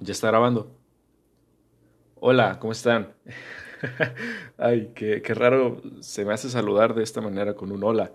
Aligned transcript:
Ya 0.00 0.12
está 0.12 0.28
grabando. 0.28 0.70
Hola, 2.20 2.60
¿cómo 2.60 2.72
están? 2.72 3.14
Ay, 4.56 4.92
qué, 4.94 5.20
raro 5.34 5.82
se 6.00 6.24
me 6.24 6.32
hace 6.32 6.48
saludar 6.48 6.94
de 6.94 7.02
esta 7.02 7.20
manera 7.20 7.54
con 7.54 7.72
un 7.72 7.82
hola 7.82 8.12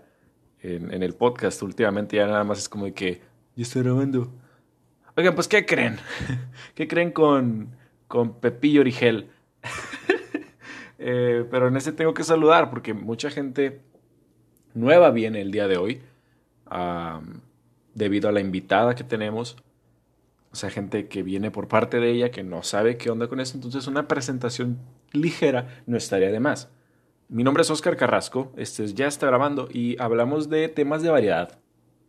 en, 0.60 1.02
el 1.02 1.14
podcast. 1.14 1.62
Últimamente 1.62 2.16
ya 2.16 2.26
nada 2.26 2.42
más 2.42 2.58
es 2.58 2.68
como 2.70 2.86
de 2.86 2.94
que 2.94 3.20
ya 3.54 3.62
está 3.62 3.80
grabando. 3.80 4.32
Oigan, 5.14 5.34
pues 5.34 5.46
¿qué 5.46 5.66
creen? 5.66 5.98
¿Qué 6.74 6.88
creen 6.88 7.12
con, 7.12 7.76
con 8.08 8.40
Pepillo 8.40 8.80
Origel? 8.80 9.30
Eh, 11.06 11.44
pero 11.50 11.68
en 11.68 11.76
este 11.76 11.92
tengo 11.92 12.14
que 12.14 12.22
saludar 12.22 12.70
porque 12.70 12.94
mucha 12.94 13.28
gente 13.28 13.82
nueva 14.72 15.10
viene 15.10 15.42
el 15.42 15.50
día 15.50 15.68
de 15.68 15.76
hoy 15.76 16.00
debido 17.94 18.28
a 18.28 18.32
la 18.32 18.40
invitada 18.40 18.94
que 18.94 19.04
tenemos 19.04 19.56
o 20.54 20.56
sea, 20.56 20.70
gente 20.70 21.08
que 21.08 21.24
viene 21.24 21.50
por 21.50 21.66
parte 21.66 21.98
de 21.98 22.12
ella 22.12 22.30
que 22.30 22.44
no 22.44 22.62
sabe 22.62 22.96
qué 22.96 23.10
onda 23.10 23.26
con 23.26 23.40
eso. 23.40 23.56
Entonces, 23.56 23.88
una 23.88 24.06
presentación 24.06 24.78
ligera 25.10 25.82
no 25.84 25.96
estaría 25.96 26.30
de 26.30 26.38
más. 26.38 26.70
Mi 27.28 27.42
nombre 27.42 27.62
es 27.62 27.70
Oscar 27.70 27.96
Carrasco, 27.96 28.52
este 28.56 28.86
ya 28.86 29.08
está 29.08 29.26
grabando 29.26 29.68
y 29.68 30.00
hablamos 30.00 30.48
de 30.48 30.68
temas 30.68 31.02
de 31.02 31.10
variedad. 31.10 31.58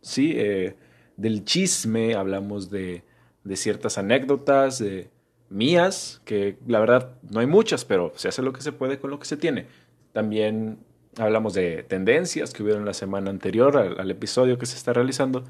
Sí, 0.00 0.34
eh, 0.36 0.76
del 1.16 1.44
chisme, 1.44 2.14
hablamos 2.14 2.70
de, 2.70 3.02
de 3.42 3.56
ciertas 3.56 3.98
anécdotas 3.98 4.78
de 4.78 5.10
mías, 5.48 6.22
que 6.24 6.56
la 6.68 6.78
verdad 6.78 7.16
no 7.28 7.40
hay 7.40 7.48
muchas, 7.48 7.84
pero 7.84 8.12
se 8.14 8.28
hace 8.28 8.42
lo 8.42 8.52
que 8.52 8.62
se 8.62 8.70
puede 8.70 9.00
con 9.00 9.10
lo 9.10 9.18
que 9.18 9.26
se 9.26 9.36
tiene. 9.36 9.66
También 10.12 10.78
hablamos 11.18 11.52
de 11.52 11.82
tendencias 11.82 12.52
que 12.52 12.62
hubieron 12.62 12.84
la 12.84 12.94
semana 12.94 13.28
anterior 13.28 13.76
al 13.76 14.08
episodio 14.08 14.56
que 14.56 14.66
se 14.66 14.76
está 14.76 14.92
realizando 14.92 15.42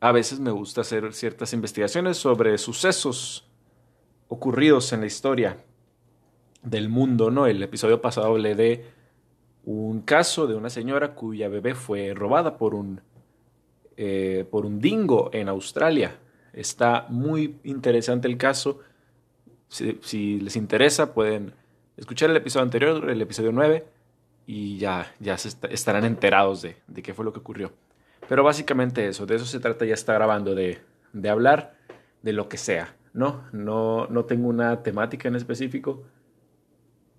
a 0.00 0.12
veces 0.12 0.40
me 0.40 0.50
gusta 0.50 0.82
hacer 0.82 1.12
ciertas 1.14 1.52
investigaciones 1.52 2.16
sobre 2.18 2.58
sucesos 2.58 3.48
ocurridos 4.28 4.92
en 4.92 5.00
la 5.00 5.06
historia 5.06 5.58
del 6.62 6.88
mundo, 6.88 7.30
¿no? 7.30 7.46
El 7.46 7.62
episodio 7.62 8.00
pasado 8.00 8.26
hablé 8.26 8.54
de 8.54 8.84
un 9.64 10.02
caso 10.02 10.46
de 10.46 10.54
una 10.54 10.70
señora 10.70 11.14
cuya 11.14 11.48
bebé 11.48 11.74
fue 11.74 12.12
robada 12.14 12.56
por 12.58 12.74
un, 12.74 13.00
eh, 13.96 14.46
por 14.50 14.66
un 14.66 14.80
dingo 14.80 15.30
en 15.32 15.48
Australia. 15.48 16.18
Está 16.52 17.06
muy 17.08 17.58
interesante 17.64 18.28
el 18.28 18.36
caso. 18.36 18.80
Si, 19.68 20.40
les 20.40 20.56
interesa, 20.56 21.12
pueden 21.12 21.52
escuchar 21.96 22.30
el 22.30 22.36
episodio 22.36 22.64
anterior, 22.64 23.10
el 23.10 23.20
episodio 23.20 23.52
9, 23.52 23.84
y 24.46 24.78
ya, 24.78 25.12
ya 25.18 25.36
se 25.36 25.50
estarán 25.70 26.04
enterados 26.04 26.62
de, 26.62 26.76
de 26.86 27.02
qué 27.02 27.14
fue 27.14 27.24
lo 27.24 27.32
que 27.32 27.40
ocurrió. 27.40 27.72
Pero 28.28 28.42
básicamente 28.42 29.06
eso, 29.08 29.26
de 29.26 29.36
eso 29.36 29.44
se 29.44 29.60
trata, 29.60 29.84
ya 29.84 29.94
está 29.94 30.14
grabando, 30.14 30.54
de, 30.54 30.78
de 31.12 31.28
hablar 31.28 31.76
de 32.22 32.32
lo 32.32 32.48
que 32.48 32.58
sea, 32.58 32.96
¿no? 33.12 33.44
¿no? 33.52 34.06
No 34.08 34.24
tengo 34.24 34.48
una 34.48 34.82
temática 34.82 35.28
en 35.28 35.36
específico, 35.36 36.02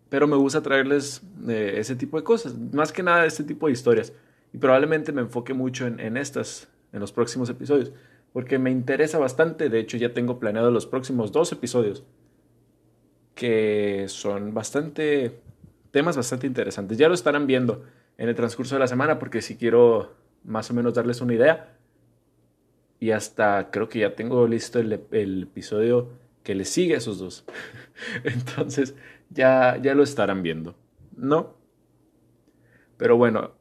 pero 0.10 0.28
me 0.28 0.36
gusta 0.36 0.62
traerles 0.62 1.22
eh, 1.48 1.76
ese 1.78 1.96
tipo 1.96 2.18
de 2.18 2.24
cosas, 2.24 2.58
más 2.74 2.92
que 2.92 3.04
nada 3.04 3.26
este 3.26 3.44
tipo 3.44 3.68
de 3.68 3.74
historias. 3.74 4.14
Y 4.54 4.58
probablemente 4.58 5.12
me 5.12 5.22
enfoque 5.22 5.54
mucho 5.54 5.88
en, 5.88 6.00
en 6.00 6.18
estas, 6.18 6.68
en 6.94 7.00
los 7.00 7.12
próximos 7.12 7.50
episodios, 7.50 7.92
porque 8.34 8.60
me 8.60 8.72
interesa 8.72 9.18
bastante, 9.18 9.70
de 9.70 9.80
hecho 9.80 9.98
ya 9.98 10.14
tengo 10.14 10.40
planeado 10.40 10.72
los 10.72 10.86
próximos 10.86 11.32
dos 11.32 11.52
episodios, 11.52 12.04
que 13.36 14.06
son 14.08 14.54
bastante, 14.54 15.40
temas 15.92 16.18
bastante 16.18 16.48
interesantes. 16.48 16.98
Ya 16.98 17.08
lo 17.08 17.14
estarán 17.14 17.48
viendo 17.48 17.84
en 18.18 18.30
el 18.30 18.36
transcurso 18.36 18.76
de 18.76 18.80
la 18.80 18.88
semana, 18.88 19.20
porque 19.20 19.42
si 19.42 19.58
quiero 19.58 20.16
más 20.48 20.72
o 20.72 20.74
menos 20.74 20.96
darles 20.96 21.22
una 21.22 21.36
idea. 21.36 21.78
Y 23.00 23.12
hasta 23.12 23.70
creo 23.70 23.88
que 23.90 24.00
ya 24.00 24.16
tengo 24.16 24.48
listo 24.48 24.80
el, 24.80 24.94
episodio 24.94 26.10
que 26.42 26.56
le 26.56 26.66
sigue 26.66 26.96
a 26.96 26.98
esos 26.98 27.20
dos. 27.20 27.46
Entonces 28.24 28.96
ya, 29.30 29.78
ya 29.78 29.94
lo 29.94 30.02
estarán 30.02 30.42
viendo, 30.42 30.76
¿no? 31.16 31.54
Pero 32.98 33.18
bueno, 33.18 33.52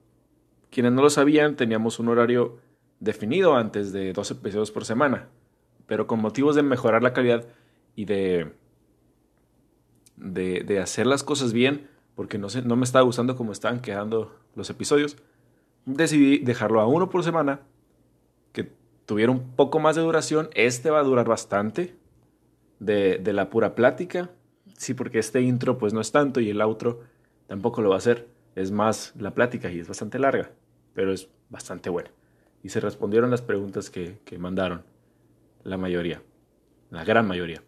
quienes 0.70 0.92
no 0.92 1.02
lo 1.02 1.10
sabían, 1.10 1.56
teníamos 1.56 1.98
un 1.98 2.08
horario 2.08 2.58
definido 3.00 3.56
antes 3.56 3.92
de 3.92 4.14
dos 4.14 4.30
episodios 4.30 4.70
por 4.70 4.86
semana. 4.86 5.28
Pero 5.86 6.06
con 6.06 6.20
motivos 6.20 6.56
de 6.56 6.62
mejorar 6.62 7.02
la 7.02 7.12
calidad 7.12 7.44
y 7.94 8.06
de, 8.06 8.52
de, 10.16 10.62
de 10.64 10.78
hacer 10.78 11.06
las 11.06 11.22
cosas 11.22 11.52
bien, 11.52 11.88
porque 12.14 12.38
no, 12.38 12.48
sé, 12.48 12.62
no 12.62 12.76
me 12.76 12.84
estaba 12.84 13.04
gustando 13.04 13.36
cómo 13.36 13.52
estaban 13.52 13.80
quedando 13.80 14.34
los 14.54 14.70
episodios, 14.70 15.18
decidí 15.86 16.38
dejarlo 16.38 16.80
a 16.80 16.86
uno 16.86 17.08
por 17.08 17.22
semana, 17.22 17.60
que 18.52 18.70
tuviera 19.06 19.32
un 19.32 19.52
poco 19.56 19.78
más 19.78 19.96
de 19.96 20.02
duración. 20.02 20.50
Este 20.54 20.90
va 20.90 21.00
a 21.00 21.04
durar 21.04 21.26
bastante 21.26 21.96
de, 22.80 23.18
de 23.18 23.32
la 23.32 23.48
pura 23.48 23.74
plática. 23.74 24.30
Sí, 24.76 24.92
porque 24.92 25.18
este 25.18 25.40
intro 25.40 25.78
pues 25.78 25.94
no 25.94 26.00
es 26.00 26.12
tanto 26.12 26.40
y 26.40 26.50
el 26.50 26.60
outro 26.60 27.00
tampoco 27.46 27.80
lo 27.80 27.88
va 27.88 27.94
a 27.94 27.98
hacer. 27.98 28.28
Es 28.54 28.70
más 28.70 29.14
la 29.16 29.32
plática 29.32 29.70
y 29.70 29.78
es 29.78 29.88
bastante 29.88 30.18
larga, 30.18 30.50
pero 30.92 31.12
es 31.12 31.28
bastante 31.48 31.88
buena. 31.88 32.10
Y 32.62 32.68
se 32.68 32.80
respondieron 32.80 33.30
las 33.30 33.42
preguntas 33.42 33.90
que, 33.90 34.18
que 34.24 34.38
mandaron, 34.38 34.82
la 35.62 35.76
mayoría, 35.76 36.22
la 36.90 37.04
gran 37.04 37.26
mayoría. 37.26 37.62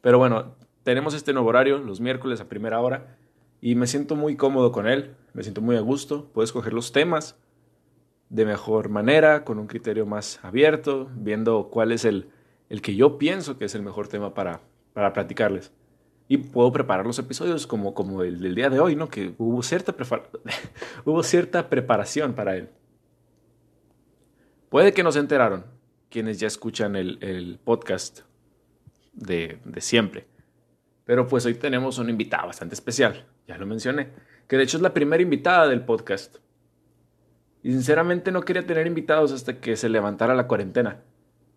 Pero 0.00 0.18
bueno, 0.18 0.56
tenemos 0.82 1.14
este 1.14 1.32
nuevo 1.32 1.48
horario, 1.48 1.78
los 1.78 2.00
miércoles 2.00 2.40
a 2.40 2.48
primera 2.48 2.80
hora 2.80 3.16
y 3.60 3.74
me 3.74 3.86
siento 3.86 4.16
muy 4.16 4.36
cómodo 4.36 4.72
con 4.72 4.86
él, 4.86 5.16
me 5.32 5.42
siento 5.42 5.60
muy 5.60 5.76
a 5.76 5.80
gusto, 5.80 6.30
puedo 6.32 6.44
escoger 6.44 6.72
los 6.72 6.92
temas 6.92 7.36
de 8.28 8.44
mejor 8.44 8.88
manera, 8.88 9.44
con 9.44 9.58
un 9.58 9.66
criterio 9.66 10.06
más 10.06 10.40
abierto, 10.42 11.08
viendo 11.14 11.68
cuál 11.70 11.92
es 11.92 12.04
el, 12.04 12.30
el 12.68 12.82
que 12.82 12.94
yo 12.94 13.18
pienso 13.18 13.58
que 13.58 13.64
es 13.64 13.74
el 13.74 13.82
mejor 13.82 14.08
tema 14.08 14.34
para, 14.34 14.60
para 14.92 15.12
platicarles. 15.12 15.72
Y 16.28 16.36
puedo 16.36 16.70
preparar 16.70 17.06
los 17.06 17.18
episodios 17.18 17.66
como, 17.66 17.94
como 17.94 18.22
el 18.22 18.40
del 18.40 18.54
día 18.54 18.68
de 18.68 18.80
hoy, 18.80 18.96
¿no? 18.96 19.08
Que 19.08 19.34
hubo 19.38 19.62
cierta, 19.62 19.94
hubo 21.06 21.22
cierta 21.22 21.70
preparación 21.70 22.34
para 22.34 22.56
él. 22.56 22.68
Puede 24.68 24.92
que 24.92 25.02
no 25.02 25.10
se 25.10 25.20
enteraron 25.20 25.64
quienes 26.10 26.38
ya 26.38 26.46
escuchan 26.46 26.96
el, 26.96 27.16
el 27.22 27.58
podcast 27.64 28.20
de, 29.14 29.58
de 29.64 29.80
siempre. 29.80 30.26
Pero 31.06 31.26
pues 31.26 31.46
hoy 31.46 31.54
tenemos 31.54 31.96
una 31.96 32.10
invitada 32.10 32.44
bastante 32.44 32.74
especial 32.74 33.24
ya 33.48 33.56
lo 33.56 33.66
mencioné, 33.66 34.10
que 34.46 34.58
de 34.58 34.62
hecho 34.62 34.76
es 34.76 34.82
la 34.82 34.92
primera 34.92 35.22
invitada 35.22 35.66
del 35.66 35.84
podcast. 35.84 36.36
Y 37.62 37.72
sinceramente 37.72 38.30
no 38.30 38.42
quería 38.42 38.66
tener 38.66 38.86
invitados 38.86 39.32
hasta 39.32 39.58
que 39.58 39.74
se 39.74 39.88
levantara 39.88 40.34
la 40.34 40.46
cuarentena 40.46 41.02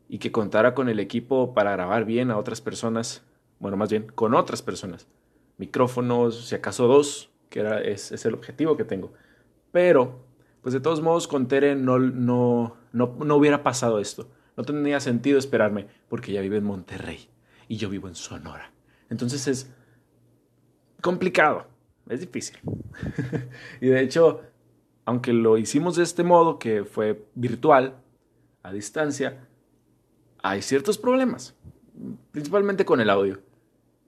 y 0.08 0.18
que 0.18 0.32
contara 0.32 0.74
con 0.74 0.88
el 0.90 1.00
equipo 1.00 1.54
para 1.54 1.74
grabar 1.74 2.06
bien 2.06 2.32
a 2.32 2.38
otras 2.38 2.62
personas, 2.62 3.24
bueno, 3.60 3.78
más 3.78 3.90
bien 3.90 4.08
con 4.16 4.34
otras 4.34 4.62
personas. 4.62 5.08
Micrófonos, 5.58 6.48
si 6.48 6.56
acaso 6.56 6.88
dos, 6.88 7.30
que 7.50 7.60
era, 7.60 7.82
es, 7.82 8.14
es 8.14 8.26
el 8.26 8.34
objetivo 8.34 8.78
que 8.78 8.86
tengo. 8.86 9.14
Pero, 9.72 10.24
pues 10.62 10.74
de 10.74 10.80
todos 10.80 11.02
modos, 11.02 11.28
con 11.28 11.48
Tere 11.48 11.76
no, 11.76 12.00
no, 12.00 12.78
no, 12.94 13.16
no 13.20 13.36
hubiera 13.36 13.64
pasado 13.64 14.00
esto. 14.00 14.30
No 14.56 14.64
tendría 14.64 15.00
sentido 15.02 15.38
esperarme 15.38 15.88
porque 16.08 16.32
ella 16.32 16.42
vive 16.42 16.58
en 16.58 16.64
Monterrey 16.64 17.30
y 17.68 17.76
yo 17.76 17.90
vivo 17.90 18.08
en 18.08 18.16
Sonora. 18.16 18.72
Entonces 19.10 19.48
es 19.48 19.74
complicado 21.02 21.71
es 22.12 22.20
difícil. 22.20 22.58
y 23.82 23.88
de 23.88 24.02
hecho, 24.02 24.42
aunque 25.06 25.34
lo 25.34 25.58
hicimos 25.58 25.96
de 25.96 26.04
este 26.04 26.24
modo, 26.24 26.60
que 26.60 26.84
fue 26.84 27.26
virtual, 27.36 27.96
a 28.64 28.72
distancia, 28.72 29.48
hay 30.44 30.62
ciertos 30.62 30.98
problemas, 30.98 31.56
principalmente 32.32 32.86
con 32.86 33.02
el 33.02 33.10
audio. 33.10 33.40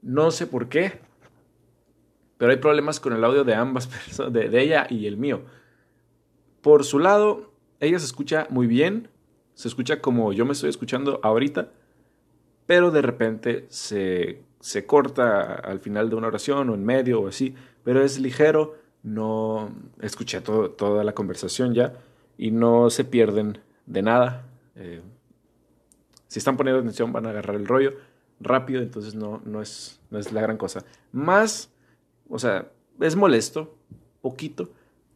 No 0.02 0.32
sé 0.32 0.48
por 0.48 0.70
qué, 0.70 1.00
pero 2.38 2.52
hay 2.52 2.58
problemas 2.58 3.00
con 3.00 3.14
el 3.14 3.24
audio 3.24 3.44
de 3.44 3.56
ambas 3.56 3.88
personas, 3.88 4.34
de, 4.34 4.62
ella 4.62 4.86
y 4.90 5.08
el 5.08 5.18
mío. 5.18 5.44
Por 6.62 6.84
su 6.84 7.00
lado, 7.00 7.54
ella 7.80 8.00
se 8.00 8.06
escucha 8.06 8.48
muy 8.50 8.68
bien, 8.68 9.10
se 9.54 9.68
escucha 9.68 10.02
como 10.02 10.34
yo 10.34 10.46
me 10.46 10.54
estoy 10.54 10.70
escuchando 10.70 11.20
ahorita, 11.24 11.72
pero 12.66 12.92
de 12.92 13.02
repente 13.02 13.66
se, 13.70 14.44
se 14.60 14.86
corta 14.86 15.56
al 15.56 15.80
final 15.80 16.10
de 16.10 16.16
una 16.16 16.28
oración 16.28 16.70
o 16.70 16.76
en 16.76 16.86
medio 16.86 17.22
o 17.22 17.28
así 17.28 17.56
pero 17.84 18.04
es 18.04 18.20
ligero, 18.20 18.76
no 19.04 19.72
escuché 20.02 20.42
toda 20.42 21.04
la 21.04 21.14
conversación 21.14 21.74
ya 21.74 21.94
y 22.38 22.52
no 22.52 22.90
se 22.90 23.04
pierden 23.04 23.60
de 23.86 24.02
nada. 24.02 24.46
Eh, 24.76 25.02
si 26.28 26.40
están 26.40 26.58
poniendo 26.58 26.80
atención 26.80 27.12
van 27.12 27.26
a 27.26 27.30
agarrar 27.30 27.56
el 27.56 27.68
rollo 27.68 27.94
rápido, 28.40 28.82
entonces 28.82 29.16
no, 29.16 29.42
no, 29.46 29.62
es, 29.62 30.00
no 30.10 30.20
es 30.20 30.32
la 30.32 30.42
gran 30.42 30.58
cosa. 30.58 30.84
Más, 31.12 31.70
o 32.30 32.40
sea, 32.40 32.72
es 33.00 33.16
molesto, 33.16 33.76
poquito, 34.22 34.70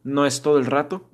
no 0.03 0.25
es 0.25 0.41
todo 0.41 0.59
el 0.59 0.65
rato, 0.65 1.05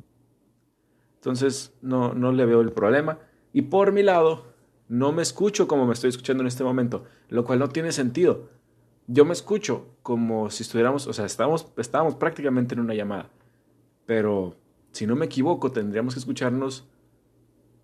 entonces 1.15 1.73
no, 1.81 2.13
no 2.13 2.31
le 2.31 2.45
veo 2.45 2.61
el 2.61 2.71
problema. 2.71 3.19
Y 3.53 3.63
por 3.63 3.91
mi 3.91 4.03
lado, 4.03 4.53
no 4.89 5.11
me 5.11 5.21
escucho 5.21 5.67
como 5.67 5.85
me 5.85 5.93
estoy 5.93 6.09
escuchando 6.09 6.41
en 6.43 6.47
este 6.47 6.63
momento, 6.63 7.05
lo 7.29 7.45
cual 7.45 7.59
no 7.59 7.69
tiene 7.69 7.91
sentido 7.91 8.49
yo 9.07 9.25
me 9.25 9.33
escucho 9.33 9.87
como 10.01 10.49
si 10.49 10.63
estuviéramos, 10.63 11.07
o 11.07 11.13
sea, 11.13 11.25
estábamos, 11.25 11.71
estábamos 11.77 12.15
prácticamente 12.15 12.75
en 12.75 12.81
una 12.81 12.93
llamada. 12.93 13.29
Pero 14.05 14.55
si 14.91 15.07
no 15.07 15.15
me 15.15 15.25
equivoco, 15.25 15.71
tendríamos 15.71 16.13
que 16.13 16.19
escucharnos 16.19 16.87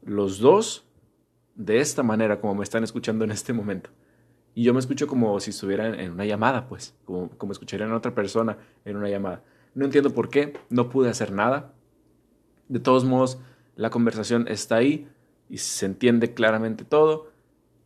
los 0.04 0.40
dos 0.40 0.86
de 1.56 1.80
esta 1.80 2.04
manera 2.04 2.40
como 2.40 2.56
me 2.56 2.64
están 2.64 2.84
escuchando 2.84 3.26
en 3.26 3.32
este 3.32 3.54
momento. 3.54 3.90
Y 4.56 4.64
yo 4.64 4.74
me 4.74 4.80
escucho 4.80 5.08
como 5.08 5.40
si 5.40 5.52
estuviera 5.52 5.88
en 5.88 6.12
una 6.12 6.26
llamada, 6.26 6.68
pues, 6.68 6.96
como, 7.06 7.30
como 7.32 7.52
escucharían 7.52 7.92
a 7.92 7.98
otra 7.98 8.16
persona 8.16 8.58
en 8.86 8.98
una 8.98 9.10
llamada. 9.10 9.44
No 9.76 9.86
entiendo 9.86 10.14
por 10.14 10.30
qué, 10.30 10.54
no 10.70 10.90
pude 10.90 11.10
hacer 11.10 11.32
nada. 11.32 11.74
De 12.68 12.80
todos 12.80 13.06
modos, 13.06 13.40
la 13.76 13.90
conversación 13.90 14.48
está 14.48 14.76
ahí 14.76 15.08
y 15.50 15.58
se 15.58 15.86
entiende 15.86 16.34
claramente 16.34 16.86
todo 16.86 17.32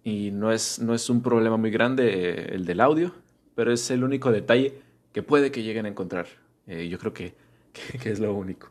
y 0.04 0.32
no 0.32 0.52
es, 0.52 0.80
no 0.80 0.94
es 0.94 1.10
un 1.10 1.22
problema 1.22 1.58
muy 1.58 1.72
grande 1.72 2.10
eh, 2.10 2.56
el 2.56 2.66
del 2.66 2.82
audio, 2.82 3.14
pero 3.56 3.72
es 3.72 3.90
el 3.92 4.04
único 4.04 4.32
detalle 4.32 4.82
que 5.12 5.24
puede 5.24 5.52
que 5.52 5.64
lleguen 5.64 5.86
a 5.86 5.90
encontrar. 5.90 6.28
Eh, 6.68 6.88
yo 6.88 6.98
creo 7.00 7.14
que, 7.14 7.34
que, 7.74 8.10
es 8.10 8.20
lo 8.20 8.34
único. 8.34 8.70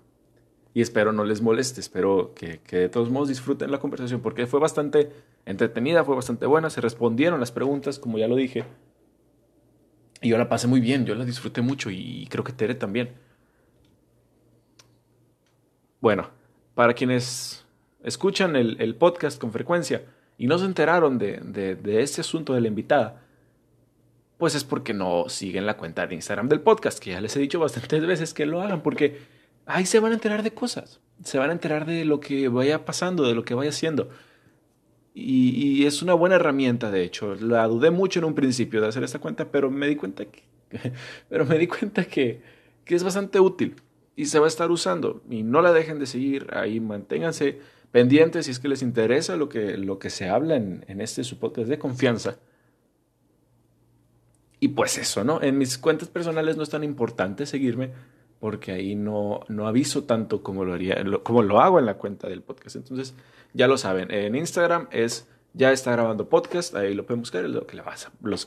Y 0.74 0.80
espero 0.80 1.12
no 1.12 1.24
les 1.24 1.42
moleste, 1.42 1.80
espero 1.80 2.32
que, 2.34 2.60
que 2.60 2.76
de 2.76 2.88
todos 2.88 3.10
modos 3.10 3.28
disfruten 3.28 3.70
la 3.70 3.78
conversación 3.78 4.20
porque 4.20 4.46
fue 4.46 4.60
bastante 4.60 5.10
entretenida, 5.44 6.04
fue 6.04 6.14
bastante 6.14 6.46
buena, 6.46 6.70
se 6.70 6.80
respondieron 6.80 7.40
las 7.40 7.52
preguntas, 7.52 7.98
como 7.98 8.18
ya 8.18 8.28
lo 8.28 8.36
dije. 8.36 8.64
Y 10.22 10.28
yo 10.28 10.38
la 10.38 10.48
pasé 10.48 10.68
muy 10.68 10.80
bien, 10.80 11.04
yo 11.04 11.14
la 11.14 11.24
disfruté 11.24 11.60
mucho 11.62 11.90
y 11.90 12.26
creo 12.30 12.44
que 12.44 12.52
Tere 12.52 12.74
también. 12.74 13.10
Bueno, 16.00 16.30
para 16.74 16.94
quienes 16.94 17.64
escuchan 18.02 18.56
el, 18.56 18.94
podcast 18.96 19.40
con 19.40 19.52
frecuencia 19.52 20.02
y 20.36 20.48
no 20.48 20.58
se 20.58 20.64
enteraron 20.64 21.16
de, 21.16 21.38
de, 21.40 22.02
este 22.02 22.22
asunto 22.22 22.54
de 22.54 22.60
la 22.60 22.68
invitada, 22.68 23.22
pues 24.38 24.54
es 24.54 24.64
porque 24.64 24.94
no 24.94 25.28
siguen 25.28 25.66
la 25.66 25.76
cuenta 25.76 26.06
de 26.06 26.14
Instagram 26.14 26.48
del 26.48 26.60
podcast, 26.60 26.98
que 26.98 27.10
ya 27.10 27.20
les 27.20 27.36
he 27.36 27.40
dicho 27.40 27.60
bastantes 27.60 28.06
veces 28.06 28.34
que 28.34 28.46
lo 28.46 28.60
hagan, 28.60 28.82
porque 28.82 29.18
ahí 29.66 29.86
se 29.86 30.00
van 30.00 30.12
a 30.12 30.14
enterar 30.14 30.42
de 30.42 30.52
cosas, 30.52 31.00
se 31.24 31.38
van 31.38 31.50
a 31.50 31.52
enterar 31.52 31.86
de 31.86 32.04
lo 32.04 32.20
que 32.20 32.48
vaya 32.48 32.84
pasando, 32.84 33.26
de 33.26 33.34
lo 33.34 33.44
que 33.44 33.54
vaya 33.54 33.70
haciendo. 33.70 34.08
Y, 35.14 35.84
es 35.84 36.00
una 36.02 36.14
buena 36.14 36.36
herramienta, 36.36 36.90
de 36.90 37.02
hecho. 37.02 37.34
La 37.34 37.66
dudé 37.66 37.90
mucho 37.90 38.18
en 38.18 38.24
un 38.24 38.34
principio 38.34 38.80
de 38.80 38.88
hacer 38.88 39.04
esta 39.04 39.18
cuenta, 39.18 39.50
pero 39.50 39.70
me 39.70 39.86
di 39.86 39.96
cuenta 39.96 40.24
que, 40.24 40.42
pero 41.28 41.44
me 41.44 41.58
di 41.58 41.66
cuenta 41.66 42.04
que, 42.04 42.40
que 42.84 42.94
es 42.94 43.04
bastante 43.04 43.38
útil 43.40 43.76
y 44.16 44.26
se 44.26 44.38
va 44.38 44.46
a 44.46 44.48
estar 44.48 44.70
usando. 44.70 45.22
Y 45.28 45.42
no 45.42 45.60
la 45.60 45.72
dejen 45.72 45.98
de 45.98 46.06
seguir, 46.06 46.46
ahí 46.54 46.80
manténganse 46.80 47.60
pendientes 47.90 48.46
si 48.46 48.52
es 48.52 48.58
que 48.58 48.68
les 48.68 48.82
interesa 48.82 49.36
lo 49.36 49.48
que, 49.48 49.76
lo 49.76 49.98
que 49.98 50.08
se 50.08 50.28
habla 50.28 50.56
en, 50.56 50.84
en 50.88 51.00
este 51.00 51.24
su 51.24 51.36
de 51.38 51.78
confianza. 51.78 52.38
Y 54.62 54.68
pues 54.68 54.96
eso, 54.96 55.24
¿no? 55.24 55.42
En 55.42 55.58
mis 55.58 55.76
cuentas 55.76 56.08
personales 56.08 56.56
no 56.56 56.62
es 56.62 56.70
tan 56.70 56.84
importante 56.84 57.46
seguirme 57.46 57.90
porque 58.38 58.70
ahí 58.70 58.94
no, 58.94 59.40
no 59.48 59.66
aviso 59.66 60.04
tanto 60.04 60.44
como 60.44 60.64
lo, 60.64 60.72
haría, 60.72 61.02
como 61.24 61.42
lo 61.42 61.60
hago 61.60 61.80
en 61.80 61.86
la 61.86 61.94
cuenta 61.94 62.28
del 62.28 62.42
podcast. 62.42 62.76
Entonces, 62.76 63.16
ya 63.54 63.66
lo 63.66 63.76
saben, 63.76 64.12
en 64.12 64.36
Instagram 64.36 64.86
es 64.92 65.28
ya 65.52 65.72
está 65.72 65.90
grabando 65.90 66.28
podcast, 66.28 66.76
ahí 66.76 66.94
lo 66.94 67.04
pueden 67.04 67.22
buscar, 67.22 67.44
es 67.44 67.50
lo 67.50 67.66
que, 67.66 67.76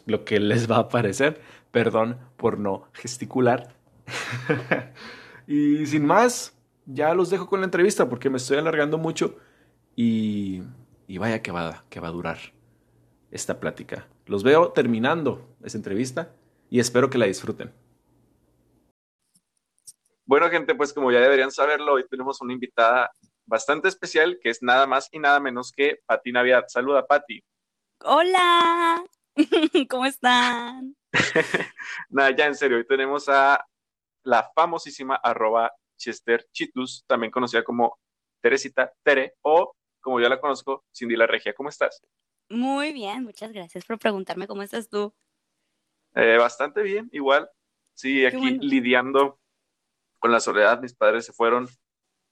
lo 0.05 0.23
que 0.23 0.39
les 0.39 0.71
va 0.71 0.77
a 0.77 0.79
aparecer. 0.79 1.41
Perdón 1.71 2.17
por 2.37 2.59
no 2.59 2.87
gesticular. 2.93 3.75
y 5.47 5.85
sin 5.85 6.05
más, 6.05 6.55
ya 6.85 7.13
los 7.13 7.29
dejo 7.29 7.49
con 7.49 7.59
la 7.59 7.65
entrevista 7.65 8.07
porque 8.07 8.29
me 8.29 8.37
estoy 8.37 8.55
alargando 8.55 8.97
mucho 8.97 9.35
y, 9.97 10.63
y 11.09 11.17
vaya 11.17 11.41
que 11.41 11.51
va, 11.51 11.83
que 11.89 11.99
va 11.99 12.07
a 12.07 12.11
durar 12.11 12.37
esta 13.31 13.59
plática. 13.59 14.07
Los 14.25 14.43
veo 14.43 14.71
terminando 14.71 15.55
esa 15.63 15.77
entrevista 15.77 16.33
y 16.69 16.79
espero 16.79 17.09
que 17.09 17.17
la 17.17 17.27
disfruten. 17.27 17.71
Bueno, 20.25 20.49
gente, 20.49 20.73
pues 20.73 20.91
como 20.93 21.11
ya 21.11 21.19
deberían 21.19 21.51
saberlo, 21.51 21.93
hoy 21.93 22.07
tenemos 22.09 22.41
una 22.41 22.53
invitada 22.53 23.11
bastante 23.45 23.87
especial 23.87 24.39
que 24.41 24.49
es 24.49 24.63
nada 24.63 24.87
más 24.87 25.07
y 25.11 25.19
nada 25.19 25.39
menos 25.39 25.71
que 25.71 25.99
Pati 26.07 26.31
Navidad. 26.31 26.65
Saluda, 26.67 27.05
Pati. 27.05 27.43
Hola, 28.03 29.03
¿cómo 29.89 30.05
están? 30.07 30.95
nada, 32.09 32.31
ya 32.35 32.47
en 32.47 32.55
serio, 32.55 32.77
hoy 32.77 32.87
tenemos 32.87 33.29
a 33.29 33.63
la 34.23 34.49
famosísima 34.55 35.15
arroba 35.15 35.71
Chester 35.97 36.47
Chitus, 36.51 37.03
también 37.07 37.31
conocida 37.31 37.63
como 37.63 37.99
Teresita 38.41 38.91
Tere, 39.03 39.35
o 39.43 39.75
como 40.01 40.19
yo 40.19 40.27
la 40.27 40.39
conozco, 40.39 40.83
Cindy 40.91 41.15
La 41.15 41.27
Regia. 41.27 41.53
¿Cómo 41.53 41.69
estás? 41.69 42.01
Muy 42.49 42.93
bien, 42.93 43.23
muchas 43.23 43.51
gracias 43.51 43.85
por 43.85 43.97
preguntarme 43.97 44.47
cómo 44.47 44.61
estás 44.61 44.89
tú. 44.89 45.13
Eh, 46.13 46.37
bastante 46.37 46.81
bien, 46.83 47.09
igual. 47.11 47.49
Sí, 47.93 48.25
aquí 48.25 48.59
lidiando 48.59 49.39
con 50.19 50.31
la 50.31 50.39
soledad. 50.39 50.79
Mis 50.81 50.93
padres 50.93 51.25
se 51.25 51.33
fueron 51.33 51.67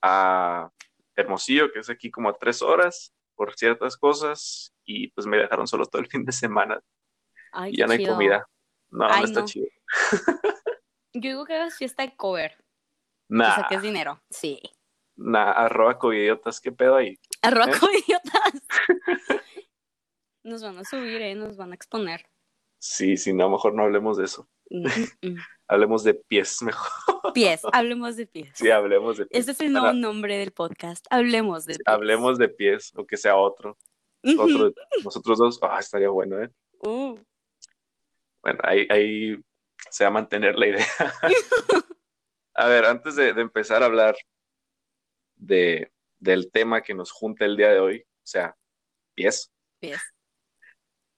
a 0.01 0.69
Hermosillo, 1.15 1.71
que 1.71 1.79
es 1.79 1.89
aquí 1.89 2.11
como 2.11 2.29
a 2.29 2.37
tres 2.37 2.61
horas 2.61 3.13
por 3.35 3.55
ciertas 3.55 3.97
cosas, 3.97 4.73
y 4.85 5.07
pues 5.09 5.25
me 5.25 5.37
dejaron 5.37 5.67
solo 5.67 5.85
todo 5.85 6.01
el 6.01 6.07
fin 6.07 6.23
de 6.23 6.31
semana. 6.31 6.79
y 7.67 7.77
ya 7.77 7.87
no 7.87 7.93
hay 7.93 8.05
comida. 8.05 8.47
No, 8.89 9.07
no 9.07 9.23
está 9.23 9.43
chido. 9.45 9.67
Yo 11.13 11.29
digo 11.29 11.45
que 11.45 11.55
hagas 11.55 11.77
fiesta 11.77 12.03
de 12.03 12.15
cover. 12.15 12.63
Nah. 13.29 13.51
O 13.51 13.55
sea, 13.55 13.65
que 13.69 13.75
es 13.75 13.81
dinero. 13.81 14.21
Sí. 14.29 14.61
Nah, 15.15 15.51
arroba 15.51 15.97
covidiotas, 15.97 16.59
¿qué 16.59 16.71
pedo 16.71 16.95
ahí? 16.95 17.19
Arroba 17.41 17.71
¿Eh? 17.71 17.79
covidiotas. 17.79 18.53
nos 20.43 20.63
van 20.63 20.77
a 20.77 20.83
subir, 20.83 21.21
¿eh? 21.21 21.35
Nos 21.35 21.57
van 21.57 21.71
a 21.71 21.75
exponer. 21.75 22.25
Sí, 22.79 23.17
sí, 23.17 23.33
no, 23.33 23.49
mejor 23.49 23.73
no 23.73 23.83
hablemos 23.83 24.17
de 24.17 24.25
eso. 24.25 24.47
Mm, 24.69 24.87
mm, 24.87 25.29
mm. 25.29 25.37
hablemos 25.67 26.03
de 26.03 26.13
pies 26.13 26.61
mejor. 26.61 26.91
Pies, 27.33 27.61
hablemos 27.71 28.15
de 28.17 28.27
pies. 28.27 28.51
Sí, 28.53 28.69
hablemos 28.69 29.17
de 29.17 29.25
pies. 29.25 29.41
Ese 29.41 29.51
es 29.51 29.59
el 29.61 29.71
nuevo 29.71 29.93
nombre 29.93 30.37
del 30.37 30.51
podcast. 30.51 31.05
Hablemos 31.09 31.65
de 31.65 31.75
pies. 31.75 31.87
Hablemos 31.87 32.37
de 32.37 32.49
pies, 32.49 32.91
o 32.95 33.05
que 33.05 33.17
sea 33.17 33.37
otro. 33.37 33.77
Otro 34.37 34.73
nosotros 35.03 35.37
dos, 35.37 35.59
ah, 35.63 35.79
estaría 35.79 36.09
bueno, 36.09 36.41
¿eh? 36.41 36.49
Uh. 36.79 37.17
Bueno, 38.41 38.59
ahí, 38.63 38.87
ahí 38.89 39.37
se 39.89 40.03
va 40.03 40.09
a 40.09 40.13
mantener 40.13 40.55
la 40.57 40.67
idea. 40.67 40.85
a 42.53 42.67
ver, 42.67 42.85
antes 42.85 43.15
de, 43.15 43.29
empezar 43.29 43.83
a 43.83 43.85
hablar 43.85 44.15
de, 45.35 45.91
del 46.19 46.51
tema 46.51 46.81
que 46.81 46.93
nos 46.93 47.11
junta 47.11 47.45
el 47.45 47.57
día 47.57 47.69
de 47.69 47.79
hoy, 47.79 48.01
o 48.01 48.25
sea, 48.25 48.55
pies. 49.13 49.51
Pies. 49.79 50.12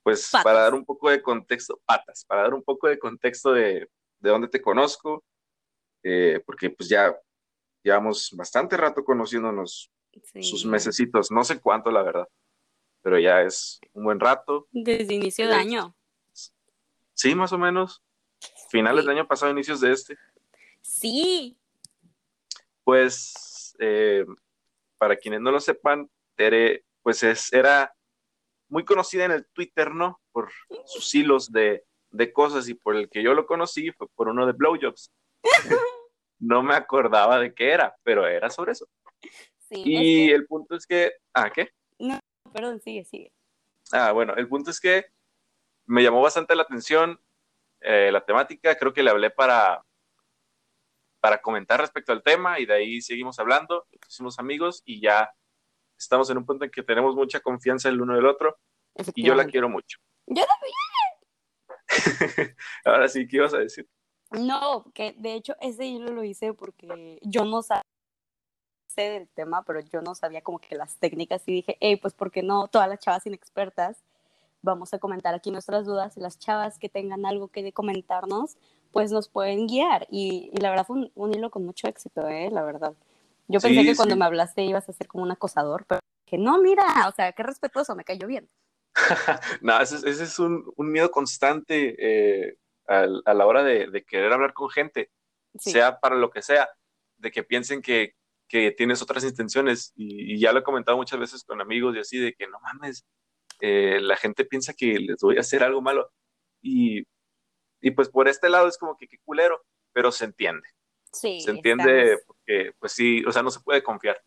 Pues 0.06 0.30
para 0.44 0.62
dar 0.62 0.75
un 0.75 0.86
poco 0.86 1.10
de 1.10 1.19
contexto, 1.19 1.81
patas, 1.84 2.25
para 2.25 2.44
dar 2.44 2.54
un 2.54 2.62
poco 2.62 2.88
de 2.88 3.00
contexto 3.00 3.52
de, 3.52 3.90
de 4.19 4.30
dónde 4.30 4.48
te 4.48 4.62
conozco, 4.62 5.24
eh, 6.04 6.44
porque 6.46 6.69
pues 6.69 6.88
ya 6.88 7.19
llevamos 7.81 8.30
bastante 8.34 8.78
rato 8.78 9.04
conociéndonos, 9.04 9.92
sus 10.42 10.63
mesecitos, 10.63 11.31
no 11.31 11.44
sé 11.44 11.60
cuánto 11.60 11.90
la 11.90 12.04
verdad, 12.04 12.28
pero 13.02 13.18
ya 13.18 13.42
es 13.42 13.80
un 13.94 14.04
buen 14.04 14.19
rato. 14.19 14.68
Desde 14.69 15.12
inicio 15.12 15.48
de 15.48 15.56
año. 15.56 15.95
Sí, 17.16 17.33
más 17.33 17.52
o 17.52 17.57
menos. 17.57 18.04
Finales 18.69 19.06
del 19.06 19.18
año 19.18 19.28
pasado, 19.28 19.52
inicios 19.52 19.81
de 19.81 19.92
este. 19.92 20.16
Sí. 20.81 21.57
Pues, 22.83 23.76
eh, 23.80 24.24
para 25.00 25.16
quienes 25.16 25.42
no 25.42 25.50
lo 25.50 25.59
sepan, 25.59 26.12
Tere, 26.35 26.85
pues 27.02 27.24
es, 27.24 27.52
era 27.52 27.95
muy 28.69 28.86
conocida 28.86 29.26
en 29.26 29.31
el 29.31 29.45
Twitter, 29.48 29.92
¿no? 29.94 30.22
Por 30.31 30.52
sus 30.86 31.14
hilos 31.14 31.52
de, 31.52 31.84
de 32.12 32.34
cosas 32.34 32.68
y 32.69 32.74
por 32.74 32.95
el 32.95 33.10
que 33.10 33.24
yo 33.24 33.34
lo 33.34 33.45
conocí 33.45 33.92
fue 33.92 34.07
por 34.16 34.28
uno 34.28 34.45
de 34.45 34.54
Blowjobs. 34.54 35.12
no 36.40 36.64
me 36.64 36.76
acordaba 36.76 37.40
de 37.40 37.54
qué 37.54 37.72
era, 37.72 37.95
pero 38.04 38.28
era 38.28 38.50
sobre 38.50 38.74
eso. 38.74 38.88
Sí, 39.69 39.81
y 39.84 40.30
el 40.31 40.45
punto 40.45 40.76
es 40.76 40.86
que, 40.86 41.14
¿ah, 41.34 41.50
qué? 41.50 41.72
No, 42.00 42.19
perdón, 42.54 42.81
sigue, 42.81 43.04
sigue. 43.06 43.31
Ah, 43.92 44.12
bueno, 44.12 44.34
el 44.36 44.48
punto 44.48 44.72
es 44.72 44.80
que 44.80 45.06
me 45.86 46.04
llamó 46.04 46.22
bastante 46.22 46.56
la 46.56 46.64
atención 46.64 47.19
eh, 47.81 48.12
la 48.12 48.26
temática, 48.26 48.76
creo 48.76 48.94
que 48.94 49.04
le 49.04 49.12
hablé 49.12 49.30
para, 49.30 49.84
para 51.19 51.40
comentar 51.40 51.80
respecto 51.80 52.12
al 52.12 52.24
tema 52.24 52.60
y 52.60 52.66
de 52.66 52.74
ahí 52.74 53.02
seguimos 53.02 53.38
hablando, 53.38 53.86
hicimos 54.07 54.40
amigos 54.40 54.81
y 54.86 55.02
ya 55.02 55.31
estamos 55.97 56.30
en 56.30 56.37
un 56.37 56.45
punto 56.45 56.66
en 56.66 56.71
que 56.71 56.83
tenemos 56.83 57.16
mucha 57.16 57.40
confianza 57.40 57.90
el 57.90 58.02
uno 58.02 58.16
del 58.16 58.25
otro 58.25 58.57
y 59.14 59.23
yo 59.23 59.35
la 59.35 59.45
quiero 59.45 59.69
mucho. 59.69 59.99
Yo 60.28 60.44
también. 60.45 60.75
Ahora 62.85 63.07
sí, 63.07 63.28
¿qué 63.28 63.37
ibas 63.37 63.54
a 63.54 63.59
decir? 63.59 63.87
No, 64.31 64.85
que 64.94 65.14
de 65.18 65.33
hecho 65.33 65.56
ese 65.61 65.85
hilo 65.85 66.11
lo 66.11 66.23
hice 66.23 66.54
porque 66.54 67.19
yo 67.21 67.45
no 67.45 67.61
sabía 67.61 67.83
del 69.04 69.28
tema, 69.30 69.64
pero 69.64 69.81
yo 69.81 70.02
no 70.02 70.16
sabía 70.16 70.42
como 70.42 70.59
que 70.59 70.75
las 70.75 70.95
técnicas 70.97 71.44
y 71.47 71.54
dije, 71.54 71.78
hey, 71.80 71.97
pues 71.97 72.14
¿por 72.14 72.31
qué 72.31 72.44
no 72.44 72.68
todas 72.68 72.87
las 72.87 72.99
chavas 72.99 73.25
inexpertas? 73.25 74.04
Vamos 74.61 74.94
a 74.94 74.99
comentar 74.99 75.35
aquí 75.35 75.52
nuestras 75.52 75.85
dudas 75.85 76.18
y 76.18 76.21
las 76.21 76.40
chavas 76.40 76.80
que 76.80 76.90
tengan 76.90 77.25
algo 77.25 77.49
que 77.49 77.71
comentarnos, 77.71 78.57
pues 78.92 79.11
nos 79.11 79.30
pueden 79.30 79.68
guiar. 79.68 80.07
Y, 80.09 80.49
la 80.59 80.69
verdad 80.69 80.85
fue 80.87 81.11
un, 81.14 81.33
hilo 81.33 81.52
con 81.52 81.66
mucho 81.66 81.87
éxito, 81.87 82.28
¿eh? 82.28 82.49
La 82.52 82.64
verdad. 82.64 82.94
Yo 83.47 83.59
pensé 83.59 83.83
que 83.83 83.95
cuando 83.95 84.16
me 84.16 84.25
hablaste 84.25 84.64
ibas 84.64 84.90
a 84.90 84.94
ser 84.94 85.07
como 85.07 85.23
un 85.23 85.31
acosador, 85.31 85.85
pero 85.87 85.99
dije, 86.25 86.37
no, 86.37 86.59
mira, 86.61 87.07
o 87.07 87.11
sea, 87.11 87.31
qué 87.33 87.44
respetuoso, 87.44 87.95
me 87.95 88.04
cayó 88.04 88.28
bien. 88.28 88.49
no, 89.61 89.80
ese, 89.80 90.09
es 90.09 90.40
un, 90.40 90.71
un 90.75 90.92
miedo 90.92 91.11
constante. 91.11 91.95
Eh 91.97 92.57
a, 92.87 93.33
la 93.33 93.45
hora 93.45 93.64
de, 93.64 94.04
querer 94.06 94.31
hablar 94.31 94.54
con 94.54 94.69
gente, 94.69 95.11
sea 95.57 95.99
para 95.99 96.16
lo 96.16 96.30
que 96.30 96.42
sea, 96.42 96.69
de 97.18 97.31
que 97.31 97.44
piensen 97.44 97.81
que 97.81 98.14
que 98.47 98.71
tienes 98.71 99.02
otras 99.02 99.23
intenciones. 99.23 99.92
Y, 99.95 100.40
ya 100.40 100.52
lo 100.52 100.59
he 100.59 100.64
comentado 100.64 100.97
muchas 100.97 101.19
veces 101.19 101.44
con 101.44 101.61
amigos 101.61 101.95
y 101.95 101.99
así, 101.99 102.19
de 102.19 102.33
que 102.33 102.47
no 102.47 102.59
mames, 102.59 103.04
eh, 103.59 103.99
la 103.99 104.18
gente 104.18 104.45
piensa 104.45 104.73
que 104.73 104.99
les 104.99 105.18
voy 105.19 105.37
a 105.37 105.42
hacer 105.42 105.64
algo 105.64 105.81
malo. 105.81 106.11
Y, 106.61 107.04
y 107.81 107.92
pues 107.92 108.09
por 108.09 108.28
este 108.28 108.49
lado 108.49 108.68
es 108.68 108.78
como 108.78 108.97
que 108.97 109.07
qué 109.07 109.18
culero, 109.25 109.64
pero 109.94 110.11
se 110.11 110.25
entiende. 110.25 110.68
Sí. 111.16 111.42
Se 111.42 111.52
entiende 111.52 112.18
porque, 112.28 112.74
pues 112.80 112.92
sí, 112.92 113.24
o 113.26 113.31
sea, 113.31 113.42
no 113.42 113.52
se 113.52 113.60
puede 113.60 113.81
confiar. 113.81 114.22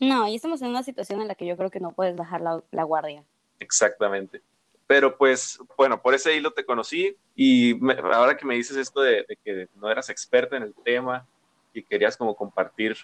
No, 0.00 0.26
y 0.28 0.36
estamos 0.36 0.60
en 0.62 0.68
una 0.68 0.82
situación 0.82 1.20
en 1.22 1.28
la 1.28 1.34
que 1.34 1.46
yo 1.46 1.56
creo 1.56 1.70
que 1.70 1.80
no 1.80 1.92
puedes 1.92 2.16
bajar 2.16 2.40
la, 2.40 2.62
la 2.70 2.82
guardia. 2.84 3.24
Exactamente. 3.58 4.42
Pero 4.86 5.16
pues, 5.16 5.58
bueno, 5.76 6.00
por 6.00 6.14
ese 6.14 6.36
hilo 6.36 6.52
te 6.52 6.64
conocí 6.64 7.16
y 7.34 7.78
ahora 8.12 8.36
que 8.36 8.44
me 8.44 8.54
dices 8.54 8.76
esto 8.76 9.00
de, 9.00 9.24
que 9.42 9.68
no 9.76 9.90
eras 9.90 10.10
experta 10.10 10.56
en 10.56 10.62
el 10.64 10.74
tema 10.74 11.26
y 11.72 11.82
querías 11.82 12.16
como 12.16 12.36
compartir 12.36 12.96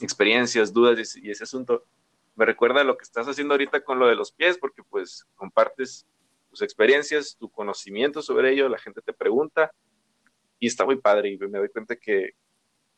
experiencias, 0.00 0.72
dudas 0.72 1.16
y, 1.16 1.30
ese 1.30 1.44
asunto, 1.44 1.84
me 2.34 2.44
recuerda 2.44 2.82
lo 2.82 2.96
que 2.96 3.04
estás 3.04 3.28
haciendo 3.28 3.54
ahorita 3.54 3.84
con 3.84 4.00
lo 4.00 4.08
de 4.08 4.16
los 4.16 4.32
pies, 4.32 4.58
porque 4.58 4.82
pues 4.82 5.24
compartes 5.36 6.06
tus 6.50 6.62
experiencias, 6.62 7.36
tu 7.38 7.48
conocimiento 7.48 8.20
sobre 8.20 8.52
ello, 8.52 8.68
la 8.68 8.78
gente 8.78 9.00
te 9.00 9.12
pregunta 9.12 9.72
y 10.64 10.66
está 10.66 10.86
muy 10.86 10.96
padre 10.96 11.28
y 11.28 11.36
me 11.36 11.58
doy 11.58 11.68
cuenta 11.68 11.94
que, 11.94 12.36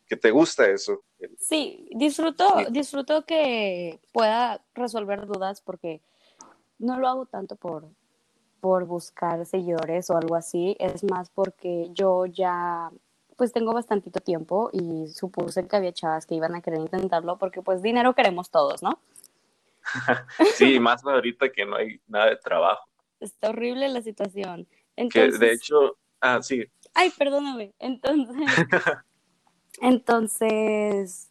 que 0.06 0.16
te 0.16 0.30
gusta 0.30 0.70
eso. 0.70 1.02
Sí, 1.37 1.88
disfruto, 1.96 2.46
disfruto 2.70 3.26
que 3.26 3.99
pueda 4.12 4.64
resolver 4.73 5.26
dudas 5.26 5.61
porque 5.61 6.00
no 6.78 7.00
lo 7.00 7.08
hago 7.08 7.26
tanto 7.26 7.56
por, 7.56 7.88
por 8.61 8.85
buscar 8.85 9.44
seguidores 9.46 10.08
o 10.11 10.16
algo 10.16 10.37
así, 10.37 10.76
es 10.78 11.02
más 11.02 11.28
porque 11.30 11.88
yo 11.92 12.26
ya 12.26 12.92
pues 13.37 13.52
tengo 13.52 13.75
bastantito 13.75 14.20
tiempo 14.20 14.70
y 14.73 15.08
supuse 15.08 15.66
que 15.66 15.75
había 15.75 15.92
chavas 15.92 16.25
que 16.25 16.37
iban 16.37 16.54
a 16.54 16.62
querer 16.62 16.78
intentarlo 16.78 17.37
porque 17.37 17.62
pues 17.62 17.82
dinero 17.82 18.14
queremos 18.14 18.49
todos, 18.49 18.80
¿no? 18.80 19.00
sí, 20.54 20.78
más 20.78 21.04
ahorita 21.04 21.50
que 21.50 21.66
no 21.66 21.75
hay 21.75 22.00
nada 22.06 22.26
de 22.26 22.37
trabajo. 22.37 22.88
Está 23.18 23.49
horrible 23.49 23.88
la 23.88 24.02
situación. 24.02 24.68
Entonces... 24.94 25.37
Que 25.37 25.46
de 25.46 25.52
hecho, 25.52 25.99
ah, 26.20 26.40
sí. 26.40 26.64
Ay, 26.98 27.10
perdóname. 27.10 27.74
Entonces, 27.78 28.34
entonces, 29.82 31.30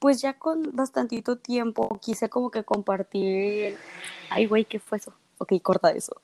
pues 0.00 0.20
ya 0.20 0.36
con 0.36 0.74
bastantito 0.74 1.38
tiempo 1.38 2.00
quise 2.00 2.28
como 2.28 2.50
que 2.50 2.64
compartir. 2.64 3.78
Ay, 4.28 4.46
güey, 4.46 4.64
¿qué 4.64 4.80
fue 4.80 4.98
eso? 4.98 5.14
Ok, 5.38 5.52
corta 5.62 5.92
eso. 5.92 6.20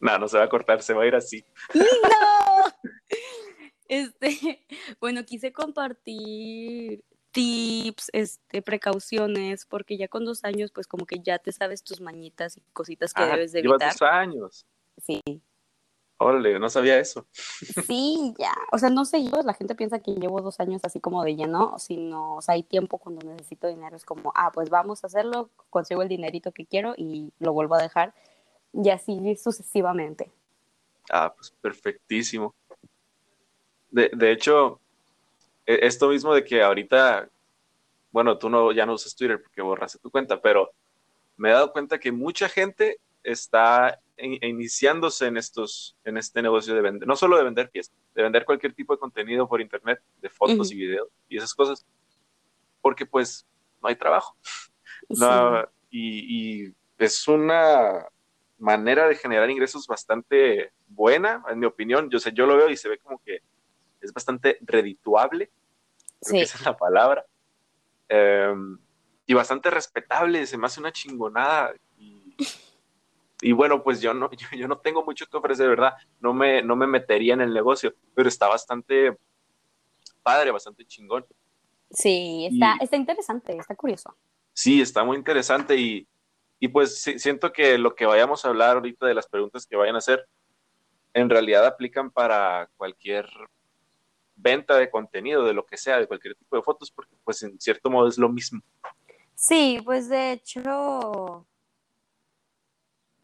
No, 0.00 0.16
no 0.16 0.26
se 0.26 0.38
va 0.38 0.44
a 0.44 0.48
cortar, 0.48 0.82
se 0.82 0.94
va 0.94 1.02
a 1.02 1.06
ir 1.06 1.14
así. 1.14 1.44
¡No! 1.74 1.84
Este, 3.92 4.64
bueno, 5.00 5.24
quise 5.24 5.52
compartir 5.52 7.02
tips, 7.32 8.10
este, 8.12 8.62
precauciones, 8.62 9.66
porque 9.66 9.96
ya 9.96 10.06
con 10.06 10.24
dos 10.24 10.44
años, 10.44 10.70
pues 10.70 10.86
como 10.86 11.06
que 11.06 11.18
ya 11.18 11.40
te 11.40 11.50
sabes 11.50 11.82
tus 11.82 12.00
mañitas 12.00 12.56
y 12.56 12.60
cositas 12.72 13.12
que 13.12 13.24
ah, 13.24 13.26
debes 13.26 13.50
de 13.50 13.58
evitar. 13.58 13.90
dos 13.92 14.02
años. 14.02 14.64
Sí. 14.96 15.20
Órale, 16.22 16.58
no 16.58 16.68
sabía 16.68 16.98
eso. 16.98 17.26
Sí, 17.86 18.34
ya. 18.38 18.52
O 18.72 18.78
sea, 18.78 18.90
no 18.90 19.06
sé 19.06 19.24
yo, 19.24 19.40
la 19.42 19.54
gente 19.54 19.74
piensa 19.74 20.00
que 20.00 20.12
llevo 20.12 20.42
dos 20.42 20.60
años 20.60 20.82
así 20.84 21.00
como 21.00 21.24
de 21.24 21.34
lleno, 21.34 21.78
sino, 21.78 22.36
o 22.36 22.42
sea, 22.42 22.56
hay 22.56 22.62
tiempo 22.62 22.98
cuando 22.98 23.26
necesito 23.26 23.68
dinero, 23.68 23.96
es 23.96 24.04
como, 24.04 24.30
ah, 24.36 24.52
pues 24.52 24.68
vamos 24.68 25.02
a 25.02 25.06
hacerlo, 25.06 25.48
consigo 25.70 26.02
el 26.02 26.10
dinerito 26.10 26.52
que 26.52 26.66
quiero 26.66 26.92
y 26.94 27.32
lo 27.38 27.54
vuelvo 27.54 27.74
a 27.74 27.80
dejar, 27.80 28.12
y 28.74 28.90
así 28.90 29.34
sucesivamente. 29.36 30.30
Ah, 31.10 31.32
pues 31.34 31.54
perfectísimo. 31.58 32.54
De, 33.90 34.10
de 34.14 34.30
hecho, 34.30 34.78
e, 35.64 35.86
esto 35.86 36.10
mismo 36.10 36.34
de 36.34 36.44
que 36.44 36.62
ahorita, 36.62 37.30
bueno, 38.12 38.36
tú 38.36 38.50
no, 38.50 38.72
ya 38.72 38.84
no 38.84 38.92
usas 38.92 39.16
Twitter 39.16 39.42
porque 39.42 39.62
borraste 39.62 39.98
tu 39.98 40.10
cuenta, 40.10 40.38
pero 40.38 40.70
me 41.38 41.48
he 41.48 41.52
dado 41.52 41.72
cuenta 41.72 41.98
que 41.98 42.12
mucha 42.12 42.46
gente 42.46 43.00
está 43.22 43.98
iniciándose 44.22 45.26
en 45.26 45.36
estos, 45.36 45.96
en 46.04 46.16
este 46.16 46.42
negocio 46.42 46.74
de 46.74 46.80
vender, 46.80 47.08
no 47.08 47.16
solo 47.16 47.36
de 47.36 47.44
vender 47.44 47.70
pies, 47.70 47.92
de 48.14 48.22
vender 48.22 48.44
cualquier 48.44 48.74
tipo 48.74 48.94
de 48.94 48.98
contenido 48.98 49.48
por 49.48 49.60
internet, 49.60 50.00
de 50.20 50.28
fotos 50.28 50.70
y 50.72 50.76
videos 50.76 51.08
y 51.28 51.38
esas 51.38 51.54
cosas, 51.54 51.86
porque 52.80 53.06
pues 53.06 53.46
no 53.82 53.88
hay 53.88 53.96
trabajo. 53.96 54.36
y, 55.90 56.72
es 56.98 57.26
una 57.28 58.06
manera 58.58 59.08
de 59.08 59.14
generar 59.14 59.48
ingresos 59.48 59.86
bastante 59.86 60.70
buena, 60.86 61.42
en 61.48 61.58
mi 61.58 61.64
opinión. 61.64 62.10
Yo 62.10 62.18
sé, 62.18 62.30
yo 62.34 62.44
lo 62.44 62.58
veo 62.58 62.68
y 62.68 62.76
se 62.76 62.90
ve 62.90 62.98
como 62.98 63.18
que 63.24 63.40
es 64.02 64.12
bastante 64.12 64.58
redituable. 64.60 65.50
esa 66.20 66.58
es 66.58 66.64
la 66.66 66.76
palabra. 66.76 67.24
Em, 68.06 68.78
y 69.24 69.32
bastante 69.32 69.70
respetable, 69.70 70.44
se 70.46 70.58
me 70.58 70.66
hace 70.66 70.80
una 70.80 70.92
chingonada. 70.92 71.72
Y, 71.96 72.36
y 73.42 73.52
bueno, 73.52 73.82
pues 73.82 74.00
yo 74.00 74.14
no, 74.14 74.30
yo, 74.56 74.68
no 74.68 74.78
tengo 74.78 75.04
mucho 75.04 75.26
que 75.26 75.36
ofrecer, 75.36 75.68
¿verdad? 75.68 75.94
No 76.20 76.34
me, 76.34 76.62
no 76.62 76.76
me 76.76 76.86
metería 76.86 77.34
en 77.34 77.40
el 77.40 77.54
negocio, 77.54 77.94
pero 78.14 78.28
está 78.28 78.48
bastante 78.48 79.16
padre, 80.22 80.50
bastante 80.50 80.84
chingón. 80.84 81.24
Sí, 81.90 82.46
está, 82.50 82.76
está 82.80 82.96
interesante, 82.96 83.56
está 83.56 83.74
curioso. 83.74 84.14
Sí, 84.52 84.80
está 84.80 85.02
muy 85.04 85.16
interesante 85.16 85.76
y, 85.76 86.06
y 86.58 86.68
pues 86.68 87.02
siento 87.02 87.52
que 87.52 87.78
lo 87.78 87.94
que 87.94 88.06
vayamos 88.06 88.44
a 88.44 88.48
hablar 88.48 88.76
ahorita 88.76 89.06
de 89.06 89.14
las 89.14 89.26
preguntas 89.26 89.66
que 89.66 89.76
vayan 89.76 89.94
a 89.94 89.98
hacer, 89.98 90.26
en 91.14 91.28
realidad 91.28 91.66
aplican 91.66 92.10
para 92.10 92.70
cualquier 92.76 93.26
venta 94.36 94.76
de 94.76 94.90
contenido, 94.90 95.44
de 95.44 95.54
lo 95.54 95.66
que 95.66 95.76
sea, 95.76 95.98
de 95.98 96.06
cualquier 96.06 96.34
tipo 96.34 96.56
de 96.56 96.62
fotos, 96.62 96.90
porque 96.90 97.14
pues 97.24 97.42
en 97.42 97.58
cierto 97.60 97.90
modo 97.90 98.08
es 98.08 98.18
lo 98.18 98.28
mismo. 98.28 98.60
Sí, 99.34 99.80
pues 99.84 100.08
de 100.08 100.32
hecho, 100.32 101.46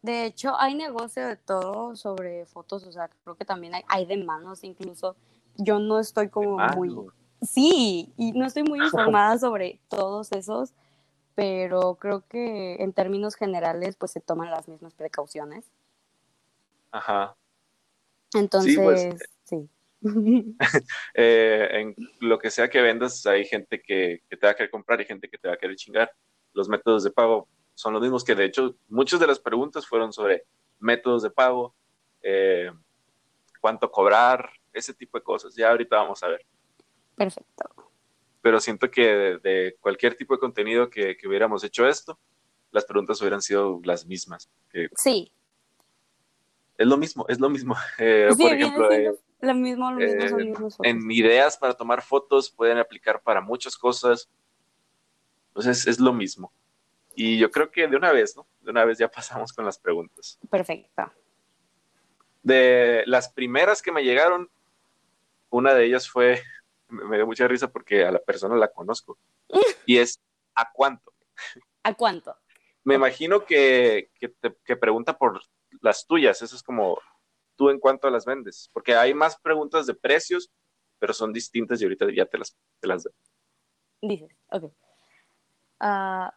de 0.01 0.25
hecho, 0.25 0.55
hay 0.57 0.75
negocio 0.75 1.27
de 1.27 1.35
todo 1.35 1.95
sobre 1.95 2.45
fotos, 2.45 2.83
o 2.85 2.91
sea, 2.91 3.09
creo 3.23 3.35
que 3.35 3.45
también 3.45 3.75
hay, 3.75 3.83
hay 3.87 4.05
de 4.05 4.17
manos 4.23 4.63
incluso. 4.63 5.15
Yo 5.57 5.79
no 5.79 5.99
estoy 5.99 6.29
como 6.29 6.57
muy... 6.75 6.95
Sí, 7.41 8.13
y 8.17 8.31
no 8.31 8.45
estoy 8.45 8.63
muy 8.63 8.79
informada 8.83 9.37
sobre 9.37 9.79
todos 9.89 10.31
esos, 10.31 10.73
pero 11.35 11.95
creo 11.95 12.23
que 12.27 12.75
en 12.75 12.93
términos 12.93 13.35
generales 13.35 13.95
pues 13.95 14.11
se 14.11 14.21
toman 14.21 14.51
las 14.51 14.67
mismas 14.67 14.93
precauciones. 14.93 15.65
Ajá. 16.91 17.35
Entonces, 18.33 18.73
sí. 19.43 19.69
Pues, 20.01 20.01
eh, 21.15 21.67
en 21.71 21.95
lo 22.19 22.37
que 22.39 22.51
sea 22.51 22.69
que 22.69 22.81
vendas, 22.81 23.25
hay 23.25 23.45
gente 23.45 23.81
que, 23.81 24.21
que 24.29 24.37
te 24.37 24.45
va 24.45 24.51
a 24.51 24.55
querer 24.55 24.71
comprar 24.71 25.01
y 25.01 25.05
gente 25.05 25.29
que 25.29 25.37
te 25.37 25.47
va 25.47 25.55
a 25.55 25.57
querer 25.57 25.75
chingar. 25.75 26.11
Los 26.53 26.69
métodos 26.69 27.03
de 27.03 27.11
pago 27.11 27.47
son 27.77 27.93
los 27.93 28.01
mismos 28.01 28.23
que 28.23 28.33
de 28.33 28.45
hecho 28.45 28.75
muchas 28.87 29.19
de 29.19 29.27
las 29.27 29.39
preguntas 29.39 29.85
fueron 29.85 30.11
sobre 30.11 30.45
métodos 30.79 31.21
de 31.21 31.29
pago, 31.29 31.75
eh, 32.23 32.71
cuánto 33.61 33.91
cobrar, 33.91 34.49
ese 34.73 34.95
tipo 34.95 35.19
de 35.19 35.23
cosas. 35.23 35.53
Ya 35.55 35.69
ahorita 35.69 35.95
vamos 35.95 36.23
a 36.23 36.27
ver. 36.27 36.43
Perfecto. 37.15 37.91
Pero 38.41 38.59
siento 38.59 38.89
que 38.89 39.37
de, 39.43 39.77
cualquier 39.79 40.15
tipo 40.15 40.33
de 40.33 40.39
contenido 40.39 40.89
que, 40.89 41.15
hubiéramos 41.27 41.63
hecho 41.63 41.87
esto, 41.87 42.17
las 42.71 42.83
preguntas 42.83 43.21
hubieran 43.21 43.43
sido 43.43 43.79
las 43.83 44.07
mismas. 44.07 44.49
sí. 44.95 45.31
Es 46.79 46.87
lo 46.87 46.97
mismo, 46.97 47.25
es 47.27 47.39
lo 47.39 47.49
mismo. 47.49 47.75
Eh, 47.99 48.29
por 48.35 48.53
ejemplo, 48.53 48.91
eh, 48.91 49.13
lo 49.41 49.53
mismo, 49.53 49.91
lo 49.91 49.97
mismo, 49.97 50.69
En 50.83 51.11
ideas 51.11 51.57
para 51.57 51.75
tomar 51.75 52.01
fotos 52.01 52.49
pueden 52.49 52.79
aplicar 52.79 53.21
para 53.21 53.39
muchas 53.39 53.77
cosas. 53.77 54.27
Entonces 55.49 55.85
es 55.85 55.99
lo 55.99 56.11
mismo. 56.11 56.51
Y 57.19 57.39
yo 57.39 57.49
creo 57.49 57.71
que 57.71 57.87
de 57.87 57.97
una 57.97 58.11
vez, 58.11 58.37
¿no? 58.37 58.47
De 58.59 58.69
una 58.69 58.85
vez 58.85 58.99
ya 58.99 59.09
pasamos 59.11 59.51
con 59.51 59.65
las 59.65 59.79
preguntas. 59.79 60.37
Perfecto. 60.51 61.11
De 62.43 63.03
las 63.07 63.29
primeras 63.29 63.81
que 63.81 63.91
me 63.91 64.03
llegaron, 64.03 64.49
una 65.49 65.73
de 65.73 65.85
ellas 65.85 66.07
fue, 66.07 66.43
me 66.87 67.17
dio 67.17 67.25
mucha 67.25 67.47
risa 67.47 67.69
porque 67.71 68.05
a 68.05 68.11
la 68.11 68.19
persona 68.19 68.55
la 68.55 68.71
conozco, 68.71 69.17
y 69.87 69.97
es, 69.97 70.21
¿a 70.53 70.71
cuánto? 70.71 71.11
¿A 71.81 71.93
cuánto? 71.95 72.37
Me 72.83 72.95
imagino 72.95 73.43
que, 73.45 74.11
que, 74.19 74.77
pregunta 74.77 75.17
por 75.17 75.41
las 75.81 76.05
tuyas, 76.05 76.41
eso 76.41 76.55
es 76.55 76.63
como, 76.63 77.01
¿tú 77.55 77.69
en 77.69 77.79
cuánto 77.79 78.09
las 78.11 78.25
vendes? 78.25 78.69
Porque 78.71 78.95
hay 78.95 79.13
más 79.13 79.37
preguntas 79.41 79.87
de 79.87 79.95
precios, 79.95 80.51
pero 80.99 81.13
son 81.13 81.33
distintas 81.33 81.81
y 81.81 81.83
ahorita 81.83 82.05
ya 82.15 82.25
te 82.25 82.37
las, 82.37 82.55
te 82.79 82.87
las 82.87 83.03
doy. 83.03 83.13
Dices, 84.01 84.29
ok. 84.51 84.71
Ah, 85.79 86.33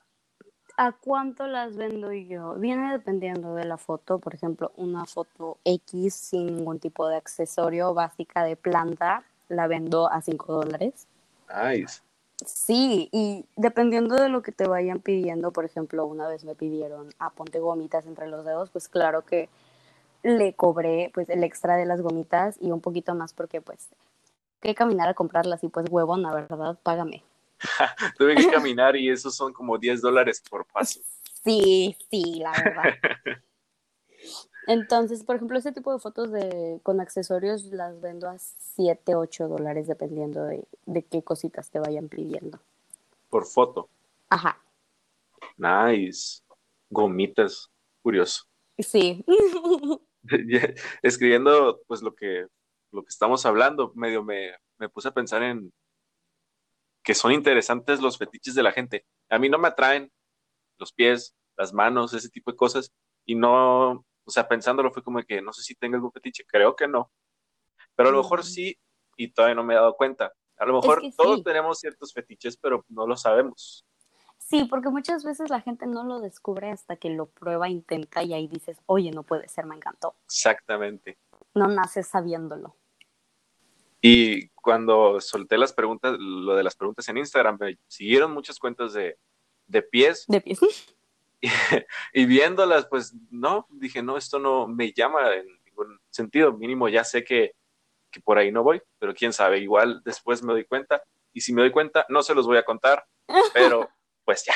¿A 0.82 0.92
cuánto 0.92 1.46
las 1.46 1.76
vendo 1.76 2.10
yo? 2.10 2.54
Viene 2.54 2.90
dependiendo 2.92 3.54
de 3.54 3.66
la 3.66 3.76
foto. 3.76 4.18
Por 4.18 4.34
ejemplo, 4.34 4.72
una 4.78 5.04
foto 5.04 5.58
X 5.62 6.14
sin 6.14 6.46
ningún 6.46 6.78
tipo 6.78 7.06
de 7.06 7.16
accesorio 7.16 7.92
básica 7.92 8.44
de 8.44 8.56
planta, 8.56 9.22
la 9.50 9.66
vendo 9.66 10.10
a 10.10 10.22
5 10.22 10.54
dólares. 10.54 11.06
Nice. 11.54 12.00
Sí, 12.46 13.10
y 13.12 13.44
dependiendo 13.56 14.14
de 14.14 14.30
lo 14.30 14.40
que 14.40 14.52
te 14.52 14.66
vayan 14.66 15.00
pidiendo, 15.00 15.52
por 15.52 15.66
ejemplo, 15.66 16.06
una 16.06 16.26
vez 16.28 16.46
me 16.46 16.54
pidieron 16.54 17.10
a 17.18 17.28
ponte 17.28 17.58
gomitas 17.58 18.06
entre 18.06 18.28
los 18.28 18.46
dedos, 18.46 18.70
pues 18.70 18.88
claro 18.88 19.26
que 19.26 19.50
le 20.22 20.54
cobré 20.54 21.10
pues 21.12 21.28
el 21.28 21.44
extra 21.44 21.76
de 21.76 21.84
las 21.84 22.00
gomitas 22.00 22.56
y 22.58 22.70
un 22.70 22.80
poquito 22.80 23.14
más 23.14 23.34
porque 23.34 23.60
pues 23.60 23.90
que 24.62 24.75
caminar 24.75 25.10
a 25.10 25.14
comprarlas 25.14 25.62
y 25.62 25.68
pues 25.68 25.90
huevón, 25.90 26.22
la 26.22 26.32
verdad, 26.32 26.78
págame. 26.82 27.22
Tuve 28.19 28.37
que 28.37 28.47
caminar 28.50 28.97
y 28.97 29.11
esos 29.11 29.35
son 29.35 29.52
como 29.52 29.79
10 29.79 30.00
dólares 30.00 30.43
por 30.49 30.67
paso. 30.67 31.00
Sí, 31.45 31.97
sí, 32.11 32.40
la 32.40 32.52
verdad. 32.52 32.95
Entonces, 34.67 35.25
por 35.25 35.37
ejemplo, 35.37 35.57
este 35.57 35.73
tipo 35.73 35.93
de 35.93 35.99
fotos 35.99 36.31
de, 36.31 36.81
con 36.83 37.00
accesorios 37.00 37.64
las 37.67 38.00
vendo 38.00 38.29
a 38.29 38.38
7, 38.38 39.14
8 39.14 39.49
dólares 39.49 39.87
dependiendo 39.87 40.45
de, 40.45 40.64
de 40.87 41.02
qué 41.02 41.23
cositas 41.23 41.71
te 41.71 41.81
vayan 41.81 42.09
pidiendo. 42.09 42.61
Por 43.31 43.47
foto. 43.47 43.88
Ajá, 44.29 44.61
Nice. 45.61 46.43
Gomitas. 46.88 47.71
Curioso. 48.02 48.45
sí. 48.79 49.25
Escribiendo 51.02 51.81
pues 51.87 52.02
lo 52.02 52.14
que, 52.14 52.47
lo 52.93 53.02
que 53.02 53.09
estamos 53.09 53.45
hablando, 53.45 53.93
medio 53.95 54.25
me, 54.25 54.52
me 54.79 54.88
puse 54.88 55.09
a 55.09 55.14
pensar 55.14 55.43
en 55.43 55.73
que 57.02 57.14
son 57.14 57.33
interesantes 57.33 58.00
los 58.00 58.19
fetiches 58.19 58.54
de 58.54 58.62
la 58.62 58.73
gente. 58.73 59.07
A 59.28 59.38
mí 59.38 59.49
no 59.49 59.59
me 59.59 59.69
atraen 59.69 60.12
los 60.78 60.92
pies, 60.92 61.35
las 61.57 61.73
manos, 61.73 62.14
ese 62.14 62.28
tipo 62.28 62.50
de 62.50 62.57
cosas. 62.57 62.92
Y 63.25 63.35
no, 63.35 64.04
o 64.25 64.30
sea, 64.30 64.49
pensándolo 64.49 64.92
fue 64.92 65.02
como 65.02 65.23
que 65.23 65.42
no 65.42 65.52
sé 65.52 65.62
si 65.62 65.75
tengo 65.75 65.97
algún 65.97 66.12
fetiche, 66.12 66.45
creo 66.47 66.76
que 66.76 66.88
no. 66.88 67.11
Pero 67.95 68.09
a 68.09 68.12
lo 68.12 68.23
mejor 68.23 68.45
sí 68.45 68.78
y 69.16 69.33
todavía 69.33 69.54
no 69.54 69.64
me 69.64 69.75
he 69.75 69.76
dado 69.76 69.95
cuenta. 69.97 70.33
A 70.57 70.66
lo 70.66 70.75
mejor 70.75 71.00
que 71.00 71.12
todos 71.12 71.38
sí. 71.38 71.45
tenemos 71.45 71.78
ciertos 71.78 72.12
fetiches, 72.12 72.57
pero 72.57 72.85
no 72.88 73.07
lo 73.07 73.16
sabemos. 73.16 73.87
Sí, 74.38 74.64
porque 74.64 74.88
muchas 74.88 75.25
veces 75.25 75.49
la 75.49 75.61
gente 75.61 75.87
no 75.87 76.04
lo 76.04 76.21
descubre 76.21 76.71
hasta 76.71 76.97
que 76.97 77.11
lo 77.11 77.26
prueba, 77.26 77.69
intenta 77.69 78.23
y 78.23 78.35
ahí 78.35 78.49
dices, 78.49 78.78
oye, 78.87 79.11
no 79.11 79.23
puede 79.23 79.49
ser, 79.49 79.64
me 79.64 79.76
encantó. 79.76 80.16
Exactamente. 80.25 81.19
No 81.54 81.69
naces 81.69 82.09
sabiéndolo. 82.09 82.76
Y 84.00 84.49
cuando 84.50 85.21
solté 85.21 85.59
las 85.59 85.73
preguntas, 85.73 86.16
lo 86.19 86.54
de 86.54 86.62
las 86.62 86.75
preguntas 86.76 87.09
en 87.09 87.19
Instagram, 87.19 87.59
me 87.61 87.78
siguieron 87.87 88.33
muchas 88.33 88.59
cuentas 88.59 88.92
de, 88.92 89.19
de 89.66 89.83
pies 89.83 90.25
De 90.28 90.40
pies. 90.40 90.61
y 92.12 92.26
viéndolas, 92.26 92.87
pues 92.87 93.14
no, 93.30 93.66
dije, 93.71 94.02
no, 94.02 94.16
esto 94.16 94.38
no 94.38 94.66
me 94.66 94.92
llama 94.92 95.35
en 95.35 95.47
ningún 95.64 95.99
sentido. 96.11 96.52
Mínimo 96.52 96.88
ya 96.88 97.04
sé 97.04 97.25
que, 97.25 97.54
que 98.11 98.21
por 98.21 98.38
ahí 98.38 98.52
no 98.52 98.62
voy, 98.62 98.83
pero 98.99 99.14
quién 99.14 99.33
sabe, 99.33 99.59
igual 99.59 100.02
después 100.04 100.42
me 100.42 100.52
doy 100.52 100.64
cuenta. 100.64 101.02
Y 101.33 101.40
si 101.40 101.52
me 101.52 101.62
doy 101.62 101.71
cuenta, 101.71 102.04
no 102.09 102.23
se 102.23 102.35
los 102.35 102.47
voy 102.47 102.59
a 102.59 102.64
contar, 102.64 103.07
pero 103.54 103.88
pues 104.25 104.45
ya, 104.45 104.54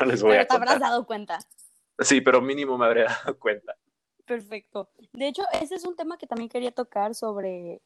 no 0.00 0.06
les 0.06 0.22
voy 0.22 0.32
Pero 0.32 0.42
a 0.42 0.46
te 0.46 0.54
habrás 0.54 0.74
contar. 0.74 0.90
dado 0.90 1.06
cuenta. 1.06 1.38
Sí, 1.98 2.20
pero 2.20 2.40
mínimo 2.40 2.78
me 2.78 2.86
habré 2.86 3.04
dado 3.04 3.38
cuenta. 3.38 3.76
Perfecto. 4.24 4.90
De 5.12 5.28
hecho, 5.28 5.42
ese 5.60 5.76
es 5.76 5.84
un 5.84 5.96
tema 5.96 6.18
que 6.18 6.26
también 6.26 6.48
quería 6.48 6.72
tocar 6.72 7.14
sobre, 7.14 7.80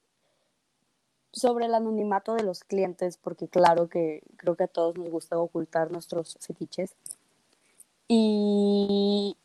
sobre 1.33 1.67
el 1.67 1.75
anonimato 1.75 2.35
de 2.35 2.43
los 2.43 2.65
clientes, 2.65 3.17
porque 3.17 3.49
claro 3.49 3.89
que 3.89 4.23
creo 4.37 4.57
que 4.57 4.65
a 4.65 4.69
todos 4.69 4.97
nos 4.97 5.11
gusta 5.11 5.39
ocultar 5.39 5.91
nuestros 5.91 6.37
fetiches. 6.41 6.97
Y 8.09 9.37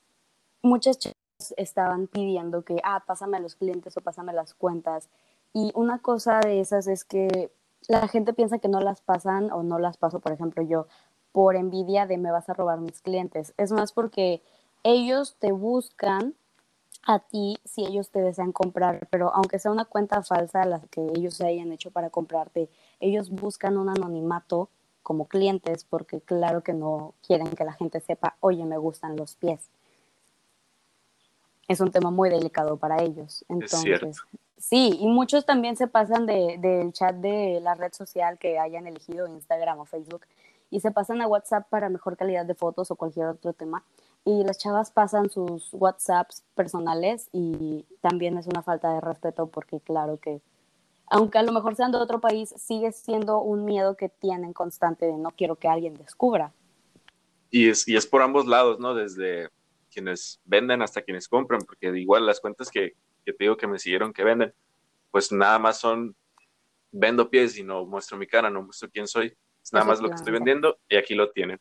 muchas 0.61 0.97
chicas 0.97 1.15
estaban 1.57 2.07
pidiendo 2.07 2.63
que, 2.63 2.77
ah, 2.83 3.03
pásame 3.05 3.39
los 3.39 3.55
clientes 3.55 3.95
o 3.97 4.01
pásame 4.01 4.33
las 4.33 4.53
cuentas. 4.53 5.09
Y 5.53 5.71
una 5.75 5.99
cosa 5.99 6.39
de 6.39 6.59
esas 6.59 6.87
es 6.87 7.05
que 7.05 7.51
la 7.87 8.07
gente 8.07 8.33
piensa 8.33 8.59
que 8.59 8.67
no 8.67 8.81
las 8.81 9.01
pasan 9.01 9.51
o 9.51 9.63
no 9.63 9.79
las 9.79 9.97
paso, 9.97 10.19
por 10.19 10.31
ejemplo, 10.31 10.63
yo, 10.63 10.87
por 11.31 11.55
envidia 11.55 12.07
de 12.07 12.17
me 12.17 12.31
vas 12.31 12.49
a 12.49 12.53
robar 12.53 12.79
mis 12.79 13.01
clientes. 13.01 13.53
Es 13.57 13.71
más 13.71 13.91
porque 13.91 14.41
ellos 14.83 15.35
te 15.37 15.51
buscan 15.51 16.33
a 17.05 17.19
ti 17.19 17.57
si 17.65 17.85
ellos 17.85 18.09
te 18.09 18.19
desean 18.21 18.51
comprar, 18.51 19.07
pero 19.11 19.33
aunque 19.33 19.59
sea 19.59 19.71
una 19.71 19.85
cuenta 19.85 20.23
falsa 20.23 20.65
la 20.65 20.81
que 20.89 21.01
ellos 21.15 21.35
se 21.35 21.45
hayan 21.45 21.71
hecho 21.71 21.91
para 21.91 22.09
comprarte, 22.09 22.67
ellos 22.99 23.29
buscan 23.29 23.77
un 23.77 23.89
anonimato 23.89 24.69
como 25.03 25.25
clientes 25.27 25.83
porque 25.83 26.19
claro 26.19 26.61
que 26.61 26.73
no 26.73 27.13
quieren 27.25 27.49
que 27.49 27.63
la 27.63 27.73
gente 27.73 27.99
sepa, 28.01 28.35
oye, 28.39 28.65
me 28.65 28.77
gustan 28.77 29.15
los 29.15 29.35
pies. 29.35 29.69
Es 31.67 31.79
un 31.79 31.91
tema 31.91 32.09
muy 32.09 32.29
delicado 32.29 32.77
para 32.77 33.01
ellos. 33.03 33.45
Entonces, 33.49 34.17
sí, 34.57 34.97
y 34.99 35.07
muchos 35.07 35.45
también 35.45 35.77
se 35.77 35.87
pasan 35.87 36.25
de- 36.25 36.57
del 36.59 36.91
chat 36.91 37.15
de 37.15 37.59
la 37.61 37.75
red 37.75 37.93
social 37.93 38.39
que 38.39 38.57
hayan 38.57 38.87
elegido, 38.87 39.27
Instagram 39.27 39.79
o 39.79 39.85
Facebook, 39.85 40.21
y 40.71 40.79
se 40.79 40.91
pasan 40.91 41.21
a 41.21 41.27
WhatsApp 41.27 41.67
para 41.69 41.89
mejor 41.89 42.17
calidad 42.17 42.45
de 42.45 42.55
fotos 42.55 42.89
o 42.89 42.95
cualquier 42.95 43.27
otro 43.27 43.53
tema 43.53 43.83
y 44.25 44.43
las 44.43 44.57
chavas 44.57 44.91
pasan 44.91 45.29
sus 45.29 45.69
WhatsApps 45.71 46.43
personales 46.55 47.29
y 47.31 47.85
también 48.01 48.37
es 48.37 48.47
una 48.47 48.63
falta 48.63 48.91
de 48.93 48.99
respeto 48.99 49.47
porque 49.47 49.79
claro 49.79 50.17
que 50.17 50.41
aunque 51.07 51.37
a 51.37 51.43
lo 51.43 51.51
mejor 51.51 51.75
sean 51.75 51.91
de 51.91 51.99
otro 51.99 52.19
país, 52.19 52.53
sigue 52.57 52.91
siendo 52.91 53.39
un 53.39 53.63
miedo 53.63 53.95
que 53.95 54.09
tienen 54.09 54.53
constante 54.53 55.05
de 55.05 55.17
no 55.17 55.29
quiero 55.29 55.55
que 55.55 55.67
alguien 55.67 55.93
descubra. 55.93 56.51
Y 57.51 57.69
es, 57.69 57.87
y 57.87 57.95
es 57.95 58.07
por 58.07 58.23
ambos 58.23 58.47
lados, 58.47 58.79
¿no? 58.79 58.95
Desde 58.95 59.49
quienes 59.93 60.41
venden 60.45 60.81
hasta 60.81 61.03
quienes 61.03 61.27
compran, 61.27 61.61
porque 61.61 61.95
igual 61.95 62.25
las 62.25 62.39
cuentas 62.39 62.71
que, 62.71 62.95
que 63.23 63.33
te 63.33 63.43
digo 63.43 63.55
que 63.55 63.67
me 63.67 63.77
siguieron 63.77 64.13
que 64.13 64.23
venden, 64.23 64.51
pues 65.11 65.31
nada 65.31 65.59
más 65.59 65.77
son 65.79 66.15
vendo 66.91 67.29
pies 67.29 67.55
y 67.57 67.63
no 67.63 67.85
muestro 67.85 68.17
mi 68.17 68.25
cara, 68.25 68.49
no 68.49 68.63
muestro 68.63 68.89
quién 68.89 69.07
soy. 69.07 69.37
Es 69.63 69.71
nada 69.71 69.85
más 69.85 70.01
lo 70.01 70.09
que 70.09 70.15
estoy 70.15 70.33
vendiendo 70.33 70.79
y 70.89 70.95
aquí 70.95 71.13
lo 71.13 71.31
tienen. 71.31 71.59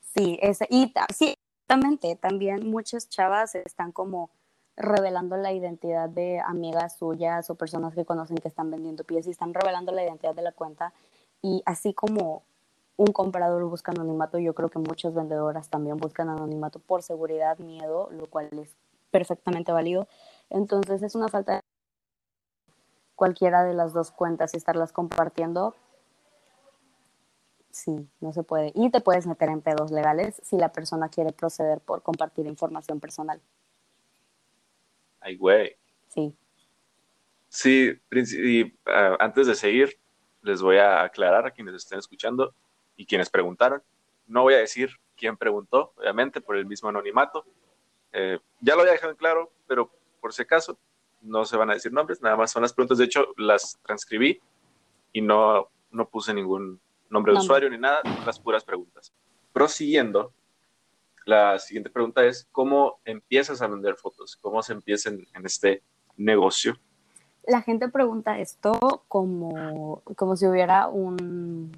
Sí, 0.00 0.38
ese, 0.40 0.66
y 0.70 0.92
sí, 1.14 1.36
exactamente, 1.68 2.16
también 2.16 2.70
muchas 2.70 3.10
chavas 3.10 3.54
están 3.54 3.92
como 3.92 4.30
revelando 4.74 5.36
la 5.36 5.52
identidad 5.52 6.08
de 6.08 6.40
amigas 6.40 6.96
suyas 6.96 7.50
o 7.50 7.56
personas 7.56 7.94
que 7.94 8.06
conocen 8.06 8.38
que 8.38 8.48
están 8.48 8.70
vendiendo 8.70 9.04
pies 9.04 9.26
y 9.26 9.30
están 9.30 9.52
revelando 9.52 9.92
la 9.92 10.02
identidad 10.02 10.34
de 10.34 10.40
la 10.40 10.52
cuenta 10.52 10.94
y 11.42 11.62
así 11.66 11.92
como 11.92 12.42
un 12.96 13.08
comprador 13.08 13.62
busca 13.64 13.92
anonimato, 13.92 14.38
yo 14.38 14.54
creo 14.54 14.70
que 14.70 14.78
muchas 14.78 15.12
vendedoras 15.12 15.68
también 15.68 15.98
buscan 15.98 16.30
anonimato 16.30 16.78
por 16.78 17.02
seguridad, 17.02 17.58
miedo, 17.58 18.08
lo 18.12 18.26
cual 18.30 18.48
es 18.52 18.74
perfectamente 19.10 19.70
válido. 19.70 20.08
Entonces 20.48 21.02
es 21.02 21.14
una 21.14 21.28
falta 21.28 21.56
de 21.56 21.60
cualquiera 23.14 23.62
de 23.64 23.74
las 23.74 23.92
dos 23.92 24.10
cuentas 24.10 24.54
y 24.54 24.56
estarlas 24.56 24.92
compartiendo. 24.92 25.74
Sí, 27.70 28.08
no 28.20 28.32
se 28.32 28.42
puede. 28.42 28.72
Y 28.74 28.90
te 28.90 29.00
puedes 29.00 29.26
meter 29.26 29.48
en 29.50 29.60
pedos 29.60 29.90
legales 29.90 30.40
si 30.42 30.56
la 30.56 30.72
persona 30.72 31.08
quiere 31.08 31.32
proceder 31.32 31.80
por 31.80 32.02
compartir 32.02 32.46
información 32.46 32.98
personal. 32.98 33.40
Ay, 35.20 35.36
güey. 35.36 35.76
Sí. 36.08 36.34
Sí, 37.48 37.98
y 38.10 38.74
ah, 38.86 39.16
antes 39.20 39.46
de 39.46 39.54
seguir, 39.54 39.98
les 40.42 40.62
voy 40.62 40.76
a 40.78 41.02
aclarar 41.02 41.46
a 41.46 41.50
quienes 41.50 41.74
estén 41.74 41.98
escuchando 41.98 42.54
y 42.96 43.06
quienes 43.06 43.30
preguntaron. 43.30 43.82
No 44.26 44.42
voy 44.42 44.54
a 44.54 44.58
decir 44.58 44.90
quién 45.16 45.36
preguntó, 45.36 45.92
obviamente, 45.96 46.40
por 46.40 46.56
el 46.56 46.66
mismo 46.66 46.88
anonimato. 46.88 47.44
Eh, 48.12 48.38
ya 48.60 48.74
lo 48.74 48.82
había 48.82 48.92
dejado 48.92 49.12
en 49.12 49.18
claro, 49.18 49.52
pero 49.66 49.90
por 50.20 50.32
si 50.32 50.42
acaso, 50.42 50.78
no 51.20 51.44
se 51.44 51.56
van 51.56 51.70
a 51.70 51.74
decir 51.74 51.92
nombres, 51.92 52.22
nada 52.22 52.36
más 52.36 52.50
son 52.50 52.62
las 52.62 52.72
preguntas. 52.72 52.98
De 52.98 53.04
hecho, 53.04 53.26
las 53.36 53.78
transcribí 53.84 54.40
y 55.12 55.20
no, 55.20 55.68
no 55.90 56.08
puse 56.08 56.34
ningún 56.34 56.80
nombre 57.10 57.32
de 57.32 57.38
Nombre. 57.38 57.44
usuario 57.44 57.70
ni 57.70 57.78
nada, 57.78 58.02
las 58.24 58.38
puras 58.38 58.64
preguntas. 58.64 59.12
Prosiguiendo, 59.52 60.32
la 61.24 61.58
siguiente 61.58 61.90
pregunta 61.90 62.24
es, 62.24 62.48
¿cómo 62.52 63.00
empiezas 63.04 63.60
a 63.62 63.66
vender 63.66 63.96
fotos? 63.96 64.36
¿Cómo 64.36 64.62
se 64.62 64.72
empieza 64.72 65.10
en, 65.10 65.26
en 65.34 65.46
este 65.46 65.82
negocio? 66.16 66.78
La 67.46 67.62
gente 67.62 67.88
pregunta 67.88 68.38
esto 68.38 69.04
como, 69.08 70.02
como 70.16 70.36
si 70.36 70.46
hubiera 70.46 70.88
un, 70.88 71.72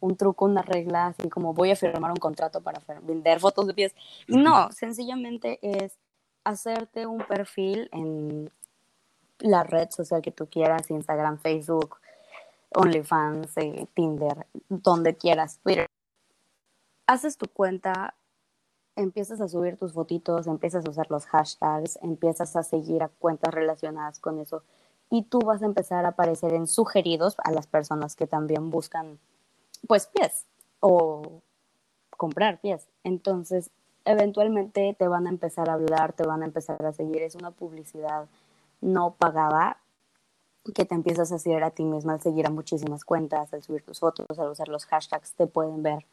un 0.00 0.16
truco, 0.16 0.46
una 0.46 0.62
regla, 0.62 1.08
así 1.08 1.28
como 1.28 1.52
voy 1.54 1.70
a 1.70 1.76
firmar 1.76 2.10
un 2.10 2.16
contrato 2.16 2.62
para 2.62 2.80
vender 3.02 3.40
fotos 3.40 3.66
de 3.66 3.74
pies. 3.74 3.94
No, 4.26 4.70
sencillamente 4.72 5.58
es 5.62 5.98
hacerte 6.44 7.06
un 7.06 7.18
perfil 7.18 7.88
en 7.92 8.50
la 9.40 9.64
red 9.64 9.90
social 9.90 10.22
que 10.22 10.32
tú 10.32 10.48
quieras, 10.48 10.90
Instagram, 10.90 11.38
Facebook, 11.38 11.98
OnlyFans, 12.76 13.56
eh, 13.56 13.86
Tinder, 13.94 14.46
donde 14.68 15.16
quieras, 15.16 15.58
Twitter. 15.62 15.86
Haces 17.06 17.36
tu 17.36 17.46
cuenta, 17.46 18.14
empiezas 18.96 19.40
a 19.40 19.48
subir 19.48 19.76
tus 19.76 19.92
fotitos, 19.92 20.46
empiezas 20.46 20.84
a 20.86 20.90
usar 20.90 21.10
los 21.10 21.26
hashtags, 21.26 21.98
empiezas 22.02 22.54
a 22.56 22.62
seguir 22.62 23.02
a 23.02 23.08
cuentas 23.08 23.54
relacionadas 23.54 24.18
con 24.20 24.40
eso 24.40 24.62
y 25.10 25.22
tú 25.22 25.38
vas 25.38 25.62
a 25.62 25.66
empezar 25.66 26.04
a 26.04 26.10
aparecer 26.10 26.52
en 26.52 26.66
sugeridos 26.66 27.36
a 27.44 27.52
las 27.52 27.66
personas 27.66 28.16
que 28.16 28.26
también 28.26 28.70
buscan 28.70 29.18
pues 29.86 30.06
pies 30.08 30.46
o 30.80 31.40
comprar 32.16 32.60
pies. 32.60 32.88
Entonces, 33.04 33.70
eventualmente 34.04 34.96
te 34.98 35.08
van 35.08 35.26
a 35.26 35.30
empezar 35.30 35.68
a 35.70 35.74
hablar, 35.74 36.12
te 36.12 36.24
van 36.24 36.42
a 36.42 36.46
empezar 36.46 36.84
a 36.84 36.92
seguir. 36.92 37.22
Es 37.22 37.34
una 37.34 37.50
publicidad 37.50 38.26
no 38.80 39.14
pagada 39.14 39.78
que 40.72 40.84
te 40.84 40.94
empiezas 40.94 41.32
a 41.32 41.36
hacer 41.36 41.62
a 41.64 41.70
ti 41.70 41.84
misma 41.84 42.14
al 42.14 42.20
seguir 42.20 42.46
a 42.46 42.50
muchísimas 42.50 43.04
cuentas, 43.04 43.52
al 43.52 43.62
subir 43.62 43.82
tus 43.82 44.00
fotos, 44.00 44.26
al 44.38 44.50
usar 44.50 44.68
los 44.68 44.86
hashtags, 44.86 45.32
te 45.34 45.46
pueden 45.46 45.82
ver. 45.82 46.04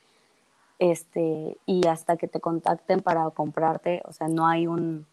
Este, 0.80 1.58
y 1.66 1.88
hasta 1.88 2.18
que 2.18 2.28
te 2.28 2.39
contacten 2.39 3.02
para 3.02 3.30
comprarte, 3.32 4.02
o 4.06 4.13
sea, 4.13 4.28
no 4.28 4.48
hay 4.48 4.68
un 4.68 5.06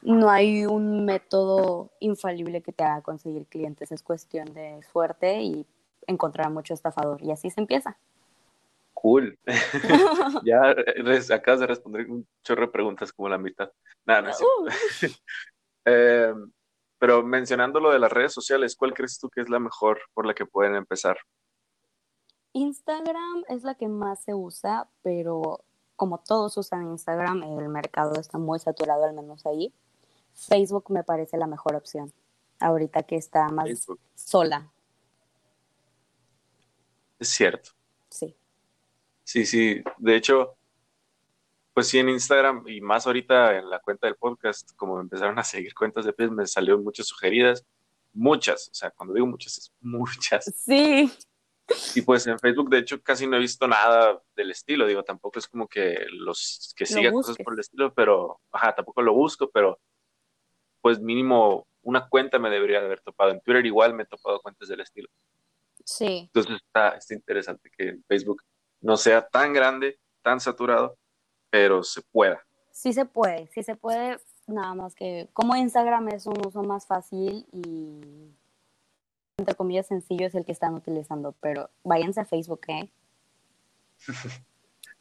no 0.00 0.30
hay 0.30 0.64
un 0.64 1.04
método 1.04 1.90
infalible 2.00 2.62
que 2.62 2.72
te 2.72 2.84
haga 2.84 3.02
conseguir 3.02 3.46
clientes, 3.46 3.90
es 3.90 4.02
cuestión 4.02 4.52
de 4.54 4.80
suerte 4.92 5.42
y 5.42 5.66
encontrar 6.06 6.50
mucho 6.50 6.72
estafador 6.72 7.22
y 7.22 7.32
así 7.32 7.50
se 7.50 7.60
empieza. 7.60 7.98
Cool. 8.94 9.38
ya 10.44 10.74
acabas 11.34 11.60
de 11.60 11.66
responder 11.66 12.10
un 12.10 12.26
chorro 12.42 12.62
de 12.62 12.72
preguntas 12.72 13.12
como 13.12 13.28
la 13.28 13.38
mitad. 13.38 13.70
Nada, 14.06 14.22
no, 14.22 14.30
uh. 14.30 14.68
eh, 15.84 16.34
pero 16.98 17.22
mencionando 17.22 17.80
lo 17.80 17.90
de 17.90 17.98
las 17.98 18.12
redes 18.12 18.32
sociales, 18.32 18.76
¿cuál 18.76 18.94
crees 18.94 19.18
tú 19.18 19.28
que 19.30 19.40
es 19.40 19.48
la 19.48 19.58
mejor 19.58 20.00
por 20.14 20.26
la 20.26 20.34
que 20.34 20.46
pueden 20.46 20.74
empezar? 20.74 21.18
Instagram 22.52 23.44
es 23.48 23.62
la 23.62 23.74
que 23.74 23.88
más 23.88 24.24
se 24.24 24.34
usa, 24.34 24.88
pero 25.02 25.64
como 25.96 26.18
todos 26.18 26.56
usan 26.56 26.90
Instagram, 26.90 27.42
el 27.42 27.68
mercado 27.68 28.20
está 28.20 28.38
muy 28.38 28.58
saturado, 28.58 29.04
al 29.04 29.14
menos 29.14 29.46
ahí. 29.46 29.72
Facebook 30.34 30.90
me 30.90 31.04
parece 31.04 31.36
la 31.36 31.46
mejor 31.46 31.74
opción, 31.74 32.12
ahorita 32.60 33.02
que 33.02 33.16
está 33.16 33.48
más 33.48 33.68
sola. 34.14 34.70
Es 37.18 37.28
cierto. 37.28 37.70
Sí. 38.08 38.36
Sí, 39.24 39.44
sí. 39.44 39.82
De 39.98 40.16
hecho, 40.16 40.57
pues 41.78 41.90
sí, 41.90 42.00
en 42.00 42.08
Instagram 42.08 42.64
y 42.66 42.80
más 42.80 43.06
ahorita 43.06 43.56
en 43.56 43.70
la 43.70 43.78
cuenta 43.78 44.08
del 44.08 44.16
podcast, 44.16 44.74
como 44.74 44.96
me 44.96 45.02
empezaron 45.02 45.38
a 45.38 45.44
seguir 45.44 45.72
cuentas 45.74 46.04
de 46.04 46.12
pies, 46.12 46.28
me 46.28 46.44
salieron 46.44 46.82
muchas 46.82 47.06
sugeridas. 47.06 47.64
Muchas, 48.12 48.68
o 48.72 48.74
sea, 48.74 48.90
cuando 48.90 49.14
digo 49.14 49.28
muchas, 49.28 49.58
es 49.58 49.72
muchas. 49.80 50.52
Sí. 50.56 51.08
Y 51.94 52.02
pues 52.02 52.26
en 52.26 52.36
Facebook, 52.40 52.68
de 52.68 52.78
hecho, 52.78 53.00
casi 53.00 53.28
no 53.28 53.36
he 53.36 53.38
visto 53.38 53.68
nada 53.68 54.20
del 54.34 54.50
estilo. 54.50 54.88
Digo, 54.88 55.04
tampoco 55.04 55.38
es 55.38 55.46
como 55.46 55.68
que 55.68 56.04
los 56.10 56.74
que 56.74 56.84
sigan 56.84 57.12
cosas 57.12 57.36
por 57.36 57.52
el 57.52 57.60
estilo, 57.60 57.94
pero, 57.94 58.40
ajá, 58.50 58.74
tampoco 58.74 59.00
lo 59.00 59.14
busco, 59.14 59.48
pero 59.48 59.78
pues 60.80 60.98
mínimo 60.98 61.68
una 61.82 62.08
cuenta 62.08 62.40
me 62.40 62.50
debería 62.50 62.80
haber 62.80 63.02
topado. 63.02 63.30
En 63.30 63.40
Twitter 63.40 63.64
igual 63.64 63.94
me 63.94 64.02
he 64.02 64.06
topado 64.06 64.40
cuentas 64.40 64.68
del 64.68 64.80
estilo. 64.80 65.08
Sí. 65.84 66.28
Entonces 66.34 66.56
está, 66.56 66.96
está 66.96 67.14
interesante 67.14 67.70
que 67.70 67.90
en 67.90 68.04
Facebook 68.08 68.42
no 68.80 68.96
sea 68.96 69.28
tan 69.28 69.52
grande, 69.52 70.00
tan 70.22 70.40
saturado, 70.40 70.98
pero 71.50 71.82
se 71.82 72.02
pueda. 72.02 72.44
Sí 72.70 72.92
se 72.92 73.04
puede, 73.04 73.48
sí 73.48 73.62
se 73.62 73.74
puede, 73.74 74.18
nada 74.46 74.74
más 74.74 74.94
que 74.94 75.28
como 75.32 75.56
Instagram 75.56 76.08
es 76.08 76.26
un 76.26 76.46
uso 76.46 76.62
más 76.62 76.86
fácil 76.86 77.46
y 77.52 78.30
entre 79.36 79.54
comillas 79.54 79.86
sencillo 79.86 80.26
es 80.26 80.34
el 80.34 80.44
que 80.44 80.52
están 80.52 80.74
utilizando, 80.74 81.34
pero 81.40 81.70
váyanse 81.84 82.20
a 82.20 82.24
Facebook, 82.24 82.60
¿eh? 82.68 82.90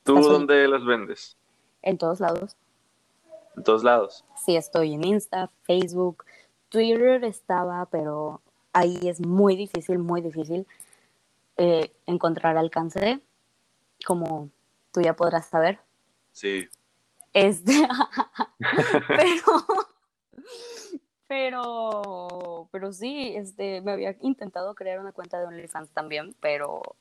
¿Tú 0.03 0.15
dónde 0.21 0.67
las 0.67 0.85
vendes? 0.85 1.37
En 1.81 1.97
todos 1.97 2.19
lados. 2.19 2.55
En 3.55 3.63
todos 3.63 3.83
lados. 3.83 4.23
Sí, 4.35 4.55
estoy 4.55 4.93
en 4.93 5.03
Insta, 5.03 5.51
Facebook, 5.63 6.23
Twitter 6.69 7.23
estaba, 7.23 7.85
pero 7.87 8.41
ahí 8.73 8.99
es 9.03 9.19
muy 9.19 9.55
difícil, 9.55 9.99
muy 9.99 10.21
difícil 10.21 10.67
eh, 11.57 11.91
encontrar 12.05 12.57
alcance, 12.57 13.19
como 14.05 14.49
tú 14.91 15.01
ya 15.01 15.15
podrás 15.15 15.47
saber. 15.47 15.79
Sí. 16.37 16.69
Este, 17.33 17.73
pero 19.07 19.41
pero, 21.27 22.69
pero 22.71 22.93
sí, 22.93 23.33
este, 23.35 23.81
me 23.81 23.93
había 23.93 24.15
intentado 24.21 24.75
crear 24.75 24.99
una 24.99 25.13
cuenta 25.13 25.39
de 25.39 25.47
OnlyFans 25.47 25.89
también, 25.89 26.35
pero 26.39 26.95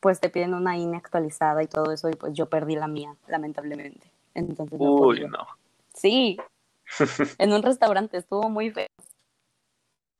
pues 0.00 0.18
te 0.18 0.30
piden 0.30 0.54
una 0.54 0.78
INE 0.78 0.96
actualizada 0.96 1.62
y 1.62 1.66
todo 1.66 1.92
eso, 1.92 2.08
y 2.08 2.14
pues 2.14 2.32
yo 2.32 2.46
perdí 2.46 2.74
la 2.74 2.88
mía, 2.88 3.14
lamentablemente. 3.28 4.10
Entonces, 4.32 4.78
Uy, 4.80 5.28
no. 5.28 5.46
Sí, 5.92 6.38
en 7.38 7.52
un 7.52 7.62
restaurante, 7.62 8.16
estuvo 8.16 8.48
muy 8.48 8.70
feo. 8.70 8.88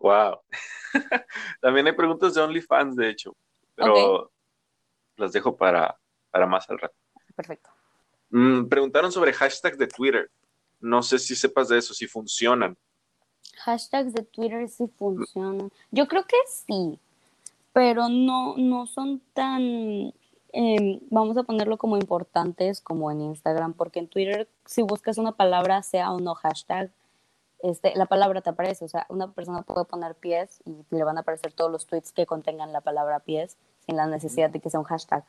Wow. 0.00 0.40
también 1.62 1.86
hay 1.86 1.94
preguntas 1.94 2.34
de 2.34 2.42
OnlyFans, 2.42 2.94
de 2.94 3.08
hecho, 3.08 3.34
pero 3.74 4.30
las 5.16 5.32
dejo 5.32 5.56
para, 5.56 5.98
para 6.30 6.46
más 6.46 6.68
al 6.68 6.78
rato. 6.78 6.94
Perfecto. 7.34 7.70
Mm, 8.30 8.66
preguntaron 8.66 9.12
sobre 9.12 9.32
hashtags 9.32 9.78
de 9.78 9.86
Twitter. 9.86 10.30
No 10.80 11.02
sé 11.02 11.18
si 11.18 11.36
sepas 11.36 11.68
de 11.68 11.78
eso, 11.78 11.92
si 11.92 12.06
funcionan 12.06 12.76
hashtags 13.60 14.12
de 14.12 14.22
Twitter 14.22 14.68
sí 14.68 14.88
funcionan. 14.96 15.70
Yo 15.90 16.08
creo 16.08 16.24
que 16.24 16.36
sí, 16.48 16.98
pero 17.72 18.08
no, 18.08 18.56
no 18.56 18.86
son 18.86 19.20
tan, 19.34 20.12
em, 20.52 21.00
vamos 21.10 21.36
a 21.36 21.42
ponerlo 21.44 21.76
como 21.78 21.96
importantes 21.96 22.80
como 22.80 23.10
en 23.10 23.20
Instagram, 23.20 23.74
porque 23.74 24.00
en 24.00 24.08
Twitter 24.08 24.48
si 24.64 24.82
buscas 24.82 25.18
una 25.18 25.32
palabra, 25.32 25.82
sea 25.82 26.12
o 26.12 26.20
no 26.20 26.34
hashtag, 26.34 26.90
este, 27.62 27.94
la 27.94 28.06
palabra 28.06 28.40
te 28.40 28.50
aparece. 28.50 28.84
O 28.84 28.88
sea, 28.88 29.06
una 29.08 29.32
persona 29.32 29.62
puede 29.62 29.84
poner 29.84 30.14
pies 30.14 30.60
y 30.64 30.84
le 30.90 31.04
van 31.04 31.18
a 31.18 31.20
aparecer 31.20 31.52
todos 31.52 31.70
los 31.70 31.86
tweets 31.86 32.12
que 32.12 32.26
contengan 32.26 32.72
la 32.72 32.80
palabra 32.80 33.20
pies 33.20 33.56
sin 33.86 33.96
la 33.96 34.06
necesidad 34.06 34.50
de 34.50 34.60
que 34.60 34.70
sea 34.70 34.80
un 34.80 34.86
hashtag. 34.86 35.24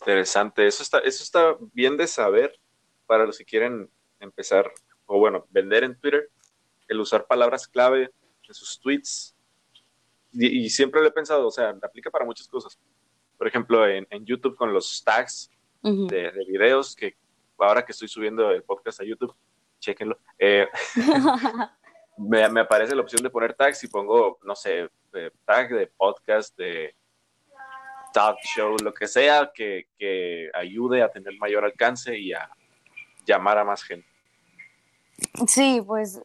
Interesante, 0.00 0.66
eso 0.66 0.82
está, 0.82 0.98
eso 1.00 1.22
está 1.22 1.56
bien 1.72 1.96
de 1.96 2.06
saber 2.06 2.58
para 3.06 3.26
los 3.26 3.36
que 3.36 3.44
quieren 3.44 3.90
empezar 4.18 4.72
o 5.04 5.18
bueno, 5.18 5.46
vender 5.50 5.84
en 5.84 5.98
Twitter 5.98 6.30
el 6.88 7.00
usar 7.00 7.26
palabras 7.26 7.66
clave 7.66 8.10
en 8.46 8.54
sus 8.54 8.80
tweets. 8.80 9.36
Y, 10.32 10.70
siempre 10.70 11.00
lo 11.00 11.08
he 11.08 11.12
pensado, 11.12 11.46
o 11.48 11.50
sea, 11.50 11.76
aplica 11.82 12.10
para 12.10 12.24
muchas 12.24 12.46
cosas. 12.46 12.78
Por 13.36 13.48
ejemplo, 13.48 13.86
en, 13.88 14.06
YouTube 14.24 14.56
con 14.56 14.72
los 14.72 15.02
tags 15.04 15.50
de, 15.82 16.32
videos, 16.46 16.94
que 16.94 17.16
ahora 17.58 17.84
que 17.84 17.92
estoy 17.92 18.06
subiendo 18.06 18.50
el 18.52 18.62
podcast 18.62 19.00
a 19.00 19.04
YouTube, 19.04 19.34
chequenlo. 19.80 20.18
Eh, 20.38 20.68
me, 22.18 22.42
aparece 22.60 22.94
la 22.94 23.02
opción 23.02 23.22
de 23.22 23.30
poner 23.30 23.54
tags 23.54 23.82
y 23.82 23.88
pongo, 23.88 24.38
no 24.44 24.54
sé, 24.54 24.88
eh, 25.14 25.30
tag 25.44 25.70
de 25.70 25.88
podcast, 25.88 26.56
de 26.56 26.94
talk 28.12 28.38
show, 28.42 28.76
lo 28.82 28.92
que 28.92 29.06
sea 29.06 29.50
que, 29.54 29.88
que 29.98 30.50
ayude 30.54 31.02
a 31.02 31.10
tener 31.10 31.34
mayor 31.38 31.64
alcance 31.64 32.18
y 32.18 32.32
a 32.32 32.50
llamar 33.26 33.58
a 33.58 33.64
más 33.64 33.82
gente. 33.82 34.08
Sí, 35.46 35.82
pues 35.86 36.20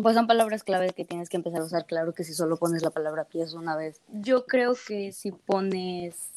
pues 0.00 0.14
son 0.14 0.26
palabras 0.26 0.64
clave 0.64 0.90
que 0.90 1.04
tienes 1.04 1.28
que 1.28 1.36
empezar 1.36 1.60
a 1.60 1.64
usar. 1.64 1.84
Claro 1.84 2.14
que 2.14 2.24
si 2.24 2.32
solo 2.32 2.56
pones 2.56 2.82
la 2.82 2.90
palabra 2.90 3.24
pies 3.24 3.52
una 3.52 3.76
vez. 3.76 4.00
Yo 4.08 4.46
creo 4.46 4.74
que 4.74 5.12
si 5.12 5.32
pones 5.32 6.30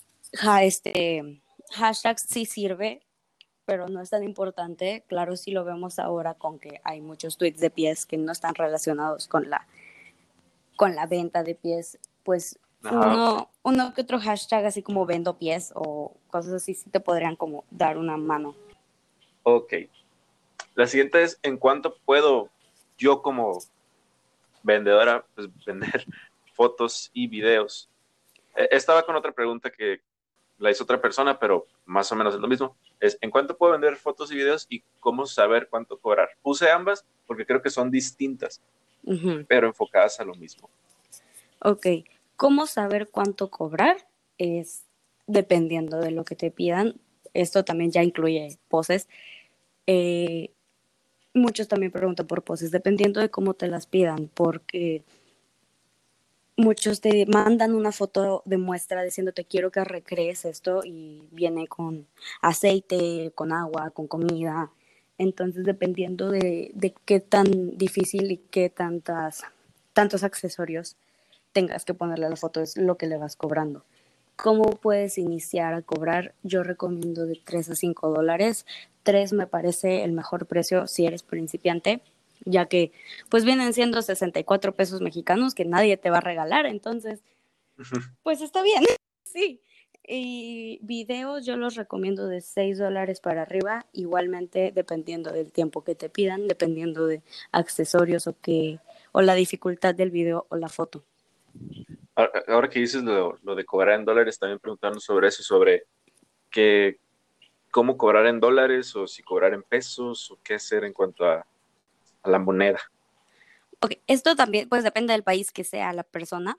este, 0.61 1.41
hashtags 1.71 2.23
sí 2.23 2.45
sirve, 2.45 3.01
pero 3.63 3.87
no 3.87 4.01
es 4.01 4.09
tan 4.09 4.23
importante. 4.23 5.05
Claro, 5.07 5.37
si 5.37 5.51
lo 5.51 5.63
vemos 5.63 5.99
ahora 5.99 6.33
con 6.33 6.59
que 6.59 6.81
hay 6.83 6.99
muchos 6.99 7.37
tweets 7.37 7.61
de 7.61 7.69
pies 7.69 8.05
que 8.05 8.17
no 8.17 8.33
están 8.33 8.55
relacionados 8.55 9.29
con 9.29 9.49
la, 9.49 9.65
con 10.75 10.93
la 10.95 11.05
venta 11.05 11.43
de 11.43 11.55
pies, 11.55 11.97
pues 12.23 12.59
uno, 12.83 13.49
uno 13.65 13.93
que 13.95 14.01
otro 14.01 14.19
hashtag 14.19 14.65
así 14.65 14.83
como 14.83 15.07
vendo 15.07 15.39
pies 15.39 15.71
o 15.75 16.15
cosas 16.29 16.53
así 16.53 16.75
sí 16.75 16.89
te 16.91 16.99
podrían 16.99 17.35
como 17.35 17.65
dar 17.71 17.97
una 17.97 18.15
mano. 18.15 18.55
Ok. 19.41 19.73
La 20.75 20.85
siguiente 20.85 21.23
es, 21.23 21.39
¿en 21.41 21.57
cuánto 21.57 21.95
puedo 22.05 22.49
yo 22.97 23.23
como 23.23 23.59
vendedora, 24.63 25.25
pues 25.33 25.47
vender 25.65 26.05
fotos 26.53 27.09
y 27.13 27.27
videos. 27.27 27.89
E, 28.55 28.69
estaba 28.71 29.03
con 29.03 29.15
otra 29.15 29.31
pregunta 29.31 29.71
que 29.71 30.01
la 30.57 30.71
hizo 30.71 30.83
otra 30.83 31.01
persona, 31.01 31.37
pero 31.37 31.65
más 31.85 32.11
o 32.11 32.15
menos 32.15 32.35
es 32.35 32.39
lo 32.39 32.47
mismo. 32.47 32.77
Es, 32.99 33.17
¿en 33.19 33.31
cuánto 33.31 33.57
puedo 33.57 33.73
vender 33.73 33.95
fotos 33.95 34.31
y 34.31 34.35
videos 34.35 34.67
y 34.69 34.83
cómo 34.99 35.25
saber 35.25 35.67
cuánto 35.69 35.97
cobrar? 35.97 36.29
Puse 36.43 36.69
ambas 36.69 37.03
porque 37.25 37.45
creo 37.45 37.61
que 37.61 37.69
son 37.71 37.89
distintas, 37.89 38.61
pero 39.47 39.67
enfocadas 39.67 40.19
a 40.19 40.23
lo 40.23 40.35
mismo. 40.35 40.69
Ok, 41.59 41.87
¿cómo 42.35 42.67
saber 42.67 43.09
cuánto 43.09 43.49
cobrar? 43.49 44.07
Es 44.37 44.85
dependiendo 45.27 45.99
de 45.99 46.11
lo 46.11 46.25
que 46.25 46.35
te 46.35 46.51
pidan. 46.51 46.99
Esto 47.33 47.65
también 47.65 47.91
ya 47.91 48.03
incluye 48.03 48.57
poses. 48.67 49.07
Eh, 49.87 50.51
muchos 51.33 51.67
también 51.67 51.91
preguntan 51.91 52.27
por 52.27 52.43
poses, 52.43 52.71
dependiendo 52.71 53.19
de 53.19 53.29
cómo 53.29 53.53
te 53.53 53.67
las 53.67 53.87
pidan, 53.87 54.29
porque 54.33 55.03
muchos 56.57 57.01
te 57.01 57.25
mandan 57.25 57.75
una 57.75 57.91
foto 57.91 58.41
de 58.45 58.57
muestra 58.57 59.03
diciéndote 59.03 59.45
quiero 59.45 59.71
que 59.71 59.83
recrees 59.83 60.45
esto 60.45 60.81
y 60.85 61.27
viene 61.31 61.67
con 61.67 62.07
aceite, 62.41 63.31
con 63.35 63.51
agua, 63.51 63.91
con 63.91 64.07
comida. 64.07 64.71
Entonces, 65.17 65.63
dependiendo 65.65 66.29
de, 66.29 66.71
de 66.73 66.93
qué 67.05 67.19
tan 67.19 67.77
difícil 67.77 68.31
y 68.31 68.37
qué 68.37 68.69
tantas, 68.69 69.43
tantos 69.93 70.23
accesorios 70.23 70.97
tengas 71.55 71.85
que 71.85 71.93
ponerle 71.93 72.25
a 72.25 72.29
la 72.29 72.35
foto, 72.35 72.59
es 72.59 72.75
lo 72.75 72.97
que 72.97 73.07
le 73.07 73.15
vas 73.15 73.37
cobrando. 73.37 73.85
¿Cómo 74.35 74.71
puedes 74.71 75.17
iniciar 75.17 75.73
a 75.73 75.81
cobrar? 75.81 76.35
Yo 76.43 76.63
recomiendo 76.63 77.25
de 77.25 77.39
3 77.41 77.69
a 77.69 77.75
5 77.75 78.09
dólares. 78.09 78.65
3 79.03 79.31
me 79.31 79.47
parece 79.47 80.03
el 80.03 80.11
mejor 80.11 80.47
precio 80.47 80.85
si 80.85 81.05
eres 81.05 81.23
principiante, 81.23 82.01
ya 82.43 82.65
que 82.65 82.91
pues 83.29 83.45
vienen 83.45 83.71
siendo 83.71 84.01
64 84.01 84.75
pesos 84.75 84.99
mexicanos 84.99 85.55
que 85.55 85.63
nadie 85.63 85.95
te 85.95 86.09
va 86.09 86.17
a 86.17 86.21
regalar, 86.21 86.65
entonces, 86.65 87.23
pues 88.21 88.41
está 88.41 88.61
bien, 88.61 88.83
sí. 89.23 89.61
Y 90.05 90.79
videos 90.81 91.45
yo 91.45 91.55
los 91.55 91.75
recomiendo 91.75 92.27
de 92.27 92.41
6 92.41 92.79
dólares 92.79 93.21
para 93.21 93.43
arriba, 93.43 93.85
igualmente 93.93 94.73
dependiendo 94.75 95.31
del 95.31 95.53
tiempo 95.53 95.85
que 95.85 95.95
te 95.95 96.09
pidan, 96.09 96.49
dependiendo 96.49 97.07
de 97.07 97.21
accesorios 97.53 98.27
o 98.27 98.35
que 98.41 98.79
o 99.13 99.21
la 99.21 99.35
dificultad 99.35 99.95
del 99.95 100.11
video 100.11 100.47
o 100.49 100.57
la 100.57 100.67
foto. 100.67 101.05
Ahora 102.15 102.69
que 102.69 102.79
dices 102.79 103.03
lo, 103.03 103.37
de 103.55 103.65
cobrar 103.65 103.99
en 103.99 104.05
dólares, 104.05 104.39
también 104.39 104.59
preguntarnos 104.59 105.03
sobre 105.03 105.27
eso, 105.27 105.43
sobre 105.43 105.85
que 106.49 106.99
cómo 107.71 107.97
cobrar 107.97 108.25
en 108.27 108.39
dólares 108.39 108.95
o 108.95 109.05
si 109.05 109.21
cobrar 109.21 109.53
en 109.53 109.63
pesos 109.63 110.31
o 110.31 110.39
qué 110.41 110.55
hacer 110.55 110.85
en 110.85 110.93
cuanto 110.93 111.25
a, 111.25 111.45
a 112.23 112.29
la 112.29 112.39
moneda. 112.39 112.79
Ok, 113.81 113.95
esto 114.07 114.35
también 114.35 114.69
pues 114.69 114.83
depende 114.83 115.11
del 115.11 115.23
país 115.23 115.51
que 115.51 115.65
sea 115.65 115.91
la 115.91 116.03
persona, 116.03 116.57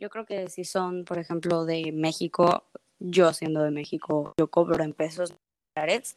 yo 0.00 0.08
creo 0.08 0.24
que 0.24 0.48
si 0.48 0.64
son, 0.64 1.04
por 1.04 1.18
ejemplo, 1.18 1.66
de 1.66 1.92
México, 1.92 2.64
yo 2.98 3.34
siendo 3.34 3.62
de 3.62 3.70
México, 3.70 4.32
yo 4.38 4.50
cobro 4.50 4.82
en 4.82 4.94
pesos 4.94 5.34
dólares, 5.74 6.16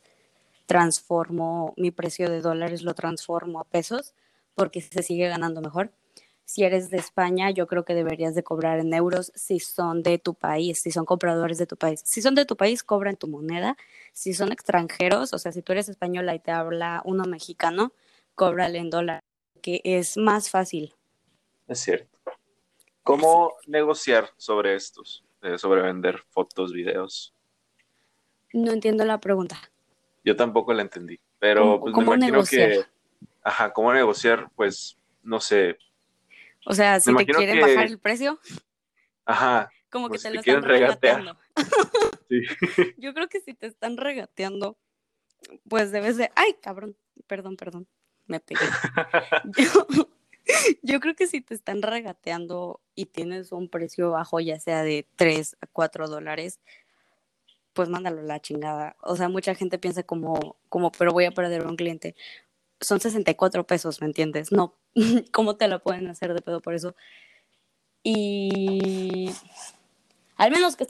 transformo 0.68 1.74
mi 1.76 1.92
precio 1.92 2.30
de 2.30 2.40
dólares, 2.40 2.84
lo 2.84 2.94
transformo 2.94 3.60
a 3.60 3.66
pesos 3.66 4.14
porque 4.56 4.80
se 4.80 5.04
sigue 5.04 5.28
ganando 5.28 5.60
mejor. 5.60 5.92
Si 6.46 6.64
eres 6.64 6.90
de 6.90 6.98
España, 6.98 7.52
yo 7.52 7.68
creo 7.68 7.86
que 7.86 7.96
deberías 7.96 8.36
de 8.36 8.44
cobrar 8.44 8.80
en 8.80 8.94
euros 8.94 9.32
si 9.36 9.60
son 9.60 10.04
de 10.04 10.20
tu 10.20 10.34
país, 10.34 10.82
si 10.82 10.92
son 10.92 11.06
compradores 11.06 11.58
de 11.58 11.66
tu 11.66 11.78
país. 11.78 12.02
Si 12.04 12.22
son 12.22 12.36
de 12.36 12.46
tu 12.46 12.58
país, 12.58 12.84
cobra 12.84 13.10
en 13.10 13.18
tu 13.18 13.28
moneda. 13.28 13.78
Si 14.12 14.34
son 14.34 14.52
extranjeros, 14.52 15.34
o 15.34 15.40
sea, 15.40 15.52
si 15.52 15.62
tú 15.62 15.72
eres 15.72 15.90
española 15.90 16.36
y 16.36 16.40
te 16.40 16.52
habla 16.52 17.02
uno 17.06 17.24
mexicano, 17.24 17.94
cóbrale 18.36 18.80
en 18.80 18.90
dólar, 18.90 19.22
que 19.62 19.82
es 19.84 20.18
más 20.18 20.50
fácil. 20.50 20.94
Es 21.68 21.80
cierto. 21.80 22.20
¿Cómo 23.04 23.56
negociar 23.68 24.30
sobre 24.38 24.76
estos, 24.76 25.24
eh, 25.42 25.58
sobre 25.58 25.82
vender 25.82 26.24
fotos, 26.30 26.72
videos? 26.72 27.34
No 28.54 28.72
entiendo 28.72 29.04
la 29.06 29.20
pregunta. 29.20 29.58
Yo 30.24 30.36
tampoco 30.36 30.74
la 30.74 30.84
entendí, 30.84 31.20
pero 31.38 31.82
pues 31.82 31.94
me 31.96 32.04
imagino 32.04 32.28
negociar? 32.28 32.70
que, 32.70 32.86
ajá, 33.44 33.74
¿cómo 33.74 33.94
negociar? 33.94 34.50
Pues, 34.56 34.98
no 35.22 35.42
sé. 35.42 35.78
O 36.66 36.74
sea, 36.74 37.00
si 37.00 37.16
te 37.16 37.26
quieren 37.26 37.60
bajar 37.60 37.88
el 37.88 38.00
precio. 38.00 38.40
Ajá. 39.26 39.70
Como 39.90 40.08
que 40.08 40.14
pues, 40.14 40.24
te, 40.24 40.32
lo 40.32 40.40
están 40.40 40.64
regateando. 40.64 41.38
sí. 42.30 42.42
Yo 42.98 43.14
creo 43.14 43.28
que 43.28 43.42
si 43.42 43.54
te 43.54 43.68
están 43.68 43.98
regateando, 43.98 44.78
pues 45.70 45.92
debes 45.92 46.18
de, 46.18 46.32
ay, 46.36 46.56
cabrón, 46.62 46.98
perdón, 47.28 47.58
perdón, 47.58 47.88
me 48.26 48.40
pegué. 48.40 48.62
Yo, 49.58 50.10
yo 50.82 51.00
creo 51.00 51.16
que 51.16 51.28
si 51.28 51.42
te 51.42 51.54
están 51.54 51.82
regateando 51.82 52.82
y 52.96 53.06
tienes 53.06 53.52
un 53.52 53.70
precio 53.70 54.12
bajo, 54.12 54.40
ya 54.40 54.60
sea 54.60 54.84
de 54.84 55.08
3 55.16 55.58
a 55.62 55.68
4 55.68 56.08
dólares, 56.10 56.60
pues 57.74 57.90
mándalo 57.90 58.20
a 58.20 58.24
la 58.24 58.42
chingada. 58.42 58.96
O 59.02 59.16
sea, 59.16 59.30
mucha 59.30 59.56
gente 59.56 59.78
piensa 59.78 60.04
como, 60.04 60.58
como, 60.70 60.92
pero 60.92 61.12
voy 61.12 61.26
a 61.26 61.32
perder 61.32 61.66
un 61.66 61.76
cliente. 61.76 62.16
Son 62.80 63.00
64 63.00 63.66
pesos, 63.66 64.02
¿me 64.02 64.08
entiendes? 64.08 64.52
No, 64.52 64.76
¿cómo 65.32 65.56
te 65.56 65.68
la 65.68 65.80
pueden 65.80 66.08
hacer 66.08 66.34
de 66.34 66.42
pedo 66.42 66.62
por 66.62 66.74
eso? 66.74 66.96
Y 68.04 69.30
al 70.38 70.52
menos 70.52 70.76
que 70.76 70.88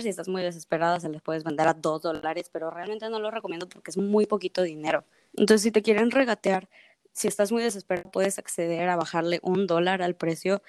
si 0.00 0.08
estás 0.08 0.28
muy 0.28 0.42
desesperada, 0.42 1.00
se 1.00 1.08
les 1.08 1.22
puedes 1.22 1.42
vender 1.42 1.66
a 1.66 1.74
2 1.74 2.02
dólares, 2.02 2.48
pero 2.52 2.70
realmente 2.70 3.08
no 3.10 3.18
lo 3.18 3.30
recomiendo 3.32 3.68
porque 3.68 3.90
es 3.90 3.96
muy 3.96 4.26
poquito 4.26 4.62
dinero. 4.62 5.04
Entonces, 5.36 5.62
si 5.62 5.72
te 5.72 5.82
quieren 5.82 6.12
regatear, 6.12 6.68
si 7.12 7.26
estás 7.26 7.50
muy 7.50 7.62
desesperado, 7.62 8.10
puedes 8.10 8.38
acceder 8.38 8.88
a 8.88 8.96
bajarle 8.96 9.40
un 9.42 9.66
dólar 9.66 10.02
al 10.02 10.14
precio, 10.14 10.62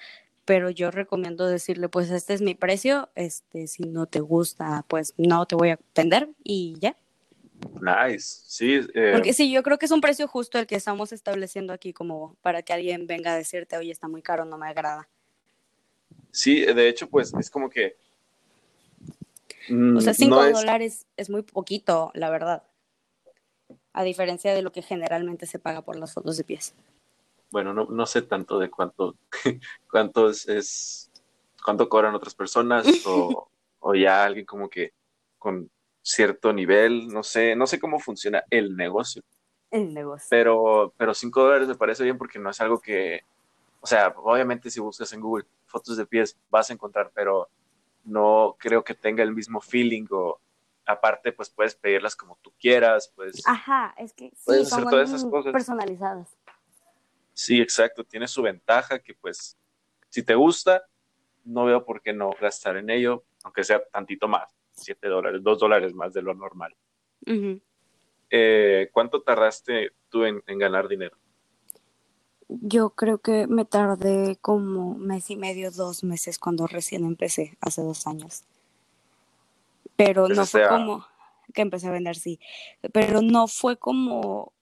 pero 0.44 0.70
yo 0.70 0.90
recomiendo 0.90 1.46
decirle, 1.46 1.88
pues 1.88 2.10
este 2.10 2.34
es 2.34 2.42
mi 2.42 2.56
precio, 2.56 3.10
este, 3.14 3.68
si 3.68 3.84
no 3.84 4.06
te 4.06 4.18
gusta, 4.20 4.84
pues 4.88 5.14
no 5.18 5.46
te 5.46 5.54
voy 5.54 5.70
a 5.70 5.78
vender 5.94 6.30
y 6.42 6.74
ya. 6.80 6.96
Nice, 7.80 8.42
sí. 8.46 8.80
Eh, 8.94 9.12
Porque 9.12 9.32
sí, 9.32 9.52
yo 9.52 9.62
creo 9.62 9.78
que 9.78 9.86
es 9.86 9.92
un 9.92 10.00
precio 10.00 10.28
justo 10.28 10.58
el 10.58 10.66
que 10.66 10.76
estamos 10.76 11.12
estableciendo 11.12 11.72
aquí, 11.72 11.92
como 11.92 12.36
para 12.42 12.62
que 12.62 12.72
alguien 12.72 13.06
venga 13.06 13.32
a 13.32 13.36
decirte, 13.36 13.76
oye, 13.76 13.90
está 13.90 14.08
muy 14.08 14.22
caro, 14.22 14.44
no 14.44 14.58
me 14.58 14.68
agrada. 14.68 15.08
Sí, 16.30 16.64
de 16.64 16.88
hecho, 16.88 17.08
pues 17.08 17.32
es 17.38 17.50
como 17.50 17.68
que... 17.68 17.96
o 19.96 20.00
sea, 20.00 20.12
mm, 20.12 20.16
cinco 20.16 20.50
dólares 20.50 21.06
es 21.16 21.30
muy 21.30 21.42
poquito, 21.42 22.10
la 22.14 22.30
verdad 22.30 22.62
a 23.92 24.02
diferencia 24.04 24.54
de 24.54 24.62
lo 24.62 24.72
que 24.72 24.82
generalmente 24.82 25.46
se 25.46 25.58
paga 25.58 25.82
por 25.82 25.96
las 25.96 26.14
fotos 26.14 26.36
de 26.36 26.44
pies. 26.44 26.74
Bueno, 27.50 27.74
no, 27.74 27.86
no 27.86 28.06
sé 28.06 28.22
tanto 28.22 28.58
de 28.58 28.70
cuánto, 28.70 29.16
cuánto 29.90 30.30
es, 30.30 31.10
cuánto 31.62 31.88
cobran 31.88 32.14
otras 32.14 32.34
personas 32.34 32.86
o, 33.06 33.48
o 33.80 33.94
ya 33.94 34.24
alguien 34.24 34.46
como 34.46 34.68
que 34.68 34.92
con 35.38 35.70
cierto 36.02 36.52
nivel, 36.52 37.08
no 37.08 37.22
sé, 37.22 37.56
no 37.56 37.66
sé 37.66 37.78
cómo 37.78 37.98
funciona 37.98 38.44
el 38.50 38.76
negocio. 38.76 39.22
El 39.70 39.94
negocio. 39.94 40.26
Pero, 40.28 40.92
pero 40.96 41.14
cinco 41.14 41.42
dólares 41.42 41.68
me 41.68 41.76
parece 41.76 42.04
bien 42.04 42.18
porque 42.18 42.38
no 42.38 42.50
es 42.50 42.60
algo 42.60 42.80
que, 42.80 43.22
o 43.80 43.86
sea, 43.86 44.08
obviamente 44.16 44.70
si 44.70 44.80
buscas 44.80 45.12
en 45.12 45.20
Google 45.20 45.46
fotos 45.66 45.96
de 45.96 46.04
pies 46.04 46.36
vas 46.50 46.68
a 46.68 46.74
encontrar, 46.74 47.10
pero 47.14 47.48
no 48.04 48.56
creo 48.58 48.84
que 48.84 48.94
tenga 48.94 49.22
el 49.22 49.32
mismo 49.32 49.60
feeling 49.60 50.06
o, 50.10 50.38
aparte, 50.84 51.32
pues 51.32 51.48
puedes 51.48 51.74
pedirlas 51.74 52.16
como 52.16 52.36
tú 52.42 52.52
quieras, 52.60 53.10
pues. 53.14 53.40
Ajá, 53.46 53.94
es 53.96 54.12
que 54.12 54.32
sí, 54.36 54.64
son 54.66 54.84
todas 54.84 55.08
esas 55.08 55.24
cosas. 55.24 55.52
personalizadas. 55.52 56.36
Sí, 57.32 57.60
exacto, 57.60 58.04
tiene 58.04 58.28
su 58.28 58.42
ventaja 58.42 58.98
que 58.98 59.14
pues, 59.14 59.56
si 60.10 60.22
te 60.22 60.34
gusta, 60.34 60.84
no 61.44 61.64
veo 61.64 61.84
por 61.84 62.02
qué 62.02 62.12
no 62.12 62.30
gastar 62.40 62.76
en 62.76 62.90
ello, 62.90 63.24
aunque 63.42 63.64
sea 63.64 63.82
tantito 63.90 64.28
más, 64.28 64.54
7 64.74 65.08
dólares, 65.08 65.42
2 65.42 65.58
dólares 65.58 65.94
más 65.94 66.12
de 66.12 66.22
lo 66.22 66.34
normal. 66.34 66.74
Eh, 68.30 68.88
¿Cuánto 68.92 69.22
tardaste 69.22 69.90
tú 70.08 70.24
en, 70.24 70.42
en 70.46 70.58
ganar 70.58 70.88
dinero? 70.88 71.16
Yo 72.48 72.90
creo 72.90 73.18
que 73.18 73.46
me 73.46 73.64
tardé 73.64 74.36
como 74.40 74.94
mes 74.94 75.30
y 75.30 75.36
medio, 75.36 75.70
dos 75.70 76.04
meses 76.04 76.38
cuando 76.38 76.66
recién 76.66 77.04
empecé, 77.04 77.56
hace 77.60 77.82
dos 77.82 78.06
años 78.06 78.44
pero 79.96 80.28
no 80.28 80.46
fue 80.46 80.68
como 80.68 81.06
que 81.52 81.62
empecé 81.62 81.88
a 81.88 81.92
vender, 81.92 82.16
sí, 82.16 82.40
pero 82.92 83.20
no 83.20 83.46
fue 83.46 83.76
como, 83.76 84.52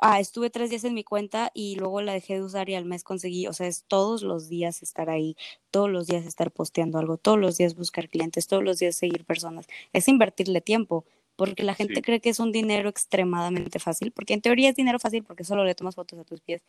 ah, 0.00 0.20
estuve 0.20 0.50
tres 0.50 0.70
días 0.70 0.84
en 0.84 0.94
mi 0.94 1.04
cuenta 1.04 1.50
y 1.54 1.76
luego 1.76 2.00
la 2.02 2.12
dejé 2.12 2.34
de 2.34 2.42
usar 2.42 2.68
y 2.68 2.74
al 2.74 2.84
mes 2.84 3.04
conseguí, 3.04 3.46
o 3.46 3.52
sea, 3.52 3.66
es 3.66 3.84
todos 3.84 4.22
los 4.22 4.48
días 4.48 4.82
estar 4.82 5.10
ahí, 5.10 5.36
todos 5.70 5.90
los 5.90 6.06
días 6.06 6.24
estar 6.26 6.50
posteando 6.50 6.98
algo, 6.98 7.16
todos 7.16 7.38
los 7.38 7.56
días 7.56 7.74
buscar 7.74 8.08
clientes, 8.08 8.46
todos 8.46 8.62
los 8.62 8.78
días 8.78 8.96
seguir 8.96 9.24
personas, 9.24 9.66
es 9.92 10.08
invertirle 10.08 10.60
tiempo, 10.60 11.04
porque 11.36 11.62
la 11.62 11.74
gente 11.74 12.02
cree 12.02 12.20
que 12.20 12.30
es 12.30 12.38
un 12.38 12.52
dinero 12.52 12.88
extremadamente 12.88 13.78
fácil, 13.78 14.12
porque 14.12 14.34
en 14.34 14.40
teoría 14.40 14.70
es 14.70 14.76
dinero 14.76 14.98
fácil 14.98 15.24
porque 15.24 15.44
solo 15.44 15.64
le 15.64 15.74
tomas 15.74 15.94
fotos 15.96 16.18
a 16.18 16.24
tus 16.24 16.40
pies, 16.40 16.62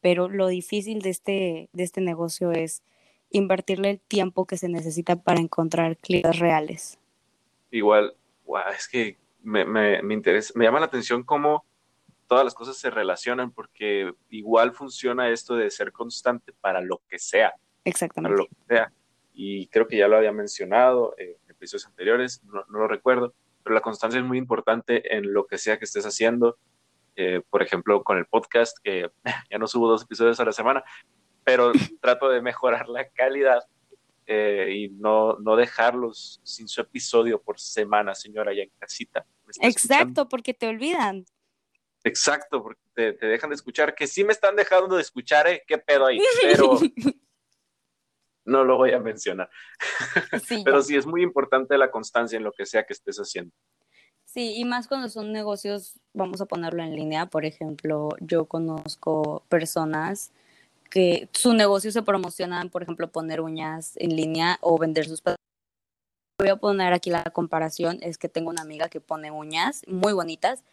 pero 0.00 0.28
lo 0.28 0.48
difícil 0.48 1.02
de 1.02 1.10
este, 1.10 1.68
de 1.72 1.82
este 1.82 2.00
negocio 2.00 2.52
es 2.52 2.82
invertirle 3.30 3.90
el 3.90 4.00
tiempo 4.00 4.46
que 4.46 4.56
se 4.56 4.68
necesita 4.68 5.16
para 5.16 5.40
encontrar 5.40 5.96
clientes 5.96 6.38
reales. 6.38 6.98
Igual, 7.70 8.14
es 8.76 8.88
que 8.88 9.16
me, 9.42 9.64
me, 9.64 10.02
me, 10.02 10.14
interesa, 10.14 10.52
me 10.54 10.64
llama 10.64 10.80
la 10.80 10.86
atención 10.86 11.24
cómo 11.24 11.64
todas 12.26 12.44
las 12.44 12.54
cosas 12.54 12.76
se 12.76 12.90
relacionan, 12.90 13.52
porque 13.52 14.12
igual 14.30 14.72
funciona 14.72 15.30
esto 15.30 15.56
de 15.56 15.70
ser 15.70 15.92
constante 15.92 16.52
para 16.60 16.80
lo 16.80 17.02
que 17.08 17.18
sea. 17.18 17.54
Exactamente. 17.84 18.36
Para 18.36 18.42
lo 18.42 18.48
que 18.48 18.74
sea. 18.74 18.92
Y 19.32 19.66
creo 19.68 19.86
que 19.86 19.96
ya 19.96 20.08
lo 20.08 20.16
había 20.16 20.32
mencionado 20.32 21.14
en 21.18 21.36
episodios 21.48 21.86
anteriores, 21.86 22.42
no, 22.44 22.64
lo 22.68 22.88
recuerdo, 22.88 23.34
pero 23.62 23.74
la 23.74 23.80
constancia 23.80 24.20
es 24.20 24.26
muy 24.26 24.38
importante 24.38 25.16
en 25.16 25.32
lo 25.32 25.46
que 25.46 25.58
sea 25.58 25.78
que 25.78 25.84
estés 25.84 26.06
haciendo. 26.06 26.58
Eh, 27.16 27.42
por 27.48 27.62
ejemplo, 27.62 28.02
con 28.02 28.18
el 28.18 28.26
podcast, 28.26 28.76
que 28.82 29.10
ya 29.50 29.58
no 29.58 29.66
subo 29.66 29.88
dos 29.88 30.02
episodios 30.02 30.40
a 30.40 30.44
la 30.44 30.52
semana, 30.52 30.84
pero 31.44 31.72
trato 32.00 32.28
de 32.28 32.42
mejorar 32.42 32.88
la 32.88 33.08
calidad 33.08 33.64
eh, 34.26 34.70
y 34.74 34.88
no, 34.88 35.38
no 35.38 35.56
dejarlos 35.56 36.40
sin 36.42 36.66
su 36.66 36.80
episodio 36.80 37.40
por 37.40 37.60
semana, 37.60 38.14
señora, 38.14 38.54
ya 38.54 38.62
en 38.62 38.70
casita. 38.78 39.26
Exacto, 39.60 40.28
porque 40.28 40.54
te 40.54 40.66
olvidan. 40.66 41.26
Exacto, 42.04 42.62
porque 42.62 42.82
te, 42.94 43.26
dejan 43.26 43.50
de 43.50 43.56
escuchar, 43.56 43.94
que 43.94 44.06
sí 44.06 44.24
me 44.24 44.32
están 44.32 44.56
dejando 44.56 44.96
de 44.96 45.02
escuchar, 45.02 45.46
¿eh? 45.46 45.62
¿Qué 45.66 45.78
pedo 45.78 46.06
ahí? 46.06 46.20
Pero 46.42 46.78
no 48.44 48.62
lo 48.62 48.76
voy 48.76 48.92
a 48.92 49.00
mencionar. 49.00 49.48
Pero 50.64 50.82
sí, 50.82 50.96
es 50.96 51.06
muy 51.06 51.22
importante 51.22 51.78
la 51.78 51.90
constancia 51.90 52.36
en 52.36 52.44
lo 52.44 52.52
que 52.52 52.66
sea 52.66 52.84
que 52.84 52.92
estés 52.92 53.16
haciendo. 53.16 53.52
Sí, 54.26 54.54
y 54.56 54.64
más 54.64 54.86
cuando 54.86 55.08
son 55.08 55.32
negocios, 55.32 55.98
vamos 56.12 56.40
a 56.40 56.46
ponerlo 56.46 56.82
en 56.82 56.94
línea, 56.94 57.26
por 57.26 57.44
ejemplo, 57.44 58.10
yo 58.20 58.46
conozco 58.46 59.44
personas 59.48 60.32
que 60.90 61.28
su 61.32 61.54
negocio 61.54 61.90
se 61.90 62.02
promocionan, 62.02 62.68
por 62.68 62.82
ejemplo, 62.82 63.10
poner 63.10 63.40
uñas 63.40 63.94
en 63.96 64.14
línea 64.16 64.58
o 64.60 64.78
vender 64.78 65.06
sus 65.06 65.22
Voy 66.38 66.48
a 66.48 66.56
poner 66.56 66.92
aquí 66.92 67.10
la 67.10 67.22
comparación, 67.24 67.98
es 68.02 68.18
que 68.18 68.28
tengo 68.28 68.50
una 68.50 68.62
amiga 68.62 68.88
que 68.88 69.00
pone 69.00 69.30
uñas 69.30 69.82
muy 69.86 70.12
bonitas 70.12 70.64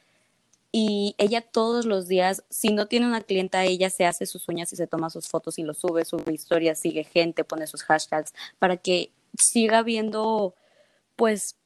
y 0.71 1.15
ella 1.17 1.41
todos 1.41 1.85
los 1.85 2.07
días, 2.07 2.43
si 2.49 2.69
no 2.69 2.85
tiene 2.87 3.05
una 3.05 3.21
clienta, 3.21 3.65
ella 3.65 3.89
se 3.89 4.05
hace 4.05 4.25
sus 4.25 4.47
uñas 4.47 4.71
y 4.71 4.77
se 4.77 4.87
toma 4.87 5.09
sus 5.09 5.27
fotos 5.27 5.59
y 5.59 5.63
lo 5.63 5.73
sube, 5.73 6.05
sube 6.05 6.33
historias, 6.33 6.79
sigue 6.79 7.03
gente, 7.03 7.43
pone 7.43 7.67
sus 7.67 7.83
hashtags 7.83 8.33
para 8.57 8.77
que 8.77 9.11
siga 9.37 9.83
viendo 9.83 10.55
pues, 11.17 11.57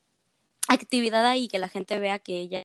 actividad 0.67 1.25
ahí, 1.25 1.47
que 1.47 1.59
la 1.59 1.69
gente 1.69 1.99
vea 1.99 2.17
que 2.19 2.39
ella 2.39 2.63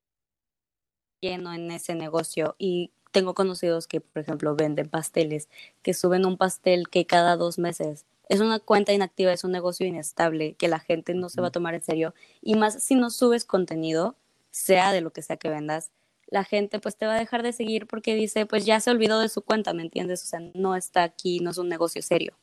lleno 1.21 1.53
en 1.53 1.69
ese 1.69 1.93
negocio. 1.93 2.55
Y 2.57 2.91
tengo 3.11 3.35
conocidos 3.35 3.87
que, 3.87 4.01
por 4.01 4.21
ejemplo, 4.23 4.55
venden 4.55 4.89
pasteles, 4.89 5.47
que 5.83 5.93
suben 5.93 6.25
un 6.25 6.37
pastel 6.37 6.89
que 6.89 7.05
cada 7.05 7.37
dos 7.37 7.59
meses. 7.59 8.05
Es 8.29 8.39
una 8.39 8.59
cuenta 8.59 8.93
inactiva, 8.93 9.31
es 9.31 9.43
un 9.43 9.51
negocio 9.51 9.85
inestable, 9.85 10.55
que 10.55 10.67
la 10.67 10.79
gente 10.79 11.13
no 11.13 11.29
se 11.29 11.41
va 11.41 11.47
a 11.47 11.51
tomar 11.51 11.75
en 11.75 11.83
serio. 11.83 12.15
Y 12.41 12.55
más 12.55 12.81
si 12.83 12.95
no 12.95 13.11
subes 13.11 13.45
contenido, 13.45 14.15
sea 14.49 14.91
de 14.91 15.01
lo 15.01 15.11
que 15.13 15.21
sea 15.21 15.37
que 15.37 15.49
vendas, 15.49 15.91
la 16.31 16.45
gente 16.45 16.79
pues 16.79 16.97
te 16.97 17.05
va 17.05 17.15
a 17.15 17.19
dejar 17.19 17.43
de 17.43 17.51
seguir 17.51 17.85
porque 17.85 18.15
dice, 18.15 18.45
pues 18.45 18.65
ya 18.65 18.79
se 18.79 18.89
olvidó 18.89 19.19
de 19.19 19.29
su 19.29 19.43
cuenta, 19.43 19.73
¿me 19.73 19.83
entiendes? 19.83 20.23
O 20.23 20.25
sea, 20.25 20.39
no 20.53 20.75
está 20.75 21.03
aquí, 21.03 21.41
no 21.41 21.51
es 21.51 21.57
un 21.57 21.67
negocio 21.67 22.01
serio. 22.01 22.35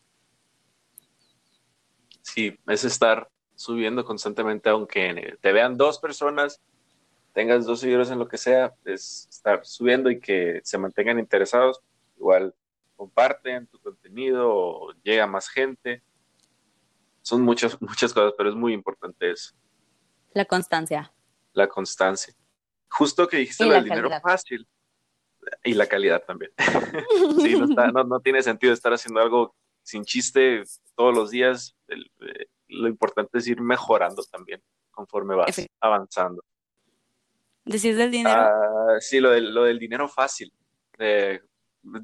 Sí, 2.21 2.57
es 2.67 2.85
estar 2.85 3.29
subiendo 3.57 4.05
constantemente, 4.05 4.69
aunque 4.69 5.39
te 5.41 5.53
vean 5.53 5.79
dos 5.79 5.99
personas, 5.99 6.61
tengas 7.33 7.65
dos 7.65 7.81
seguidores 7.81 8.11
en 8.11 8.19
lo 8.19 8.29
que 8.29 8.37
sea, 8.37 8.75
es 8.85 9.27
estar 9.31 9.65
subiendo 9.65 10.11
y 10.11 10.21
que 10.21 10.61
se 10.63 10.77
mantengan 10.77 11.19
interesados. 11.19 11.81
Igual 12.19 12.55
comparten 12.95 13.67
tu 13.69 13.81
contenido, 13.81 14.93
llega 15.03 15.27
más 15.27 15.49
gente. 15.49 16.03
Son 17.23 17.41
muchas, 17.41 17.81
muchas 17.81 18.13
cosas, 18.13 18.35
pero 18.37 18.51
es 18.51 18.55
muy 18.55 18.75
importante 18.75 19.31
eso. 19.31 19.55
La 20.35 20.45
constancia. 20.45 21.11
La 21.55 21.69
constancia. 21.69 22.35
Justo 22.91 23.29
que 23.29 23.39
dijiste 23.39 23.67
lo 23.67 23.75
del 23.75 23.85
dinero 23.85 24.11
fácil. 24.21 24.67
Y 25.65 25.75
la 25.75 25.87
calidad 25.87 26.23
también. 26.25 26.53
sí, 27.43 27.57
no, 27.57 28.21
tiene 28.21 28.43
sentido 28.43 28.73
estar 28.73 28.93
haciendo 28.93 29.21
algo 29.21 29.55
sin 29.83 30.05
chiste 30.05 30.63
todos 30.95 31.15
los 31.15 31.31
días. 31.31 31.75
Eh, 31.89 32.47
lo 32.69 32.89
importante 32.89 33.39
es 33.39 33.47
ir 33.47 33.61
mejorando 33.61 34.23
también 34.31 34.63
conforme 34.91 35.35
vas 35.35 35.67
avanzando. 35.81 36.43
¿Decís 37.65 37.97
del 37.97 38.11
dinero? 38.11 38.35
Ah, 38.35 38.97
sí, 39.01 39.21
lo 39.21 39.31
del, 39.31 39.55
lo 39.55 39.65
del 39.65 39.79
dinero 39.79 40.09
fácil. 40.09 40.53
Eh, 40.99 41.41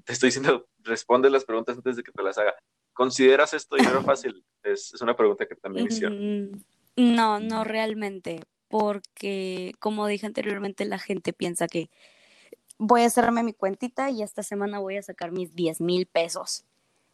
te 0.05 0.13
estoy 0.13 0.29
diciendo, 0.29 0.69
responde 0.81 1.31
las 1.31 1.45
preguntas 1.45 1.77
antes 1.77 1.97
de 1.97 2.03
que 2.03 2.13
te 2.13 2.23
las 2.23 2.39
haga. 2.39 2.55
¿Consideras 2.93 3.55
esto 3.55 3.77
dinero 3.77 4.03
fácil? 4.17 4.45
Es, 4.63 4.95
es 4.95 5.01
una 5.01 5.17
pregunta 5.17 5.47
que 5.47 5.57
también 5.57 5.87
hicieron. 5.87 6.53
Mm, 6.97 7.15
no, 7.15 7.41
no 7.41 7.65
realmente, 7.65 8.41
porque 8.75 9.73
como 9.79 10.05
dije 10.09 10.27
anteriormente, 10.27 10.85
la 10.85 10.99
gente 10.99 11.33
piensa 11.33 11.69
que 11.69 11.91
voy 12.77 13.03
a 13.03 13.07
hacerme 13.07 13.45
mi 13.45 13.53
cuentita 13.53 14.11
y 14.11 14.21
esta 14.21 14.43
semana 14.43 14.81
voy 14.81 14.97
a 14.97 15.03
sacar 15.05 15.31
mis 15.31 15.55
10 15.55 15.81
mil 15.81 16.07
pesos. 16.07 16.65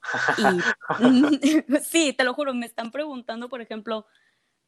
sí, 1.85 2.15
te 2.15 2.25
lo 2.25 2.33
juro, 2.33 2.55
me 2.55 2.65
están 2.65 2.91
preguntando, 2.91 3.51
por 3.51 3.61
ejemplo, 3.61 4.07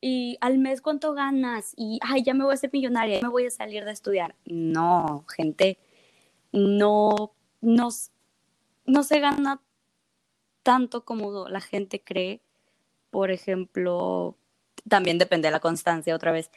y 0.02 0.37
al 0.42 0.59
mes 0.59 0.83
cuánto 0.83 1.14
ganas 1.14 1.72
y 1.78 1.98
ay, 2.02 2.24
ya 2.24 2.35
me 2.35 2.44
voy 2.44 2.52
a 2.52 2.59
ser 2.59 2.68
millonaria, 2.70 3.20
ya 3.20 3.26
me 3.26 3.33
voy 3.33 3.46
a 3.46 3.50
salir 3.50 3.87
de 3.87 3.92
estudiar. 3.92 4.35
No, 4.44 5.24
gente, 5.35 5.78
no 6.52 7.33
no, 7.62 7.88
no 8.85 9.02
se 9.02 9.20
gana 9.20 9.62
tanto 10.62 11.07
como 11.07 11.48
la 11.48 11.62
gente 11.62 12.02
cree. 12.05 12.42
Por 13.09 13.31
ejemplo, 13.31 14.37
también 14.87 15.16
depende 15.16 15.48
de 15.48 15.52
la 15.52 15.61
constancia 15.61 16.14
otra 16.14 16.33
vez. 16.33 16.50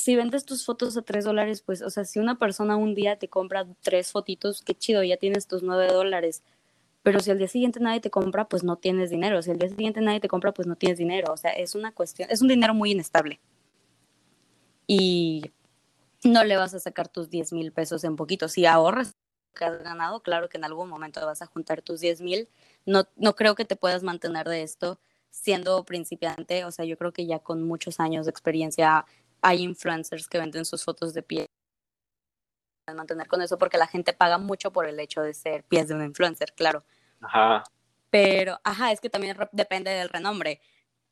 Si 0.00 0.16
vendes 0.16 0.46
tus 0.46 0.64
fotos 0.64 0.96
a 0.96 1.02
tres 1.02 1.24
dólares, 1.26 1.62
pues, 1.62 1.82
o 1.82 1.90
sea, 1.90 2.04
si 2.04 2.18
una 2.18 2.38
persona 2.38 2.76
un 2.76 2.94
día 2.94 3.18
te 3.18 3.28
compra 3.28 3.66
tres 3.82 4.12
fotitos, 4.12 4.62
qué 4.62 4.74
chido, 4.74 5.02
ya 5.02 5.18
tienes 5.18 5.46
tus 5.46 5.62
nueve 5.62 5.92
dólares. 5.92 6.42
Pero 7.02 7.20
si 7.20 7.30
al 7.30 7.38
día 7.38 7.48
siguiente 7.48 7.80
nadie 7.80 8.00
te 8.00 8.10
compra, 8.10 8.48
pues 8.48 8.64
no 8.64 8.76
tienes 8.76 9.10
dinero. 9.10 9.42
Si 9.42 9.50
al 9.50 9.58
día 9.58 9.68
siguiente 9.68 10.00
nadie 10.00 10.20
te 10.20 10.28
compra, 10.28 10.52
pues 10.52 10.66
no 10.66 10.76
tienes 10.76 10.98
dinero. 10.98 11.32
O 11.32 11.36
sea, 11.36 11.50
es 11.52 11.74
una 11.74 11.92
cuestión, 11.92 12.30
es 12.30 12.40
un 12.42 12.48
dinero 12.48 12.74
muy 12.74 12.92
inestable. 12.92 13.40
Y 14.86 15.50
no 16.24 16.44
le 16.44 16.56
vas 16.56 16.74
a 16.74 16.80
sacar 16.80 17.08
tus 17.08 17.30
diez 17.30 17.52
mil 17.52 17.72
pesos 17.72 18.04
en 18.04 18.16
poquito. 18.16 18.48
Si 18.48 18.66
ahorras 18.66 19.14
que 19.54 19.64
has 19.64 19.82
ganado, 19.82 20.22
claro 20.22 20.48
que 20.48 20.58
en 20.58 20.64
algún 20.64 20.88
momento 20.88 21.24
vas 21.24 21.42
a 21.42 21.46
juntar 21.46 21.82
tus 21.82 22.00
10 22.00 22.20
mil. 22.20 22.48
No, 22.86 23.04
no 23.16 23.36
creo 23.36 23.54
que 23.54 23.64
te 23.64 23.76
puedas 23.76 24.02
mantener 24.02 24.48
de 24.48 24.62
esto 24.62 24.98
siendo 25.30 25.84
principiante. 25.84 26.64
O 26.64 26.70
sea, 26.72 26.84
yo 26.84 26.96
creo 26.96 27.12
que 27.12 27.26
ya 27.26 27.38
con 27.38 27.62
muchos 27.62 28.00
años 28.00 28.26
de 28.26 28.30
experiencia 28.30 29.06
hay 29.42 29.62
influencers 29.62 30.28
que 30.28 30.38
venden 30.38 30.64
sus 30.64 30.84
fotos 30.84 31.14
de 31.14 31.22
pie 31.22 31.46
mantener 32.94 33.28
con 33.28 33.42
eso 33.42 33.58
porque 33.58 33.78
la 33.78 33.86
gente 33.86 34.12
paga 34.12 34.38
mucho 34.38 34.72
por 34.72 34.86
el 34.86 34.98
hecho 35.00 35.22
de 35.22 35.34
ser 35.34 35.64
pies 35.64 35.88
de 35.88 35.94
un 35.94 36.04
influencer, 36.04 36.52
claro. 36.54 36.84
Ajá. 37.20 37.64
Pero, 38.10 38.58
ajá, 38.64 38.92
es 38.92 39.00
que 39.00 39.10
también 39.10 39.36
depende 39.52 39.90
del 39.90 40.08
renombre. 40.08 40.60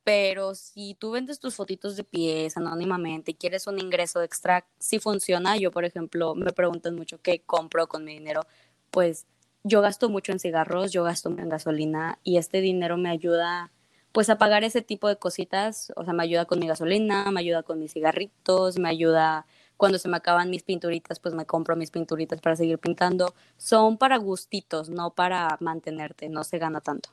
Pero 0.04 0.54
si 0.54 0.94
tú 0.94 1.12
vendes 1.12 1.38
tus 1.38 1.54
fotitos 1.54 1.96
de 1.96 2.04
pies 2.04 2.56
anónimamente 2.56 3.32
y 3.32 3.34
quieres 3.34 3.66
un 3.66 3.78
ingreso 3.78 4.22
extra, 4.22 4.66
si 4.78 4.98
funciona. 4.98 5.56
Yo, 5.56 5.70
por 5.70 5.84
ejemplo, 5.84 6.34
me 6.34 6.52
preguntan 6.52 6.94
mucho 6.94 7.20
qué 7.20 7.42
compro 7.42 7.88
con 7.88 8.04
mi 8.04 8.14
dinero. 8.14 8.46
Pues 8.90 9.26
yo 9.64 9.82
gasto 9.82 10.08
mucho 10.08 10.32
en 10.32 10.40
cigarros, 10.40 10.92
yo 10.92 11.04
gasto 11.04 11.28
en 11.28 11.48
gasolina 11.48 12.18
y 12.24 12.38
este 12.38 12.60
dinero 12.60 12.96
me 12.96 13.10
ayuda 13.10 13.70
pues 14.18 14.30
a 14.30 14.36
pagar 14.36 14.64
ese 14.64 14.82
tipo 14.82 15.06
de 15.06 15.14
cositas, 15.14 15.92
o 15.94 16.02
sea, 16.02 16.12
me 16.12 16.24
ayuda 16.24 16.44
con 16.44 16.58
mi 16.58 16.66
gasolina, 16.66 17.30
me 17.30 17.38
ayuda 17.38 17.62
con 17.62 17.78
mis 17.78 17.92
cigarritos, 17.92 18.76
me 18.76 18.88
ayuda 18.88 19.46
cuando 19.76 19.96
se 19.96 20.08
me 20.08 20.16
acaban 20.16 20.50
mis 20.50 20.64
pinturitas, 20.64 21.20
pues 21.20 21.36
me 21.36 21.46
compro 21.46 21.76
mis 21.76 21.92
pinturitas 21.92 22.40
para 22.40 22.56
seguir 22.56 22.80
pintando. 22.80 23.32
Son 23.58 23.96
para 23.96 24.16
gustitos, 24.16 24.90
no 24.90 25.12
para 25.14 25.56
mantenerte, 25.60 26.28
no 26.28 26.42
se 26.42 26.58
gana 26.58 26.80
tanto. 26.80 27.10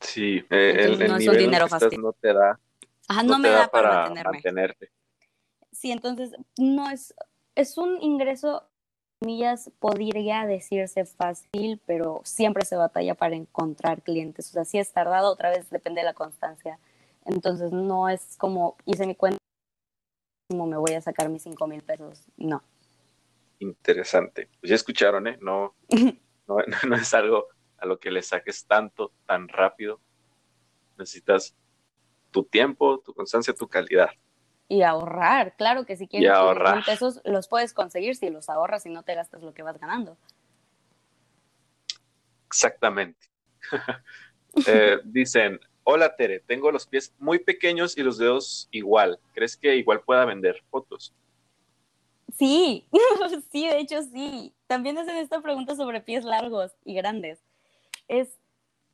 Sí, 0.00 0.42
eh, 0.48 0.96
el, 0.98 1.06
no 1.06 1.18
nivel 1.18 1.36
dinero 1.36 1.68
fácil. 1.68 2.00
no 2.00 2.14
te 2.14 2.32
da. 2.32 2.58
no, 3.26 3.38
me 3.38 3.50
da, 3.50 3.68
para, 3.68 4.08
mantenerte. 4.08 4.90
Sí, 5.70 5.92
entonces 5.92 6.32
no 6.56 6.88
es, 6.88 7.14
es 7.54 7.76
un 7.76 8.00
ingreso, 8.00 8.70
millas, 9.22 9.70
podría 9.78 10.46
decirse 10.46 11.04
fácil, 11.04 11.80
pero 11.86 12.20
siempre 12.24 12.64
se 12.64 12.76
batalla 12.76 13.14
para 13.14 13.34
encontrar 13.34 14.02
clientes. 14.02 14.48
O 14.50 14.52
sea, 14.52 14.64
si 14.64 14.78
es 14.78 14.92
tardado, 14.92 15.32
otra 15.32 15.50
vez 15.50 15.70
depende 15.70 16.00
de 16.00 16.06
la 16.06 16.14
constancia. 16.14 16.78
Entonces 17.24 17.72
no 17.72 18.08
es 18.08 18.36
como 18.36 18.76
hice 18.84 19.06
mi 19.06 19.14
cuenta, 19.14 19.38
como 20.50 20.66
me 20.66 20.76
voy 20.76 20.92
a 20.92 21.00
sacar 21.00 21.28
mis 21.28 21.42
cinco 21.42 21.66
mil 21.66 21.82
pesos. 21.82 22.26
No. 22.36 22.62
Interesante. 23.58 24.48
Pues 24.60 24.70
ya 24.70 24.74
escucharon, 24.76 25.26
¿eh? 25.28 25.38
no, 25.40 25.74
no 26.46 26.96
es 26.96 27.14
algo 27.14 27.46
a 27.78 27.86
lo 27.86 27.98
que 27.98 28.10
le 28.10 28.22
saques 28.22 28.66
tanto, 28.66 29.12
tan 29.26 29.48
rápido. 29.48 30.00
Necesitas 30.98 31.54
tu 32.30 32.44
tiempo, 32.44 33.00
tu 33.00 33.12
constancia, 33.14 33.54
tu 33.54 33.68
calidad. 33.68 34.10
Y 34.68 34.82
ahorrar, 34.82 35.54
claro 35.56 35.84
que 35.84 35.96
si 35.96 36.08
quieres 36.08 36.30
ahorrar. 36.30 36.84
pesos 36.84 37.20
los 37.24 37.48
puedes 37.48 37.74
conseguir 37.74 38.16
si 38.16 38.30
los 38.30 38.48
ahorras 38.48 38.86
y 38.86 38.90
no 38.90 39.02
te 39.02 39.14
gastas 39.14 39.42
lo 39.42 39.52
que 39.52 39.62
vas 39.62 39.78
ganando. 39.78 40.16
Exactamente. 42.46 43.28
Eh, 44.66 44.98
dicen, 45.04 45.58
hola 45.82 46.14
Tere, 46.14 46.40
tengo 46.40 46.70
los 46.70 46.86
pies 46.86 47.14
muy 47.18 47.38
pequeños 47.38 47.96
y 47.96 48.02
los 48.02 48.18
dedos 48.18 48.68
igual. 48.70 49.18
¿Crees 49.32 49.56
que 49.56 49.76
igual 49.76 50.02
pueda 50.02 50.26
vender 50.26 50.62
fotos? 50.70 51.14
Sí, 52.36 52.86
sí, 53.50 53.66
de 53.66 53.78
hecho 53.78 54.02
sí. 54.02 54.52
También 54.66 54.98
hacen 54.98 55.16
esta 55.16 55.40
pregunta 55.40 55.74
sobre 55.74 56.02
pies 56.02 56.22
largos 56.24 56.72
y 56.84 56.92
grandes 56.92 57.40
es, 58.08 58.28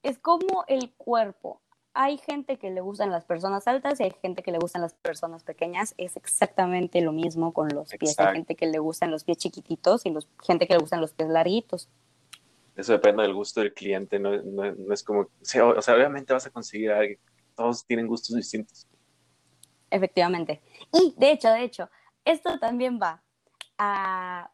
es 0.02 0.18
como 0.18 0.64
el 0.68 0.92
cuerpo. 0.92 1.61
Hay 2.01 2.17
gente 2.19 2.59
que 2.59 2.71
le 2.71 2.81
gustan 2.81 3.11
las 3.11 3.25
personas 3.25 3.67
altas 3.67 3.99
y 3.99 4.05
hay 4.05 4.13
gente 4.23 4.45
que 4.45 4.53
le 4.53 4.59
gustan 4.59 4.83
las 4.83 4.95
personas 4.95 5.43
pequeñas. 5.43 5.95
Es 5.99 6.17
exactamente 6.17 7.01
lo 7.01 7.11
mismo 7.11 7.53
con 7.53 7.71
los 7.71 7.91
pies. 7.91 8.17
Hay 8.21 8.35
gente 8.35 8.55
que 8.55 8.67
le 8.67 8.79
gustan 8.79 9.11
los 9.11 9.25
pies 9.25 9.39
chiquititos 9.39 10.07
y 10.07 10.11
los, 10.11 10.29
gente 10.41 10.69
que 10.69 10.75
le 10.75 10.79
gustan 10.79 11.01
los 11.01 11.13
pies 11.13 11.29
larguitos. 11.29 11.89
Eso 12.77 12.93
depende 12.93 13.25
del 13.25 13.35
gusto 13.35 13.59
del 13.59 13.75
cliente, 13.75 14.21
no, 14.21 14.31
no, 14.41 14.93
es 14.95 15.03
como, 15.03 15.23
o 15.23 15.29
sea, 15.43 15.67
obviamente 15.67 16.33
vas 16.33 16.47
a 16.47 16.51
conseguir 16.51 16.93
a 16.93 17.01
alguien, 17.01 17.19
todos 17.57 17.85
tienen 17.85 18.07
gustos 18.07 18.37
distintos. 18.37 18.87
Efectivamente. 19.91 20.63
Y 20.93 21.17
de 21.19 21.33
hecho, 21.33 21.51
de 21.51 21.65
hecho, 21.65 21.91
esto 22.25 22.61
también 22.61 23.01
va 23.03 23.25
a 23.77 24.53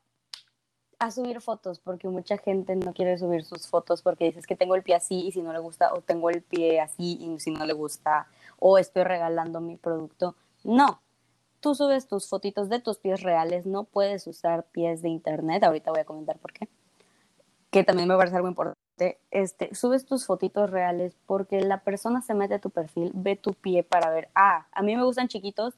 a 0.98 1.10
subir 1.10 1.40
fotos, 1.40 1.78
porque 1.78 2.08
mucha 2.08 2.38
gente 2.38 2.76
no 2.76 2.92
quiere 2.92 3.18
subir 3.18 3.44
sus 3.44 3.68
fotos 3.68 4.02
porque 4.02 4.24
dices 4.24 4.46
que 4.46 4.56
tengo 4.56 4.74
el 4.74 4.82
pie 4.82 4.94
así 4.94 5.26
y 5.26 5.32
si 5.32 5.42
no 5.42 5.52
le 5.52 5.58
gusta, 5.58 5.92
o 5.92 6.00
tengo 6.00 6.30
el 6.30 6.42
pie 6.42 6.80
así 6.80 7.18
y 7.20 7.40
si 7.40 7.50
no 7.50 7.66
le 7.66 7.72
gusta, 7.72 8.28
o 8.58 8.78
estoy 8.78 9.04
regalando 9.04 9.60
mi 9.60 9.76
producto. 9.76 10.34
No, 10.62 11.00
tú 11.60 11.74
subes 11.74 12.06
tus 12.06 12.28
fotitos 12.28 12.68
de 12.68 12.80
tus 12.80 12.98
pies 12.98 13.22
reales, 13.22 13.66
no 13.66 13.84
puedes 13.84 14.26
usar 14.26 14.64
pies 14.64 15.02
de 15.02 15.08
internet, 15.08 15.64
ahorita 15.64 15.90
voy 15.90 16.00
a 16.00 16.04
comentar 16.04 16.38
por 16.38 16.52
qué, 16.52 16.68
que 17.70 17.84
también 17.84 18.08
me 18.08 18.16
parece 18.16 18.36
algo 18.36 18.48
importante. 18.48 19.18
Este, 19.30 19.74
subes 19.74 20.06
tus 20.06 20.26
fotitos 20.26 20.70
reales 20.70 21.16
porque 21.26 21.60
la 21.60 21.80
persona 21.82 22.22
se 22.22 22.34
mete 22.34 22.54
a 22.54 22.58
tu 22.58 22.70
perfil, 22.70 23.10
ve 23.14 23.34
tu 23.34 23.54
pie 23.54 23.82
para 23.82 24.10
ver, 24.10 24.28
ah, 24.34 24.66
a 24.72 24.82
mí 24.82 24.94
me 24.94 25.04
gustan 25.04 25.28
chiquitos, 25.28 25.74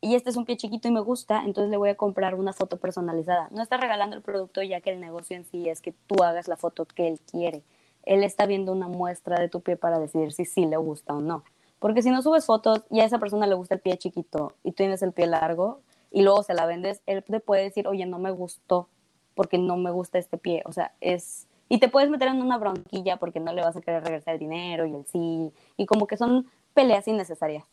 y 0.00 0.14
este 0.14 0.30
es 0.30 0.36
un 0.36 0.44
pie 0.44 0.56
chiquito 0.56 0.86
y 0.86 0.92
me 0.92 1.00
gusta, 1.00 1.42
entonces 1.44 1.70
le 1.70 1.76
voy 1.76 1.88
a 1.88 1.96
comprar 1.96 2.36
una 2.36 2.52
foto 2.52 2.76
personalizada. 2.76 3.48
No 3.50 3.62
está 3.62 3.78
regalando 3.78 4.14
el 4.14 4.22
producto 4.22 4.62
ya 4.62 4.80
que 4.80 4.90
el 4.90 5.00
negocio 5.00 5.36
en 5.36 5.44
sí 5.44 5.68
es 5.68 5.80
que 5.80 5.92
tú 6.06 6.22
hagas 6.22 6.46
la 6.46 6.56
foto 6.56 6.84
que 6.84 7.08
él 7.08 7.20
quiere. 7.20 7.62
Él 8.04 8.22
está 8.22 8.46
viendo 8.46 8.72
una 8.72 8.86
muestra 8.86 9.40
de 9.40 9.48
tu 9.48 9.60
pie 9.60 9.76
para 9.76 9.98
decidir 9.98 10.32
si 10.32 10.44
sí 10.44 10.66
le 10.66 10.76
gusta 10.76 11.14
o 11.14 11.20
no. 11.20 11.42
Porque 11.80 12.02
si 12.02 12.10
no 12.10 12.22
subes 12.22 12.46
fotos 12.46 12.84
y 12.90 13.00
a 13.00 13.04
esa 13.04 13.18
persona 13.18 13.46
le 13.46 13.54
gusta 13.54 13.74
el 13.74 13.80
pie 13.80 13.98
chiquito 13.98 14.54
y 14.62 14.70
tú 14.70 14.76
tienes 14.76 15.02
el 15.02 15.12
pie 15.12 15.26
largo 15.26 15.80
y 16.10 16.22
luego 16.22 16.42
se 16.42 16.54
la 16.54 16.64
vendes, 16.64 17.02
él 17.06 17.24
te 17.24 17.40
puede 17.40 17.64
decir, 17.64 17.88
oye, 17.88 18.06
no 18.06 18.18
me 18.18 18.30
gustó 18.30 18.88
porque 19.34 19.58
no 19.58 19.76
me 19.76 19.90
gusta 19.90 20.18
este 20.18 20.38
pie. 20.38 20.62
O 20.64 20.72
sea, 20.72 20.92
es... 21.00 21.48
Y 21.68 21.78
te 21.78 21.88
puedes 21.88 22.08
meter 22.08 22.28
en 22.28 22.40
una 22.40 22.56
bronquilla 22.56 23.18
porque 23.18 23.40
no 23.40 23.52
le 23.52 23.62
vas 23.62 23.76
a 23.76 23.80
querer 23.80 24.02
regresar 24.02 24.34
el 24.34 24.40
dinero 24.40 24.86
y 24.86 24.94
el 24.94 25.04
sí. 25.06 25.52
Y 25.76 25.86
como 25.86 26.06
que 26.06 26.16
son 26.16 26.46
peleas 26.72 27.06
innecesarias. 27.08 27.64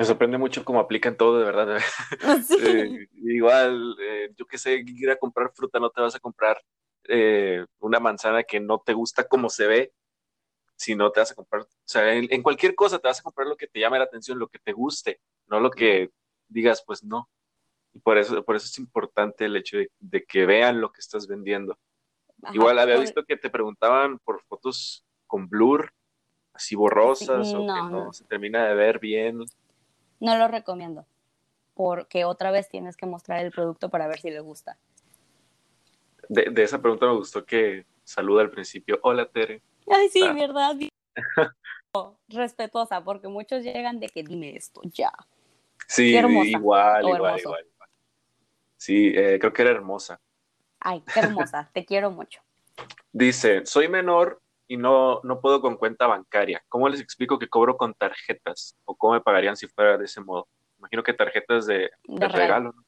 Me 0.00 0.06
sorprende 0.06 0.38
mucho 0.38 0.64
cómo 0.64 0.80
aplican 0.80 1.14
todo, 1.14 1.38
de 1.38 1.44
verdad. 1.44 1.78
Sí. 2.42 2.56
Eh, 2.62 3.06
igual, 3.16 3.96
eh, 4.00 4.32
yo 4.34 4.46
qué 4.46 4.56
sé, 4.56 4.82
ir 4.86 5.10
a 5.10 5.16
comprar 5.16 5.52
fruta, 5.54 5.78
no 5.78 5.90
te 5.90 6.00
vas 6.00 6.14
a 6.14 6.20
comprar 6.20 6.58
eh, 7.04 7.64
una 7.80 8.00
manzana 8.00 8.42
que 8.42 8.60
no 8.60 8.78
te 8.84 8.94
gusta 8.94 9.28
como 9.28 9.48
se 9.50 9.66
ve, 9.66 9.92
si 10.74 10.94
no 10.94 11.10
te 11.12 11.20
vas 11.20 11.30
a 11.32 11.34
comprar, 11.34 11.62
o 11.62 11.68
sea, 11.84 12.14
en, 12.14 12.26
en 12.30 12.42
cualquier 12.42 12.74
cosa 12.74 12.98
te 12.98 13.08
vas 13.08 13.20
a 13.20 13.22
comprar 13.22 13.46
lo 13.46 13.56
que 13.56 13.66
te 13.66 13.78
llame 13.80 13.98
la 13.98 14.04
atención, 14.04 14.38
lo 14.38 14.48
que 14.48 14.58
te 14.58 14.72
guste, 14.72 15.20
no 15.48 15.60
lo 15.60 15.70
que 15.70 16.10
digas, 16.48 16.82
pues 16.86 17.04
no. 17.04 17.28
Y 17.92 18.00
por 18.00 18.16
eso, 18.18 18.42
por 18.42 18.56
eso 18.56 18.66
es 18.66 18.78
importante 18.78 19.44
el 19.44 19.56
hecho 19.56 19.76
de, 19.78 19.90
de 19.98 20.24
que 20.24 20.46
vean 20.46 20.80
lo 20.80 20.92
que 20.92 21.00
estás 21.00 21.26
vendiendo. 21.26 21.78
Ajá, 22.42 22.54
Igual 22.54 22.78
había 22.78 22.94
por- 22.96 23.04
visto 23.04 23.24
que 23.24 23.36
te 23.36 23.50
preguntaban 23.50 24.18
por 24.18 24.42
fotos 24.44 25.04
con 25.26 25.48
blur, 25.48 25.92
así 26.54 26.74
borrosas, 26.74 27.54
o 27.54 27.66
que 27.66 27.82
no. 27.90 28.12
se 28.12 28.24
termina 28.24 28.66
de 28.66 28.74
ver 28.74 28.98
bien. 28.98 29.44
No 30.20 30.36
lo 30.36 30.48
recomiendo. 30.48 31.06
Porque 31.74 32.24
otra 32.24 32.50
vez 32.50 32.68
tienes 32.68 32.96
que 32.96 33.06
mostrar 33.06 33.44
el 33.44 33.50
producto 33.52 33.88
para 33.88 34.06
ver 34.06 34.20
si 34.20 34.30
le 34.30 34.40
gusta. 34.40 34.76
De, 36.28 36.50
de 36.50 36.62
esa 36.62 36.80
pregunta 36.80 37.06
me 37.06 37.14
gustó 37.16 37.44
que 37.44 37.86
saluda 38.04 38.42
al 38.42 38.50
principio, 38.50 38.98
hola 39.02 39.26
Tere. 39.26 39.62
Ay, 39.88 40.08
sí, 40.10 40.22
Ah. 40.22 40.32
¿verdad? 40.32 40.76
Respetuosa, 42.28 43.02
porque 43.02 43.26
muchos 43.28 43.64
llegan 43.64 43.98
de 43.98 44.08
que 44.08 44.22
dime 44.22 44.54
esto 44.56 44.80
ya. 44.84 45.10
Sí, 45.88 46.14
igual, 46.16 46.46
igual, 46.46 47.08
igual, 47.08 47.40
igual. 47.40 47.64
Sí, 48.76 49.12
eh, 49.14 49.38
creo 49.40 49.52
que 49.52 49.62
era 49.62 49.72
hermosa. 49.72 50.20
Ay, 50.78 51.02
qué 51.12 51.20
hermosa, 51.20 51.68
te 51.72 51.84
quiero 51.84 52.10
mucho. 52.10 52.40
Dice, 53.12 53.66
soy 53.66 53.88
menor 53.88 54.40
y 54.70 54.76
no, 54.76 55.20
no 55.24 55.40
puedo 55.40 55.60
con 55.60 55.76
cuenta 55.76 56.06
bancaria. 56.06 56.62
¿Cómo 56.68 56.88
les 56.88 57.00
explico 57.00 57.40
que 57.40 57.48
cobro 57.48 57.76
con 57.76 57.92
tarjetas? 57.92 58.76
¿O 58.84 58.94
cómo 58.94 59.14
me 59.14 59.20
pagarían 59.20 59.56
si 59.56 59.66
fuera 59.66 59.98
de 59.98 60.04
ese 60.04 60.20
modo? 60.20 60.46
Imagino 60.78 61.02
que 61.02 61.12
tarjetas 61.12 61.66
de, 61.66 61.90
de 62.04 62.18
De 62.20 62.28
regalo. 62.28 62.72
¿no? 62.72 62.84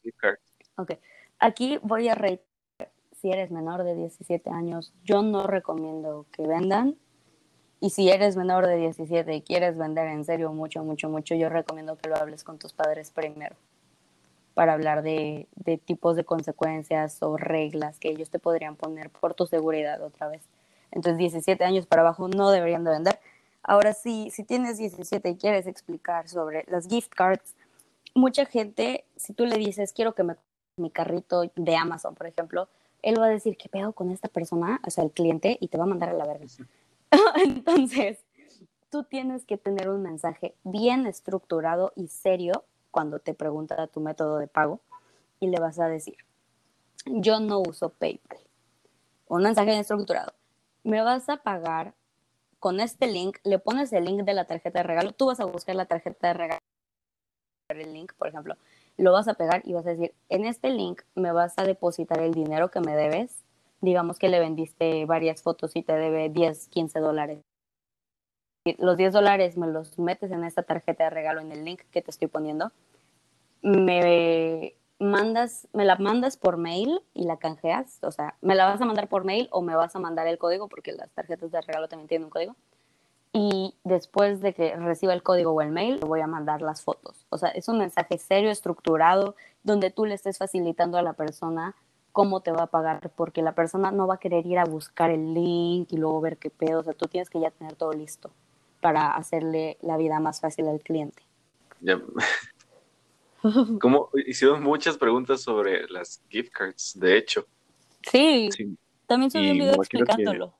Ok, 0.76 0.92
aquí 1.40 1.80
voy 1.82 2.08
a 2.08 2.14
reiterar, 2.14 2.46
si 3.10 3.32
eres 3.32 3.50
menor 3.50 3.82
de 3.82 3.96
17 3.96 4.48
años, 4.48 4.94
yo 5.02 5.22
no 5.22 5.48
recomiendo 5.48 6.24
que 6.30 6.46
vendan. 6.46 6.96
Y 7.80 7.90
si 7.90 8.10
eres 8.10 8.36
menor 8.36 8.68
de 8.68 8.76
17 8.76 9.34
y 9.34 9.42
quieres 9.42 9.76
vender 9.76 10.06
en 10.06 10.24
serio 10.24 10.52
mucho, 10.52 10.84
mucho, 10.84 11.08
mucho, 11.08 11.34
yo 11.34 11.48
recomiendo 11.48 11.98
que 11.98 12.08
lo 12.08 12.14
hables 12.14 12.44
con 12.44 12.60
tus 12.60 12.72
padres 12.72 13.10
primero 13.10 13.56
para 14.54 14.74
hablar 14.74 15.02
de, 15.02 15.48
de 15.56 15.78
tipos 15.78 16.14
de 16.14 16.22
consecuencias 16.22 17.20
o 17.24 17.36
reglas 17.36 17.98
que 17.98 18.10
ellos 18.10 18.30
te 18.30 18.38
podrían 18.38 18.76
poner 18.76 19.10
por 19.10 19.34
tu 19.34 19.48
seguridad 19.48 20.00
otra 20.00 20.28
vez. 20.28 20.42
Entonces, 20.92 21.18
17 21.18 21.64
años 21.64 21.86
para 21.86 22.02
abajo 22.02 22.28
no 22.28 22.50
deberían 22.50 22.84
de 22.84 22.90
vender. 22.92 23.18
Ahora 23.62 23.92
sí, 23.92 24.30
si 24.30 24.44
tienes 24.44 24.78
17 24.78 25.28
y 25.30 25.36
quieres 25.36 25.66
explicar 25.66 26.28
sobre 26.28 26.64
las 26.68 26.88
gift 26.88 27.12
cards, 27.14 27.54
mucha 28.14 28.44
gente, 28.46 29.04
si 29.16 29.32
tú 29.32 29.46
le 29.46 29.56
dices, 29.56 29.92
quiero 29.92 30.14
que 30.14 30.22
me 30.22 30.36
mi 30.76 30.90
carrito 30.90 31.42
de 31.54 31.76
Amazon, 31.76 32.14
por 32.14 32.26
ejemplo, 32.26 32.68
él 33.02 33.20
va 33.20 33.26
a 33.26 33.30
decir, 33.30 33.56
¿qué 33.56 33.68
pedo 33.68 33.92
con 33.92 34.10
esta 34.10 34.28
persona? 34.28 34.80
O 34.86 34.90
sea, 34.90 35.04
el 35.04 35.10
cliente, 35.10 35.58
y 35.60 35.68
te 35.68 35.76
va 35.76 35.84
a 35.84 35.88
mandar 35.88 36.10
a 36.10 36.14
la 36.14 36.26
verga. 36.26 36.46
Entonces, 37.44 38.18
tú 38.90 39.04
tienes 39.04 39.44
que 39.44 39.58
tener 39.58 39.88
un 39.88 40.02
mensaje 40.02 40.54
bien 40.64 41.06
estructurado 41.06 41.92
y 41.96 42.08
serio 42.08 42.64
cuando 42.90 43.18
te 43.18 43.34
pregunta 43.34 43.86
tu 43.88 44.00
método 44.00 44.38
de 44.38 44.46
pago 44.46 44.80
y 45.40 45.48
le 45.48 45.58
vas 45.58 45.78
a 45.78 45.88
decir, 45.88 46.16
yo 47.06 47.40
no 47.40 47.60
uso 47.60 47.90
PayPal. 47.90 48.38
Un 49.28 49.42
mensaje 49.42 49.66
bien 49.66 49.80
estructurado. 49.80 50.32
Me 50.84 51.02
vas 51.02 51.28
a 51.28 51.38
pagar 51.38 51.94
con 52.58 52.80
este 52.80 53.06
link, 53.06 53.38
le 53.44 53.58
pones 53.58 53.92
el 53.92 54.04
link 54.04 54.22
de 54.22 54.34
la 54.34 54.46
tarjeta 54.46 54.80
de 54.80 54.84
regalo, 54.84 55.12
tú 55.12 55.26
vas 55.26 55.40
a 55.40 55.44
buscar 55.44 55.74
la 55.74 55.86
tarjeta 55.86 56.28
de 56.28 56.34
regalo, 56.34 56.60
el 57.68 57.92
link, 57.92 58.12
por 58.14 58.28
ejemplo, 58.28 58.56
lo 58.96 59.12
vas 59.12 59.28
a 59.28 59.34
pegar 59.34 59.62
y 59.64 59.72
vas 59.72 59.86
a 59.86 59.90
decir, 59.90 60.14
en 60.28 60.44
este 60.44 60.70
link 60.70 61.02
me 61.14 61.32
vas 61.32 61.58
a 61.58 61.64
depositar 61.64 62.20
el 62.20 62.32
dinero 62.32 62.70
que 62.70 62.80
me 62.80 62.94
debes. 62.94 63.44
Digamos 63.80 64.18
que 64.18 64.28
le 64.28 64.38
vendiste 64.38 65.06
varias 65.06 65.42
fotos 65.42 65.74
y 65.74 65.82
te 65.82 65.94
debe 65.94 66.28
10, 66.28 66.68
15 66.68 67.00
dólares. 67.00 67.40
Los 68.78 68.96
10 68.96 69.12
dólares 69.12 69.56
me 69.56 69.66
los 69.66 69.98
metes 69.98 70.30
en 70.30 70.44
esta 70.44 70.62
tarjeta 70.62 71.04
de 71.04 71.10
regalo 71.10 71.40
en 71.40 71.50
el 71.50 71.64
link 71.64 71.80
que 71.90 72.00
te 72.00 72.10
estoy 72.10 72.28
poniendo. 72.28 72.70
Me 73.62 74.76
mandas, 75.02 75.68
me 75.72 75.84
la 75.84 75.96
mandas 75.96 76.36
por 76.36 76.56
mail 76.56 77.00
y 77.14 77.24
la 77.24 77.36
canjeas. 77.36 77.98
O 78.02 78.10
sea, 78.10 78.36
me 78.40 78.54
la 78.54 78.66
vas 78.66 78.80
a 78.80 78.84
mandar 78.84 79.08
por 79.08 79.24
mail 79.24 79.48
o 79.50 79.62
me 79.62 79.74
vas 79.74 79.94
a 79.96 79.98
mandar 79.98 80.26
el 80.26 80.38
código 80.38 80.68
porque 80.68 80.92
las 80.92 81.10
tarjetas 81.10 81.50
de 81.50 81.60
regalo 81.60 81.88
también 81.88 82.08
tienen 82.08 82.24
un 82.24 82.30
código 82.30 82.56
y 83.32 83.74
después 83.82 84.40
de 84.40 84.52
que 84.52 84.76
reciba 84.76 85.14
el 85.14 85.22
código 85.22 85.52
o 85.52 85.62
el 85.62 85.70
mail, 85.70 85.98
le 86.00 86.06
voy 86.06 86.20
a 86.20 86.26
mandar 86.26 86.60
las 86.60 86.82
fotos. 86.82 87.26
O 87.30 87.38
sea, 87.38 87.48
es 87.48 87.66
un 87.68 87.78
mensaje 87.78 88.18
serio, 88.18 88.50
estructurado, 88.50 89.36
donde 89.62 89.90
tú 89.90 90.04
le 90.04 90.14
estés 90.14 90.36
facilitando 90.36 90.98
a 90.98 91.02
la 91.02 91.14
persona 91.14 91.74
cómo 92.12 92.40
te 92.40 92.52
va 92.52 92.64
a 92.64 92.66
pagar, 92.66 93.10
porque 93.16 93.40
la 93.40 93.54
persona 93.54 93.90
no 93.90 94.06
va 94.06 94.14
a 94.14 94.18
querer 94.18 94.46
ir 94.46 94.58
a 94.58 94.66
buscar 94.66 95.10
el 95.10 95.32
link 95.32 95.90
y 95.92 95.96
luego 95.96 96.20
ver 96.20 96.36
qué 96.36 96.50
pedo. 96.50 96.80
O 96.80 96.82
sea, 96.82 96.92
tú 96.92 97.06
tienes 97.06 97.30
que 97.30 97.40
ya 97.40 97.50
tener 97.50 97.74
todo 97.74 97.92
listo 97.92 98.30
para 98.82 99.16
hacerle 99.16 99.78
la 99.80 99.96
vida 99.96 100.20
más 100.20 100.40
fácil 100.40 100.68
al 100.68 100.80
cliente. 100.80 101.22
Como 103.80 104.10
hicieron 104.26 104.62
muchas 104.62 104.96
preguntas 104.96 105.42
sobre 105.42 105.88
las 105.88 106.22
gift 106.28 106.52
cards, 106.52 106.98
de 106.98 107.16
hecho. 107.16 107.46
Sí, 108.02 108.48
Sí, 108.52 108.76
también 109.06 109.30
subí 109.30 109.50
un 109.50 109.58
video 109.58 109.74
explicándolo. 109.74 110.54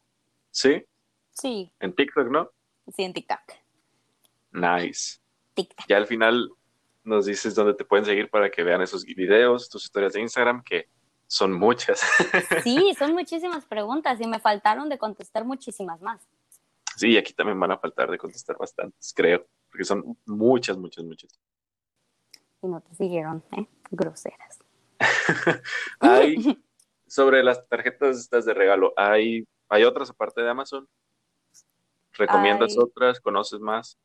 sí 0.51 0.85
Sí, 1.31 1.73
en 1.81 1.95
TikTok, 1.95 2.29
¿no? 2.29 2.51
sí, 2.95 3.03
en 3.05 3.13
TikTok. 3.13 3.41
Nice. 4.53 5.19
TikTok. 5.55 5.87
Ya 5.89 5.97
al 5.97 6.07
final 6.07 6.51
nos 7.05 7.27
dices 7.27 7.55
dónde 7.55 7.75
te 7.75 7.85
pueden 7.85 8.05
seguir 8.05 8.29
para 8.29 8.51
que 8.51 8.63
vean 8.63 8.83
esos 8.83 9.05
videos, 9.05 9.69
tus 9.69 9.85
historias 9.85 10.13
de 10.13 10.21
Instagram, 10.21 10.63
que 10.63 10.89
son 11.27 11.53
muchas. 11.53 12.03
Sí, 12.63 12.95
son 12.99 13.13
muchísimas 13.15 13.65
preguntas 13.65 14.21
y 14.21 14.27
me 14.27 14.39
faltaron 14.39 14.89
de 14.89 14.99
contestar 14.99 15.45
muchísimas 15.45 16.01
más. 16.03 16.21
Sí, 16.97 17.17
aquí 17.17 17.33
también 17.33 17.59
van 17.59 17.73
a 17.73 17.79
faltar 17.79 18.11
de 18.11 18.19
contestar 18.19 18.57
bastantes, 18.59 19.13
creo, 19.15 19.47
porque 19.71 19.85
son 19.85 20.17
muchas, 20.27 20.77
muchas, 20.77 21.05
muchas. 21.05 21.31
Y 22.63 22.69
no 22.69 22.81
te 22.81 22.95
siguieron, 22.95 23.43
¿eh? 23.53 23.67
Groseras. 23.91 24.61
Hay, 26.01 26.63
sobre 27.07 27.43
las 27.43 27.67
tarjetas 27.69 28.19
estas 28.19 28.45
de 28.45 28.55
regalo, 28.55 28.93
¿hay, 28.97 29.47
hay 29.69 29.85
otras 29.85 30.11
aparte 30.11 30.41
de 30.43 30.49
Amazon? 30.51 30.89
¿Recomiendas 32.13 32.73
Hay- 32.73 32.79
otras? 32.79 33.21
¿Conoces 33.21 33.61
más? 33.61 33.99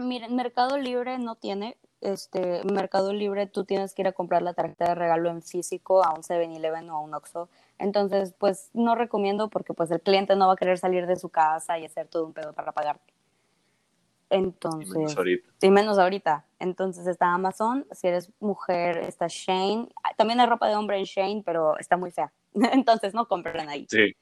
Miren, 0.00 0.36
Mercado 0.36 0.78
Libre 0.78 1.18
no 1.18 1.34
tiene, 1.34 1.76
este, 2.00 2.62
Mercado 2.64 3.12
Libre 3.12 3.48
tú 3.48 3.64
tienes 3.64 3.94
que 3.94 4.02
ir 4.02 4.08
a 4.08 4.12
comprar 4.12 4.42
la 4.42 4.54
tarjeta 4.54 4.90
de 4.90 4.94
regalo 4.94 5.28
en 5.28 5.42
físico 5.42 6.04
a 6.04 6.14
un 6.14 6.22
7-Eleven 6.22 6.88
o 6.90 6.96
a 6.96 7.00
un 7.00 7.14
Oxxo. 7.14 7.48
Entonces, 7.78 8.32
pues 8.38 8.70
no 8.74 8.94
recomiendo 8.94 9.48
porque 9.48 9.74
pues 9.74 9.90
el 9.90 10.00
cliente 10.00 10.36
no 10.36 10.46
va 10.46 10.52
a 10.52 10.56
querer 10.56 10.78
salir 10.78 11.06
de 11.08 11.16
su 11.16 11.30
casa 11.30 11.80
y 11.80 11.84
hacer 11.84 12.06
todo 12.06 12.26
un 12.26 12.32
pedo 12.32 12.52
para 12.52 12.72
pagarte. 14.28 14.36
Y 14.36 14.40
menos 14.40 14.54
Entonces, 14.94 15.16
ahorita. 15.16 15.48
y 15.62 15.70
menos 15.70 15.98
ahorita. 15.98 16.44
Entonces 16.58 17.06
está 17.06 17.32
Amazon, 17.32 17.86
si 17.92 18.08
eres 18.08 18.30
mujer 18.40 18.98
está 18.98 19.26
Shane. 19.28 19.88
Ah, 20.02 20.12
También 20.16 20.40
hay 20.40 20.46
ropa 20.46 20.68
de 20.68 20.74
hombre 20.76 20.98
en 20.98 21.04
Shane, 21.04 21.42
pero 21.44 21.78
está 21.78 21.96
muy 21.96 22.10
fea. 22.10 22.32
Entonces 22.54 23.14
no 23.14 23.26
compren 23.28 23.68
ahí. 23.68 23.86
Sí. 23.88 24.14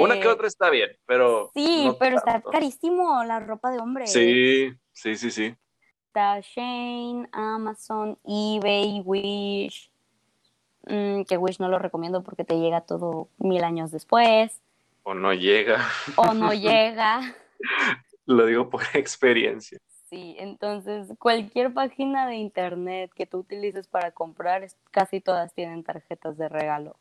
Una 0.00 0.14
que 0.20 0.28
Eh, 0.28 0.28
otra 0.28 0.46
está 0.46 0.70
bien, 0.70 0.90
pero. 1.06 1.50
Sí, 1.54 1.86
no 1.86 1.94
pero 1.98 2.16
está 2.16 2.40
carísimo 2.40 3.24
la 3.24 3.40
ropa 3.40 3.70
de 3.72 3.80
hombre. 3.80 4.06
Sí, 4.06 4.72
sí, 4.92 5.16
sí, 5.16 5.30
sí. 5.32 5.56
Está 6.06 6.38
Shane, 6.40 7.28
Amazon, 7.32 8.16
eBay, 8.24 9.00
Wish. 9.04 9.90
Mm, 10.86 11.22
que 11.22 11.36
Wish 11.36 11.58
no 11.58 11.68
lo 11.68 11.78
recomiendo 11.80 12.22
porque 12.22 12.44
te 12.44 12.58
llega 12.60 12.82
todo 12.82 13.28
mil 13.38 13.64
años 13.64 13.90
después. 13.90 14.60
O 15.04 15.14
no 15.14 15.32
llega. 15.34 15.84
O 16.16 16.32
no 16.32 16.52
llega. 16.54 17.34
Lo 18.26 18.46
digo 18.46 18.68
por 18.70 18.82
experiencia. 18.94 19.78
Sí, 20.08 20.36
entonces 20.38 21.08
cualquier 21.18 21.72
página 21.72 22.26
de 22.26 22.36
internet 22.36 23.10
que 23.14 23.26
tú 23.26 23.38
utilices 23.38 23.86
para 23.86 24.10
comprar, 24.10 24.66
casi 24.90 25.20
todas 25.20 25.54
tienen 25.54 25.84
tarjetas 25.84 26.36
de 26.36 26.48
regalo. 26.48 26.96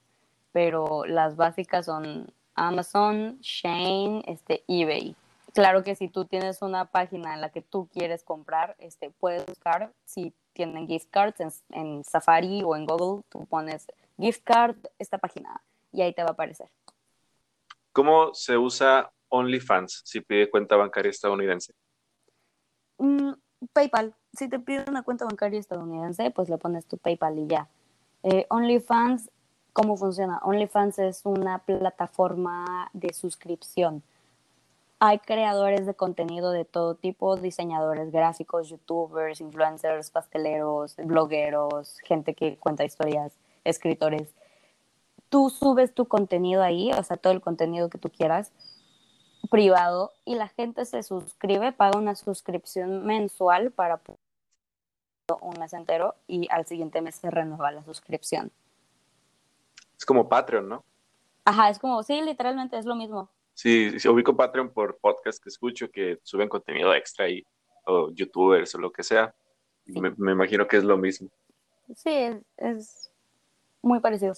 Pero 0.54 1.06
las 1.06 1.36
básicas 1.36 1.86
son 1.86 2.34
Amazon, 2.56 3.38
Shane, 3.42 4.24
este, 4.28 4.64
eBay. 4.68 5.16
Claro 5.54 5.84
que 5.84 5.96
si 5.96 6.08
tú 6.08 6.26
tienes 6.26 6.62
una 6.62 6.86
página 6.86 7.34
en 7.34 7.42
la 7.42 7.50
que 7.50 7.62
tú 7.62 7.90
quieres 7.92 8.24
comprar, 8.24 8.76
este, 8.80 9.10
puedes 9.10 9.46
buscar 9.46 9.92
si 10.06 10.34
tienen 10.54 10.88
gift 10.88 11.10
cards 11.10 11.40
en, 11.42 11.52
en 11.72 12.04
Safari 12.06 12.64
o 12.64 12.76
en 12.76 12.86
Google, 12.86 13.24
tú 13.30 13.46
pones 13.46 13.88
gift 14.18 14.44
card, 14.44 14.78
esta 15.00 15.18
página, 15.18 15.62
y 15.92 16.02
ahí 16.02 16.14
te 16.14 16.24
va 16.24 16.30
a 16.30 16.34
aparecer. 16.34 16.70
¿Cómo 17.92 18.34
se 18.34 18.58
usa 18.58 19.12
OnlyFans 19.32 20.02
si 20.06 20.22
pide 20.22 20.50
cuenta 20.50 20.76
bancaria 20.76 21.10
estadounidense? 21.10 21.74
Mm, 22.98 23.34
PayPal. 23.74 24.16
Si 24.34 24.48
te 24.48 24.60
piden 24.60 24.86
una 24.90 25.04
cuenta 25.04 25.26
bancaria 25.26 25.60
estadounidense, 25.60 26.32
pues 26.32 26.50
le 26.50 26.58
pones 26.58 26.86
tu 26.86 26.98
PayPal 26.98 27.40
y 27.40 27.48
ya. 27.48 27.68
Eh, 28.24 28.46
OnlyFans, 28.50 29.32
¿cómo 29.74 29.98
funciona? 29.98 30.40
OnlyFans 30.44 31.00
es 31.00 31.22
una 31.26 31.60
plataforma 31.60 32.90
de 32.94 33.14
suscripción. 33.14 34.04
Hay 35.00 35.18
creadores 35.18 35.88
de 35.88 35.96
contenido 35.96 36.52
de 36.52 36.64
todo 36.64 36.94
tipo, 36.94 37.36
diseñadores 37.36 38.12
gráficos, 38.12 38.70
youtubers, 38.70 39.42
influencers, 39.42 40.12
pasteleros, 40.12 40.96
blogueros, 40.98 41.98
gente 42.04 42.36
que 42.36 42.58
cuenta 42.58 42.86
historias, 42.86 43.34
escritores. 43.64 44.36
Tú 45.30 45.50
subes 45.50 45.96
tu 45.96 46.08
contenido 46.08 46.62
ahí, 46.62 46.92
o 46.92 47.02
sea, 47.02 47.18
todo 47.18 47.34
el 47.34 47.42
contenido 47.42 47.90
que 47.90 47.98
tú 47.98 48.12
quieras, 48.12 48.52
privado, 49.52 50.14
y 50.24 50.36
la 50.36 50.48
gente 50.48 50.86
se 50.86 51.04
suscribe, 51.04 51.74
paga 51.74 52.00
una 52.00 52.16
suscripción 52.16 53.06
mensual 53.06 53.70
para 53.72 54.02
un 55.42 55.60
mes 55.60 55.74
entero 55.74 56.16
y 56.26 56.48
al 56.50 56.66
siguiente 56.66 57.02
mes 57.02 57.16
se 57.16 57.30
renueva 57.30 57.70
la 57.72 57.84
suscripción. 57.84 58.50
Es 59.98 60.06
como 60.06 60.30
Patreon, 60.30 60.70
¿no? 60.70 60.86
Ajá, 61.44 61.70
es 61.70 61.80
como, 61.80 62.02
sí, 62.02 62.22
literalmente 62.22 62.78
es 62.78 62.86
lo 62.86 62.96
mismo. 62.96 63.30
Sí, 63.54 64.00
sí, 64.00 64.08
ubico 64.08 64.38
Patreon 64.38 64.70
por 64.70 64.98
podcast 64.98 65.44
que 65.44 65.50
escucho 65.50 65.92
que 65.92 66.20
suben 66.24 66.48
contenido 66.48 66.94
extra 66.96 67.26
ahí, 67.26 67.46
o 67.86 68.10
youtubers 68.12 68.74
o 68.76 68.80
lo 68.80 68.90
que 68.90 69.04
sea. 69.04 69.36
Me, 69.86 70.14
me, 70.16 70.32
imagino 70.32 70.66
que 70.66 70.78
es 70.78 70.86
lo 70.86 70.96
mismo. 70.96 71.30
Sí, 71.94 72.10
es, 72.10 72.38
es 72.56 73.12
muy 73.82 74.00
parecido. 74.00 74.34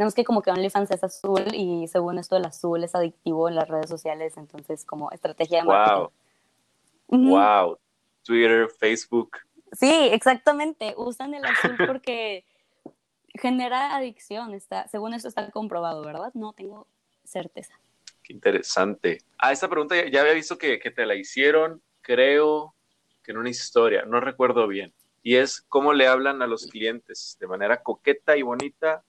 Tenemos 0.00 0.14
que 0.14 0.24
como 0.24 0.40
que 0.40 0.50
OnlyFans 0.50 0.92
es 0.92 1.04
azul 1.04 1.44
y 1.52 1.86
según 1.86 2.18
esto 2.18 2.34
el 2.34 2.46
azul 2.46 2.82
es 2.82 2.94
adictivo 2.94 3.50
en 3.50 3.54
las 3.54 3.68
redes 3.68 3.90
sociales, 3.90 4.38
entonces 4.38 4.86
como 4.86 5.10
estrategia 5.10 5.58
de 5.58 5.64
marketing. 5.64 6.08
Wow. 7.08 7.28
Wow. 7.28 7.78
Twitter, 8.24 8.70
Facebook, 8.70 9.36
Sí, 9.72 10.08
exactamente. 10.10 10.94
Usan 10.96 11.34
el 11.34 11.44
azul 11.44 11.76
porque 11.86 12.46
genera 13.34 13.94
adicción. 13.94 14.54
Está, 14.54 14.88
según 14.88 15.12
eso 15.12 15.28
está 15.28 15.50
comprobado, 15.50 16.02
¿verdad? 16.02 16.30
No 16.32 16.54
tengo 16.54 16.86
certeza. 17.22 17.78
Qué 18.22 18.32
interesante. 18.32 19.18
Ah, 19.36 19.52
esta 19.52 19.68
pregunta 19.68 19.96
ya, 20.08 20.22
había 20.22 20.32
visto 20.32 20.56
que, 20.56 20.78
te 20.78 21.04
la 21.04 21.14
hicieron, 21.14 21.82
creo 22.00 22.74
que 23.22 23.32
en 23.32 23.36
una 23.36 23.50
historia, 23.50 24.06
no 24.06 24.18
recuerdo 24.18 24.66
bien. 24.66 24.94
Y 25.22 25.36
es 25.36 25.60
cómo 25.60 25.92
le 25.92 26.06
hablan 26.06 26.40
a 26.40 26.46
los 26.46 26.68
clientes, 26.68 27.36
de 27.38 27.46
manera 27.46 27.82
coqueta 27.82 28.38
y 28.38 28.40
bonita 28.40 29.04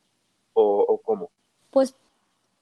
o, 0.54 0.99
cómo. 1.04 1.30
Pues 1.70 1.95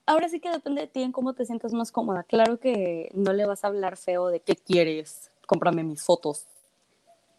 ahora 0.06 0.30
sí 0.30 0.40
que 0.40 0.50
depende 0.50 0.82
de 0.82 0.88
ti 0.88 1.04
en 1.04 1.12
cómo 1.12 1.34
te 1.34 1.46
sientas 1.46 1.74
más 1.74 1.92
cómoda. 1.92 2.24
Claro 2.24 2.60
que 2.60 3.10
no 3.14 3.34
le 3.34 3.46
vas 3.46 3.64
a 3.64 3.68
hablar 3.68 3.98
feo 3.98 4.28
de 4.28 4.40
qué 4.40 4.56
quieres, 4.56 5.32
cómprame 5.48 5.84
mis 5.84 6.04
fotos, 6.04 6.46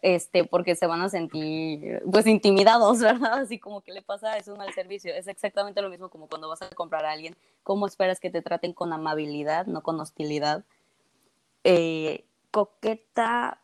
este, 0.01 0.45
porque 0.45 0.75
se 0.75 0.87
van 0.87 1.01
a 1.01 1.09
sentir 1.09 2.01
pues 2.11 2.25
intimidados, 2.27 2.99
¿verdad? 3.01 3.33
Así 3.39 3.59
como 3.59 3.81
que 3.81 3.91
le 3.91 4.01
pasa 4.01 4.37
es 4.37 4.47
un 4.47 4.57
mal 4.57 4.73
servicio. 4.73 5.13
Es 5.13 5.27
exactamente 5.27 5.81
lo 5.81 5.89
mismo 5.89 6.09
como 6.09 6.27
cuando 6.27 6.49
vas 6.49 6.61
a 6.61 6.69
comprar 6.69 7.05
a 7.05 7.11
alguien, 7.11 7.35
¿cómo 7.63 7.87
esperas 7.87 8.19
que 8.19 8.29
te 8.29 8.41
traten 8.41 8.73
con 8.73 8.93
amabilidad, 8.93 9.65
no 9.67 9.81
con 9.81 9.99
hostilidad? 9.99 10.63
Eh, 11.63 12.25
coqueta, 12.49 13.61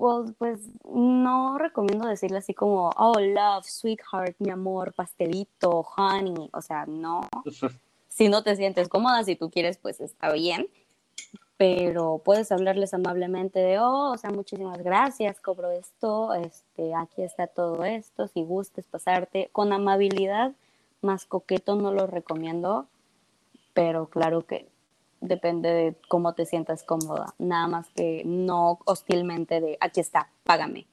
pues, 0.00 0.32
pues 0.38 0.60
no 0.90 1.58
recomiendo 1.58 2.08
decirle 2.08 2.38
así 2.38 2.54
como, 2.54 2.90
oh, 2.96 3.20
love, 3.20 3.66
sweetheart, 3.66 4.34
mi 4.38 4.50
amor, 4.50 4.94
pastelito, 4.94 5.86
honey, 5.94 6.48
o 6.54 6.62
sea, 6.62 6.86
no. 6.86 7.20
si 8.08 8.28
no 8.28 8.42
te 8.42 8.56
sientes 8.56 8.88
cómoda, 8.88 9.22
si 9.24 9.36
tú 9.36 9.50
quieres, 9.50 9.76
pues 9.76 10.00
está 10.00 10.32
bien. 10.32 10.68
Pero 11.58 12.22
puedes 12.24 12.50
hablarles 12.50 12.94
amablemente 12.94 13.58
de, 13.58 13.78
oh, 13.78 14.12
o 14.12 14.16
sea, 14.16 14.30
muchísimas 14.30 14.78
gracias, 14.82 15.38
cobro 15.42 15.70
esto, 15.70 16.32
este, 16.32 16.94
aquí 16.94 17.22
está 17.22 17.46
todo 17.46 17.84
esto, 17.84 18.26
si 18.28 18.42
gustes 18.42 18.86
pasarte, 18.86 19.50
con 19.52 19.74
amabilidad, 19.74 20.52
más 21.02 21.26
coqueto 21.26 21.76
no 21.76 21.92
lo 21.92 22.06
recomiendo, 22.06 22.86
pero 23.74 24.08
claro 24.08 24.46
que 24.46 24.66
depende 25.20 25.68
de 25.68 25.96
cómo 26.08 26.34
te 26.34 26.46
sientas 26.46 26.82
cómoda, 26.82 27.34
nada 27.38 27.66
más 27.68 27.88
que 27.90 28.22
no 28.24 28.78
hostilmente 28.84 29.60
de, 29.60 29.78
aquí 29.80 30.00
está, 30.00 30.30
págame, 30.44 30.86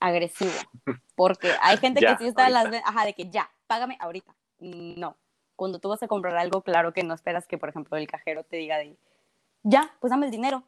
agresivo, 0.00 0.52
porque 1.16 1.52
hay 1.62 1.76
gente 1.76 2.00
que 2.00 2.16
sí 2.18 2.26
está 2.28 2.46
en 2.46 2.52
las, 2.54 2.66
ajá, 2.84 3.04
de 3.04 3.14
que 3.14 3.30
ya, 3.30 3.50
págame 3.66 3.96
ahorita, 4.00 4.34
no, 4.58 5.16
cuando 5.56 5.78
tú 5.78 5.88
vas 5.88 6.02
a 6.02 6.08
comprar 6.08 6.36
algo, 6.36 6.62
claro 6.62 6.92
que 6.92 7.04
no 7.04 7.14
esperas 7.14 7.46
que, 7.46 7.58
por 7.58 7.68
ejemplo, 7.68 7.96
el 7.96 8.06
cajero 8.06 8.44
te 8.44 8.56
diga 8.56 8.78
de, 8.78 8.96
ya, 9.62 9.94
pues 10.00 10.10
dame 10.10 10.26
el 10.26 10.32
dinero. 10.32 10.64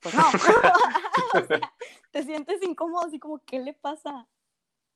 Pues 0.00 0.14
no. 0.14 0.24
te 2.12 2.22
sientes 2.22 2.62
incómodo, 2.62 3.06
así 3.06 3.18
como, 3.18 3.38
¿qué 3.44 3.58
le 3.58 3.72
pasa? 3.74 4.26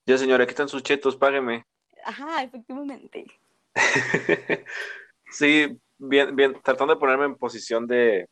Ya, 0.07 0.19
señora, 0.19 0.45
aquí 0.45 0.51
están 0.51 0.69
sus 0.69 0.83
chetos, 0.83 1.17
págueme. 1.17 1.65
Ajá, 2.05 2.43
efectivamente. 2.43 3.27
sí, 5.31 5.81
bien, 6.09 6.35
bien, 6.35 6.61
tratando 6.63 6.95
de 6.95 7.01
ponerme 7.01 7.27
en 7.27 7.37
posición 7.37 7.87
de, 7.87 8.29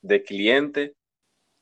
de 0.00 0.22
cliente, 0.22 0.94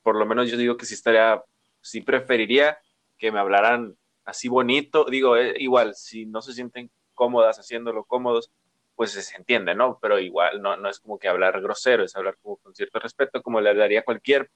por 0.02 0.16
lo 0.16 0.26
menos 0.26 0.50
yo 0.50 0.56
digo 0.56 0.76
que 0.76 0.86
sí 0.86 0.94
estaría, 0.94 1.42
sí 1.80 2.00
preferiría 2.00 2.78
que 3.18 3.32
me 3.32 3.38
hablaran 3.38 3.96
así 4.24 4.48
bonito, 4.48 5.04
digo, 5.04 5.36
eh, 5.36 5.54
igual, 5.58 5.94
si 5.94 6.26
no 6.26 6.42
se 6.42 6.52
sienten 6.52 6.90
cómodas 7.14 7.58
haciéndolo 7.58 8.04
cómodos, 8.04 8.50
pues 8.94 9.12
se 9.12 9.36
entiende, 9.36 9.74
¿no? 9.74 9.98
Pero 10.00 10.18
igual 10.18 10.60
no, 10.62 10.76
no 10.76 10.88
es 10.88 11.00
como 11.00 11.18
que 11.18 11.28
hablar 11.28 11.60
grosero, 11.60 12.04
es 12.04 12.14
hablar 12.14 12.36
como 12.40 12.56
con 12.58 12.74
cierto 12.74 12.98
respeto, 12.98 13.42
como 13.42 13.60
le 13.60 13.74
daría 13.74 14.04
cualquier 14.04 14.50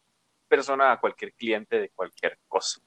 persona 0.49 0.93
a 0.93 1.01
cualquier 1.01 1.33
cliente 1.33 1.81
de 1.81 1.91
cualquier 1.91 2.39
cosa. 2.47 2.81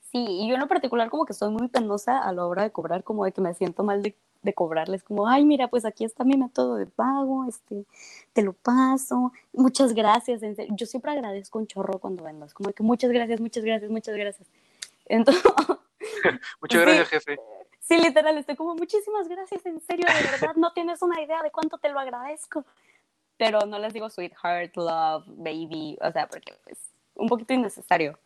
Sí, 0.00 0.24
y 0.24 0.48
yo 0.48 0.54
en 0.54 0.60
lo 0.60 0.68
particular 0.68 1.10
como 1.10 1.24
que 1.24 1.32
soy 1.32 1.50
muy 1.50 1.68
penosa 1.68 2.20
a 2.20 2.32
la 2.32 2.46
hora 2.46 2.62
de 2.62 2.70
cobrar, 2.70 3.02
como 3.02 3.24
de 3.24 3.32
que 3.32 3.40
me 3.40 3.54
siento 3.54 3.82
mal 3.82 4.02
de, 4.02 4.16
de 4.44 4.52
cobrarles, 4.52 5.02
como, 5.02 5.26
ay, 5.26 5.44
mira, 5.44 5.68
pues 5.68 5.84
aquí 5.84 6.04
está 6.04 6.22
mi 6.22 6.36
método 6.36 6.76
de 6.76 6.86
pago, 6.86 7.46
este, 7.48 7.84
te 8.32 8.42
lo 8.42 8.52
paso, 8.52 9.32
muchas 9.52 9.94
gracias, 9.94 10.42
yo 10.70 10.86
siempre 10.86 11.12
agradezco 11.12 11.58
un 11.58 11.66
chorro 11.66 11.98
cuando 11.98 12.22
vendas, 12.22 12.52
como 12.52 12.68
de 12.68 12.74
que 12.74 12.82
muchas 12.82 13.10
gracias, 13.10 13.40
muchas 13.40 13.64
gracias, 13.64 13.90
muchas 13.90 14.14
gracias. 14.14 14.48
Entonces, 15.06 15.42
muchas 16.60 16.82
gracias, 16.82 17.08
jefe. 17.08 17.40
Sí, 17.80 17.96
literal, 17.98 18.36
estoy 18.38 18.54
como, 18.54 18.74
muchísimas 18.74 19.28
gracias, 19.28 19.64
en 19.66 19.80
serio, 19.80 20.06
de 20.06 20.30
verdad, 20.30 20.54
no 20.56 20.72
tienes 20.72 21.00
una 21.02 21.20
idea 21.22 21.42
de 21.42 21.50
cuánto 21.50 21.78
te 21.78 21.88
lo 21.88 21.98
agradezco. 21.98 22.64
Pero 23.36 23.60
no 23.66 23.78
les 23.80 23.92
digo 23.92 24.08
sweetheart, 24.08 24.76
love, 24.76 25.24
baby, 25.26 25.98
o 26.00 26.12
sea, 26.12 26.28
porque 26.28 26.54
es 26.66 26.78
un 27.14 27.28
poquito 27.28 27.52
innecesario. 27.52 28.16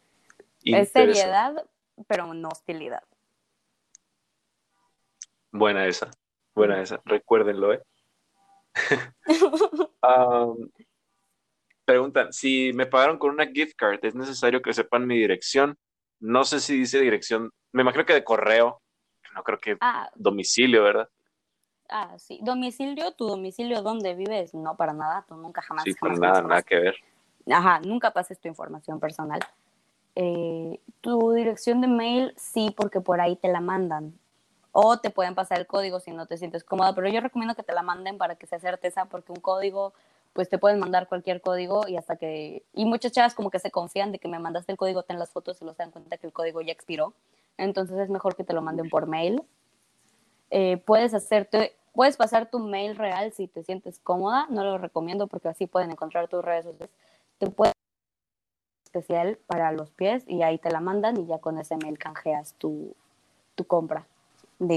Es 0.65 0.91
seriedad, 0.91 1.65
pero 2.07 2.33
no 2.35 2.49
hostilidad. 2.49 3.03
Buena 5.59 5.87
esa, 5.87 6.09
buena 6.55 6.81
esa, 6.81 7.01
recuérdenlo, 7.05 7.73
¿eh? 7.73 7.83
preguntan, 11.85 12.33
si 12.33 12.73
me 12.75 12.87
pagaron 12.87 13.19
con 13.19 13.31
una 13.31 13.47
gift 13.47 13.75
card, 13.77 13.99
¿es 14.05 14.15
necesario 14.15 14.63
que 14.63 14.73
sepan 14.73 15.07
mi 15.07 15.17
dirección? 15.17 15.77
No 16.21 16.45
sé 16.45 16.61
si 16.61 16.79
dice 16.79 17.01
dirección, 17.01 17.51
me 17.73 17.83
imagino 17.83 18.07
que 18.07 18.13
de 18.13 18.23
correo, 18.23 18.81
no 19.35 19.43
creo 19.43 19.59
que 19.59 19.77
ah. 19.81 20.09
domicilio, 20.15 20.85
¿verdad? 20.85 21.09
Ah, 21.89 22.17
sí. 22.19 22.39
Domicilio, 22.43 23.13
tu 23.13 23.27
domicilio, 23.27 23.83
¿dónde 23.83 24.15
vives? 24.15 24.55
No, 24.55 24.77
para 24.77 24.93
nada, 24.93 25.25
tú 25.27 25.37
nunca 25.37 25.63
jamás. 25.63 25.85
Sí, 25.85 25.95
para 25.95 26.15
nada, 26.15 26.43
nada 26.43 26.63
que 26.63 26.77
ver. 26.77 26.97
Ajá, 27.51 27.81
nunca 27.81 28.13
pases 28.13 28.39
tu 28.39 28.47
información 28.47 29.01
personal. 29.01 29.41
Eh, 30.15 30.81
tu 31.01 31.33
dirección 31.33 31.81
de 31.81 31.89
mail, 31.89 32.35
sí, 32.37 32.73
porque 32.77 33.01
por 33.01 33.21
ahí 33.21 33.37
te 33.37 33.49
la 33.49 33.61
mandan. 33.61 34.19
O 34.81 34.99
te 34.99 35.11
pueden 35.11 35.35
pasar 35.35 35.59
el 35.59 35.67
código 35.67 35.99
si 35.99 36.13
no 36.13 36.27
te 36.27 36.37
sientes 36.37 36.63
cómoda, 36.63 36.95
pero 36.95 37.09
yo 37.09 37.21
recomiendo 37.21 37.55
que 37.55 37.63
te 37.63 37.73
la 37.73 37.83
manden 37.83 38.19
para 38.19 38.37
que 38.37 38.47
sea 38.47 38.61
certeza, 38.61 39.07
porque 39.07 39.33
un 39.33 39.41
código, 39.41 39.93
pues 40.35 40.49
te 40.49 40.59
pueden 40.59 40.79
mandar 40.79 41.09
cualquier 41.09 41.41
código 41.41 41.89
y 41.89 41.97
hasta 41.97 42.17
que. 42.17 42.63
Y 42.75 42.85
muchas 42.85 43.13
chavas 43.13 43.35
como 43.35 43.51
que 43.51 43.59
se 43.59 43.71
confían 43.71 44.13
de 44.13 44.19
que 44.19 44.29
me 44.29 44.39
mandaste 44.39 44.73
el 44.73 44.79
código, 44.79 45.03
ten 45.03 45.19
las 45.19 45.31
fotos 45.31 45.61
y 45.63 45.65
los 45.65 45.77
dan 45.77 45.91
cuenta 45.91 46.17
que 46.17 46.27
el 46.27 46.33
código 46.33 46.61
ya 46.61 46.73
expiró 46.73 47.15
entonces 47.59 47.99
es 47.99 48.09
mejor 48.09 48.37
que 48.37 48.45
te 48.45 48.55
lo 48.55 48.63
manden 48.63 48.89
por 48.89 49.07
mail. 49.07 49.43
Eh, 50.51 50.79
puedes 50.79 51.13
hacerte, 51.13 51.77
puedes 51.93 52.17
pasar 52.17 52.49
tu 52.51 52.61
mail 52.61 52.97
real 52.97 53.33
si 53.33 53.49
te 53.49 53.63
sientes 53.63 53.99
cómoda, 53.99 54.47
no 54.49 54.65
lo 54.65 54.79
recomiendo 54.79 55.27
porque 55.27 55.49
así 55.49 55.67
pueden 55.67 55.91
encontrar 55.91 56.29
tus 56.29 56.43
redes 56.43 56.65
sociales. 56.65 56.95
Te 57.39 57.51
puedes 57.51 57.75
especial 58.85 59.39
para 59.47 59.71
los 59.73 59.91
pies 59.91 60.25
y 60.27 60.43
ahí 60.43 60.57
te 60.57 60.71
la 60.71 60.81
mandan 60.81 61.19
y 61.21 61.27
ya 61.27 61.39
con 61.39 61.59
ese 61.59 61.77
mail 61.77 61.99
canjeas 61.99 62.55
tu, 62.55 62.97
tu 63.55 63.65
compra. 63.65 64.07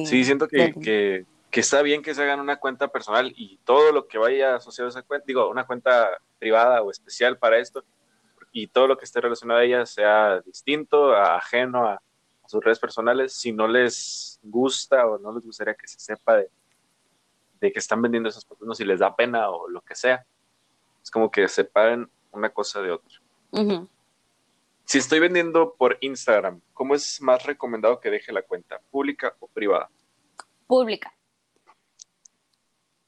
Sí, 0.06 0.24
siento 0.24 0.48
que, 0.48 0.74
que, 0.74 1.26
que, 1.50 1.60
está 1.60 1.82
bien 1.82 2.02
que 2.02 2.14
se 2.14 2.24
hagan 2.24 2.40
una 2.40 2.58
cuenta 2.58 2.90
personal 2.90 3.34
y 3.36 3.58
todo 3.64 3.92
lo 3.92 4.08
que 4.08 4.18
vaya 4.18 4.56
asociado 4.56 4.88
a 4.88 4.92
esa 4.92 5.02
cuenta, 5.02 5.26
digo, 5.28 5.50
una 5.50 5.66
cuenta 5.66 6.10
privada 6.40 6.82
o 6.82 6.92
especial 6.92 7.38
para 7.38 7.60
esto 7.60 7.84
y 8.52 8.68
todo 8.68 8.88
lo 8.88 8.98
que 8.98 9.06
esté 9.06 9.22
relacionado 9.22 9.60
a 9.60 9.64
ella 9.64 9.86
sea 9.86 10.42
distinto, 10.42 11.16
ajeno 11.16 11.88
a, 11.88 12.02
sus 12.48 12.62
redes 12.62 12.80
personales 12.80 13.32
si 13.32 13.54
no 13.54 13.66
les 13.66 14.38
gusta 14.44 15.08
o 15.08 15.18
no 15.18 15.34
les 15.34 15.46
gustaría 15.46 15.74
que 15.74 15.88
se 15.88 16.00
sepa 16.02 16.36
de, 16.36 17.72
que 17.72 17.80
están 17.80 18.02
vendiendo 18.02 18.28
esos 18.28 18.44
productos, 18.44 18.78
si 18.78 18.84
les 18.84 19.00
da 19.00 19.16
pena 19.16 19.50
o 19.50 19.70
lo 19.70 19.80
que 19.80 19.96
sea. 19.96 20.26
Es 21.02 21.10
como 21.10 21.32
que 21.32 21.48
separen 21.48 22.10
una 22.32 22.50
cosa 22.50 22.82
de 22.82 22.92
otra. 22.92 23.22
Si 24.92 24.98
estoy 24.98 25.22
vendiendo 25.22 25.76
por 25.76 25.98
Instagram, 26.02 26.60
¿cómo 26.74 26.96
es 26.96 27.22
más 27.22 27.46
recomendado 27.46 28.02
que 28.02 28.10
deje 28.10 28.34
la 28.34 28.42
cuenta? 28.42 28.82
¿Pública 28.92 29.34
o 29.40 29.48
privada? 29.48 29.90
Pública. 30.68 31.14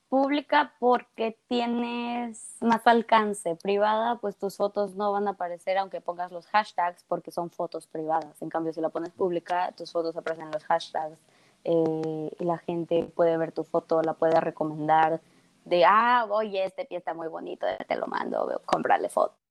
Pública 0.07 0.75
porque 0.79 1.37
tienes 1.49 2.55
más 2.61 2.87
alcance. 2.87 3.57
Privada, 3.57 4.15
pues 4.21 4.37
tus 4.37 4.55
fotos 4.55 4.95
no 4.95 5.11
van 5.11 5.27
a 5.27 5.31
aparecer 5.31 5.77
aunque 5.77 5.99
pongas 5.99 6.31
los 6.31 6.47
hashtags 6.47 7.03
porque 7.03 7.31
son 7.31 7.49
fotos 7.49 7.85
privadas. 7.85 8.41
En 8.41 8.47
cambio, 8.47 8.71
si 8.71 8.79
la 8.79 8.87
pones 8.87 9.11
pública, 9.11 9.73
tus 9.75 9.91
fotos 9.91 10.15
aparecen 10.15 10.45
en 10.45 10.51
los 10.53 10.63
hashtags 10.63 11.17
eh, 11.65 12.29
y 12.39 12.45
la 12.45 12.59
gente 12.59 13.11
puede 13.13 13.35
ver 13.35 13.51
tu 13.51 13.65
foto, 13.65 14.01
la 14.01 14.13
puede 14.13 14.39
recomendar 14.39 15.19
de, 15.65 15.83
ah, 15.83 16.27
oye, 16.29 16.63
este 16.63 16.85
pie 16.85 16.99
está 16.99 17.13
muy 17.13 17.27
bonito, 17.27 17.67
te 17.85 17.97
lo 17.97 18.07
mando, 18.07 18.61
comprarle 18.67 19.09
foto. 19.09 19.42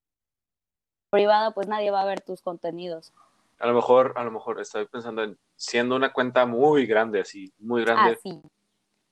Privada, 1.13 1.51
pues 1.51 1.69
nadie 1.69 1.91
va 1.91 2.01
a 2.01 2.07
ver 2.07 2.23
tus 2.23 2.41
contenidos. 2.41 3.13
A 3.59 3.67
lo 3.67 3.75
mejor, 3.75 4.15
a 4.17 4.25
lo 4.25 4.31
mejor 4.31 4.59
estoy 4.59 4.87
pensando 4.87 5.23
en 5.23 5.39
siendo 5.57 5.95
una 5.95 6.11
cuenta 6.11 6.47
muy 6.47 6.87
grande, 6.87 7.21
así, 7.21 7.53
muy 7.59 7.85
grande. 7.85 8.13
Ah, 8.17 8.21
sí. 8.23 8.41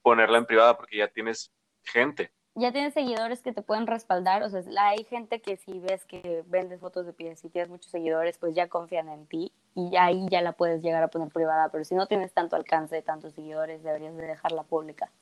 Ponerla 0.01 0.39
en 0.39 0.47
privada 0.47 0.79
porque 0.79 0.97
ya 0.97 1.09
tienes 1.09 1.53
gente. 1.83 2.33
Ya 2.55 2.73
tienes 2.73 2.95
seguidores 2.95 3.43
que 3.43 3.53
te 3.53 3.61
pueden 3.61 3.87
respaldar, 3.87 4.43
o 4.43 4.49
sea, 4.49 4.63
hay 4.79 5.05
gente 5.05 5.43
que 5.43 5.59
si 5.59 5.79
ves 5.79 6.07
que 6.07 6.43
vendes 6.47 6.81
fotos 6.81 7.05
de 7.05 7.13
pies 7.13 7.45
y 7.45 7.51
tienes 7.51 7.69
muchos 7.69 7.91
seguidores, 7.93 8.39
pues 8.39 8.55
ya 8.55 8.69
confían 8.69 9.11
en 9.11 9.27
ti 9.27 9.53
y 9.75 9.95
ahí 9.97 10.27
ya 10.31 10.41
la 10.41 10.53
puedes 10.53 10.83
llegar 10.83 11.03
a 11.03 11.09
poner 11.09 11.29
privada, 11.29 11.69
pero 11.71 11.85
si 11.85 11.95
no 11.95 12.07
tienes 12.07 12.33
tanto 12.33 12.57
alcance, 12.57 13.03
tantos 13.03 13.35
seguidores, 13.35 13.83
deberías 13.83 14.17
de 14.17 14.27
dejarla 14.27 14.63
pública. 14.63 15.13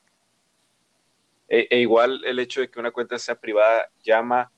E, 1.48 1.66
e, 1.70 1.80
igual 1.80 2.24
el 2.24 2.38
hecho 2.38 2.60
de 2.60 2.70
que 2.70 2.78
una 2.78 2.92
cuenta 2.92 3.18
sea 3.18 3.34
privada 3.34 3.90
llama 4.02 4.52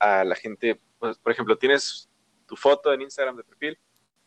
a 0.00 0.24
la 0.24 0.34
gente, 0.34 0.80
pues, 1.04 1.18
por 1.18 1.32
ejemplo, 1.32 1.58
tienes 1.58 2.08
tu 2.46 2.56
foto 2.56 2.90
en 2.90 3.02
Instagram 3.02 3.36
de 3.36 3.44
perfil 3.44 3.78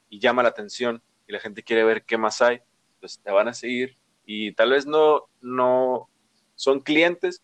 y 0.09 0.19
llama 0.19 0.43
la 0.43 0.49
atención 0.49 1.01
y 1.25 1.34
la 1.34 1.39
gente 1.39 1.63
quiere 1.63 1.84
ver 1.84 2.03
qué 2.03 2.19
más 2.19 2.39
hay, 2.39 2.61
pues 2.99 3.19
te 3.19 3.32
van 3.32 3.47
a 3.47 3.53
seguir 3.55 3.97
y 4.25 4.53
tal 4.53 4.69
vez 4.69 4.86
no, 4.86 5.23
no 5.41 6.07
son 6.53 6.82
clientes, 6.82 7.41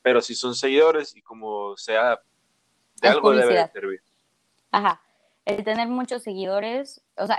pero 0.00 0.20
sí 0.20 0.36
son 0.36 0.54
seguidores 0.54 1.16
y 1.16 1.22
como 1.22 1.76
sea, 1.76 2.20
de 3.00 3.08
algo 3.08 3.32
debe 3.32 3.68
servir. 3.72 4.00
Ajá, 4.70 5.02
el 5.44 5.64
tener 5.64 5.88
muchos 5.88 6.22
seguidores, 6.22 7.02
o 7.16 7.26
sea, 7.26 7.36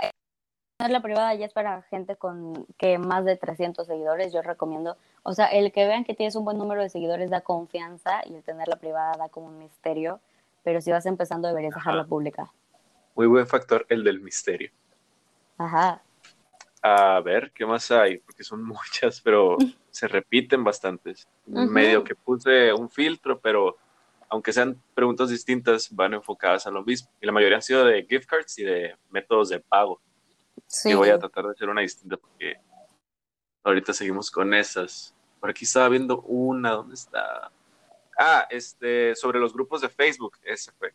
la 0.78 1.00
privada 1.00 1.34
ya 1.34 1.46
es 1.46 1.54
para 1.54 1.80
gente 1.84 2.16
con 2.16 2.66
que 2.76 2.98
más 2.98 3.24
de 3.24 3.38
300 3.38 3.86
seguidores, 3.86 4.30
yo 4.30 4.42
recomiendo. 4.42 4.98
O 5.22 5.32
sea, 5.32 5.46
el 5.46 5.72
que 5.72 5.86
vean 5.86 6.04
que 6.04 6.12
tienes 6.12 6.36
un 6.36 6.44
buen 6.44 6.58
número 6.58 6.82
de 6.82 6.90
seguidores 6.90 7.30
da 7.30 7.40
confianza 7.40 8.20
y 8.26 8.34
el 8.34 8.42
tener 8.42 8.68
la 8.68 8.76
privada 8.76 9.16
da 9.16 9.30
como 9.30 9.46
un 9.46 9.58
misterio, 9.58 10.20
pero 10.64 10.80
si 10.80 10.90
vas 10.90 11.06
empezando 11.06 11.46
deberías 11.46 11.74
dejarla 11.74 12.04
pública. 12.04 12.50
Muy 13.14 13.26
buen 13.26 13.46
factor 13.46 13.86
el 13.88 14.02
del 14.02 14.20
misterio. 14.20 14.72
Ajá. 15.58 16.02
A 16.82 17.20
ver, 17.20 17.52
¿qué 17.52 17.64
más 17.64 17.90
hay? 17.90 18.18
Porque 18.18 18.42
son 18.42 18.64
muchas, 18.66 19.20
pero 19.20 19.56
se 19.90 20.08
repiten 20.08 20.64
bastantes. 20.64 21.28
Medio 21.46 22.02
que 22.02 22.14
puse 22.14 22.72
un 22.72 22.90
filtro, 22.90 23.38
pero 23.38 23.76
aunque 24.28 24.52
sean 24.52 24.82
preguntas 24.94 25.28
distintas, 25.28 25.94
van 25.94 26.14
enfocadas 26.14 26.66
a 26.66 26.70
lo 26.70 26.82
mismo. 26.82 27.08
Y 27.20 27.26
la 27.26 27.32
mayoría 27.32 27.56
han 27.56 27.62
sido 27.62 27.84
de 27.84 28.04
gift 28.04 28.26
cards 28.26 28.58
y 28.58 28.64
de 28.64 28.96
métodos 29.10 29.50
de 29.50 29.60
pago. 29.60 30.00
Sí. 30.66 30.90
Y 30.90 30.94
voy 30.94 31.10
a 31.10 31.18
tratar 31.18 31.44
de 31.44 31.52
hacer 31.52 31.68
una 31.68 31.82
distinta 31.82 32.16
porque 32.16 32.56
ahorita 33.62 33.92
seguimos 33.92 34.30
con 34.30 34.54
esas. 34.54 35.14
Por 35.40 35.50
aquí 35.50 35.64
estaba 35.64 35.88
viendo 35.88 36.22
una, 36.22 36.70
¿dónde 36.70 36.94
está? 36.94 37.52
Ah, 38.18 38.46
este, 38.50 39.14
sobre 39.14 39.38
los 39.40 39.52
grupos 39.52 39.80
de 39.80 39.88
Facebook, 39.88 40.38
ese 40.42 40.72
fue. 40.72 40.92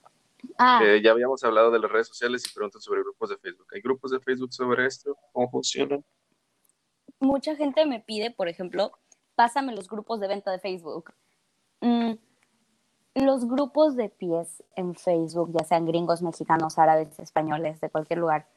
Ah. 0.58 0.82
ya 1.04 1.12
habíamos 1.12 1.44
hablado 1.44 1.70
de 1.70 1.80
las 1.80 1.92
redes 1.92 2.08
sociales 2.08 2.46
y 2.46 2.54
preguntas 2.54 2.82
sobre 2.84 3.02
grupos 3.02 3.30
de 3.30 3.38
Facebook. 3.38 3.68
¿Hay 3.74 3.82
grupos 3.82 4.12
de 4.12 4.20
Facebook 4.20 4.54
sobre 4.54 4.86
esto? 4.86 5.18
¿Cómo 5.34 5.50
funcionan? 5.50 6.04
Mucha 7.20 7.56
gente 7.56 7.86
me 7.86 8.00
pide, 8.00 8.32
por 8.32 8.48
ejemplo, 8.48 8.92
pásame 9.36 9.76
los 9.76 9.90
grupos 9.90 10.20
de 10.22 10.28
venta 10.28 10.52
de 10.52 10.60
Facebook. 10.60 11.14
Mm, 11.82 12.14
los 13.16 13.48
grupos 13.48 13.96
de 13.96 14.10
pies 14.10 14.64
en 14.76 14.96
Facebook, 14.96 15.52
ya 15.58 15.66
sean 15.66 15.86
gringos, 15.86 16.22
mexicanos, 16.22 16.78
árabes, 16.78 17.20
españoles, 17.20 17.82
de 17.82 17.90
cualquier 17.90 18.20
lugar, 18.20 18.48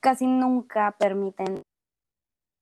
casi 0.00 0.26
nunca 0.26 0.94
permiten 0.98 1.62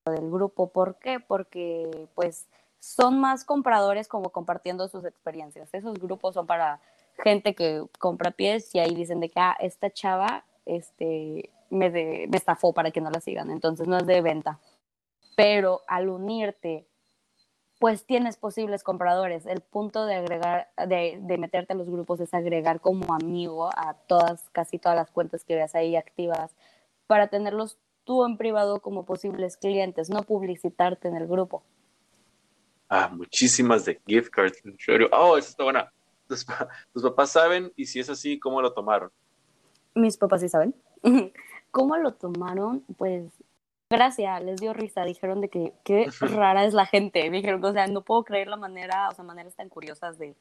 del 0.07 0.31
grupo. 0.31 0.71
¿Por 0.71 0.99
qué? 0.99 1.21
Porque 1.21 2.09
pues 2.15 2.49
son 2.85 3.19
más 3.19 3.45
compradores 3.45 4.09
como 4.09 4.29
compartiendo 4.29 4.89
sus 4.89 5.07
experiencias. 5.07 5.73
Esos 5.73 5.99
grupos 5.99 6.35
son 6.35 6.47
para 6.47 6.81
gente 7.17 7.55
que 7.55 7.83
compra 7.99 8.31
pies 8.31 8.75
y 8.75 8.79
ahí 8.79 8.95
dicen 8.95 9.21
de 9.21 9.31
que, 9.31 9.41
ah, 9.41 9.57
esta 9.59 9.91
chava 9.91 10.45
este, 10.67 11.51
me, 11.71 11.89
me 11.89 12.37
estafó 12.37 12.75
para 12.75 12.91
que 12.91 13.01
no 13.01 13.11
la 13.11 13.21
sigan. 13.21 13.51
Entonces 13.51 13.89
no 13.89 13.97
es 13.97 14.07
de 14.07 14.21
venta. 14.21 14.61
Pero 15.35 15.81
al 15.87 16.11
unirte, 16.11 16.87
pues 17.79 18.05
tienes 18.05 18.37
posibles 18.37 18.85
compradores. 18.85 19.47
El 19.47 19.63
punto 19.63 20.05
de 20.05 20.17
agregar, 20.17 20.69
de, 20.87 21.19
de 21.23 21.39
meterte 21.39 21.73
a 21.73 21.77
los 21.77 21.89
grupos 21.89 22.21
es 22.21 22.35
agregar 22.35 22.81
como 22.81 23.15
amigo 23.15 23.71
a 23.75 23.95
todas, 24.07 24.51
casi 24.51 24.79
todas 24.79 24.97
las 24.97 25.11
cuentas 25.11 25.43
que 25.45 25.55
veas 25.55 25.75
ahí 25.75 25.97
activas 25.97 26.55
para 27.07 27.29
tenerlos 27.29 27.79
tú 28.05 28.27
en 28.27 28.37
privado 28.37 28.81
como 28.81 29.07
posibles 29.07 29.57
clientes, 29.57 30.11
no 30.11 30.23
publicitarte 30.23 31.09
en 31.09 31.17
el 31.17 31.27
grupo. 31.27 31.63
Ah, 32.97 33.09
muchísimas 33.09 33.85
de 33.85 34.01
gift 34.07 34.31
cards. 34.31 34.63
Oh, 35.11 35.37
eso 35.37 35.49
está 35.49 35.65
buena. 35.65 35.93
¿Tus, 36.29 36.45
papás 37.03 37.31
saben 37.31 37.73
y 37.75 37.87
si 37.87 37.99
es 37.99 38.09
así, 38.09 38.39
cómo 38.39 38.63
lo 38.63 38.73
tomaron? 38.73 39.11
Mis 39.97 40.17
papás 40.17 40.43
sí 40.43 40.49
saben. 40.49 40.77
¿Cómo 41.73 41.97
lo 41.97 42.15
tomaron? 42.15 42.85
Pues 42.97 43.33
gracias, 43.91 44.45
les 44.45 44.61
dio 44.61 44.73
risa. 44.73 45.05
Dijeron 45.05 45.41
de 45.41 45.49
que 45.49 45.73
qué 45.83 46.09
rara 46.21 46.67
es 46.67 46.73
la 46.73 46.87
gente. 46.87 47.29
dijeron, 47.31 47.65
o 47.65 47.73
sea, 47.73 47.89
no 47.89 48.03
puedo 48.03 48.23
creer 48.23 48.47
la 48.47 48.57
manera, 48.57 49.09
o 49.09 49.13
sea, 49.13 49.25
maneras 49.25 49.57
tan 49.57 49.69
curiosas 49.69 50.17
de, 50.17 50.37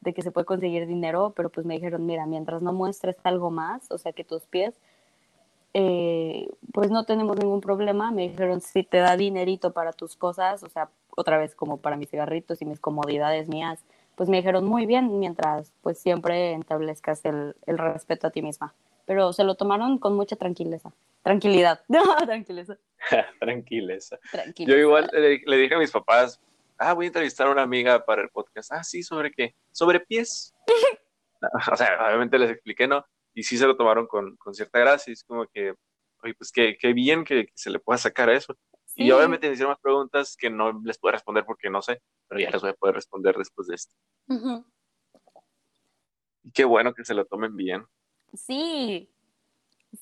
de 0.00 0.14
que 0.14 0.22
se 0.22 0.30
puede 0.30 0.46
conseguir 0.46 0.86
dinero, 0.86 1.34
pero 1.36 1.50
pues 1.50 1.66
me 1.66 1.74
dijeron, 1.74 2.06
mira, 2.06 2.24
mientras 2.24 2.62
no 2.62 2.72
muestres 2.72 3.16
algo 3.22 3.50
más, 3.50 3.90
o 3.90 3.98
sea, 3.98 4.14
que 4.14 4.24
tus 4.24 4.46
pies 4.46 4.80
eh, 5.74 6.48
pues 6.72 6.90
no 6.90 7.04
tenemos 7.04 7.36
ningún 7.38 7.60
problema. 7.60 8.10
Me 8.10 8.28
dijeron, 8.28 8.60
si 8.60 8.82
te 8.82 8.98
da 8.98 9.16
dinerito 9.16 9.72
para 9.72 9.92
tus 9.92 10.16
cosas, 10.16 10.62
o 10.62 10.68
sea, 10.68 10.90
otra 11.16 11.38
vez 11.38 11.54
como 11.54 11.78
para 11.78 11.96
mis 11.96 12.10
cigarritos 12.10 12.62
y 12.62 12.64
mis 12.64 12.80
comodidades 12.80 13.48
mías, 13.48 13.84
pues 14.14 14.28
me 14.28 14.38
dijeron 14.38 14.64
muy 14.64 14.86
bien, 14.86 15.18
mientras 15.18 15.72
pues 15.82 15.98
siempre 15.98 16.54
establezcas 16.54 17.24
el, 17.24 17.54
el 17.66 17.78
respeto 17.78 18.26
a 18.26 18.30
ti 18.30 18.42
misma. 18.42 18.74
Pero 19.06 19.32
se 19.32 19.44
lo 19.44 19.54
tomaron 19.54 19.98
con 19.98 20.14
mucha 20.14 20.36
tranquileza. 20.36 20.92
Tranquilidad. 21.22 21.80
No, 21.88 22.02
tranquileza. 22.26 22.76
tranquileza. 23.40 24.18
Yo 24.56 24.76
igual 24.76 25.08
le, 25.12 25.40
le, 25.44 25.56
dije 25.56 25.74
a 25.74 25.78
mis 25.78 25.90
papás, 25.90 26.40
ah, 26.78 26.92
voy 26.94 27.06
a 27.06 27.08
entrevistar 27.08 27.46
a 27.46 27.52
una 27.52 27.62
amiga 27.62 28.04
para 28.04 28.22
el 28.22 28.28
podcast. 28.28 28.72
Ah, 28.72 28.82
sí, 28.82 29.02
¿sobre 29.02 29.30
qué? 29.30 29.54
Sobre 29.72 30.00
pies. 30.00 30.54
o 31.72 31.76
sea, 31.76 32.06
obviamente 32.06 32.38
les 32.38 32.50
expliqué, 32.50 32.86
¿no? 32.86 33.04
Y 33.38 33.44
sí 33.44 33.56
se 33.56 33.68
lo 33.68 33.76
tomaron 33.76 34.08
con, 34.08 34.36
con 34.36 34.52
cierta 34.52 34.80
gracia, 34.80 35.12
y 35.12 35.14
es 35.14 35.22
como 35.22 35.46
que, 35.46 35.72
oye, 36.24 36.34
pues 36.34 36.50
qué, 36.50 36.76
qué 36.76 36.92
bien 36.92 37.22
que, 37.22 37.52
se 37.54 37.70
le 37.70 37.78
pueda 37.78 37.96
sacar 37.96 38.28
a 38.28 38.34
eso. 38.34 38.56
Y 38.96 39.12
obviamente 39.12 39.46
me 39.46 39.52
hicieron 39.52 39.70
más 39.70 39.80
preguntas 39.80 40.36
que 40.36 40.50
no 40.50 40.72
les 40.82 40.98
puedo 40.98 41.12
responder 41.12 41.44
porque 41.46 41.70
no 41.70 41.80
sé, 41.80 42.02
pero 42.26 42.40
ya 42.40 42.50
les 42.50 42.60
voy 42.60 42.70
a 42.70 42.74
poder 42.74 42.96
responder 42.96 43.36
después 43.36 43.68
de 43.68 43.76
esto. 43.76 43.94
Y 46.42 46.50
qué 46.50 46.64
bueno 46.64 46.92
que 46.94 47.04
se 47.04 47.14
lo 47.14 47.26
tomen 47.26 47.54
bien. 47.54 47.86
Sí, 48.34 49.08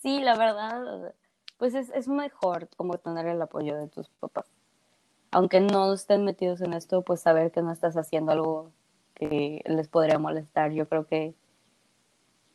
sí, 0.01 0.21
la 0.21 0.39
verdad, 0.39 1.15
pues 1.59 1.75
es, 1.75 1.91
es 1.91 2.09
mejor 2.09 2.71
como 2.75 2.97
tener 2.97 3.27
el 3.27 3.43
apoyo 3.43 3.77
de 3.77 3.89
tus 3.89 4.09
papás. 4.19 4.47
Aunque 5.31 5.61
no 5.61 5.93
estén 5.93 6.25
metidos 6.25 6.63
en 6.63 6.73
esto, 6.73 7.03
pues 7.03 7.21
saber 7.21 7.53
que 7.53 7.61
no 7.61 7.71
estás 7.71 7.99
haciendo 7.99 8.33
algo 8.33 8.73
que 9.13 9.63
les 9.67 9.89
podría 9.89 10.19
molestar. 10.19 10.73
Yo 10.73 10.89
creo 10.89 11.07
que 11.07 11.35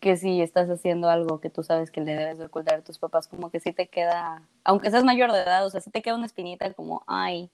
que 0.01 0.17
si 0.17 0.41
estás 0.41 0.67
haciendo 0.67 1.09
algo 1.09 1.39
que 1.39 1.51
tú 1.51 1.63
sabes 1.63 1.91
que 1.91 2.01
le 2.01 2.15
debes 2.15 2.39
de 2.39 2.45
ocultar 2.45 2.79
a 2.79 2.83
tus 2.83 2.97
papás, 2.97 3.27
como 3.27 3.51
que 3.51 3.59
sí 3.59 3.71
te 3.71 3.87
queda, 3.87 4.41
aunque 4.63 4.89
seas 4.89 5.03
mayor 5.03 5.31
de 5.31 5.43
edad, 5.43 5.63
o 5.63 5.69
sea, 5.69 5.79
sí 5.79 5.91
te 5.91 6.01
queda 6.01 6.15
una 6.15 6.25
espinita 6.25 6.73
como, 6.73 7.03
ay, 7.05 7.51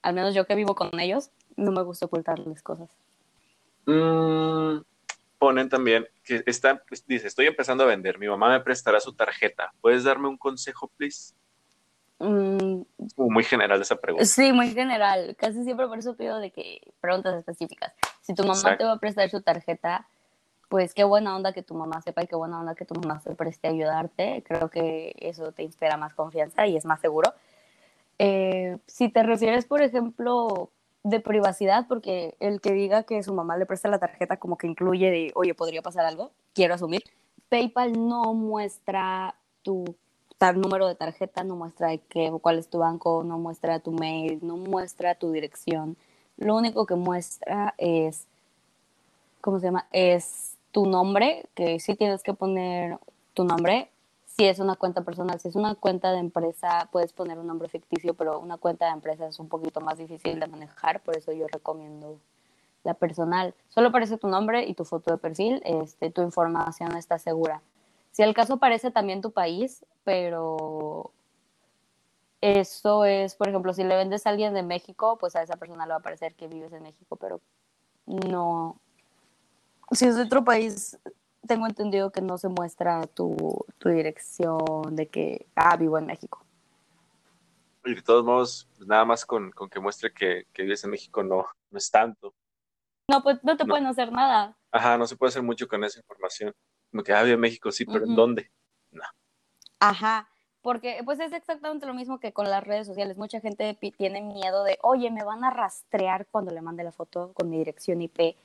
al 0.00 0.14
menos 0.14 0.32
yo 0.32 0.46
que 0.46 0.54
vivo 0.54 0.76
con 0.76 0.98
ellos, 1.00 1.30
no 1.56 1.72
me 1.72 1.82
gusta 1.82 2.06
ocultarles 2.06 2.62
cosas. 2.62 2.88
Mm, 3.84 4.78
ponen 5.38 5.68
también 5.68 6.06
que 6.22 6.44
está, 6.46 6.80
pues, 6.88 7.04
dice, 7.04 7.26
estoy 7.26 7.46
empezando 7.46 7.82
a 7.82 7.88
vender, 7.88 8.16
mi 8.20 8.28
mamá 8.28 8.48
me 8.50 8.60
prestará 8.60 9.00
su 9.00 9.12
tarjeta, 9.14 9.72
¿puedes 9.80 10.04
darme 10.04 10.28
un 10.28 10.38
consejo, 10.38 10.86
please? 10.96 11.34
Mm, 12.20 12.82
muy 13.16 13.42
general 13.42 13.82
esa 13.82 13.96
pregunta. 13.96 14.24
Sí, 14.24 14.52
muy 14.52 14.70
general. 14.70 15.36
Casi 15.36 15.62
siempre 15.64 15.86
por 15.86 15.98
eso 15.98 16.16
pido 16.16 16.38
de 16.38 16.50
que 16.50 16.80
preguntas 17.00 17.34
específicas. 17.36 17.92
Si 18.22 18.34
tu 18.34 18.44
mamá 18.44 18.76
te 18.76 18.84
va 18.84 18.92
a 18.92 18.98
prestar 18.98 19.30
su 19.30 19.40
tarjeta, 19.40 20.08
pues 20.68 20.94
qué 20.94 21.04
buena 21.04 21.34
onda 21.34 21.52
que 21.52 21.62
tu 21.62 21.74
mamá 21.74 22.00
sepa 22.02 22.22
y 22.22 22.26
qué 22.26 22.36
buena 22.36 22.60
onda 22.60 22.74
que 22.74 22.84
tu 22.84 22.94
mamá 23.00 23.20
se 23.20 23.34
preste 23.34 23.68
a 23.68 23.70
ayudarte. 23.70 24.44
Creo 24.46 24.68
que 24.70 25.14
eso 25.18 25.52
te 25.52 25.62
inspira 25.62 25.96
más 25.96 26.14
confianza 26.14 26.66
y 26.66 26.76
es 26.76 26.84
más 26.84 27.00
seguro. 27.00 27.32
Eh, 28.18 28.78
si 28.86 29.08
te 29.08 29.22
refieres, 29.22 29.64
por 29.64 29.80
ejemplo, 29.82 30.70
de 31.04 31.20
privacidad, 31.20 31.86
porque 31.88 32.36
el 32.40 32.60
que 32.60 32.72
diga 32.72 33.04
que 33.04 33.22
su 33.22 33.32
mamá 33.32 33.56
le 33.56 33.66
presta 33.66 33.88
la 33.88 33.98
tarjeta 33.98 34.36
como 34.36 34.58
que 34.58 34.66
incluye 34.66 35.10
de, 35.10 35.32
oye, 35.34 35.54
podría 35.54 35.82
pasar 35.82 36.04
algo, 36.04 36.32
quiero 36.54 36.74
asumir. 36.74 37.02
PayPal 37.48 37.92
no 38.08 38.34
muestra 38.34 39.34
tu 39.62 39.96
número 40.54 40.86
de 40.86 40.94
tarjeta, 40.94 41.42
no 41.44 41.56
muestra 41.56 41.90
cuál 42.40 42.58
es 42.58 42.68
tu 42.68 42.78
banco, 42.78 43.24
no 43.24 43.38
muestra 43.38 43.80
tu 43.80 43.92
mail, 43.92 44.38
no 44.42 44.56
muestra 44.56 45.14
tu 45.14 45.32
dirección. 45.32 45.96
Lo 46.36 46.54
único 46.56 46.86
que 46.86 46.94
muestra 46.94 47.74
es, 47.78 48.26
¿cómo 49.40 49.58
se 49.58 49.66
llama? 49.66 49.88
Es 49.90 50.57
tu 50.78 50.86
nombre, 50.86 51.48
que 51.56 51.80
sí 51.80 51.96
tienes 51.96 52.22
que 52.22 52.34
poner 52.34 53.00
tu 53.34 53.42
nombre. 53.42 53.90
Si 54.26 54.44
es 54.44 54.60
una 54.60 54.76
cuenta 54.76 55.02
personal, 55.02 55.40
si 55.40 55.48
es 55.48 55.56
una 55.56 55.74
cuenta 55.74 56.12
de 56.12 56.18
empresa, 56.18 56.88
puedes 56.92 57.12
poner 57.12 57.36
un 57.36 57.48
nombre 57.48 57.68
ficticio, 57.68 58.14
pero 58.14 58.38
una 58.38 58.58
cuenta 58.58 58.86
de 58.86 58.92
empresa 58.92 59.26
es 59.26 59.40
un 59.40 59.48
poquito 59.48 59.80
más 59.80 59.98
difícil 59.98 60.38
de 60.38 60.46
manejar, 60.46 61.02
por 61.02 61.16
eso 61.16 61.32
yo 61.32 61.48
recomiendo 61.48 62.20
la 62.84 62.94
personal. 62.94 63.56
Solo 63.70 63.88
aparece 63.88 64.18
tu 64.18 64.28
nombre 64.28 64.68
y 64.68 64.74
tu 64.74 64.84
foto 64.84 65.10
de 65.10 65.18
perfil, 65.18 65.60
este, 65.64 66.12
tu 66.12 66.22
información 66.22 66.96
está 66.96 67.18
segura. 67.18 67.60
Si 68.12 68.22
el 68.22 68.32
caso 68.32 68.54
aparece 68.54 68.92
también 68.92 69.20
tu 69.20 69.32
país, 69.32 69.84
pero 70.04 71.10
eso 72.40 73.04
es, 73.04 73.34
por 73.34 73.48
ejemplo, 73.48 73.74
si 73.74 73.82
le 73.82 73.96
vendes 73.96 74.28
a 74.28 74.30
alguien 74.30 74.54
de 74.54 74.62
México, 74.62 75.18
pues 75.18 75.34
a 75.34 75.42
esa 75.42 75.56
persona 75.56 75.86
le 75.86 75.90
va 75.94 75.98
a 75.98 76.02
parecer 76.02 76.36
que 76.36 76.46
vives 76.46 76.72
en 76.72 76.84
México, 76.84 77.16
pero 77.16 77.40
no. 78.06 78.78
Si 79.92 80.06
es 80.06 80.16
de 80.16 80.22
otro 80.22 80.44
país, 80.44 80.98
tengo 81.46 81.66
entendido 81.66 82.10
que 82.10 82.20
no 82.20 82.38
se 82.38 82.48
muestra 82.48 83.06
tu, 83.06 83.64
tu 83.78 83.88
dirección 83.88 84.94
de 84.94 85.08
que, 85.08 85.46
ah, 85.54 85.76
vivo 85.76 85.98
en 85.98 86.06
México. 86.06 86.44
Y 87.84 87.94
de 87.94 88.02
todos 88.02 88.24
modos, 88.24 88.68
pues 88.76 88.86
nada 88.86 89.04
más 89.04 89.24
con, 89.24 89.50
con 89.50 89.68
que 89.70 89.80
muestre 89.80 90.12
que, 90.12 90.46
que, 90.52 90.62
vives 90.62 90.84
en 90.84 90.90
México 90.90 91.22
no, 91.22 91.46
no 91.70 91.78
es 91.78 91.90
tanto. 91.90 92.34
No, 93.10 93.22
pues 93.22 93.42
no 93.42 93.56
te 93.56 93.64
pueden 93.64 93.86
hacer 93.86 94.12
nada. 94.12 94.58
Ajá, 94.70 94.98
no 94.98 95.06
se 95.06 95.16
puede 95.16 95.30
hacer 95.30 95.42
mucho 95.42 95.66
con 95.66 95.82
esa 95.84 95.98
información. 95.98 96.52
Como 96.90 97.02
que, 97.02 97.14
ah, 97.14 97.22
vivo 97.22 97.34
en 97.34 97.40
México, 97.40 97.72
sí, 97.72 97.86
pero 97.86 98.04
¿en 98.04 98.14
dónde? 98.14 98.50
No. 98.90 99.04
Ajá, 99.80 100.28
porque 100.60 101.00
pues 101.04 101.18
es 101.20 101.32
exactamente 101.32 101.86
lo 101.86 101.94
mismo 101.94 102.20
que 102.20 102.32
con 102.32 102.50
las 102.50 102.62
redes 102.62 102.86
sociales. 102.86 103.16
Mucha 103.16 103.40
gente 103.40 103.74
tiene 103.96 104.20
miedo 104.20 104.64
de, 104.64 104.78
oye, 104.82 105.10
me 105.10 105.24
van 105.24 105.44
a 105.44 105.50
rastrear 105.50 106.26
cuando 106.26 106.52
le 106.52 106.60
mande 106.60 106.84
la 106.84 106.92
foto 106.92 107.32
con 107.32 107.48
mi 107.48 107.58
dirección 107.58 108.02
IP. 108.02 108.36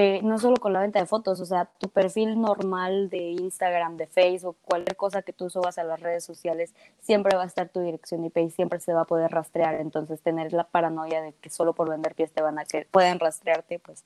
Eh, 0.00 0.20
no 0.22 0.38
solo 0.38 0.58
con 0.58 0.72
la 0.72 0.80
venta 0.80 1.00
de 1.00 1.06
fotos, 1.06 1.40
o 1.40 1.44
sea, 1.44 1.64
tu 1.64 1.88
perfil 1.88 2.40
normal 2.40 3.10
de 3.10 3.18
Instagram, 3.18 3.96
de 3.96 4.06
Facebook, 4.06 4.56
cualquier 4.64 4.94
cosa 4.94 5.22
que 5.22 5.32
tú 5.32 5.50
subas 5.50 5.76
a 5.76 5.82
las 5.82 5.98
redes 5.98 6.22
sociales, 6.22 6.72
siempre 7.00 7.36
va 7.36 7.42
a 7.42 7.46
estar 7.46 7.68
tu 7.68 7.80
dirección 7.80 8.24
IP 8.24 8.36
y 8.36 8.50
siempre 8.50 8.78
se 8.78 8.92
va 8.92 9.00
a 9.00 9.04
poder 9.06 9.32
rastrear. 9.32 9.74
Entonces, 9.74 10.20
tener 10.22 10.52
la 10.52 10.62
paranoia 10.62 11.20
de 11.20 11.32
que 11.32 11.50
solo 11.50 11.72
por 11.72 11.90
vender 11.90 12.14
pies 12.14 12.30
te 12.30 12.42
van 12.42 12.60
a 12.60 12.64
que 12.64 12.86
pueden 12.88 13.18
rastrearte, 13.18 13.80
pues 13.80 14.04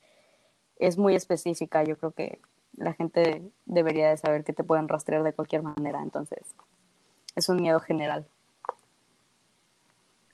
es 0.78 0.96
muy 0.96 1.14
específica. 1.14 1.84
Yo 1.84 1.98
creo 1.98 2.12
que 2.12 2.40
la 2.74 2.94
gente 2.94 3.42
debería 3.66 4.08
de 4.08 4.16
saber 4.16 4.44
que 4.44 4.54
te 4.54 4.64
pueden 4.64 4.88
rastrear 4.88 5.22
de 5.22 5.34
cualquier 5.34 5.62
manera. 5.62 6.00
Entonces, 6.00 6.54
es 7.36 7.50
un 7.50 7.60
miedo 7.60 7.80
general. 7.80 8.26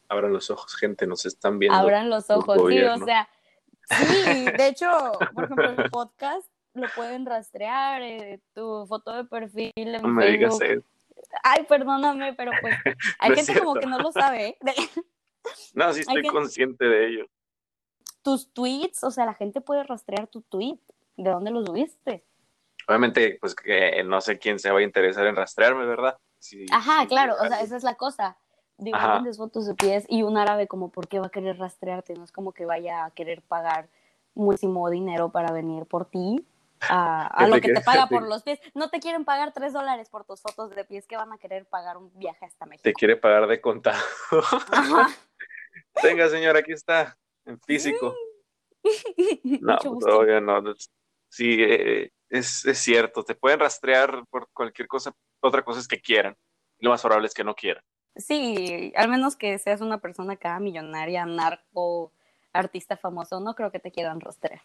Abran 0.08 0.32
los 0.32 0.52
ojos, 0.52 0.76
gente, 0.76 1.08
nos 1.08 1.26
están 1.26 1.58
viendo. 1.58 1.76
Abran 1.76 2.10
los 2.10 2.30
ojos, 2.30 2.58
sí, 2.68 2.80
o 2.80 3.04
sea, 3.04 3.28
sí, 3.88 4.44
de 4.56 4.68
hecho, 4.68 4.88
por 5.34 5.44
ejemplo, 5.44 5.70
el 5.70 5.90
podcast 5.90 6.48
lo 6.74 6.88
pueden 6.94 7.26
rastrear, 7.26 8.02
eh, 8.02 8.40
tu 8.54 8.86
foto 8.86 9.12
de 9.12 9.24
perfil 9.24 9.72
en 9.76 10.02
no 10.02 10.08
me 10.08 10.26
digas 10.26 10.60
eso. 10.60 10.82
Ay, 11.42 11.64
perdóname, 11.64 12.34
pero 12.34 12.52
pues 12.60 12.74
hay 13.18 13.34
gente 13.34 13.58
como 13.58 13.74
que 13.74 13.86
no 13.86 13.98
lo 13.98 14.12
sabe. 14.12 14.48
¿eh? 14.48 14.58
no, 15.74 15.92
sí 15.92 16.00
estoy 16.00 16.26
consciente 16.28 16.84
de 16.84 17.08
ello. 17.08 17.26
Tus 18.22 18.52
tweets, 18.52 19.04
o 19.04 19.10
sea, 19.10 19.26
la 19.26 19.34
gente 19.34 19.60
puede 19.60 19.82
rastrear 19.84 20.26
tu 20.28 20.42
tweet. 20.42 20.78
¿De 21.16 21.30
dónde 21.30 21.50
lo 21.50 21.66
subiste? 21.66 22.24
Obviamente, 22.86 23.38
pues 23.40 23.54
que 23.54 24.04
no 24.04 24.20
sé 24.20 24.38
quién 24.38 24.58
se 24.60 24.70
va 24.70 24.78
a 24.78 24.82
interesar 24.82 25.26
en 25.26 25.34
rastrearme, 25.34 25.84
¿verdad? 25.84 26.16
Ajá, 26.70 27.06
claro, 27.08 27.34
o 27.40 27.46
sea, 27.46 27.60
esa 27.60 27.76
es 27.76 27.82
la 27.82 27.96
cosa. 27.96 28.38
Digo, 28.78 28.96
vendes 28.96 29.36
fotos 29.36 29.66
de 29.66 29.74
pies 29.74 30.06
y 30.08 30.22
un 30.22 30.36
árabe 30.36 30.68
como, 30.68 30.90
¿por 30.90 31.08
qué 31.08 31.18
va 31.18 31.26
a 31.26 31.30
querer 31.30 31.58
rastrearte? 31.58 32.14
No 32.14 32.24
es 32.24 32.32
como 32.32 32.52
que 32.52 32.64
vaya 32.64 33.04
a 33.04 33.10
querer 33.10 33.42
pagar 33.42 33.88
muchísimo 34.34 34.88
dinero 34.88 35.30
para 35.30 35.52
venir 35.52 35.84
por 35.84 36.04
ti 36.04 36.46
a, 36.80 37.46
lo 37.48 37.60
que 37.60 37.72
te 37.72 37.80
paga 37.80 38.06
por 38.06 38.22
los 38.22 38.42
pies. 38.42 38.60
No 38.74 38.88
te 38.88 39.00
quieren 39.00 39.24
pagar 39.24 39.52
tres 39.52 39.72
dólares 39.72 40.08
por 40.08 40.24
tus 40.24 40.40
fotos 40.40 40.70
de 40.70 40.84
pies, 40.84 41.06
que 41.06 41.16
van 41.16 41.32
a 41.32 41.38
querer 41.38 41.66
pagar 41.66 41.96
un 41.96 42.16
viaje 42.18 42.44
hasta 42.44 42.66
México. 42.66 42.84
Te 42.84 42.92
quiere 42.92 43.16
pagar 43.16 43.46
de 43.46 43.60
contado. 43.60 44.02
Venga, 46.02 46.28
señor, 46.28 46.56
aquí 46.56 46.72
está, 46.72 47.18
en 47.44 47.60
físico. 47.60 48.14
no, 49.60 49.76
todavía 49.78 50.40
no. 50.40 50.62
Sí, 51.28 51.56
eh, 51.60 52.10
es, 52.28 52.64
es, 52.64 52.78
cierto, 52.78 53.24
te 53.24 53.34
pueden 53.34 53.60
rastrear 53.60 54.24
por 54.30 54.48
cualquier 54.52 54.86
cosa, 54.86 55.12
otra 55.40 55.62
cosa 55.62 55.80
es 55.80 55.88
que 55.88 56.00
quieran. 56.00 56.36
Lo 56.78 56.90
más 56.90 57.02
probable 57.02 57.26
es 57.26 57.34
que 57.34 57.44
no 57.44 57.54
quieran. 57.54 57.82
Sí, 58.18 58.92
al 58.96 59.08
menos 59.08 59.36
que 59.36 59.56
seas 59.58 59.80
una 59.80 59.98
persona 59.98 60.34
acá 60.34 60.58
millonaria, 60.58 61.24
narco, 61.24 62.12
artista 62.52 62.96
famoso, 62.96 63.38
no 63.40 63.54
creo 63.54 63.70
que 63.70 63.78
te 63.78 63.92
quieran 63.92 64.20
rastrear. 64.20 64.60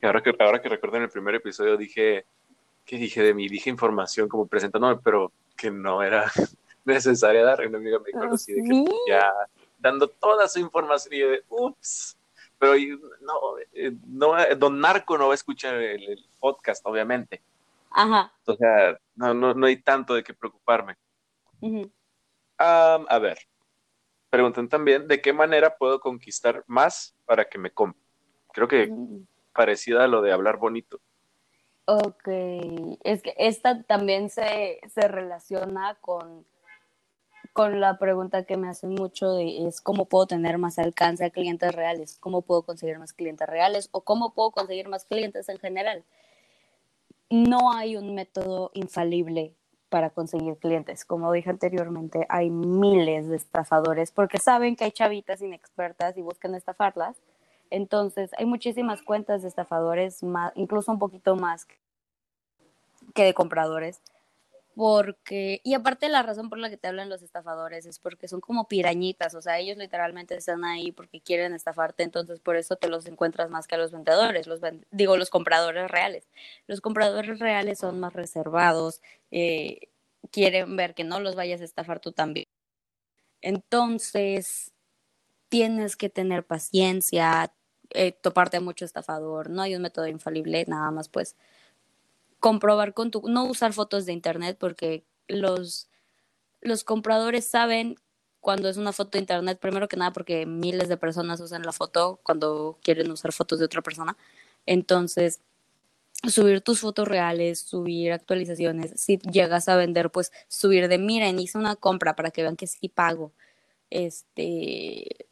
Y 0.00 0.06
ahora 0.06 0.22
que, 0.22 0.34
ahora 0.38 0.60
que 0.60 0.68
recuerdo 0.68 0.98
en 0.98 1.04
el 1.04 1.08
primer 1.08 1.34
episodio 1.34 1.78
dije, 1.78 2.26
¿qué 2.84 2.96
dije 2.96 3.22
de 3.22 3.32
mí? 3.32 3.48
Dije 3.48 3.70
información 3.70 4.28
como 4.28 4.46
presentándome, 4.46 5.00
pero 5.02 5.32
que 5.56 5.70
no 5.70 6.02
era 6.02 6.30
necesaria 6.84 7.42
dar. 7.42 7.66
Una 7.66 7.78
amiga 7.78 7.98
me 7.98 8.06
dijo 8.06 8.20
algo 8.20 8.34
así 8.34 8.52
de 8.52 8.62
que 8.62 8.84
ya 9.08 9.32
dando 9.78 10.08
toda 10.08 10.46
su 10.46 10.60
información 10.60 11.14
y 11.14 11.18
yo 11.20 11.30
de, 11.30 11.42
ups. 11.48 12.16
Pero 12.58 12.74
no, 13.22 13.58
eh, 13.72 13.92
no, 14.06 14.34
Don 14.58 14.78
Narco 14.78 15.16
no 15.16 15.28
va 15.28 15.32
a 15.32 15.34
escuchar 15.34 15.76
el 15.76 16.22
podcast, 16.38 16.84
obviamente. 16.84 17.40
Ajá. 17.90 18.32
O 18.44 18.54
sea, 18.54 18.98
no, 19.14 19.32
no, 19.32 19.54
no 19.54 19.66
hay 19.66 19.78
tanto 19.78 20.14
de 20.14 20.22
qué 20.22 20.34
preocuparme. 20.34 20.96
A 22.60 23.18
ver, 23.18 23.38
preguntan 24.28 24.68
también, 24.68 25.08
¿de 25.08 25.20
qué 25.20 25.32
manera 25.32 25.76
puedo 25.76 26.00
conquistar 26.00 26.64
más 26.66 27.16
para 27.24 27.48
que 27.48 27.58
me 27.58 27.70
compre? 27.70 28.00
Creo 28.52 28.68
que 28.68 28.88
mm. 28.88 29.26
parecida 29.52 30.04
a 30.04 30.08
lo 30.08 30.22
de 30.22 30.32
hablar 30.32 30.58
bonito. 30.58 31.00
Ok, 31.86 32.28
es 33.02 33.22
que 33.22 33.34
esta 33.36 33.82
también 33.82 34.30
se, 34.30 34.80
se 34.88 35.08
relaciona 35.08 35.96
con, 36.00 36.46
con 37.52 37.80
la 37.80 37.98
pregunta 37.98 38.44
que 38.44 38.56
me 38.56 38.68
hacen 38.68 38.90
mucho 38.90 39.32
de 39.32 39.66
es 39.66 39.80
cómo 39.80 40.04
puedo 40.04 40.26
tener 40.26 40.58
más 40.58 40.78
alcance 40.78 41.24
a 41.24 41.30
clientes 41.30 41.74
reales, 41.74 42.18
cómo 42.20 42.42
puedo 42.42 42.62
conseguir 42.62 42.98
más 42.98 43.12
clientes 43.12 43.48
reales 43.48 43.88
o 43.90 44.02
cómo 44.02 44.34
puedo 44.34 44.52
conseguir 44.52 44.88
más 44.88 45.04
clientes 45.04 45.48
en 45.48 45.58
general 45.58 46.04
no 47.30 47.72
hay 47.72 47.96
un 47.96 48.14
método 48.14 48.72
infalible 48.74 49.54
para 49.90 50.10
conseguir 50.10 50.56
clientes. 50.56 51.04
Como 51.04 51.30
dije 51.32 51.50
anteriormente, 51.50 52.24
hay 52.30 52.48
miles 52.48 53.28
de 53.28 53.36
estafadores 53.36 54.10
porque 54.12 54.38
saben 54.38 54.76
que 54.76 54.84
hay 54.84 54.92
chavitas 54.92 55.42
inexpertas 55.42 56.16
y 56.16 56.22
buscan 56.22 56.54
estafarlas. 56.54 57.16
Entonces, 57.68 58.30
hay 58.38 58.46
muchísimas 58.46 59.02
cuentas 59.02 59.42
de 59.42 59.48
estafadores, 59.48 60.22
más, 60.22 60.52
incluso 60.54 60.90
un 60.90 60.98
poquito 60.98 61.36
más 61.36 61.66
que 63.14 63.24
de 63.24 63.34
compradores, 63.34 64.00
porque, 64.80 65.60
y 65.62 65.74
aparte 65.74 66.08
la 66.08 66.22
razón 66.22 66.48
por 66.48 66.56
la 66.56 66.70
que 66.70 66.78
te 66.78 66.88
hablan 66.88 67.10
los 67.10 67.20
estafadores 67.20 67.84
es 67.84 67.98
porque 67.98 68.28
son 68.28 68.40
como 68.40 68.66
pirañitas, 68.66 69.34
o 69.34 69.42
sea, 69.42 69.58
ellos 69.58 69.76
literalmente 69.76 70.34
están 70.34 70.64
ahí 70.64 70.90
porque 70.90 71.20
quieren 71.20 71.52
estafarte, 71.52 72.02
entonces 72.02 72.40
por 72.40 72.56
eso 72.56 72.76
te 72.76 72.88
los 72.88 73.04
encuentras 73.04 73.50
más 73.50 73.66
que 73.66 73.74
a 73.74 73.78
los 73.78 73.92
vendedores, 73.92 74.48
digo, 74.90 75.18
los 75.18 75.28
compradores 75.28 75.90
reales. 75.90 76.30
Los 76.66 76.80
compradores 76.80 77.38
reales 77.40 77.78
son 77.78 78.00
más 78.00 78.14
reservados, 78.14 79.02
eh, 79.30 79.90
quieren 80.30 80.74
ver 80.76 80.94
que 80.94 81.04
no 81.04 81.20
los 81.20 81.34
vayas 81.34 81.60
a 81.60 81.64
estafar 81.64 82.00
tú 82.00 82.12
también. 82.12 82.46
Entonces, 83.42 84.72
tienes 85.50 85.96
que 85.96 86.08
tener 86.10 86.46
paciencia, 86.46 87.52
eh, 87.90 88.12
toparte 88.12 88.60
mucho 88.60 88.86
estafador, 88.86 89.50
no 89.50 89.62
hay 89.62 89.76
un 89.76 89.82
método 89.82 90.06
infalible, 90.06 90.64
nada 90.68 90.90
más 90.90 91.10
pues 91.10 91.36
comprobar 92.40 92.94
con 92.94 93.10
tu, 93.10 93.22
no 93.28 93.44
usar 93.44 93.72
fotos 93.72 94.06
de 94.06 94.12
internet 94.12 94.56
porque 94.58 95.04
los, 95.28 95.88
los 96.60 96.84
compradores 96.84 97.46
saben 97.46 97.96
cuando 98.40 98.68
es 98.68 98.76
una 98.78 98.92
foto 98.92 99.12
de 99.12 99.20
internet, 99.20 99.58
primero 99.60 99.86
que 99.88 99.96
nada 99.96 100.12
porque 100.12 100.46
miles 100.46 100.88
de 100.88 100.96
personas 100.96 101.40
usan 101.40 101.62
la 101.62 101.72
foto 101.72 102.20
cuando 102.22 102.78
quieren 102.82 103.10
usar 103.10 103.32
fotos 103.32 103.58
de 103.58 103.66
otra 103.66 103.82
persona. 103.82 104.16
Entonces, 104.66 105.40
subir 106.28 106.60
tus 106.62 106.80
fotos 106.80 107.06
reales, 107.08 107.60
subir 107.60 108.12
actualizaciones, 108.12 108.92
si 108.96 109.18
llegas 109.18 109.68
a 109.68 109.76
vender, 109.76 110.10
pues 110.10 110.32
subir 110.48 110.88
de, 110.88 110.98
miren, 110.98 111.38
hice 111.38 111.58
una 111.58 111.76
compra 111.76 112.16
para 112.16 112.30
que 112.30 112.42
vean 112.42 112.56
que 112.56 112.66
sí 112.66 112.88
pago. 112.88 113.32
Este, 113.90 115.26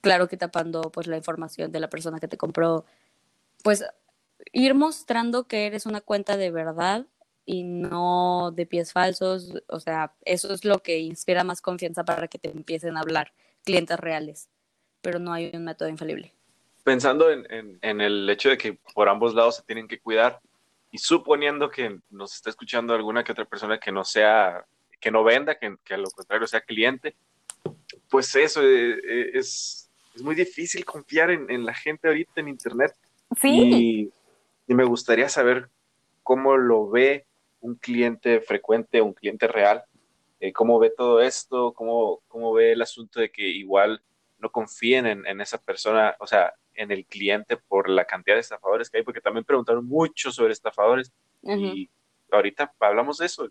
claro 0.00 0.28
que 0.28 0.36
tapando 0.36 0.82
pues 0.92 1.06
la 1.06 1.16
información 1.16 1.72
de 1.72 1.80
la 1.80 1.90
persona 1.90 2.20
que 2.20 2.28
te 2.28 2.36
compró, 2.36 2.84
pues 3.62 3.84
ir 4.52 4.74
mostrando 4.74 5.46
que 5.46 5.66
eres 5.66 5.86
una 5.86 6.00
cuenta 6.00 6.36
de 6.36 6.50
verdad 6.50 7.06
y 7.44 7.64
no 7.64 8.52
de 8.54 8.66
pies 8.66 8.92
falsos, 8.92 9.54
o 9.66 9.80
sea, 9.80 10.12
eso 10.24 10.52
es 10.52 10.64
lo 10.64 10.78
que 10.78 10.98
inspira 10.98 11.42
más 11.44 11.60
confianza 11.60 12.04
para 12.04 12.28
que 12.28 12.38
te 12.38 12.50
empiecen 12.50 12.96
a 12.96 13.00
hablar 13.00 13.32
clientes 13.64 13.98
reales, 13.98 14.48
pero 15.00 15.18
no 15.18 15.32
hay 15.32 15.50
un 15.52 15.64
método 15.64 15.88
infalible. 15.88 16.32
Pensando 16.84 17.30
en, 17.30 17.78
en, 17.82 18.00
el 18.00 18.28
hecho 18.30 18.50
de 18.50 18.58
que 18.58 18.78
por 18.94 19.08
ambos 19.08 19.34
lados 19.34 19.56
se 19.56 19.62
tienen 19.62 19.88
que 19.88 20.00
cuidar, 20.00 20.40
y 20.92 20.98
suponiendo 20.98 21.70
que 21.70 21.98
nos 22.10 22.34
está 22.34 22.50
escuchando 22.50 22.94
alguna 22.94 23.22
que 23.22 23.32
otra 23.32 23.44
persona 23.44 23.78
que 23.78 23.92
no 23.92 24.04
sea, 24.04 24.64
que 25.00 25.10
no 25.10 25.22
venda, 25.22 25.56
que, 25.56 25.76
que 25.84 25.94
a 25.94 25.98
lo 25.98 26.10
contrario 26.10 26.46
sea 26.46 26.60
cliente, 26.60 27.14
pues 28.08 28.34
eso 28.34 28.62
eh, 28.62 28.98
eh, 29.04 29.30
es, 29.34 29.90
es, 30.14 30.22
muy 30.22 30.34
difícil 30.34 30.84
confiar 30.84 31.30
en, 31.30 31.50
en, 31.50 31.64
la 31.64 31.74
gente 31.74 32.08
ahorita 32.08 32.40
en 32.40 32.48
Internet. 32.48 32.92
Sí. 33.40 33.48
Y, 33.50 34.12
y, 34.70 34.74
me 34.74 34.84
gustaría 34.84 35.28
saber 35.28 35.68
cómo 36.22 36.56
lo 36.56 36.88
ve 36.88 37.26
un 37.60 37.74
cliente 37.74 38.40
frecuente, 38.40 39.02
un 39.02 39.12
cliente 39.12 39.46
real, 39.46 39.84
eh, 40.38 40.52
cómo 40.52 40.78
ve 40.78 40.90
todo 40.90 41.20
esto, 41.20 41.72
cómo, 41.74 42.22
cómo 42.28 42.52
ve 42.52 42.72
el 42.72 42.82
asunto 42.82 43.20
de 43.20 43.30
que 43.30 43.46
igual 43.48 44.02
no 44.38 44.50
confíen 44.50 45.06
en, 45.06 45.26
en 45.26 45.40
esa 45.40 45.58
persona, 45.58 46.16
o 46.18 46.26
sea, 46.26 46.54
en 46.74 46.90
el 46.90 47.04
cliente 47.04 47.56
por 47.56 47.88
la 47.90 48.04
cantidad 48.04 48.36
de 48.36 48.40
estafadores 48.40 48.88
que 48.88 48.98
hay, 48.98 49.04
porque 49.04 49.20
también 49.20 49.44
preguntaron 49.44 49.84
mucho 49.86 50.32
sobre 50.32 50.52
estafadores 50.52 51.12
uh 51.42 51.52
-huh. 51.52 51.74
y 51.76 51.90
ahorita 52.30 52.72
hablamos 52.80 53.18
de 53.18 53.26
eso, 53.26 53.50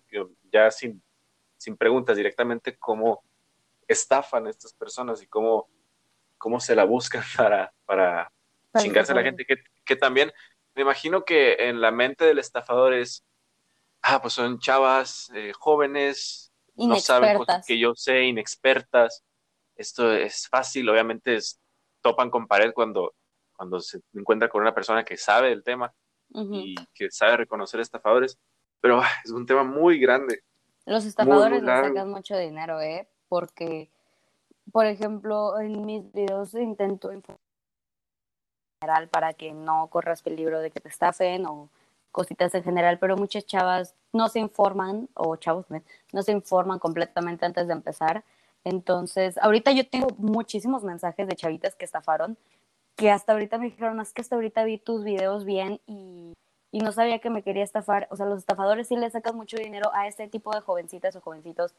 ya 0.52 0.72
sin, 0.72 1.02
sin 1.58 1.78
preguntas 1.78 2.18
directamente, 2.18 2.78
cómo 2.78 3.22
estafan 3.88 4.48
a 4.48 4.50
estas 4.50 4.74
personas 4.74 5.22
y 5.22 5.28
cómo, 5.28 5.68
cómo 6.38 6.60
se 6.60 6.76
la 6.76 6.86
buscan 6.86 7.22
para, 7.38 7.74
para, 7.86 8.32
para 8.72 8.84
chingarse 8.84 9.12
a 9.12 9.16
la 9.16 9.24
gente, 9.24 9.46
que, 9.46 9.58
que 9.86 9.96
también 9.96 10.32
me 10.76 10.84
imagino 10.84 11.24
que 11.24 11.54
en 11.70 11.82
la 11.82 11.92
mente 11.92 12.26
del 12.26 12.40
estafador 12.40 12.94
es, 12.94 13.26
ah, 14.02 14.22
pues 14.22 14.34
son 14.34 14.60
chavas 14.60 15.30
eh, 15.34 15.52
jóvenes, 15.58 16.52
no 16.76 16.96
saben 16.98 17.38
cosas 17.38 17.66
que 17.66 17.78
yo 17.78 17.94
sé, 17.96 18.24
inexpertas, 18.24 19.24
esto 19.76 20.14
es 20.14 20.48
fácil, 20.48 20.90
obviamente 20.90 21.36
es, 21.36 21.60
topan 22.02 22.30
con 22.30 22.48
pared 22.48 22.72
cuando, 22.74 23.14
cuando 23.56 23.80
se 23.80 24.00
encuentra 24.14 24.50
con 24.50 24.62
una 24.62 24.74
persona 24.74 25.04
que 25.04 25.18
sabe 25.18 25.50
del 25.50 25.64
tema 25.64 25.94
uh 26.30 26.42
-huh. 26.42 26.62
y 26.64 26.76
que 26.94 27.12
sabe 27.12 27.38
reconocer 27.38 27.80
estafadores, 27.80 28.38
pero 28.80 29.02
ah, 29.02 29.10
es 29.24 29.32
un 29.32 29.46
tema 29.46 29.64
muy 29.64 30.00
grande. 30.00 30.44
Los 30.86 31.06
estafadores 31.06 31.62
les 31.62 31.70
sacan 31.70 32.10
mucho 32.10 32.38
dinero, 32.38 32.80
¿eh? 32.82 33.08
Porque, 33.28 33.92
por 34.72 34.86
ejemplo, 34.86 35.60
en 35.60 35.86
mis 35.86 36.12
videos 36.12 36.54
intento 36.56 37.12
informar 37.12 37.49
general 38.80 39.10
para 39.10 39.34
que 39.34 39.52
no 39.52 39.88
corras 39.88 40.22
peligro 40.22 40.60
de 40.60 40.72
que 40.72 40.80
te 40.80 40.90
estafen 40.90 41.46
o 41.46 41.70
cositas 42.12 42.56
en 42.56 42.64
general, 42.64 42.98
pero 42.98 43.18
muchas 43.18 43.46
chavas 43.46 43.94
no 44.14 44.30
se 44.30 44.40
informan, 44.40 45.10
o 45.14 45.36
chavos 45.36 45.66
no 46.12 46.24
se 46.24 46.32
informan 46.32 46.80
completamente 46.80 47.46
antes 47.46 47.68
de 47.68 47.74
empezar. 47.74 48.24
Entonces, 48.64 49.38
ahorita 49.38 49.72
yo 49.72 49.88
tengo 49.88 50.08
muchísimos 50.18 50.84
mensajes 50.84 51.28
de 51.28 51.36
chavitas 51.36 51.76
que 51.76 51.86
estafaron, 51.86 52.38
que 52.96 53.12
hasta 53.12 53.34
ahorita 53.34 53.58
me 53.58 53.66
dijeron, 53.66 54.00
es 54.02 54.12
que 54.12 54.22
hasta 54.22 54.36
ahorita 54.36 54.64
vi 54.64 54.78
tus 54.78 55.04
videos 55.04 55.46
bien 55.46 55.80
y, 55.86 56.34
y 56.72 56.80
no 56.80 56.92
sabía 56.92 57.20
que 57.20 57.30
me 57.30 57.44
quería 57.44 57.64
estafar. 57.64 58.08
O 58.12 58.16
sea, 58.16 58.26
los 58.26 58.40
estafadores 58.40 58.88
sí 58.88 58.96
le 58.96 59.10
sacan 59.10 59.36
mucho 59.36 59.58
dinero 59.58 59.92
a 59.94 60.08
este 60.08 60.28
tipo 60.28 60.54
de 60.54 60.62
jovencitas 60.62 61.16
o 61.16 61.22
jovencitos 61.22 61.74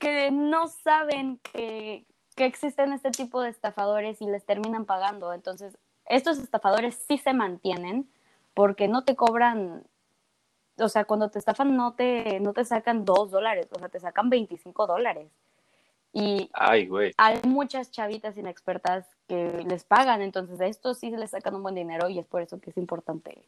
que 0.00 0.30
no 0.30 0.66
saben 0.68 1.38
que, 1.52 2.04
que 2.34 2.46
existen 2.46 2.92
este 2.92 3.10
tipo 3.10 3.42
de 3.42 3.50
estafadores 3.50 4.20
y 4.22 4.26
les 4.26 4.44
terminan 4.44 4.86
pagando. 4.86 5.32
Entonces, 5.32 5.76
estos 6.06 6.38
estafadores 6.38 6.96
sí 7.08 7.18
se 7.18 7.32
mantienen 7.32 8.08
porque 8.54 8.88
no 8.88 9.04
te 9.04 9.16
cobran, 9.16 9.84
o 10.78 10.88
sea, 10.88 11.04
cuando 11.04 11.30
te 11.30 11.38
estafan 11.38 11.76
no 11.76 11.94
te, 11.94 12.40
no 12.40 12.52
te 12.52 12.64
sacan 12.64 13.04
dos 13.04 13.30
dólares, 13.30 13.68
o 13.72 13.78
sea, 13.78 13.88
te 13.88 14.00
sacan 14.00 14.30
25 14.30 14.86
dólares. 14.86 15.30
Y 16.12 16.48
Ay, 16.52 16.88
hay 17.16 17.40
muchas 17.44 17.90
chavitas 17.90 18.36
inexpertas 18.36 19.04
que 19.26 19.64
les 19.66 19.82
pagan, 19.82 20.22
entonces 20.22 20.60
a 20.60 20.66
estos 20.66 20.98
sí 20.98 21.10
les 21.10 21.32
sacan 21.32 21.56
un 21.56 21.62
buen 21.64 21.74
dinero 21.74 22.08
y 22.08 22.20
es 22.20 22.26
por 22.26 22.40
eso 22.40 22.60
que 22.60 22.70
es 22.70 22.76
importante, 22.76 23.42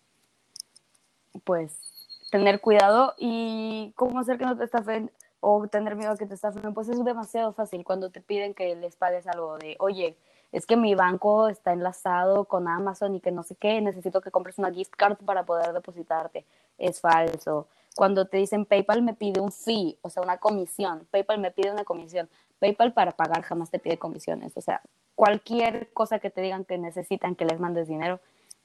pues, 1.45 2.19
tener 2.33 2.61
cuidado 2.61 3.15
y 3.19 3.93
cómo 3.95 4.19
hacer 4.19 4.37
que 4.37 4.47
no 4.47 4.57
te 4.57 4.65
estafen 4.65 5.13
o 5.39 5.69
tener 5.69 5.95
miedo 5.95 6.11
a 6.11 6.17
que 6.17 6.27
te 6.27 6.35
estafen, 6.35 6.75
pues 6.75 6.89
es 6.89 7.05
demasiado 7.05 7.53
fácil 7.53 7.85
cuando 7.85 8.11
te 8.11 8.21
piden 8.21 8.53
que 8.53 8.75
les 8.75 8.97
pagues 8.97 9.29
algo 9.29 9.59
de, 9.59 9.77
oye, 9.79 10.17
es 10.57 10.65
que 10.65 10.79
mi 10.79 10.95
banco 10.95 11.49
está 11.49 11.75
enlazado 11.75 12.47
con 12.47 12.67
Amazon 12.67 13.15
y 13.15 13.21
que 13.21 13.31
no 13.31 13.43
sé 13.43 13.57
qué, 13.57 13.79
necesito 13.83 14.23
que 14.23 14.31
compres 14.31 14.57
una 14.57 14.73
gift 14.73 14.95
card 14.97 15.19
para 15.19 15.45
poder 15.45 15.75
depositarte. 15.75 16.47
Es 16.79 16.99
falso. 16.99 17.69
Cuando 17.95 18.25
te 18.25 18.39
dicen 18.39 18.65
PayPal 18.65 19.03
me 19.03 19.13
pide 19.13 19.39
un 19.39 19.53
fee, 19.53 19.99
o 20.01 20.09
sea, 20.09 20.23
una 20.23 20.39
comisión. 20.39 21.07
PayPal 21.11 21.41
me 21.41 21.51
pide 21.51 21.71
una 21.73 21.85
comisión. 21.85 22.31
PayPal 22.59 22.95
para 22.95 23.13
pagar 23.13 23.43
jamás 23.43 23.71
te 23.71 23.79
pide 23.79 23.99
comisiones. 23.99 24.57
O 24.57 24.63
sea, 24.63 24.81
cualquier 25.15 25.93
cosa 25.93 26.21
que 26.21 26.31
te 26.31 26.41
digan 26.41 26.65
que 26.65 26.79
necesitan 26.79 27.35
que 27.35 27.45
les 27.45 27.61
mandes 27.61 27.87
dinero 27.87 28.19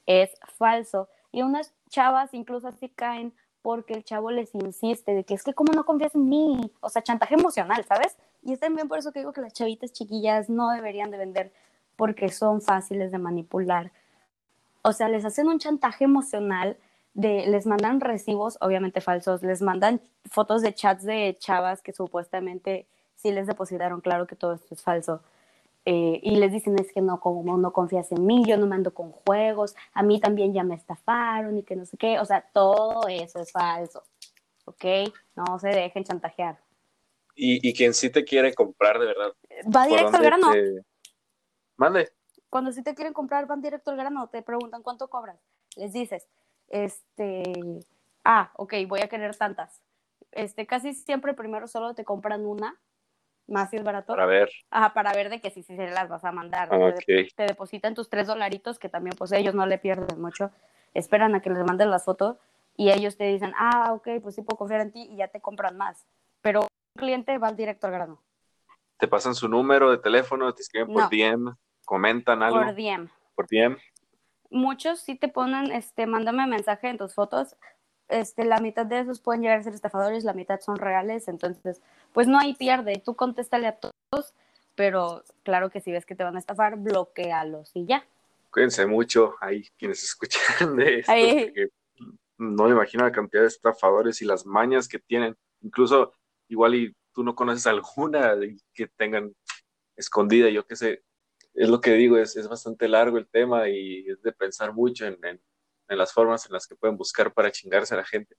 es 0.05 0.31
falso. 0.57 1.09
Y 1.33 1.41
unas 1.41 1.73
chavas 1.89 2.33
incluso 2.33 2.69
así 2.69 2.87
caen 2.87 3.33
porque 3.61 3.95
el 3.95 4.05
chavo 4.05 4.31
les 4.31 4.55
insiste 4.55 5.13
de 5.13 5.25
que 5.25 5.33
es 5.33 5.43
que 5.43 5.53
como 5.53 5.73
no 5.73 5.85
confías 5.85 6.15
en 6.15 6.29
mí, 6.29 6.71
o 6.79 6.87
sea, 6.87 7.01
chantaje 7.01 7.35
emocional, 7.35 7.83
¿sabes? 7.83 8.15
Y 8.43 8.53
es 8.53 8.61
también 8.61 8.87
por 8.87 8.97
eso 8.97 9.11
que 9.11 9.19
digo 9.19 9.33
que 9.33 9.41
las 9.41 9.51
chavitas 9.51 9.91
chiquillas 9.91 10.49
no 10.49 10.71
deberían 10.71 11.11
de 11.11 11.17
vender 11.17 11.51
porque 12.01 12.29
son 12.29 12.63
fáciles 12.63 13.11
de 13.11 13.19
manipular. 13.19 13.91
O 14.81 14.91
sea, 14.91 15.07
les 15.07 15.23
hacen 15.23 15.47
un 15.47 15.59
chantaje 15.59 16.03
emocional, 16.03 16.75
de, 17.13 17.45
les 17.45 17.67
mandan 17.67 18.01
recibos, 18.01 18.57
obviamente 18.59 19.01
falsos, 19.01 19.43
les 19.43 19.61
mandan 19.61 20.01
fotos 20.25 20.63
de 20.63 20.73
chats 20.73 21.03
de 21.03 21.37
chavas 21.37 21.83
que 21.83 21.93
supuestamente 21.93 22.87
sí 23.13 23.31
les 23.31 23.45
depositaron, 23.45 24.01
claro 24.01 24.25
que 24.25 24.35
todo 24.35 24.53
esto 24.53 24.73
es 24.73 24.81
falso. 24.81 25.21
Eh, 25.85 26.19
y 26.23 26.37
les 26.37 26.51
dicen 26.51 26.75
es 26.79 26.91
que 26.91 27.01
no, 27.01 27.19
como 27.19 27.55
no 27.55 27.71
confías 27.71 28.11
en 28.11 28.25
mí, 28.25 28.45
yo 28.47 28.57
no 28.57 28.65
mando 28.65 28.95
con 28.95 29.11
juegos, 29.11 29.75
a 29.93 30.01
mí 30.01 30.19
también 30.19 30.55
ya 30.55 30.63
me 30.63 30.73
estafaron 30.73 31.59
y 31.59 31.61
que 31.61 31.75
no 31.75 31.85
sé 31.85 31.97
qué, 31.97 32.19
o 32.19 32.25
sea, 32.25 32.43
todo 32.51 33.07
eso 33.09 33.39
es 33.41 33.51
falso, 33.51 34.01
¿ok? 34.65 34.85
No 35.35 35.59
se 35.59 35.67
dejen 35.67 36.03
chantajear. 36.03 36.57
Y, 37.35 37.69
y 37.69 37.73
quien 37.75 37.93
sí 37.93 38.09
te 38.09 38.23
quiere 38.23 38.55
comprar 38.55 38.97
de 38.97 39.05
verdad. 39.05 39.33
Va 39.73 39.85
directo 39.85 40.17
al 40.17 40.23
grano. 40.23 40.51
Te... 40.51 40.90
Mande. 41.81 42.13
Cuando 42.51 42.71
sí 42.71 42.83
te 42.83 42.93
quieren 42.93 43.11
comprar, 43.11 43.47
van 43.47 43.59
directo 43.59 43.89
al 43.89 43.97
grano, 43.97 44.27
te 44.27 44.43
preguntan 44.43 44.83
cuánto 44.83 45.09
cobras. 45.09 45.39
Les 45.75 45.91
dices, 45.91 46.27
este, 46.67 47.43
ah, 48.23 48.51
ok, 48.55 48.75
voy 48.87 48.99
a 49.01 49.07
querer 49.07 49.35
tantas. 49.35 49.81
Este, 50.31 50.67
casi 50.67 50.93
siempre 50.93 51.33
primero 51.33 51.67
solo 51.67 51.95
te 51.95 52.05
compran 52.05 52.45
una, 52.45 52.79
más 53.47 53.71
si 53.71 53.77
es 53.77 53.83
barato. 53.83 54.13
Para 54.13 54.27
ver. 54.27 54.51
Ajá, 54.69 54.93
para 54.93 55.11
ver 55.13 55.31
de 55.31 55.41
que 55.41 55.49
sí, 55.49 55.63
sí 55.63 55.75
se 55.75 55.89
las 55.89 56.07
vas 56.07 56.23
a 56.23 56.31
mandar. 56.31 56.69
Ah, 56.71 56.77
okay. 56.77 57.29
te, 57.29 57.47
depositan 57.47 57.95
tus 57.95 58.09
tres 58.09 58.27
dolaritos, 58.27 58.77
que 58.77 58.87
también 58.87 59.15
pues 59.17 59.31
ellos 59.31 59.55
no 59.55 59.65
le 59.65 59.79
pierden 59.79 60.21
mucho. 60.21 60.51
Esperan 60.93 61.33
a 61.33 61.41
que 61.41 61.49
les 61.49 61.65
mandes 61.65 61.87
las 61.87 62.05
fotos 62.05 62.37
y 62.77 62.91
ellos 62.91 63.17
te 63.17 63.23
dicen, 63.23 63.53
ah, 63.57 63.93
ok, 63.93 64.07
pues 64.21 64.35
sí 64.35 64.43
puedo 64.43 64.59
confiar 64.59 64.81
en 64.81 64.91
ti 64.91 65.07
y 65.09 65.15
ya 65.15 65.29
te 65.29 65.41
compran 65.41 65.77
más. 65.77 66.05
Pero 66.41 66.61
un 66.61 66.99
cliente 66.99 67.39
va 67.39 67.51
directo 67.51 67.87
al 67.87 67.93
grano. 67.93 68.21
Te 68.97 69.07
pasan 69.07 69.33
su 69.33 69.47
número 69.47 69.89
de 69.89 69.97
teléfono, 69.97 70.53
te 70.53 70.61
escriben 70.61 70.93
por 70.93 71.01
no. 71.01 71.09
DM, 71.09 71.57
comentan 71.91 72.41
algo. 72.41 72.61
Por 72.61 72.73
DM. 72.73 73.09
Por 73.35 73.47
DM. 73.47 73.77
Muchos 74.49 75.01
sí 75.01 75.15
te 75.15 75.27
ponen, 75.27 75.73
este, 75.73 76.07
mándame 76.07 76.47
mensaje 76.47 76.87
en 76.87 76.97
tus 76.97 77.13
fotos. 77.13 77.57
Este, 78.07 78.45
la 78.45 78.59
mitad 78.59 78.85
de 78.85 79.01
esos 79.01 79.19
pueden 79.19 79.41
llegar 79.41 79.59
a 79.59 79.63
ser 79.63 79.73
estafadores, 79.73 80.23
la 80.23 80.31
mitad 80.31 80.61
son 80.61 80.77
reales, 80.77 81.27
entonces, 81.27 81.81
pues 82.13 82.29
no 82.29 82.39
hay 82.39 82.53
pierde. 82.53 83.01
Tú 83.03 83.17
contéstale 83.17 83.67
a 83.67 83.75
todos, 83.75 84.33
pero 84.75 85.21
claro 85.43 85.69
que 85.69 85.81
si 85.81 85.91
ves 85.91 86.05
que 86.05 86.15
te 86.15 86.23
van 86.23 86.37
a 86.37 86.39
estafar, 86.39 86.77
bloquealos 86.77 87.71
y 87.73 87.85
ya. 87.85 88.05
Cuídense 88.51 88.85
mucho 88.85 89.35
ahí 89.41 89.67
quienes 89.77 90.01
escuchan 90.05 90.77
de 90.77 90.99
esto, 90.99 91.11
porque 91.11 91.67
no 92.37 92.63
me 92.63 92.69
imagino 92.69 93.03
la 93.03 93.11
cantidad 93.11 93.41
de 93.41 93.49
estafadores 93.49 94.21
y 94.21 94.25
las 94.25 94.45
mañas 94.45 94.87
que 94.87 94.99
tienen. 94.99 95.35
Incluso, 95.59 96.13
igual 96.47 96.73
y 96.73 96.95
tú 97.11 97.21
no 97.21 97.35
conoces 97.35 97.67
alguna 97.67 98.33
que 98.73 98.87
tengan 98.87 99.35
escondida, 99.97 100.49
yo 100.49 100.65
qué 100.65 100.77
sé, 100.77 101.03
es 101.53 101.69
lo 101.69 101.81
que 101.81 101.93
digo, 101.93 102.17
es, 102.17 102.35
es 102.35 102.47
bastante 102.47 102.87
largo 102.87 103.17
el 103.17 103.27
tema 103.27 103.67
y 103.69 104.07
es 104.07 104.21
de 104.21 104.31
pensar 104.31 104.73
mucho 104.73 105.05
en, 105.05 105.17
en, 105.23 105.41
en, 105.89 105.97
las 105.97 106.13
formas 106.13 106.45
en 106.45 106.53
las 106.53 106.67
que 106.67 106.75
pueden 106.75 106.97
buscar 106.97 107.33
para 107.33 107.51
chingarse 107.51 107.93
a 107.93 107.97
la 107.97 108.05
gente. 108.05 108.35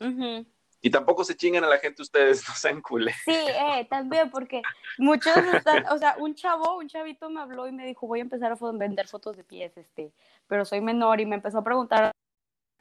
Uh 0.00 0.06
-huh. 0.06 0.46
Y 0.80 0.90
tampoco 0.90 1.24
se 1.24 1.34
chingan 1.34 1.64
a 1.64 1.68
la 1.68 1.78
gente 1.78 2.02
ustedes, 2.02 2.42
no 2.48 2.54
sean 2.54 2.82
culés. 2.82 3.16
Sí, 3.24 3.32
eh, 3.32 3.86
también, 3.88 4.30
porque 4.30 4.62
muchos 4.98 5.36
están, 5.36 5.86
o 5.90 5.98
sea, 5.98 6.16
un 6.18 6.34
chavo, 6.34 6.78
un 6.78 6.88
chavito 6.88 7.30
me 7.30 7.40
habló 7.40 7.66
y 7.66 7.72
me 7.72 7.86
dijo, 7.86 8.06
voy 8.06 8.20
a 8.20 8.22
empezar 8.22 8.52
a 8.52 8.72
vender 8.72 9.08
fotos 9.08 9.36
de 9.36 9.44
pies, 9.44 9.76
este, 9.76 10.12
pero 10.46 10.64
soy 10.64 10.80
menor 10.80 11.20
y 11.20 11.26
me 11.26 11.36
empezó 11.36 11.58
a 11.58 11.64
preguntar 11.64 12.12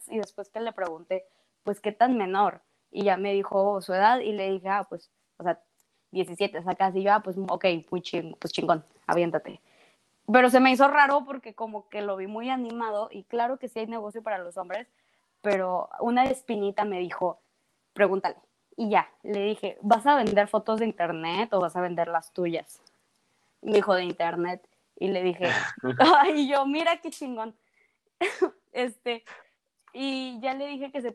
y 0.08 0.18
después 0.18 0.50
que 0.50 0.60
le 0.60 0.74
pregunté, 0.74 1.26
pues, 1.64 1.80
¿qué 1.80 1.94
tan 1.94 2.18
menor? 2.18 2.62
Y 2.92 3.06
ya 3.06 3.16
me 3.16 3.34
dijo 3.34 3.82
su 3.82 3.94
edad 3.94 4.20
y 4.20 4.34
le 4.34 4.52
dije, 4.52 4.68
ah, 4.68 4.86
pues, 4.90 5.10
o 5.38 5.44
sea, 5.44 5.62
17, 6.12 6.62
sacas 6.64 6.96
y 6.96 7.04
yo, 7.04 7.14
ah, 7.14 7.22
pues, 7.24 7.38
ok, 7.38 7.66
muy 7.90 8.02
ching, 8.02 8.36
pues 8.38 8.52
chingón, 8.52 8.86
aviéntate 9.08 9.62
pero 10.32 10.49
se 10.49 10.59
me 10.59 10.71
hizo 10.71 10.88
raro 10.88 11.26
porque 11.26 11.53
como 11.53 11.89
que 11.89 12.01
lo 12.01 12.15
vi 12.15 12.28
muy 12.28 12.49
animado 12.49 13.09
y 13.11 13.24
claro 13.24 13.57
que 13.59 13.67
sí 13.67 13.80
hay 13.80 13.88
negocio 13.88 14.24
para 14.24 14.38
los 14.38 14.57
hombres, 14.57 14.88
pero 15.41 15.89
una 15.99 16.24
espinita 16.26 16.86
me 16.86 16.99
dijo, 16.99 17.39
pregúntale. 17.93 18.36
Y 18.76 18.89
ya, 18.89 19.09
le 19.21 19.43
dije, 19.43 19.78
¿vas 19.82 20.05
a 20.07 20.15
vender 20.15 20.47
fotos 20.47 20.80
de 20.80 20.86
internet 20.86 21.53
o 21.53 21.59
vas 21.59 21.76
a 21.76 21.82
vender 21.82 22.07
las 22.07 22.32
tuyas? 22.32 22.82
Me 23.61 23.74
dijo 23.74 23.93
de 23.93 24.05
internet 24.05 24.67
y 24.97 25.09
le 25.09 25.21
dije, 25.24 25.47
ay, 26.19 26.49
yo, 26.49 26.65
mira 26.65 26.97
qué 26.97 27.09
chingón. 27.09 27.55
este, 28.71 29.24
Y 29.93 30.39
ya 30.39 30.53
le 30.53 30.67
dije 30.67 30.91
que 30.91 31.01
se 31.01 31.13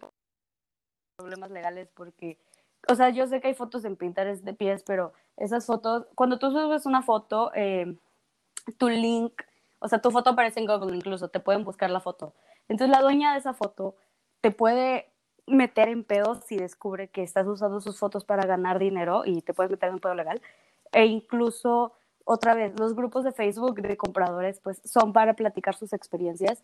problemas 1.16 1.50
legales 1.50 1.88
porque, 1.94 2.38
o 2.86 2.94
sea, 2.94 3.11
yo 3.11 3.26
sé 3.26 3.40
que 3.40 3.48
hay 3.48 3.54
fotos 3.54 3.84
en 3.84 3.96
Pinterest 3.96 4.44
de 4.44 4.54
pies, 4.54 4.84
pero 4.84 5.12
esas 5.36 5.66
fotos, 5.66 6.06
cuando 6.14 6.38
tú 6.38 6.50
subes 6.52 6.86
una 6.86 7.02
foto, 7.02 7.50
eh, 7.54 7.96
tu 8.77 8.89
link, 8.89 9.43
o 9.79 9.89
sea, 9.89 10.01
tu 10.01 10.11
foto 10.11 10.31
aparece 10.31 10.61
en 10.61 10.66
Google 10.66 10.97
incluso, 10.97 11.29
te 11.29 11.41
pueden 11.41 11.64
buscar 11.64 11.91
la 11.91 12.01
foto. 12.01 12.35
Entonces 12.69 12.95
la 12.95 13.03
dueña 13.03 13.33
de 13.33 13.39
esa 13.39 13.55
foto 13.55 13.97
te 14.41 14.51
puede 14.51 15.11
meter 15.47 15.89
en 15.89 16.05
pedo 16.05 16.41
si 16.47 16.57
descubre 16.57 17.09
que 17.09 17.23
estás 17.23 17.47
usando 17.47 17.81
sus 17.81 17.99
fotos 17.99 18.25
para 18.25 18.47
ganar 18.47 18.79
dinero 18.79 19.23
y 19.25 19.43
te 19.43 19.55
puedes 19.55 19.71
meter 19.71 19.89
en 19.89 19.95
un 19.95 20.01
pedo 20.01 20.14
legal. 20.14 20.41
E 20.93 21.07
incluso, 21.07 21.93
otra 22.25 22.55
vez, 22.55 22.79
los 22.79 22.95
grupos 22.95 23.25
de 23.25 23.33
Facebook 23.33 23.81
de 23.81 23.97
compradores, 23.97 24.61
pues 24.61 24.81
son 24.85 25.12
para 25.12 25.35
platicar 25.35 25.75
sus 25.75 25.93
experiencias. 25.93 26.62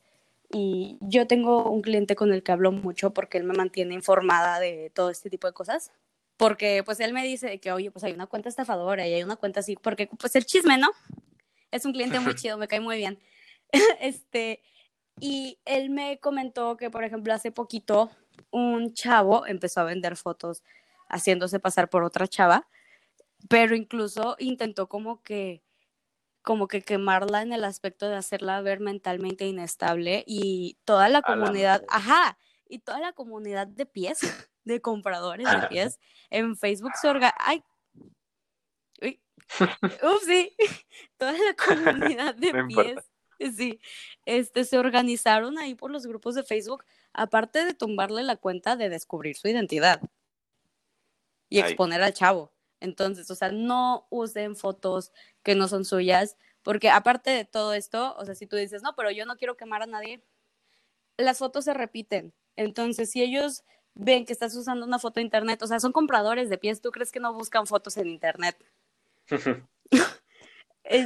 Y 0.50 0.98
yo 1.00 1.26
tengo 1.26 1.70
un 1.70 1.82
cliente 1.82 2.14
con 2.14 2.32
el 2.32 2.42
que 2.42 2.52
hablo 2.52 2.70
mucho 2.70 3.12
porque 3.12 3.38
él 3.38 3.44
me 3.44 3.54
mantiene 3.54 3.94
informada 3.94 4.60
de 4.60 4.90
todo 4.94 5.10
este 5.10 5.30
tipo 5.30 5.46
de 5.46 5.52
cosas. 5.52 5.90
Porque 6.36 6.82
pues 6.84 7.00
él 7.00 7.12
me 7.12 7.24
dice 7.24 7.58
que, 7.60 7.72
oye, 7.72 7.90
pues 7.90 8.04
hay 8.04 8.12
una 8.12 8.26
cuenta 8.26 8.48
estafadora 8.48 9.06
y 9.06 9.14
hay 9.14 9.22
una 9.22 9.36
cuenta 9.36 9.60
así, 9.60 9.76
porque 9.76 10.08
pues 10.18 10.34
el 10.36 10.44
chisme, 10.44 10.78
¿no? 10.78 10.90
Es 11.74 11.84
un 11.84 11.92
cliente 11.92 12.20
muy 12.20 12.34
chido, 12.36 12.56
me 12.56 12.68
cae 12.68 12.78
muy 12.78 12.96
bien. 12.98 13.18
este, 14.00 14.62
y 15.18 15.58
él 15.64 15.90
me 15.90 16.20
comentó 16.20 16.76
que, 16.76 16.88
por 16.88 17.02
ejemplo, 17.02 17.34
hace 17.34 17.50
poquito 17.50 18.12
un 18.52 18.94
chavo 18.94 19.44
empezó 19.44 19.80
a 19.80 19.84
vender 19.84 20.16
fotos 20.16 20.62
haciéndose 21.08 21.58
pasar 21.58 21.90
por 21.90 22.04
otra 22.04 22.28
chava, 22.28 22.68
pero 23.48 23.74
incluso 23.74 24.36
intentó 24.38 24.88
como 24.88 25.20
que 25.22 25.62
como 26.42 26.68
que 26.68 26.82
quemarla 26.82 27.40
en 27.42 27.52
el 27.54 27.64
aspecto 27.64 28.06
de 28.08 28.16
hacerla 28.16 28.60
ver 28.60 28.78
mentalmente 28.78 29.46
inestable 29.46 30.24
y 30.26 30.76
toda 30.84 31.08
la 31.08 31.22
comunidad, 31.22 31.82
ajá, 31.88 32.36
y 32.68 32.80
toda 32.80 33.00
la 33.00 33.14
comunidad 33.14 33.66
de 33.66 33.86
pies, 33.86 34.20
de 34.64 34.80
compradores 34.80 35.50
de 35.50 35.66
pies 35.68 35.98
en 36.30 36.56
Facebook 36.56 36.92
se 37.00 37.08
organiza, 37.08 37.34
ay, 37.38 37.64
uy, 40.02 40.18
sí, 40.24 40.56
toda 41.16 41.32
la 41.32 41.54
comunidad 41.54 42.34
de 42.36 42.64
pies 42.64 42.98
Sí, 43.38 43.80
este, 44.24 44.64
se 44.64 44.78
organizaron 44.78 45.58
ahí 45.58 45.74
por 45.74 45.90
los 45.90 46.06
grupos 46.06 46.34
de 46.34 46.44
Facebook, 46.44 46.84
aparte 47.12 47.64
de 47.64 47.74
tumbarle 47.74 48.22
la 48.22 48.36
cuenta 48.36 48.76
de 48.76 48.88
descubrir 48.88 49.36
su 49.36 49.48
identidad 49.48 50.00
y 51.48 51.58
exponer 51.58 52.02
al 52.02 52.14
chavo. 52.14 52.52
Entonces, 52.80 53.30
o 53.30 53.34
sea, 53.34 53.50
no 53.50 54.06
usen 54.10 54.56
fotos 54.56 55.12
que 55.42 55.54
no 55.54 55.68
son 55.68 55.84
suyas, 55.84 56.36
porque 56.62 56.90
aparte 56.90 57.30
de 57.30 57.44
todo 57.44 57.74
esto, 57.74 58.14
o 58.16 58.24
sea, 58.24 58.34
si 58.34 58.46
tú 58.46 58.56
dices, 58.56 58.82
no, 58.82 58.94
pero 58.94 59.10
yo 59.10 59.26
no 59.26 59.36
quiero 59.36 59.56
quemar 59.56 59.82
a 59.82 59.86
nadie, 59.86 60.22
las 61.16 61.38
fotos 61.38 61.64
se 61.64 61.74
repiten. 61.74 62.34
Entonces, 62.56 63.10
si 63.10 63.22
ellos 63.22 63.64
ven 63.94 64.26
que 64.26 64.32
estás 64.32 64.54
usando 64.56 64.86
una 64.86 64.98
foto 64.98 65.20
de 65.20 65.24
internet, 65.24 65.62
o 65.62 65.66
sea, 65.66 65.80
son 65.80 65.92
compradores 65.92 66.50
de 66.50 66.58
pies, 66.58 66.80
¿tú 66.80 66.90
crees 66.90 67.12
que 67.12 67.20
no 67.20 67.32
buscan 67.32 67.66
fotos 67.66 67.96
en 67.96 68.08
internet? 68.08 68.56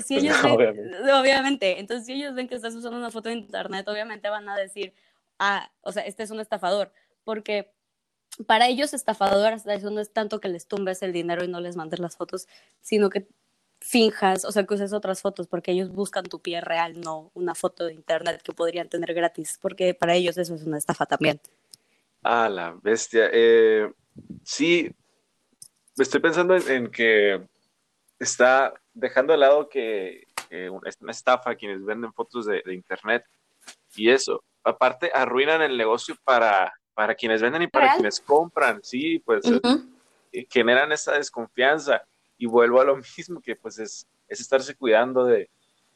Si 0.05 0.16
ellos 0.16 0.37
obviamente. 0.43 1.79
entonces 1.79 2.07
si 2.07 2.12
ellos 2.14 2.35
ven 2.35 2.49
que 2.49 2.57
estás 2.57 2.75
usando 2.75 2.99
una 2.99 3.11
foto 3.11 3.29
de 3.29 3.37
internet, 3.37 3.87
obviamente 3.89 4.29
van 4.29 4.49
a 4.49 4.57
decir, 4.57 4.93
ah, 5.39 5.71
o 5.83 5.93
sea, 5.93 6.05
este 6.05 6.25
es 6.25 6.31
un 6.31 6.41
estafador, 6.41 6.93
porque 7.25 7.73
para 8.47 8.66
ellos 8.66 8.93
estafador 8.93 9.53
hasta 9.53 9.75
eso 9.75 9.91
no 9.91 10.01
es 10.01 10.12
tanto 10.12 10.41
que 10.41 10.49
les 10.49 10.66
tumbes 10.66 11.03
el 11.03 11.12
dinero 11.12 11.45
y 11.45 11.49
no 11.49 11.61
les 11.61 11.77
mandes 11.77 12.01
las 12.01 12.16
fotos, 12.16 12.49
sino 12.81 13.09
que 13.09 13.29
finjas, 13.81 14.45
o 14.45 14.51
sea, 14.51 14.66
que 14.66 14.75
uses 14.75 14.93
otras 14.93 15.23
fotos, 15.23 15.47
porque 15.47 15.71
ellos 15.71 15.91
buscan 15.91 16.25
tu 16.25 16.41
pie 16.41 16.61
real, 16.61 17.01
no 17.01 17.31
una 17.35 17.55
foto 17.55 17.87
de 17.87 17.95
internet 17.95 18.43
que 18.43 18.53
podrían 18.53 18.89
tener 18.89 19.14
gratis, 19.14 19.59
porque 19.61 19.95
para 19.95 20.14
ellos 20.14 20.37
eso 20.39 20.55
es 20.55 20.64
una 20.64 20.79
estafa 20.79 21.07
también. 21.07 21.41
Ah, 22.23 22.49
la 22.49 22.77
bestia. 22.83 23.31
Eh, 23.33 23.93
sí, 24.43 24.91
estoy 25.97 26.21
pensando 26.21 26.57
en 26.57 26.91
que 26.91 27.47
está 28.19 28.75
dejando 28.95 29.33
de 29.33 29.39
lado 29.39 29.69
que 29.69 30.25
es 30.51 30.97
una 31.01 31.11
estafa 31.11 31.55
quienes 31.55 31.85
venden 31.85 32.12
fotos 32.12 32.47
de, 32.47 32.62
internet 32.73 33.25
y 33.95 34.11
eso. 34.11 34.43
Aparte, 34.64 35.11
arruinan 35.14 35.62
el 35.62 35.77
negocio 35.77 36.16
para, 36.25 36.73
para 36.95 37.14
quienes 37.14 37.43
venden 37.43 37.62
y 37.62 37.69
para 37.69 37.95
quienes 37.95 38.21
compran, 38.21 38.81
sí, 38.83 39.19
pues 39.21 39.45
eh, 40.33 40.47
generan 40.51 40.93
esa 40.93 41.12
desconfianza. 41.12 42.03
Y 42.37 42.47
vuelvo 42.47 42.81
a 42.81 42.85
lo 42.85 42.97
mismo, 43.16 43.41
que 43.41 43.57
pues 43.57 43.79
es, 43.79 44.07
es 44.29 44.41
estarse 44.41 44.75
cuidando 44.75 45.25
de, 45.25 45.51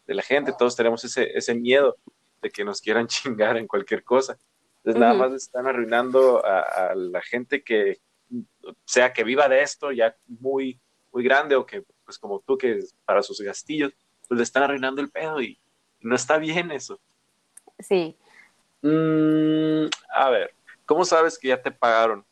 la 0.07 0.23
gente. 0.23 0.53
Todos 0.59 0.77
tenemos 0.77 1.03
ese, 1.05 1.31
ese 1.37 1.55
miedo 1.55 1.97
de 2.43 2.51
que 2.51 2.64
nos 2.64 2.81
quieran 2.81 3.07
chingar 3.09 3.57
en 3.57 3.66
cualquier 3.66 4.05
cosa. 4.05 4.37
Entonces, 4.79 5.01
nada 5.01 5.14
más 5.14 5.33
están 5.33 5.66
arruinando 5.66 6.45
a, 6.45 6.61
a, 6.61 6.95
la 6.95 7.23
gente 7.23 7.62
que, 7.62 8.01
sea 8.85 9.12
que 9.12 9.23
viva 9.23 9.49
de 9.49 9.62
esto 9.62 9.93
ya 9.93 10.16
muy, 10.27 10.81
muy 11.12 11.23
grande 11.23 11.55
o 11.55 11.64
que 11.64 11.85
pues 12.13 12.19
como 12.19 12.41
tú, 12.41 12.59
que 12.59 12.81
para 13.07 13.23
sus 13.23 13.41
gastillos, 13.41 13.95
pues 14.29 14.37
le 14.37 14.45
están 14.45 14.65
arruinando 14.65 15.01
el 15.01 15.09
pedo 15.09 15.41
y, 15.41 15.59
no 16.01 16.15
está 16.15 16.37
bien 16.37 16.71
eso. 16.71 16.99
Sí. 17.79 18.19
Mm, 18.83 19.87
a 20.15 20.31
ver, 20.31 20.53
¿cómo 20.85 21.05
sabes 21.07 21.39
que 21.39 21.49
ya 21.49 21.63
te 21.63 21.71
pagaron? 21.71 22.25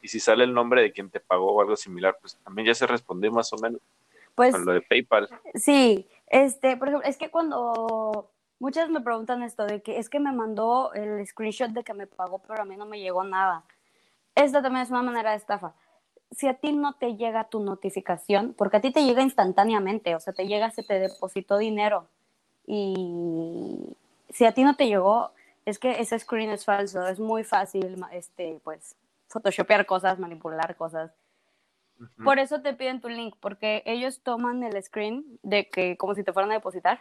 Y 0.00 0.08
si 0.08 0.20
sale 0.20 0.44
el 0.44 0.54
nombre 0.54 0.80
de 0.80 0.92
quien 0.92 1.10
te 1.10 1.20
pagó 1.20 1.52
o 1.52 1.60
algo 1.60 1.76
similar, 1.76 2.16
pues 2.20 2.38
también 2.44 2.68
ya 2.68 2.74
se 2.74 2.86
respondió 2.86 3.30
más 3.30 3.52
o 3.52 3.58
menos. 3.58 3.80
Pues. 4.34 4.54
Con 4.54 4.64
lo 4.64 4.72
de 4.72 4.80
PayPal. 4.80 5.28
Sí, 5.54 6.08
este, 6.28 6.76
por 6.78 6.88
ejemplo, 6.88 7.06
es 7.06 7.18
que 7.18 7.30
cuando 7.30 8.30
muchas 8.58 8.88
me 8.88 9.02
preguntan 9.02 9.42
esto 9.42 9.66
de 9.66 9.82
que 9.82 9.98
es 9.98 10.08
que 10.08 10.20
me 10.20 10.32
mandó 10.32 10.94
el 10.94 11.26
screenshot 11.26 11.72
de 11.72 11.84
que 11.84 11.92
me 11.92 12.06
pagó, 12.06 12.38
pero 12.38 12.62
a 12.62 12.64
mí 12.64 12.76
no 12.76 12.86
me 12.86 13.00
llegó 13.00 13.22
nada. 13.24 13.64
Esta 14.34 14.62
también 14.62 14.84
es 14.84 14.90
una 14.90 15.02
manera 15.02 15.32
de 15.32 15.36
estafa 15.36 15.74
si 16.30 16.48
a 16.48 16.54
ti 16.54 16.72
no 16.72 16.94
te 16.94 17.16
llega 17.16 17.48
tu 17.48 17.60
notificación, 17.60 18.54
porque 18.56 18.78
a 18.78 18.80
ti 18.80 18.92
te 18.92 19.04
llega 19.04 19.22
instantáneamente, 19.22 20.14
o 20.14 20.20
sea, 20.20 20.32
te 20.32 20.46
llega, 20.46 20.70
se 20.70 20.82
te 20.82 20.98
depositó 20.98 21.58
dinero. 21.58 22.08
Y 22.66 23.96
si 24.30 24.44
a 24.44 24.52
ti 24.52 24.64
no 24.64 24.76
te 24.76 24.86
llegó, 24.86 25.32
es 25.64 25.78
que 25.78 26.00
ese 26.00 26.18
screen 26.18 26.50
es 26.50 26.64
falso, 26.64 27.06
es 27.06 27.20
muy 27.20 27.44
fácil, 27.44 27.96
este, 28.12 28.60
pues, 28.64 28.96
photoshopear 29.28 29.86
cosas, 29.86 30.18
manipular 30.18 30.76
cosas. 30.76 31.12
Por 32.22 32.38
eso 32.38 32.60
te 32.60 32.74
piden 32.74 33.00
tu 33.00 33.08
link, 33.08 33.36
porque 33.40 33.82
ellos 33.86 34.20
toman 34.22 34.62
el 34.62 34.82
screen 34.82 35.24
de 35.42 35.68
que 35.68 35.96
como 35.96 36.14
si 36.14 36.22
te 36.22 36.32
fueran 36.32 36.50
a 36.50 36.54
depositar 36.54 37.00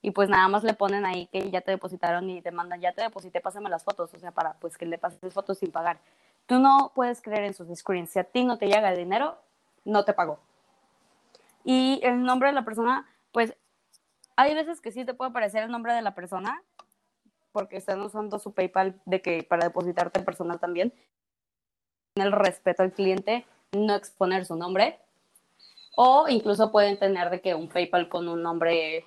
y 0.00 0.12
pues 0.12 0.28
nada 0.28 0.48
más 0.48 0.64
le 0.64 0.72
ponen 0.72 1.04
ahí 1.04 1.26
que 1.26 1.50
ya 1.50 1.60
te 1.60 1.72
depositaron 1.72 2.30
y 2.30 2.40
te 2.40 2.50
mandan, 2.50 2.80
ya 2.80 2.92
te 2.92 3.02
deposité, 3.02 3.40
pásame 3.40 3.68
las 3.68 3.84
fotos, 3.84 4.14
o 4.14 4.18
sea, 4.18 4.30
para 4.30 4.54
pues 4.54 4.78
que 4.78 4.86
le 4.86 4.98
pases 4.98 5.34
fotos 5.34 5.58
sin 5.58 5.70
pagar. 5.70 5.98
Tú 6.46 6.58
no 6.58 6.92
puedes 6.94 7.20
creer 7.20 7.44
en 7.44 7.54
sus 7.54 7.68
screens. 7.76 8.10
Si 8.10 8.18
a 8.18 8.24
ti 8.24 8.44
no 8.44 8.58
te 8.58 8.66
llega 8.66 8.90
el 8.90 8.96
dinero, 8.96 9.38
no 9.84 10.04
te 10.04 10.12
pagó. 10.12 10.40
Y 11.64 12.00
el 12.04 12.22
nombre 12.22 12.48
de 12.48 12.54
la 12.54 12.64
persona, 12.64 13.08
pues 13.32 13.56
hay 14.36 14.54
veces 14.54 14.80
que 14.80 14.92
sí 14.92 15.04
te 15.04 15.14
puede 15.14 15.30
aparecer 15.30 15.64
el 15.64 15.70
nombre 15.70 15.92
de 15.92 16.02
la 16.02 16.14
persona, 16.14 16.62
porque 17.52 17.76
están 17.76 18.00
usando 18.02 18.38
su 18.38 18.52
PayPal 18.52 19.00
de 19.06 19.22
que 19.22 19.42
para 19.42 19.64
depositarte 19.64 20.20
personal 20.20 20.60
también. 20.60 20.94
El 22.14 22.32
respeto 22.32 22.82
al 22.82 22.92
cliente, 22.92 23.46
no 23.72 23.94
exponer 23.94 24.44
su 24.44 24.56
nombre. 24.56 25.00
O 25.96 26.28
incluso 26.28 26.70
pueden 26.70 26.98
tener 26.98 27.30
de 27.30 27.40
que 27.40 27.54
un 27.54 27.68
PayPal 27.68 28.08
con 28.08 28.28
un 28.28 28.42
nombre 28.42 29.04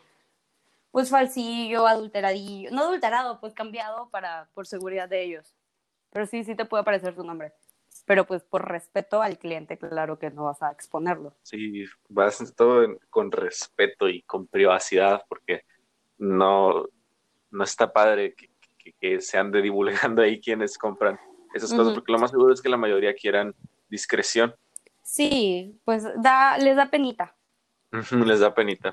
pues 0.92 1.10
falsillo, 1.10 1.86
adulteradillo, 1.88 2.72
no 2.72 2.82
adulterado, 2.82 3.40
pues 3.40 3.54
cambiado 3.54 4.10
para 4.10 4.50
por 4.54 4.66
seguridad 4.66 5.08
de 5.08 5.24
ellos. 5.24 5.54
Pero 6.12 6.26
sí, 6.26 6.43
sí 6.43 6.55
te 6.55 6.66
puede 6.66 6.82
aparecer 6.82 7.16
su 7.16 7.24
nombre. 7.24 7.53
Pero 8.05 8.26
pues 8.26 8.43
por 8.43 8.68
respeto 8.68 9.22
al 9.22 9.38
cliente, 9.38 9.78
claro 9.78 10.18
que 10.18 10.32
no 10.32 10.45
vas 10.45 10.62
a 10.62 10.72
exponerlo. 10.72 11.36
Sí, 11.43 11.86
vas 12.07 12.53
todo 12.55 12.97
con 13.10 13.32
respeto 13.32 14.10
y 14.10 14.24
con 14.24 14.47
privacidad, 14.47 15.24
porque 15.28 15.64
no, 16.18 16.86
no 17.51 17.64
está 17.64 17.91
padre 17.91 18.34
que, 18.36 18.49
que, 18.99 19.22
se 19.22 19.38
ande 19.38 19.62
divulgando 19.62 20.22
ahí 20.22 20.39
quienes 20.39 20.78
compran 20.78 21.20
esas 21.53 21.74
cosas, 21.74 21.93
porque 21.93 22.12
lo 22.12 22.20
más 22.20 22.32
seguro 22.32 22.53
es 22.53 22.62
que 22.62 22.70
la 22.70 22.78
mayoría 22.78 23.14
quieran 23.14 23.55
discreción. 23.89 24.55
Sí, 25.03 25.80
pues 25.84 26.03
da, 26.18 26.57
les 26.57 26.76
da 26.76 26.89
penita. 26.89 27.36
les 28.26 28.39
da 28.39 28.53
penita. 28.53 28.91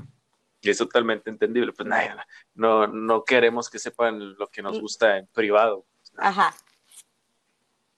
Y 0.62 0.70
es 0.70 0.78
totalmente 0.78 1.28
entendible. 1.28 1.72
Pues 1.72 1.88
no, 2.54 2.86
no 2.86 3.24
queremos 3.24 3.68
que 3.68 3.78
sepan 3.78 4.36
lo 4.36 4.46
que 4.48 4.62
nos 4.62 4.78
mm. 4.78 4.80
gusta 4.80 5.18
en 5.18 5.26
privado. 5.28 5.84
Ajá 6.16 6.54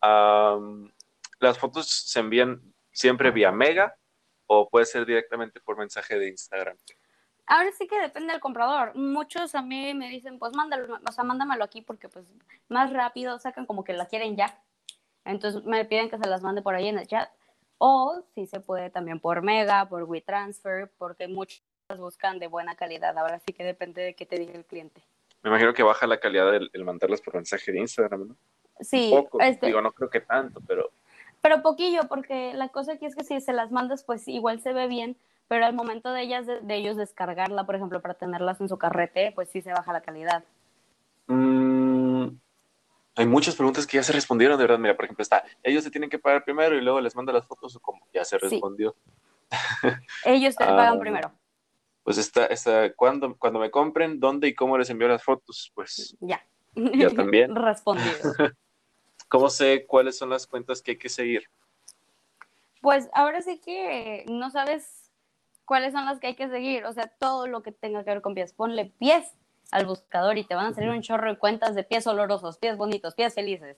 las 0.01 1.59
fotos 1.59 1.89
se 1.89 2.21
envían 2.21 2.61
siempre 2.93 3.31
vía 3.31 3.53
Mega 3.53 3.95
o 4.47 4.69
puede 4.69 4.87
ser 4.87 5.07
directamente 5.07 5.61
por 5.61 5.77
mensaje 5.77 6.19
de 6.19 6.29
Instagram. 6.29 6.77
Ahora 7.47 7.71
sí 7.73 7.87
que 7.87 7.99
depende 7.99 8.33
del 8.33 8.41
comprador. 8.41 8.95
Muchos 8.95 9.55
a 9.55 9.63
mí 9.63 9.95
me 9.95 10.09
dicen, 10.11 10.39
pues 10.39 10.55
mándalo, 10.55 10.99
o 11.07 11.13
sea, 11.13 11.25
mándamelo 11.25 11.65
aquí 11.65 11.81
porque 11.81 12.09
pues 12.09 12.27
más 12.69 12.93
rápido 12.93 13.39
sacan 13.39 13.65
como 13.65 13.85
que 13.85 13.95
la 13.95 14.07
quieren 14.07 14.37
ya. 14.37 14.63
Entonces 15.25 15.65
me 15.65 15.85
piden 15.85 16.11
que 16.11 16.19
se 16.19 16.29
las 16.29 16.43
mande 16.43 16.61
por 16.61 16.75
ahí 16.75 16.89
en 16.89 16.99
el 16.99 17.07
chat. 17.07 17.31
O 17.79 18.23
si 18.35 18.47
se 18.47 18.61
puede 18.61 18.91
también 18.91 19.21
por 19.21 19.43
Mega, 19.43 19.89
por 19.89 20.03
WeTransfer, 20.03 20.91
porque 20.99 21.29
muchos 21.29 21.63
buscan 21.97 22.39
de 22.39 22.49
buena 22.49 22.75
calidad. 22.75 23.17
Ahora 23.17 23.39
sí 23.39 23.53
que 23.53 23.65
depende 23.65 24.03
de 24.03 24.15
qué 24.15 24.27
te 24.27 24.37
diga 24.37 24.55
el 24.55 24.65
cliente. 24.67 25.03
Me 25.43 25.51
imagino 25.51 25.73
que 25.73 25.83
baja 25.83 26.07
la 26.07 26.19
calidad 26.19 26.51
del 26.51 26.71
el 26.73 26.85
mandarlas 26.85 27.23
por 27.23 27.35
mensaje 27.35 27.73
de 27.73 27.79
Instagram, 27.79 28.29
¿no? 28.29 28.37
Sí, 28.81 29.11
poco. 29.14 29.41
este, 29.41 29.66
Digo, 29.66 29.81
no 29.81 29.93
creo 29.93 30.11
que 30.11 30.20
tanto, 30.20 30.61
pero 30.66 30.91
pero 31.41 31.62
poquillo, 31.62 32.03
porque 32.09 32.53
la 32.55 32.68
cosa 32.68 32.95
aquí 32.95 33.07
es 33.07 33.14
que 33.14 33.22
si 33.24 33.41
se 33.41 33.53
las 33.53 33.70
mandas, 33.70 34.03
pues 34.03 34.26
igual 34.26 34.61
se 34.61 34.72
ve 34.72 34.89
bien, 34.89 35.16
pero 35.47 35.64
al 35.66 35.72
momento 35.72 36.12
de 36.12 36.22
ellas, 36.22 36.47
de, 36.47 36.61
de 36.61 36.74
ellos 36.74 36.97
descargarla, 36.97 37.64
por 37.64 37.76
ejemplo, 37.76 38.01
para 38.03 38.14
tenerlas 38.14 38.61
en 38.61 38.68
su 38.68 38.76
carrete, 38.76 39.31
pues 39.35 39.49
sí 39.49 39.62
se 39.62 39.72
baja 39.72 39.93
la 39.93 40.01
calidad. 40.01 40.43
Mm, 41.29 42.26
hay 43.16 43.26
muchas 43.26 43.55
preguntas 43.55 43.87
que 43.87 43.99
ya 43.99 44.03
se 44.03 44.12
respondieron, 44.12 44.59
de 44.59 44.64
verdad. 44.64 44.79
Mira, 44.79 44.97
por 44.97 45.05
ejemplo, 45.05 45.22
está, 45.22 45.45
ellos 45.62 45.85
se 45.85 45.91
tienen 45.91 46.11
que 46.11 46.18
pagar 46.18 46.45
primero 46.45 46.76
y 46.76 46.81
luego 46.81 47.01
les 47.01 47.14
manda 47.14 47.33
las 47.33 47.47
fotos 47.47 47.76
o 47.76 47.81
como 47.81 48.05
ya 48.12 48.24
se 48.24 48.39
Sí. 48.39 48.49
respondió. 48.49 48.95
Ellos 50.24 50.57
te 50.57 50.64
Ah. 50.64 50.76
pagan 50.76 50.99
primero. 51.01 51.31
Pues 52.03 52.18
está, 52.18 52.47
está 52.47 52.93
cuando, 52.95 53.37
cuando 53.37 53.59
me 53.61 53.70
compren, 53.70 54.18
¿dónde 54.18 54.49
y 54.49 54.55
cómo 54.55 54.76
les 54.79 54.91
envío 54.91 55.09
las 55.09 55.22
fotos? 55.22 55.70
Pues, 55.74 56.16
Ya. 56.20 56.45
Yo 56.74 57.14
también. 57.14 57.55
Respondido. 57.55 58.18
¿cómo 59.29 59.51
sé 59.51 59.87
cuáles 59.87 60.16
son 60.16 60.31
las 60.31 60.47
cuentas 60.47 60.83
que 60.83 60.93
hay 60.93 60.99
que 60.99 61.09
seguir? 61.09 61.49
Pues 62.81 63.09
ahora 63.12 63.43
sí 63.43 63.59
que 63.59 64.24
no 64.29 64.51
sabes 64.51 65.11
cuáles 65.64 65.93
son 65.93 66.07
las 66.07 66.18
que 66.20 66.29
hay 66.29 66.35
que 66.35 66.49
seguir. 66.49 66.85
O 66.85 66.93
sea, 66.93 67.09
todo 67.18 67.47
lo 67.47 67.62
que 67.62 67.72
tenga 67.72 68.05
que 68.05 68.11
ver 68.11 68.22
con 68.22 68.35
pies. 68.35 68.53
Ponle 68.53 68.87
pies 68.99 69.33
al 69.70 69.85
buscador 69.85 70.39
y 70.39 70.45
te 70.45 70.55
van 70.55 70.66
a 70.66 70.74
salir 70.74 70.91
un 70.91 71.03
chorro 71.03 71.29
de 71.31 71.39
cuentas 71.39 71.74
de 71.74 71.85
pies 71.85 72.07
olorosos, 72.07 72.57
pies 72.59 72.76
bonitos, 72.76 73.14
pies 73.14 73.35
felices. 73.35 73.76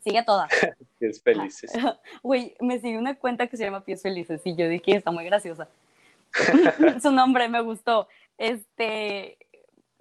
Sigue 0.00 0.18
a 0.18 0.24
todas. 0.24 0.50
Que 0.98 1.06
es 1.08 1.20
felices. 1.22 1.72
Güey, 2.22 2.56
me 2.60 2.78
sigue 2.78 2.96
una 2.98 3.16
cuenta 3.16 3.48
que 3.48 3.56
se 3.56 3.64
llama 3.64 3.84
Pies 3.84 4.02
Felices 4.02 4.40
y 4.44 4.54
yo 4.54 4.68
dije, 4.68 4.94
está 4.96 5.10
muy 5.10 5.24
graciosa. 5.24 5.68
Su 7.02 7.10
nombre 7.10 7.48
me 7.48 7.60
gustó. 7.60 8.06
Este, 8.38 9.36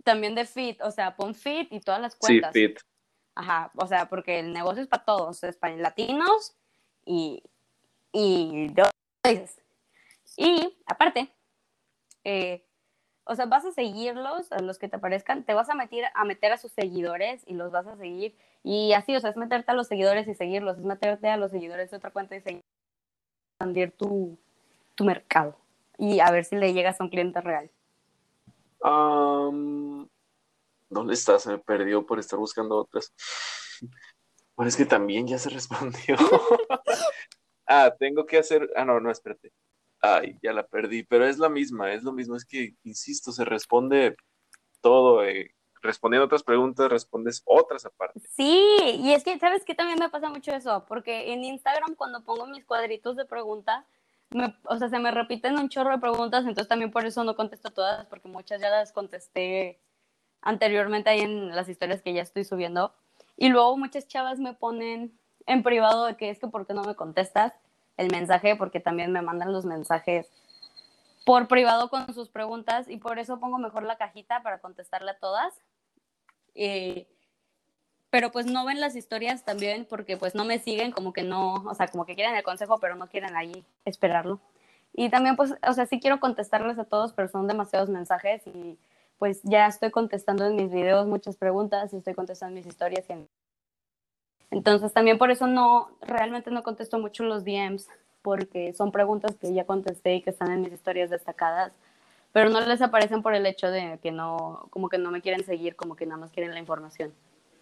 también 0.04 0.36
de 0.36 0.46
Fit, 0.46 0.80
o 0.82 0.92
sea, 0.92 1.16
pon 1.16 1.34
Fit 1.34 1.72
y 1.72 1.80
todas 1.80 2.02
las 2.02 2.14
Sí, 2.14 2.20
cuentas. 2.20 2.54
fit. 2.54 2.80
Ajá, 3.36 3.72
o 3.76 3.88
sea, 3.88 4.10
porque 4.10 4.40
el 4.40 4.54
negocio 4.54 4.82
es 4.82 4.88
para 4.88 5.06
todos, 5.06 5.44
es 5.44 5.56
para 5.56 5.76
latinos 5.78 6.56
y, 7.06 7.44
y 8.12 8.68
de 8.70 8.82
otros 8.82 8.94
países. 9.22 9.62
Y 10.38 10.78
aparte, 10.86 11.34
eh, 12.24 12.64
o 13.24 13.36
sea, 13.36 13.46
vas 13.46 13.66
a 13.66 13.72
seguirlos, 13.72 14.52
a 14.52 14.60
los 14.60 14.80
que 14.80 14.90
te 14.90 14.98
aparezcan, 14.98 15.44
te 15.44 15.54
vas 15.54 15.70
a 15.70 15.76
meter, 15.76 16.06
a 16.14 16.26
meter 16.26 16.52
a 16.52 16.58
sus 16.58 16.72
seguidores 16.72 17.44
y 17.48 17.54
los 17.54 17.72
vas 17.72 17.88
a 17.88 17.96
seguir. 17.96 18.36
Y 18.64 18.94
así, 18.94 19.16
o 19.16 19.20
sea, 19.20 19.30
es 19.30 19.38
meterte 19.38 19.72
a 19.72 19.76
los 19.76 19.88
seguidores 19.88 20.28
y 20.28 20.36
seguirlos, 20.36 20.78
es 20.78 20.84
meterte 20.84 21.30
a 21.30 21.38
los 21.38 21.52
seguidores 21.52 21.92
de 21.92 21.98
otra 21.98 22.12
cuenta 22.12 22.36
y 22.36 22.42
seguir, 22.42 22.64
expandir 23.54 23.92
tu, 23.92 24.38
tu 24.96 25.04
mercado 25.06 25.56
y 25.98 26.20
a 26.20 26.32
ver 26.32 26.46
si 26.46 26.56
le 26.56 26.74
llegas 26.74 27.00
a 27.00 27.04
un 27.04 27.10
cliente 27.10 27.42
real. 27.42 27.70
Am, 28.84 29.91
¿Dónde 30.92 31.14
está? 31.14 31.40
Se 31.40 31.50
me 31.50 31.58
perdió 31.58 32.06
por 32.06 32.20
estar 32.20 32.38
buscando 32.38 32.78
otras. 32.78 33.14
Bueno, 34.56 34.68
es 34.70 34.76
que 34.76 34.86
también 34.86 35.26
ya 35.26 35.38
se 35.40 35.50
respondió. 35.50 36.16
ah, 37.66 37.92
tengo 37.98 38.26
que 38.26 38.38
hacer. 38.38 38.70
Ah, 38.76 38.86
no, 38.86 39.00
no, 39.00 39.10
espérate. 39.10 39.52
Ay, 40.02 40.38
ya 40.44 40.52
la 40.52 40.68
perdí, 40.68 41.04
pero 41.04 41.26
es 41.26 41.38
la 41.40 41.48
misma, 41.50 41.94
es 41.94 42.04
lo 42.04 42.12
mismo. 42.12 42.36
Es 42.36 42.46
que, 42.46 42.76
insisto, 42.84 43.32
se 43.32 43.46
responde 43.46 44.16
todo. 44.82 45.24
eh, 45.24 45.52
Respondiendo 45.84 46.26
otras 46.26 46.44
preguntas, 46.44 46.92
respondes 46.92 47.42
otras 47.44 47.86
aparte. 47.86 48.20
Sí, 48.36 48.78
y 49.00 49.14
es 49.14 49.24
que, 49.24 49.40
¿sabes 49.40 49.66
qué? 49.66 49.74
También 49.74 49.98
me 49.98 50.10
pasa 50.10 50.30
mucho 50.30 50.52
eso, 50.54 50.86
porque 50.88 51.34
en 51.34 51.44
Instagram 51.44 51.96
cuando 51.96 52.24
pongo 52.24 52.46
mis 52.46 52.64
cuadritos 52.66 53.16
de 53.16 53.26
pregunta, 53.26 53.88
me- 54.30 54.56
o 54.66 54.78
sea, 54.78 54.90
se 54.90 55.00
me 55.00 55.10
repiten 55.10 55.58
un 55.58 55.70
chorro 55.70 55.90
de 55.90 55.98
preguntas, 55.98 56.42
entonces 56.42 56.68
también 56.68 56.92
por 56.92 57.04
eso 57.08 57.24
no 57.24 57.36
contesto 57.36 57.72
todas, 57.72 58.06
porque 58.06 58.28
muchas 58.28 58.62
ya 58.62 58.70
las 58.70 58.92
contesté 58.92 59.80
anteriormente 60.42 61.10
ahí 61.10 61.22
en 61.22 61.56
las 61.56 61.70
historias 61.70 62.02
que 62.02 62.14
ya 62.14 62.22
estoy 62.22 62.44
subiendo. 62.44 62.94
Y 63.38 63.50
luego 63.50 63.78
muchas 63.78 64.08
chavas 64.08 64.40
me 64.40 64.54
ponen 64.54 65.18
en 65.46 65.64
privado 65.64 66.06
de 66.06 66.16
que 66.16 66.30
es 66.30 66.40
que 66.40 66.48
¿por 66.48 66.68
qué 66.68 66.74
no 66.74 66.84
me 66.84 66.96
contestas 66.96 67.54
el 67.98 68.12
mensaje? 68.12 68.56
Porque 68.56 68.80
también 68.80 69.12
me 69.12 69.22
mandan 69.22 69.52
los 69.52 69.66
mensajes 69.66 70.28
por 71.26 71.48
privado 71.48 71.90
con 71.90 72.14
sus 72.14 72.30
preguntas 72.30 72.88
y 72.90 72.98
por 72.98 73.20
eso 73.20 73.40
pongo 73.40 73.58
mejor 73.58 73.84
la 73.84 73.98
cajita 73.98 74.42
para 74.42 74.60
contestarle 74.60 75.12
a 75.12 75.20
todas. 75.20 75.54
Eh, 76.56 77.08
pero 78.10 78.32
pues 78.32 78.46
no 78.46 78.66
ven 78.66 78.82
las 78.82 78.96
historias 78.96 79.46
también 79.46 79.86
porque 79.90 80.18
pues 80.18 80.36
no 80.36 80.44
me 80.44 80.60
siguen, 80.60 80.92
como 80.92 81.14
que 81.14 81.24
no, 81.24 81.54
o 81.54 81.74
sea, 81.76 81.88
como 81.88 82.06
que 82.06 82.16
quieren 82.16 82.36
el 82.36 82.44
consejo, 82.44 82.78
pero 82.80 82.96
no 82.96 83.08
quieren 83.08 83.36
ahí 83.36 83.66
esperarlo. 83.86 84.42
Y 84.94 85.10
también 85.10 85.38
pues, 85.38 85.54
o 85.66 85.74
sea, 85.74 85.86
sí 85.86 86.00
quiero 86.00 86.20
contestarles 86.20 86.78
a 86.78 86.84
todos, 86.84 87.14
pero 87.14 87.30
son 87.30 87.48
demasiados 87.48 87.90
mensajes 87.90 88.46
y 88.48 88.78
pues 89.22 89.40
ya 89.44 89.68
estoy 89.68 89.92
contestando 89.92 90.48
en 90.48 90.56
mis 90.56 90.72
videos 90.72 91.06
muchas 91.06 91.38
preguntas 91.38 91.94
y 91.94 91.98
estoy 91.98 92.16
contestando 92.16 92.56
mis 92.56 92.66
historias. 92.66 93.06
y 93.08 93.14
en- 93.14 93.30
Entonces 94.50 94.92
también 94.94 95.20
por 95.20 95.30
eso 95.30 95.46
no, 95.46 95.92
realmente 96.02 96.50
no 96.50 96.64
contesto 96.64 96.98
mucho 96.98 97.24
los 97.24 97.46
DMs 97.46 97.88
porque 98.24 98.74
son 98.74 98.92
preguntas 98.92 99.36
que 99.36 99.54
ya 99.54 99.66
contesté 99.68 100.16
y 100.16 100.24
que 100.24 100.32
están 100.32 100.52
en 100.52 100.62
mis 100.62 100.74
historias 100.74 101.12
destacadas, 101.12 101.72
pero 102.32 102.50
no 102.50 102.62
les 102.62 102.82
aparecen 102.82 103.22
por 103.22 103.36
el 103.36 103.46
hecho 103.46 103.70
de 103.70 104.00
que 104.02 104.12
no, 104.12 104.66
como 104.72 104.90
que 104.90 104.98
no 104.98 105.12
me 105.12 105.22
quieren 105.22 105.46
seguir, 105.46 105.76
como 105.76 105.96
que 105.96 106.08
nada 106.08 106.20
más 106.20 106.32
quieren 106.32 106.56
la 106.56 106.60
información. 106.60 107.14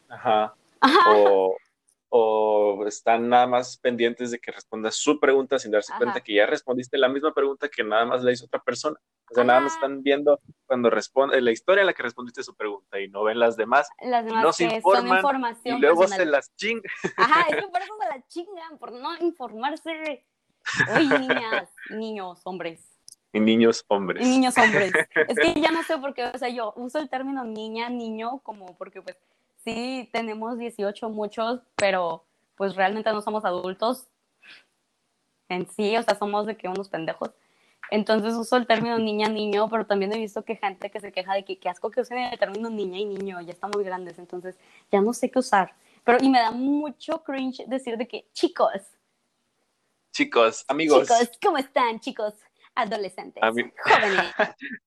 Ajá. 0.08 0.54
Ajá. 0.80 1.10
O, 1.10 1.58
o 2.10 2.86
están 2.88 3.30
nada 3.30 3.46
más 3.46 3.78
pendientes 3.78 4.32
de 4.32 4.40
que 4.40 4.52
respondas 4.52 4.96
su 4.96 5.20
pregunta 5.20 5.60
sin 5.60 5.72
darse 5.72 5.92
Ajá. 5.92 6.00
cuenta 6.00 6.22
que 6.22 6.34
ya 6.34 6.48
respondiste 6.48 6.98
la 6.98 7.08
misma 7.08 7.34
pregunta 7.34 7.70
que 7.70 7.84
nada 7.84 8.06
más 8.06 8.24
le 8.24 8.34
hizo 8.34 8.46
otra 8.46 8.62
persona. 8.62 9.00
O 9.30 9.36
sea, 9.36 9.44
nada 9.44 9.60
más 9.60 9.76
están 9.76 10.02
viendo 10.02 10.40
cuando 10.66 10.90
responde 10.90 11.40
la 11.40 11.52
historia 11.52 11.82
en 11.82 11.88
la 11.88 11.94
que 11.94 12.02
respondiste 12.02 12.42
su 12.42 12.56
pregunta 12.56 13.00
y 13.00 13.10
no 13.10 13.24
ven 13.24 13.38
las 13.38 13.56
demás. 13.56 13.88
Las 14.02 14.26
demás 14.26 14.44
no 14.44 14.52
se 14.54 14.64
que 14.64 14.70
son 14.70 14.78
informan 14.78 15.18
información 15.18 15.78
Y 15.78 15.82
luego 15.82 16.02
personal. 16.02 16.26
se 16.26 16.32
las 16.32 16.56
chingan. 16.56 16.84
Ajá, 17.16 17.42
es 17.50 17.56
que 17.58 17.68
por 17.72 17.82
eso 17.82 17.94
se 18.02 18.08
la 18.08 18.28
chingan, 18.28 18.78
por 18.80 18.92
no 18.92 19.18
informarse. 19.20 20.26
Oye, 20.96 21.20
niñas, 21.20 21.70
niños, 21.92 22.42
hombres. 22.44 22.84
Y 23.32 23.40
niños 23.40 23.86
hombres. 23.88 24.26
Y 24.26 24.30
niños, 24.30 24.58
hombres. 24.58 24.92
Es 25.28 25.38
que 25.38 25.62
ya 25.62 25.70
no 25.70 25.84
sé 25.84 26.00
por 26.00 26.16
qué, 26.16 26.26
o 26.26 26.38
sea, 26.38 26.50
yo 26.50 26.74
uso 26.76 26.98
el 26.98 27.10
término 27.10 27.44
niña, 27.44 27.88
niño, 27.90 28.40
como 28.40 28.76
porque 28.78 29.04
pues 29.04 29.16
sí 29.64 30.10
tenemos 30.12 30.58
18 30.58 31.10
muchos, 31.10 31.62
pero 31.76 32.26
pues 32.56 32.76
realmente 32.76 33.12
no 33.12 33.22
somos 33.22 33.46
adultos 33.46 34.08
en 35.48 35.68
sí, 35.72 35.96
o 35.98 36.04
sea, 36.04 36.16
somos 36.18 36.46
de 36.46 36.58
que 36.58 36.68
unos 36.68 36.90
pendejos. 36.90 37.32
Entonces 37.92 38.36
uso 38.36 38.56
el 38.58 38.68
término 38.68 39.00
niña, 39.00 39.30
niño, 39.30 39.68
pero 39.70 39.86
también 39.88 40.14
he 40.14 40.18
visto 40.18 40.44
que 40.46 40.56
gente 40.56 40.92
que 40.92 41.00
se 41.00 41.12
queja 41.12 41.34
de 41.34 41.44
que 41.44 41.58
qué 41.58 41.70
asco 41.70 41.90
que 41.90 42.02
usen 42.02 42.20
el 42.20 42.38
término 42.38 42.70
niña 42.70 43.00
y 43.00 43.06
niño, 43.06 43.42
ya 43.42 43.52
estamos 43.52 43.78
grandes, 43.84 44.20
entonces 44.20 44.58
ya 44.92 45.02
no 45.02 45.14
sé 45.14 45.32
qué 45.32 45.40
usar. 45.40 45.74
Pero 46.04 46.20
y 46.22 46.30
me 46.30 46.40
da 46.40 46.52
mucho 46.52 47.24
cringe 47.24 47.66
decir 47.68 47.98
de 47.98 48.08
que 48.08 48.28
chicos, 48.34 48.72
Chicos, 50.12 50.66
amigos, 50.68 51.08
chicos, 51.08 51.32
¿cómo 51.42 51.58
están, 51.58 52.00
chicos? 52.00 52.34
Adolescentes, 52.76 53.42
Ami- 53.42 53.72
jóvenes. 53.84 54.26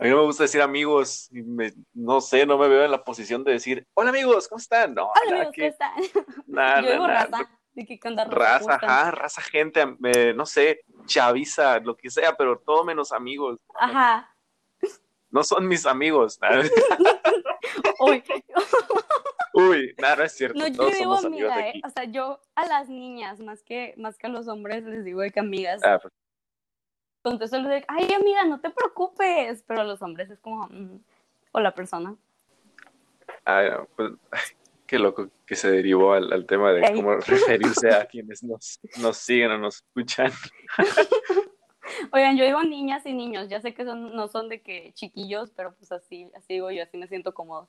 a 0.00 0.04
mí 0.04 0.10
no 0.10 0.16
me 0.16 0.22
gusta 0.22 0.44
decir 0.44 0.60
amigos. 0.62 1.28
y 1.32 1.42
me- 1.42 1.72
no 1.94 2.20
sé, 2.20 2.46
no 2.46 2.58
me 2.58 2.68
veo 2.68 2.84
en 2.84 2.90
la 2.90 3.02
posición 3.04 3.44
de 3.44 3.52
decir, 3.52 3.86
hola 3.94 4.10
amigos, 4.10 4.48
¿cómo 4.48 4.58
están? 4.58 4.94
No, 4.94 5.06
Hola 5.24 5.36
amigos, 5.36 5.54
que- 5.54 5.74
¿cómo 5.76 6.02
están? 6.02 6.24
Yo 6.84 6.92
digo 6.92 7.06
raza. 7.06 7.50
¿De 7.74 8.00
onda, 8.04 8.24
raza? 8.24 8.74
Ajá, 8.74 9.10
raza, 9.12 9.40
gente, 9.40 9.84
eh, 10.04 10.32
no 10.34 10.46
sé, 10.46 10.80
chaviza, 11.06 11.78
lo 11.78 11.96
que 11.96 12.10
sea, 12.10 12.34
pero 12.36 12.58
todo 12.58 12.82
menos 12.84 13.12
amigos. 13.12 13.58
Ajá. 13.78 14.34
No 15.30 15.44
son 15.44 15.68
mis 15.68 15.84
amigos. 15.84 16.38
Uy, 18.00 18.24
Uy, 19.52 19.94
nada, 19.98 20.16
no 20.16 20.22
es 20.24 20.32
cierto. 20.32 20.58
no, 20.58 20.66
yo 20.68 20.88
digo 20.90 21.14
amiga, 21.16 21.68
¿eh? 21.68 21.80
O 21.84 21.90
sea, 21.90 22.04
yo 22.04 22.40
a 22.54 22.66
las 22.66 22.88
niñas, 22.88 23.38
más 23.40 23.62
que, 23.62 23.92
más 23.98 24.16
que 24.16 24.26
a 24.26 24.30
los 24.30 24.48
hombres, 24.48 24.84
les 24.84 25.04
digo 25.04 25.20
de 25.20 25.30
que 25.30 25.40
amigas. 25.40 25.82
Ah, 25.84 25.98
pues, 26.00 26.12
Contesto 27.22 27.56
digo, 27.58 27.84
ay, 27.88 28.12
amiga, 28.12 28.44
no 28.44 28.60
te 28.60 28.70
preocupes. 28.70 29.62
Pero 29.66 29.80
a 29.80 29.84
los 29.84 30.00
hombres 30.02 30.30
es 30.30 30.38
como, 30.38 30.66
mm, 30.68 31.00
hola, 31.52 31.74
persona. 31.74 32.16
ay, 33.44 33.70
no, 33.70 33.88
pues, 33.96 34.12
ay, 34.30 34.40
qué 34.86 34.98
loco 34.98 35.28
que 35.46 35.54
se 35.54 35.70
derivó 35.70 36.12
al, 36.12 36.32
al 36.32 36.46
tema 36.46 36.72
de 36.72 36.92
cómo 36.94 37.16
referirse 37.26 37.90
a 37.90 38.06
quienes 38.06 38.42
nos, 38.42 38.80
nos 39.00 39.16
siguen 39.16 39.50
o 39.52 39.58
nos 39.58 39.76
escuchan. 39.76 40.32
Oigan, 42.12 42.36
yo 42.36 42.44
digo 42.44 42.62
niñas 42.62 43.04
y 43.06 43.14
niños. 43.14 43.48
Ya 43.48 43.60
sé 43.60 43.74
que 43.74 43.84
son, 43.84 44.14
no 44.14 44.28
son 44.28 44.48
de 44.48 44.60
que 44.60 44.92
chiquillos, 44.94 45.50
pero 45.50 45.74
pues 45.74 45.90
así, 45.92 46.30
así 46.34 46.54
digo 46.54 46.70
yo, 46.70 46.82
así 46.82 46.96
me 46.96 47.08
siento 47.08 47.32
cómodo. 47.34 47.68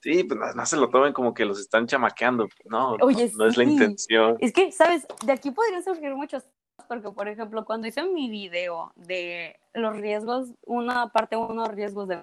Sí, 0.00 0.24
pues 0.24 0.38
no, 0.40 0.52
no 0.52 0.66
se 0.66 0.76
lo 0.76 0.90
tomen 0.90 1.12
como 1.12 1.32
que 1.32 1.44
los 1.44 1.60
están 1.60 1.86
chamaqueando. 1.86 2.48
No, 2.64 2.96
Oye, 3.02 3.30
no, 3.32 3.44
no 3.44 3.46
es 3.46 3.56
la 3.56 3.64
intención. 3.64 4.36
Es 4.40 4.52
que, 4.52 4.72
¿sabes? 4.72 5.06
De 5.24 5.32
aquí 5.32 5.52
podrían 5.52 5.84
surgir 5.84 6.12
muchos 6.14 6.44
porque, 6.88 7.10
por 7.10 7.28
ejemplo, 7.28 7.64
cuando 7.64 7.86
hice 7.86 8.04
mi 8.04 8.28
video 8.28 8.92
de 8.96 9.58
los 9.74 9.96
riesgos, 9.96 10.50
una 10.66 11.08
parte 11.08 11.36
uno, 11.36 11.66
riesgos 11.66 12.08
de 12.08 12.22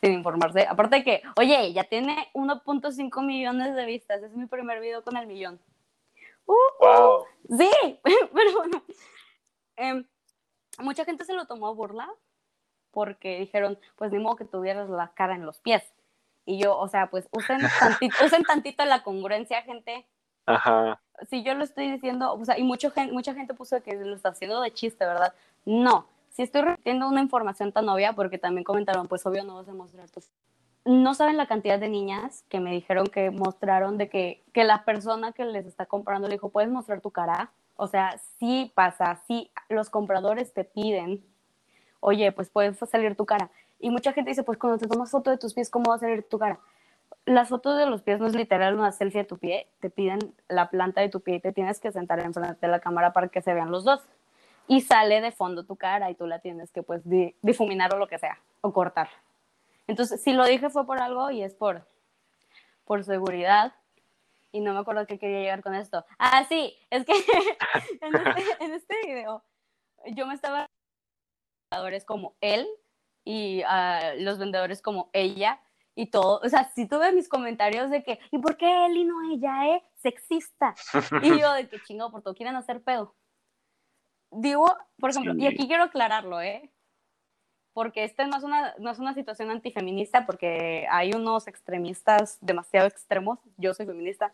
sin 0.00 0.14
informarse, 0.14 0.66
aparte 0.66 0.96
de 0.96 1.04
que, 1.04 1.22
oye, 1.36 1.72
ya 1.72 1.84
tiene 1.84 2.28
1.5 2.34 3.24
millones 3.24 3.76
de 3.76 3.86
vistas, 3.86 4.20
es 4.22 4.34
mi 4.34 4.46
primer 4.46 4.80
video 4.80 5.04
con 5.04 5.16
el 5.16 5.28
millón. 5.28 5.60
Uh, 6.44 6.54
Wow. 6.80 7.24
sí, 7.56 8.00
pero 8.34 8.52
bueno, 8.52 8.82
em, 9.76 10.04
mucha 10.78 11.04
gente 11.04 11.24
se 11.24 11.34
lo 11.34 11.46
tomó 11.46 11.68
a 11.68 11.72
burla, 11.72 12.12
porque 12.90 13.38
dijeron, 13.38 13.78
pues 13.96 14.10
ni 14.10 14.18
modo 14.18 14.36
que 14.36 14.44
tuvieras 14.44 14.88
la 14.88 15.12
cara 15.14 15.36
en 15.36 15.46
los 15.46 15.60
pies. 15.60 15.82
Y 16.44 16.60
yo, 16.60 16.76
o 16.76 16.88
sea, 16.88 17.08
pues 17.08 17.28
usen 17.30 17.60
tantito, 17.78 18.24
usen 18.24 18.42
tantito 18.42 18.84
la 18.84 19.04
congruencia, 19.04 19.62
gente. 19.62 20.08
Ajá. 20.46 21.00
Si 21.28 21.42
yo 21.42 21.54
lo 21.54 21.64
estoy 21.64 21.90
diciendo, 21.90 22.34
o 22.34 22.44
sea, 22.44 22.58
y 22.58 22.62
mucho, 22.64 22.90
gen- 22.90 23.12
mucha 23.12 23.34
gente 23.34 23.54
puso 23.54 23.82
que 23.82 23.94
lo 23.94 24.14
está 24.16 24.30
haciendo 24.30 24.60
de 24.60 24.72
chiste, 24.72 25.04
¿verdad? 25.04 25.34
No, 25.64 26.06
si 26.30 26.42
estoy 26.42 26.62
repitiendo 26.62 27.08
una 27.08 27.20
información 27.20 27.72
tan 27.72 27.88
obvia, 27.88 28.12
porque 28.14 28.38
también 28.38 28.64
comentaron, 28.64 29.06
pues 29.08 29.24
obvio 29.26 29.44
no 29.44 29.56
vas 29.56 29.68
a 29.68 29.74
mostrar 29.74 30.08
tus... 30.10 30.30
No 30.84 31.14
saben 31.14 31.36
la 31.36 31.46
cantidad 31.46 31.78
de 31.78 31.88
niñas 31.88 32.44
que 32.48 32.58
me 32.58 32.72
dijeron 32.72 33.06
que 33.06 33.30
mostraron 33.30 33.98
de 33.98 34.08
que, 34.08 34.42
que 34.52 34.64
la 34.64 34.84
persona 34.84 35.32
que 35.32 35.44
les 35.44 35.66
está 35.66 35.86
comprando 35.86 36.26
le 36.28 36.34
dijo, 36.34 36.48
¿puedes 36.50 36.70
mostrar 36.70 37.00
tu 37.00 37.10
cara? 37.12 37.52
O 37.76 37.86
sea, 37.86 38.18
sí 38.38 38.72
pasa, 38.74 39.22
sí, 39.28 39.50
los 39.68 39.90
compradores 39.90 40.52
te 40.52 40.64
piden, 40.64 41.24
oye, 42.00 42.32
pues 42.32 42.50
puedes 42.50 42.78
salir 42.90 43.16
tu 43.16 43.26
cara. 43.26 43.50
Y 43.78 43.90
mucha 43.90 44.12
gente 44.12 44.30
dice, 44.30 44.42
pues 44.42 44.58
cuando 44.58 44.78
te 44.78 44.88
tomas 44.88 45.10
foto 45.10 45.30
de 45.30 45.38
tus 45.38 45.54
pies, 45.54 45.70
¿cómo 45.70 45.90
va 45.90 45.96
a 45.96 45.98
salir 45.98 46.28
tu 46.28 46.38
cara? 46.38 46.58
Las 47.24 47.48
fotos 47.50 47.78
de 47.78 47.86
los 47.86 48.02
pies 48.02 48.18
no 48.18 48.26
es 48.26 48.34
literal 48.34 48.74
una 48.74 48.90
selfie 48.90 49.20
de 49.22 49.28
tu 49.28 49.38
pie, 49.38 49.68
te 49.80 49.90
piden 49.90 50.18
la 50.48 50.70
planta 50.70 51.00
de 51.00 51.08
tu 51.08 51.20
pie 51.20 51.36
y 51.36 51.40
te 51.40 51.52
tienes 51.52 51.78
que 51.78 51.92
sentar 51.92 52.18
enfrente 52.20 52.58
de 52.60 52.68
la 52.68 52.80
cámara 52.80 53.12
para 53.12 53.28
que 53.28 53.42
se 53.42 53.54
vean 53.54 53.70
los 53.70 53.84
dos. 53.84 54.00
Y 54.66 54.80
sale 54.80 55.20
de 55.20 55.30
fondo 55.32 55.64
tu 55.64 55.76
cara 55.76 56.10
y 56.10 56.14
tú 56.14 56.26
la 56.26 56.40
tienes 56.40 56.72
que 56.72 56.82
pues 56.82 57.08
di- 57.08 57.34
difuminar 57.42 57.94
o 57.94 57.98
lo 57.98 58.08
que 58.08 58.18
sea, 58.18 58.38
o 58.60 58.72
cortar. 58.72 59.08
Entonces, 59.86 60.22
si 60.22 60.32
lo 60.32 60.44
dije 60.44 60.70
fue 60.70 60.84
por 60.86 61.00
algo 61.00 61.30
y 61.30 61.42
es 61.42 61.54
por, 61.54 61.86
por 62.84 63.04
seguridad. 63.04 63.72
Y 64.50 64.60
no 64.60 64.72
me 64.74 64.80
acuerdo 64.80 65.06
qué 65.06 65.18
quería 65.18 65.40
llegar 65.40 65.62
con 65.62 65.74
esto. 65.74 66.04
Ah, 66.18 66.44
sí, 66.48 66.76
es 66.90 67.04
que 67.04 67.12
en, 68.00 68.14
este, 68.16 68.64
en 68.64 68.74
este 68.74 68.96
video 69.06 69.42
yo 70.08 70.26
me 70.26 70.34
estaba 70.34 70.66
vendedores 71.70 72.04
como 72.04 72.34
él 72.40 72.68
y 73.24 73.62
ah, 73.66 74.12
los 74.18 74.38
vendedores 74.38 74.82
como 74.82 75.08
ella 75.12 75.60
y 75.94 76.06
todo. 76.06 76.40
O 76.42 76.48
sea, 76.48 76.70
si 76.74 76.86
tuve 76.86 77.12
mis 77.12 77.28
comentarios 77.28 77.90
de 77.90 78.02
que, 78.02 78.18
¿y 78.30 78.38
por 78.38 78.56
qué 78.56 78.86
él 78.86 78.96
y 78.96 79.04
no 79.04 79.30
ella, 79.32 79.68
eh? 79.68 79.82
Sexista. 79.96 80.74
Y 81.22 81.38
yo 81.38 81.52
de 81.52 81.68
que 81.68 81.80
chingado, 81.82 82.10
por 82.10 82.22
todo 82.22 82.34
quieren 82.34 82.56
hacer 82.56 82.82
pedo. 82.82 83.14
Digo, 84.30 84.66
por 84.98 85.10
ejemplo, 85.10 85.34
y 85.34 85.40
Sí. 85.40 85.46
aquí 85.46 85.66
quiero 85.66 85.84
aclararlo, 85.84 86.40
¿eh? 86.40 86.70
Porque 87.74 88.04
esta 88.04 88.26
no 88.26 88.36
es, 88.36 88.42
una, 88.44 88.74
no 88.78 88.90
es 88.90 88.98
una 88.98 89.14
situación 89.14 89.50
antifeminista, 89.50 90.26
porque 90.26 90.86
hay 90.90 91.12
unos 91.12 91.46
extremistas 91.48 92.38
demasiado 92.40 92.86
extremos. 92.86 93.38
Yo 93.56 93.72
soy 93.74 93.86
feminista. 93.86 94.32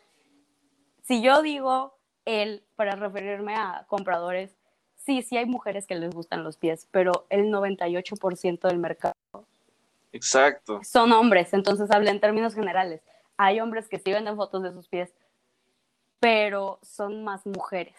Si 1.02 1.22
yo 1.22 1.43
digo 1.43 1.97
él 2.24 2.64
para 2.76 2.93
referirme 2.97 3.55
a 3.55 3.85
compradores, 3.89 4.56
sí, 4.97 5.22
sí 5.22 5.36
hay 5.36 5.47
mujeres 5.47 5.86
que 5.86 5.94
les 5.94 6.14
gustan 6.14 6.44
los 6.44 6.56
pies, 6.56 6.89
pero 6.90 7.26
el 7.30 7.47
98% 7.51 8.68
del 8.68 8.78
mercado 8.78 9.14
Exacto. 10.18 10.80
son 10.84 11.12
hombres, 11.12 11.52
entonces 11.54 11.90
hablé 11.90 12.10
en 12.10 12.20
términos 12.20 12.54
generales. 12.54 13.00
Hay 13.36 13.60
hombres 13.60 13.88
que 13.88 13.98
sí 13.98 14.12
venden 14.12 14.36
fotos 14.36 14.62
de 14.62 14.72
sus 14.72 14.88
pies, 14.88 15.12
pero 16.20 16.78
son 16.82 17.24
más 17.24 17.46
mujeres. 17.46 17.96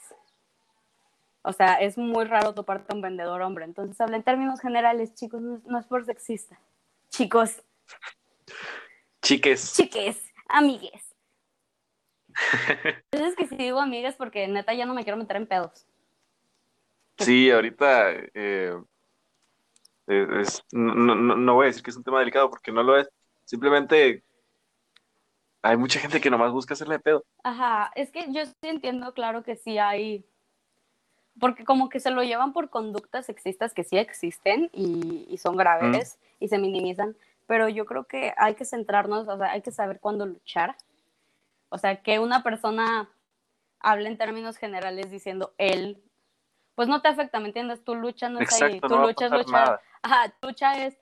O 1.42 1.54
sea, 1.54 1.76
es 1.76 1.98
muy 1.98 2.26
raro 2.26 2.54
toparte 2.54 2.92
a 2.92 2.96
un 2.96 3.02
vendedor 3.02 3.42
hombre. 3.42 3.64
Entonces 3.64 4.00
hablé 4.02 4.18
en 4.18 4.24
términos 4.24 4.60
generales, 4.60 5.16
chicos, 5.16 5.42
no, 5.42 5.62
no 5.66 5.80
es 5.80 5.86
por 5.86 6.06
sexista. 6.06 6.60
Chicos, 7.10 7.64
Chiques. 9.22 9.74
chiques, 9.76 10.22
amigues. 10.48 11.16
Entonces 13.12 13.36
que 13.36 13.48
si 13.48 13.56
digo 13.56 13.80
amigas 13.80 14.16
porque 14.16 14.48
neta 14.48 14.74
ya 14.74 14.86
no 14.86 14.94
me 14.94 15.04
quiero 15.04 15.18
meter 15.18 15.38
en 15.38 15.48
pedos. 15.48 15.86
Sí, 17.18 17.52
ahorita 17.52 18.12
eh, 18.34 18.82
es- 20.10 20.64
no, 20.72 20.94
no- 20.96 21.36
no 21.36 21.54
voy 21.54 21.66
a 21.66 21.68
decir 21.68 21.84
que 21.84 21.92
es 21.92 21.98
un 21.98 22.04
tema 22.04 22.20
delicado 22.20 22.50
porque 22.50 22.72
no 22.72 22.84
lo 22.84 22.98
es. 22.98 23.08
Simplemente 23.46 24.24
hay 25.62 25.78
mucha 25.78 26.00
gente 26.00 26.20
que 26.22 26.30
nomás 26.30 26.52
busca 26.52 26.74
hacerle 26.74 27.00
pedo. 27.00 27.24
Ajá, 27.44 27.92
es 27.96 28.12
que 28.12 28.32
yo 28.32 28.46
sí 28.46 28.54
entiendo, 28.62 29.14
claro 29.14 29.44
que 29.44 29.56
sí 29.56 29.78
hay, 29.78 30.26
porque 31.40 31.64
como 31.64 31.90
que 31.90 32.00
se 32.00 32.12
lo 32.12 32.24
llevan 32.24 32.54
por 32.54 32.70
conductas 32.70 33.26
sexistas 33.26 33.74
que 33.74 33.84
sí 33.84 33.98
existen 33.98 34.70
y, 34.74 35.26
y 35.30 35.38
son 35.38 35.56
graves 35.58 36.18
y 36.40 36.48
se 36.48 36.58
minimizan, 36.58 37.16
pero 37.48 37.70
yo 37.70 37.86
creo 37.86 38.06
que 38.06 38.34
hay 38.38 38.56
que 38.56 38.66
centrarnos, 38.66 39.28
o 39.28 39.38
sea, 39.38 39.52
hay 39.52 39.62
que 39.62 39.72
saber 39.72 40.00
cuándo 40.00 40.26
luchar. 40.26 40.76
O 41.70 41.78
sea, 41.78 42.02
que 42.02 42.20
una 42.20 42.42
persona 42.44 43.10
hable 43.80 44.10
en 44.10 44.18
términos 44.18 44.58
generales 44.58 45.12
diciendo 45.12 45.54
él, 45.58 46.02
pues 46.76 46.88
no 46.88 47.02
te 47.02 47.08
afecta, 47.10 47.40
¿me 47.40 47.48
entiendes? 47.48 47.84
Tu 47.84 47.96
lucha 47.96 48.30
no 48.30 48.40
es 48.40 48.52
ahí, 48.54 48.80
Exacto, 48.80 48.88
tu 48.88 48.96
no 48.96 49.02
va 49.02 49.04
a 49.06 49.08
lucha 49.08 49.26
es 49.26 49.32
pasar 49.32 49.46
luchar. 49.46 49.66
nada. 49.66 49.82
Ajá, 50.02 50.30
tu 50.40 50.48
lucha 50.48 50.86
es 50.86 50.98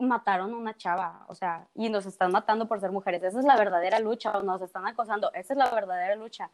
mataron 0.00 0.52
a 0.52 0.56
una 0.56 0.76
chava, 0.76 1.24
o 1.28 1.34
sea, 1.34 1.68
y 1.74 1.88
nos 1.88 2.06
están 2.06 2.32
matando 2.32 2.66
por 2.66 2.80
ser 2.80 2.90
mujeres. 2.90 3.22
Esa 3.22 3.38
es 3.38 3.44
la 3.44 3.56
verdadera 3.56 4.00
lucha, 4.00 4.36
o 4.36 4.42
nos 4.42 4.62
están 4.62 4.86
acosando. 4.86 5.32
Esa 5.34 5.52
es 5.52 5.58
la 5.58 5.70
verdadera 5.70 6.16
lucha. 6.16 6.50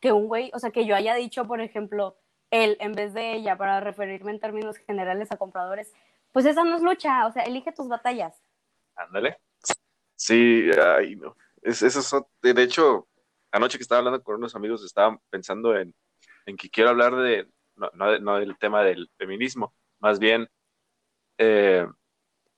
Que 0.00 0.12
un 0.12 0.28
güey, 0.28 0.50
o 0.54 0.58
sea, 0.58 0.70
que 0.70 0.86
yo 0.86 0.94
haya 0.94 1.14
dicho, 1.14 1.46
por 1.46 1.60
ejemplo, 1.60 2.16
él 2.50 2.76
en 2.80 2.92
vez 2.92 3.14
de 3.14 3.34
ella, 3.34 3.56
para 3.56 3.80
referirme 3.80 4.30
en 4.32 4.40
términos 4.40 4.76
generales 4.78 5.30
a 5.32 5.36
compradores, 5.36 5.92
pues 6.32 6.46
esa 6.46 6.64
no 6.64 6.76
es 6.76 6.82
lucha, 6.82 7.26
o 7.26 7.32
sea, 7.32 7.42
elige 7.44 7.72
tus 7.72 7.88
batallas. 7.88 8.42
Ándale. 8.94 9.38
Sí, 10.16 10.70
ay, 10.78 11.16
no. 11.16 11.36
Es, 11.62 11.82
eso 11.82 12.30
de 12.42 12.62
hecho, 12.62 13.08
anoche 13.50 13.78
que 13.78 13.82
estaba 13.82 14.00
hablando 14.00 14.22
con 14.22 14.36
unos 14.36 14.54
amigos, 14.54 14.84
estaba 14.84 15.18
pensando 15.30 15.76
en, 15.76 15.94
en 16.46 16.56
que 16.56 16.70
quiero 16.70 16.90
hablar 16.90 17.16
de 17.16 17.48
no, 17.76 18.18
no 18.18 18.36
del 18.36 18.58
tema 18.58 18.82
del 18.82 19.10
feminismo, 19.16 19.74
más 19.98 20.18
bien, 20.18 20.48
eh, 21.40 21.86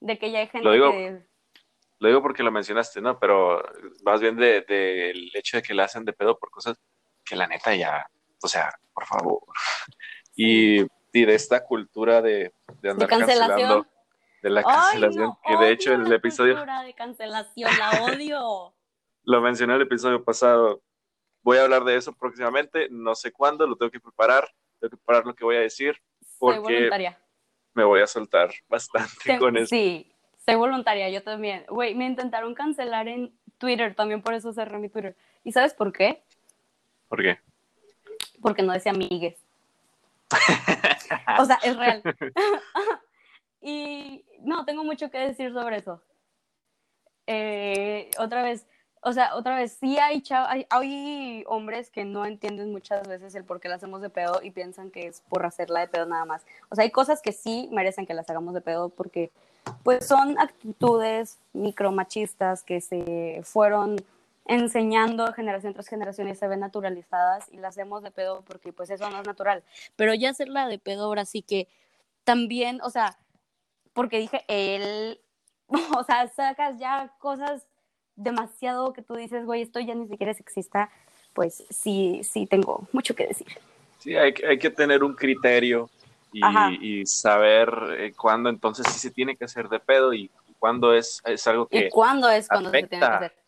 De 0.00 0.18
que 0.18 0.30
ya 0.30 0.40
hay 0.40 0.48
gente 0.48 0.64
Lo 0.66 0.72
digo- 0.72 0.90
que. 0.90 1.22
lo 2.00 2.08
digo 2.08 2.20
porque 2.22 2.42
lo 2.42 2.50
mencionaste, 2.50 3.00
¿no? 3.00 3.18
Pero 3.18 3.62
más 4.04 4.20
bien 4.20 4.36
del 4.36 4.64
de, 4.66 4.74
del 5.06 5.30
hecho 5.34 5.56
de 5.58 5.62
que 5.62 5.72
le 5.74 5.82
hacen 5.82 6.04
de 6.04 6.12
pedo 6.12 6.38
por 6.38 6.50
cosas 6.50 6.76
que 7.24 7.36
la 7.36 7.46
neta 7.46 7.74
ya, 7.74 8.04
o 8.42 8.48
sea, 8.48 8.70
por 8.92 9.06
favor. 9.06 9.40
Y, 10.34 10.80
y 11.12 11.24
de 11.26 11.34
esta 11.34 11.62
cultura 11.62 12.22
de, 12.22 12.54
de 12.80 12.90
andar 12.90 13.06
cancelación. 13.06 13.48
cancelando, 13.50 13.86
de 14.42 14.50
la 14.50 14.60
¡Ay, 14.60 14.64
cancelación, 14.66 15.24
no! 15.26 15.40
que 15.46 15.56
de 15.62 15.70
hecho 15.70 15.92
en 15.92 16.00
el 16.02 16.08
la 16.08 16.16
episodio, 16.16 16.56
de 16.84 16.94
cancelación, 16.94 17.70
la 17.78 18.02
odio. 18.04 18.74
lo 19.24 19.40
mencioné 19.42 19.74
en 19.74 19.80
el 19.82 19.86
episodio 19.86 20.24
pasado, 20.24 20.82
voy 21.42 21.58
a 21.58 21.64
hablar 21.64 21.84
de 21.84 21.96
eso 21.96 22.14
próximamente, 22.14 22.88
no 22.90 23.14
sé 23.14 23.30
cuándo, 23.30 23.66
lo 23.66 23.76
tengo 23.76 23.90
que 23.92 24.00
preparar, 24.00 24.48
tengo 24.80 24.90
que 24.92 24.96
preparar 24.96 25.26
lo 25.26 25.34
que 25.34 25.44
voy 25.44 25.56
a 25.56 25.60
decir, 25.60 25.94
Soy 26.38 26.56
Porque 26.56 26.74
voluntaria. 26.76 27.21
Me 27.74 27.84
voy 27.84 28.00
a 28.00 28.06
soltar 28.06 28.50
bastante 28.68 29.10
Te- 29.24 29.38
con 29.38 29.56
eso. 29.56 29.66
Sí, 29.66 30.10
soy 30.44 30.54
voluntaria, 30.56 31.08
yo 31.10 31.22
también. 31.22 31.64
Güey, 31.68 31.94
me 31.94 32.06
intentaron 32.06 32.54
cancelar 32.54 33.08
en 33.08 33.32
Twitter, 33.58 33.94
también 33.94 34.22
por 34.22 34.34
eso 34.34 34.52
cerré 34.52 34.78
mi 34.78 34.88
Twitter. 34.88 35.16
¿Y 35.44 35.52
sabes 35.52 35.74
por 35.74 35.92
qué? 35.92 36.22
¿Por 37.08 37.22
qué? 37.22 37.38
Porque 38.40 38.62
no 38.62 38.72
decía 38.72 38.92
amigues. 38.92 39.36
o 41.38 41.44
sea, 41.44 41.58
es 41.62 41.76
real. 41.76 42.02
y 43.60 44.24
no, 44.40 44.64
tengo 44.64 44.84
mucho 44.84 45.10
que 45.10 45.18
decir 45.18 45.52
sobre 45.52 45.76
eso. 45.76 46.02
Eh, 47.26 48.10
otra 48.18 48.42
vez, 48.42 48.66
o 49.04 49.12
sea, 49.12 49.34
otra 49.34 49.56
vez, 49.56 49.76
sí 49.80 49.98
hay, 49.98 50.22
hay, 50.30 50.66
hay 50.70 51.44
hombres 51.48 51.90
que 51.90 52.04
no 52.04 52.24
entienden 52.24 52.70
muchas 52.70 53.06
veces 53.08 53.34
el 53.34 53.44
por 53.44 53.60
qué 53.60 53.68
la 53.68 53.74
hacemos 53.74 54.00
de 54.00 54.10
pedo 54.10 54.40
y 54.42 54.52
piensan 54.52 54.90
que 54.90 55.08
es 55.08 55.22
por 55.28 55.44
hacerla 55.44 55.80
de 55.80 55.88
pedo 55.88 56.06
nada 56.06 56.24
más. 56.24 56.46
O 56.70 56.76
sea, 56.76 56.84
hay 56.84 56.92
cosas 56.92 57.20
que 57.20 57.32
sí 57.32 57.68
merecen 57.72 58.06
que 58.06 58.14
las 58.14 58.30
hagamos 58.30 58.54
de 58.54 58.60
pedo 58.60 58.90
porque 58.90 59.32
pues 59.82 60.06
son 60.06 60.38
actitudes 60.38 61.40
micromachistas 61.52 62.62
que 62.62 62.80
se 62.80 63.40
fueron 63.42 63.96
enseñando 64.44 65.32
generación 65.32 65.74
tras 65.74 65.88
generación 65.88 66.28
y 66.28 66.36
se 66.36 66.46
ven 66.46 66.60
naturalizadas 66.60 67.48
y 67.52 67.56
las 67.56 67.70
hacemos 67.70 68.04
de 68.04 68.12
pedo 68.12 68.42
porque 68.42 68.72
pues 68.72 68.88
eso 68.90 69.10
no 69.10 69.20
es 69.20 69.26
natural. 69.26 69.64
Pero 69.96 70.14
ya 70.14 70.30
hacerla 70.30 70.68
de 70.68 70.78
pedo 70.78 71.06
ahora 71.06 71.24
sí 71.24 71.42
que 71.42 71.66
también, 72.22 72.80
o 72.82 72.90
sea, 72.90 73.18
porque 73.94 74.18
dije 74.18 74.44
él, 74.46 75.20
o 75.98 76.04
sea, 76.04 76.28
sacas 76.28 76.78
ya 76.78 77.12
cosas 77.18 77.66
demasiado 78.22 78.92
que 78.92 79.02
tú 79.02 79.14
dices, 79.14 79.44
güey, 79.46 79.62
esto 79.62 79.80
ya 79.80 79.94
ni 79.94 80.08
siquiera 80.08 80.32
es 80.32 80.38
sexista, 80.38 80.90
pues 81.32 81.64
sí, 81.70 82.20
sí 82.24 82.46
tengo 82.46 82.86
mucho 82.92 83.14
que 83.14 83.26
decir. 83.26 83.48
Sí, 83.98 84.16
hay, 84.16 84.32
que- 84.34 84.46
hay 84.46 84.58
que 84.58 84.70
tener 84.70 85.02
un 85.04 85.14
criterio 85.14 85.88
y, 86.32 87.00
y 87.00 87.06
saber 87.06 87.70
eh, 87.98 88.12
cuándo 88.16 88.48
entonces 88.48 88.86
sí 88.88 88.98
se 88.98 89.10
tiene 89.10 89.36
que 89.36 89.44
hacer 89.44 89.68
de 89.68 89.78
pedo 89.80 90.12
y 90.14 90.30
cuándo 90.58 90.94
es, 90.94 91.20
es 91.24 91.46
algo 91.46 91.68
¿Y 91.70 91.78
que 91.82 91.90
cuándo 91.90 92.28
es 92.30 92.48
cuando 92.48 92.70
se 92.70 92.72
tiene 92.78 92.88
que 92.88 92.96
afecta 92.96 93.16
hacer? 93.16 93.42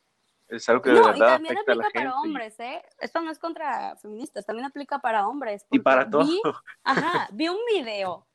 es 0.49 0.69
algo 0.69 0.83
que 0.83 0.91
de 0.91 0.97
No, 1.01 1.01
y 1.03 1.07
verdad 1.19 1.29
también 1.35 1.57
afecta 1.57 1.73
a 1.73 1.75
aplica 1.75 1.77
la 1.77 1.85
gente. 1.85 1.99
para 1.99 2.11
y- 2.11 2.27
hombres, 2.29 2.61
¿eh? 2.61 2.83
Esto 3.01 3.21
no 3.23 3.31
es 3.31 3.39
contra 3.39 3.97
feministas, 3.97 4.45
también 4.45 4.67
aplica 4.67 4.99
para 4.99 5.27
hombres. 5.27 5.65
Y, 5.71 5.79
para 5.79 6.09
todo. 6.09 6.25
Vi, 6.25 6.41
ajá, 6.85 7.29
vi 7.33 7.49
un 7.49 7.59
video. 7.73 8.27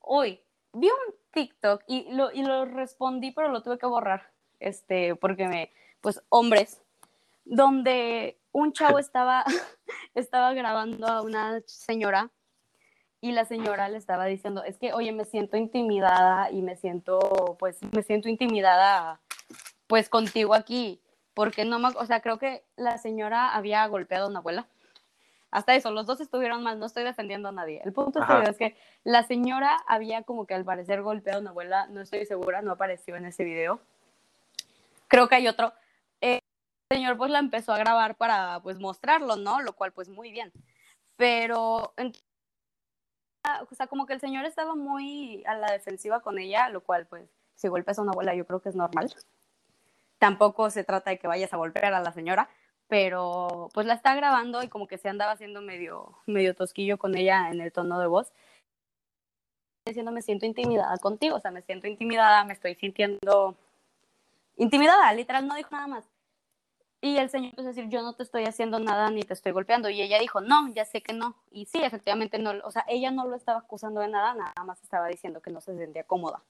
Uy, 0.00 0.40
vi 0.72 0.88
un 0.88 1.14
TikTok 1.32 1.82
y 1.86 2.12
lo, 2.14 2.30
y 2.32 2.42
lo 2.44 2.64
respondí, 2.66 3.30
pero 3.32 3.48
lo 3.48 3.62
tuve 3.62 3.78
que 3.78 3.86
borrar. 3.86 4.30
Este, 4.60 5.14
porque 5.16 5.48
me, 5.48 5.72
pues, 6.00 6.22
hombres, 6.28 6.80
donde 7.44 8.38
un 8.52 8.72
chavo 8.72 8.98
estaba, 8.98 9.44
estaba 10.14 10.52
grabando 10.54 11.06
a 11.06 11.22
una 11.22 11.60
señora 11.66 12.30
y 13.20 13.32
la 13.32 13.44
señora 13.44 13.88
le 13.88 13.98
estaba 13.98 14.26
diciendo, 14.26 14.62
es 14.62 14.78
que, 14.78 14.92
oye, 14.92 15.12
me 15.12 15.24
siento 15.24 15.56
intimidada 15.56 16.50
y 16.50 16.62
me 16.62 16.76
siento, 16.76 17.56
pues, 17.58 17.78
me 17.92 18.02
siento 18.02 18.28
intimidada, 18.28 19.20
pues, 19.88 20.08
contigo 20.08 20.54
aquí, 20.54 21.00
porque 21.34 21.64
no 21.64 21.78
me, 21.78 21.88
o 21.88 22.06
sea, 22.06 22.20
creo 22.20 22.38
que 22.38 22.64
la 22.76 22.98
señora 22.98 23.54
había 23.54 23.86
golpeado 23.86 24.26
a 24.26 24.28
una 24.28 24.38
abuela. 24.38 24.68
Hasta 25.50 25.74
eso, 25.74 25.90
los 25.90 26.06
dos 26.06 26.20
estuvieron 26.20 26.62
mal, 26.62 26.78
no 26.78 26.86
estoy 26.86 27.04
defendiendo 27.04 27.48
a 27.48 27.52
nadie. 27.52 27.80
El 27.82 27.92
punto 27.92 28.20
es 28.46 28.56
que 28.58 28.76
la 29.02 29.22
señora 29.22 29.78
había 29.86 30.22
como 30.22 30.46
que 30.46 30.54
al 30.54 30.64
parecer 30.64 31.02
golpeado 31.02 31.38
a 31.38 31.40
una 31.40 31.50
abuela, 31.50 31.86
no 31.88 32.02
estoy 32.02 32.26
segura, 32.26 32.60
no 32.60 32.72
apareció 32.72 33.16
en 33.16 33.24
ese 33.24 33.44
video. 33.44 33.80
Creo 35.08 35.28
que 35.28 35.36
hay 35.36 35.48
otro. 35.48 35.72
Eh, 36.20 36.40
el 36.90 36.98
señor 36.98 37.16
pues 37.16 37.30
la 37.30 37.38
empezó 37.38 37.72
a 37.72 37.78
grabar 37.78 38.16
para 38.16 38.60
pues 38.62 38.78
mostrarlo, 38.78 39.36
¿no? 39.36 39.60
Lo 39.60 39.74
cual 39.74 39.92
pues 39.92 40.08
muy 40.08 40.30
bien. 40.30 40.52
Pero 41.16 41.94
o 43.70 43.74
sea, 43.74 43.86
como 43.86 44.06
que 44.06 44.14
el 44.14 44.20
señor 44.20 44.44
estaba 44.44 44.74
muy 44.74 45.42
a 45.46 45.54
la 45.54 45.72
defensiva 45.72 46.20
con 46.20 46.38
ella, 46.38 46.68
lo 46.68 46.82
cual, 46.82 47.06
pues, 47.06 47.28
si 47.54 47.68
golpeas 47.68 47.98
a 47.98 48.02
una 48.02 48.12
abuela, 48.12 48.34
yo 48.34 48.46
creo 48.46 48.60
que 48.60 48.68
es 48.68 48.76
normal. 48.76 49.12
Tampoco 50.18 50.70
se 50.70 50.84
trata 50.84 51.10
de 51.10 51.18
que 51.18 51.28
vayas 51.28 51.52
a 51.52 51.56
golpear 51.56 51.94
a 51.94 52.00
la 52.00 52.12
señora, 52.12 52.48
pero 52.88 53.68
pues 53.74 53.86
la 53.86 53.94
está 53.94 54.14
grabando 54.14 54.62
y 54.62 54.68
como 54.68 54.86
que 54.88 54.98
se 54.98 55.08
andaba 55.08 55.32
haciendo 55.32 55.60
medio, 55.60 56.18
medio 56.26 56.54
tosquillo 56.54 56.98
con 56.98 57.16
ella 57.16 57.50
en 57.50 57.60
el 57.60 57.72
tono 57.72 57.98
de 58.00 58.06
voz. 58.06 58.32
Diciendo, 59.86 60.12
me 60.12 60.22
siento 60.22 60.44
intimidada 60.44 60.96
contigo, 60.98 61.36
o 61.36 61.40
sea, 61.40 61.50
me 61.50 61.62
siento 61.62 61.86
intimidada, 61.86 62.44
me 62.44 62.52
estoy 62.52 62.74
sintiendo 62.74 63.56
intimidada, 64.58 65.12
literal, 65.14 65.46
no 65.46 65.54
dijo 65.54 65.70
nada 65.72 65.86
más. 65.86 66.04
Y 67.00 67.16
el 67.16 67.30
señor 67.30 67.50
empezó 67.50 67.68
a 67.68 67.72
decir, 67.72 67.88
yo 67.88 68.02
no 68.02 68.14
te 68.14 68.24
estoy 68.24 68.44
haciendo 68.44 68.80
nada 68.80 69.08
ni 69.10 69.22
te 69.22 69.32
estoy 69.32 69.52
golpeando. 69.52 69.88
Y 69.88 70.02
ella 70.02 70.18
dijo, 70.18 70.40
no, 70.40 70.68
ya 70.74 70.84
sé 70.84 71.00
que 71.00 71.12
no. 71.12 71.36
Y 71.52 71.66
sí, 71.66 71.78
efectivamente 71.80 72.38
no, 72.38 72.52
o 72.64 72.70
sea, 72.72 72.84
ella 72.88 73.10
no 73.12 73.26
lo 73.26 73.36
estaba 73.36 73.60
acusando 73.60 74.00
de 74.00 74.08
nada, 74.08 74.34
nada 74.34 74.64
más 74.64 74.82
estaba 74.82 75.06
diciendo 75.06 75.40
que 75.40 75.50
no 75.50 75.60
se 75.60 75.76
sentía 75.76 76.04
cómoda, 76.04 76.42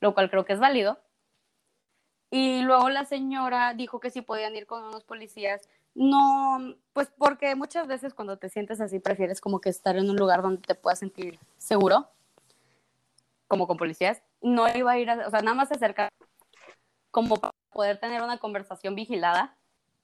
lo 0.00 0.14
cual 0.14 0.30
creo 0.30 0.44
que 0.46 0.54
es 0.54 0.60
válido. 0.60 0.98
Y 2.30 2.62
luego 2.62 2.88
la 2.88 3.04
señora 3.04 3.74
dijo 3.74 4.00
que 4.00 4.10
si 4.10 4.22
podían 4.22 4.56
ir 4.56 4.66
con 4.66 4.82
unos 4.82 5.04
policías. 5.04 5.68
No, 5.94 6.74
pues 6.94 7.12
porque 7.18 7.54
muchas 7.54 7.86
veces 7.86 8.14
cuando 8.14 8.38
te 8.38 8.48
sientes 8.48 8.80
así 8.80 8.98
prefieres 8.98 9.42
como 9.42 9.60
que 9.60 9.68
estar 9.68 9.96
en 9.98 10.08
un 10.08 10.16
lugar 10.16 10.40
donde 10.40 10.62
te 10.62 10.74
puedas 10.74 10.98
sentir 10.98 11.38
seguro, 11.58 12.08
como 13.46 13.66
con 13.66 13.76
policías. 13.76 14.22
No 14.40 14.66
iba 14.74 14.92
a 14.92 14.98
ir, 14.98 15.10
o 15.10 15.30
sea, 15.30 15.42
nada 15.42 15.54
más 15.54 15.68
se 15.68 15.78
como 17.12 17.36
para 17.36 17.52
poder 17.70 17.98
tener 17.98 18.22
una 18.22 18.38
conversación 18.38 18.96
vigilada 18.96 19.56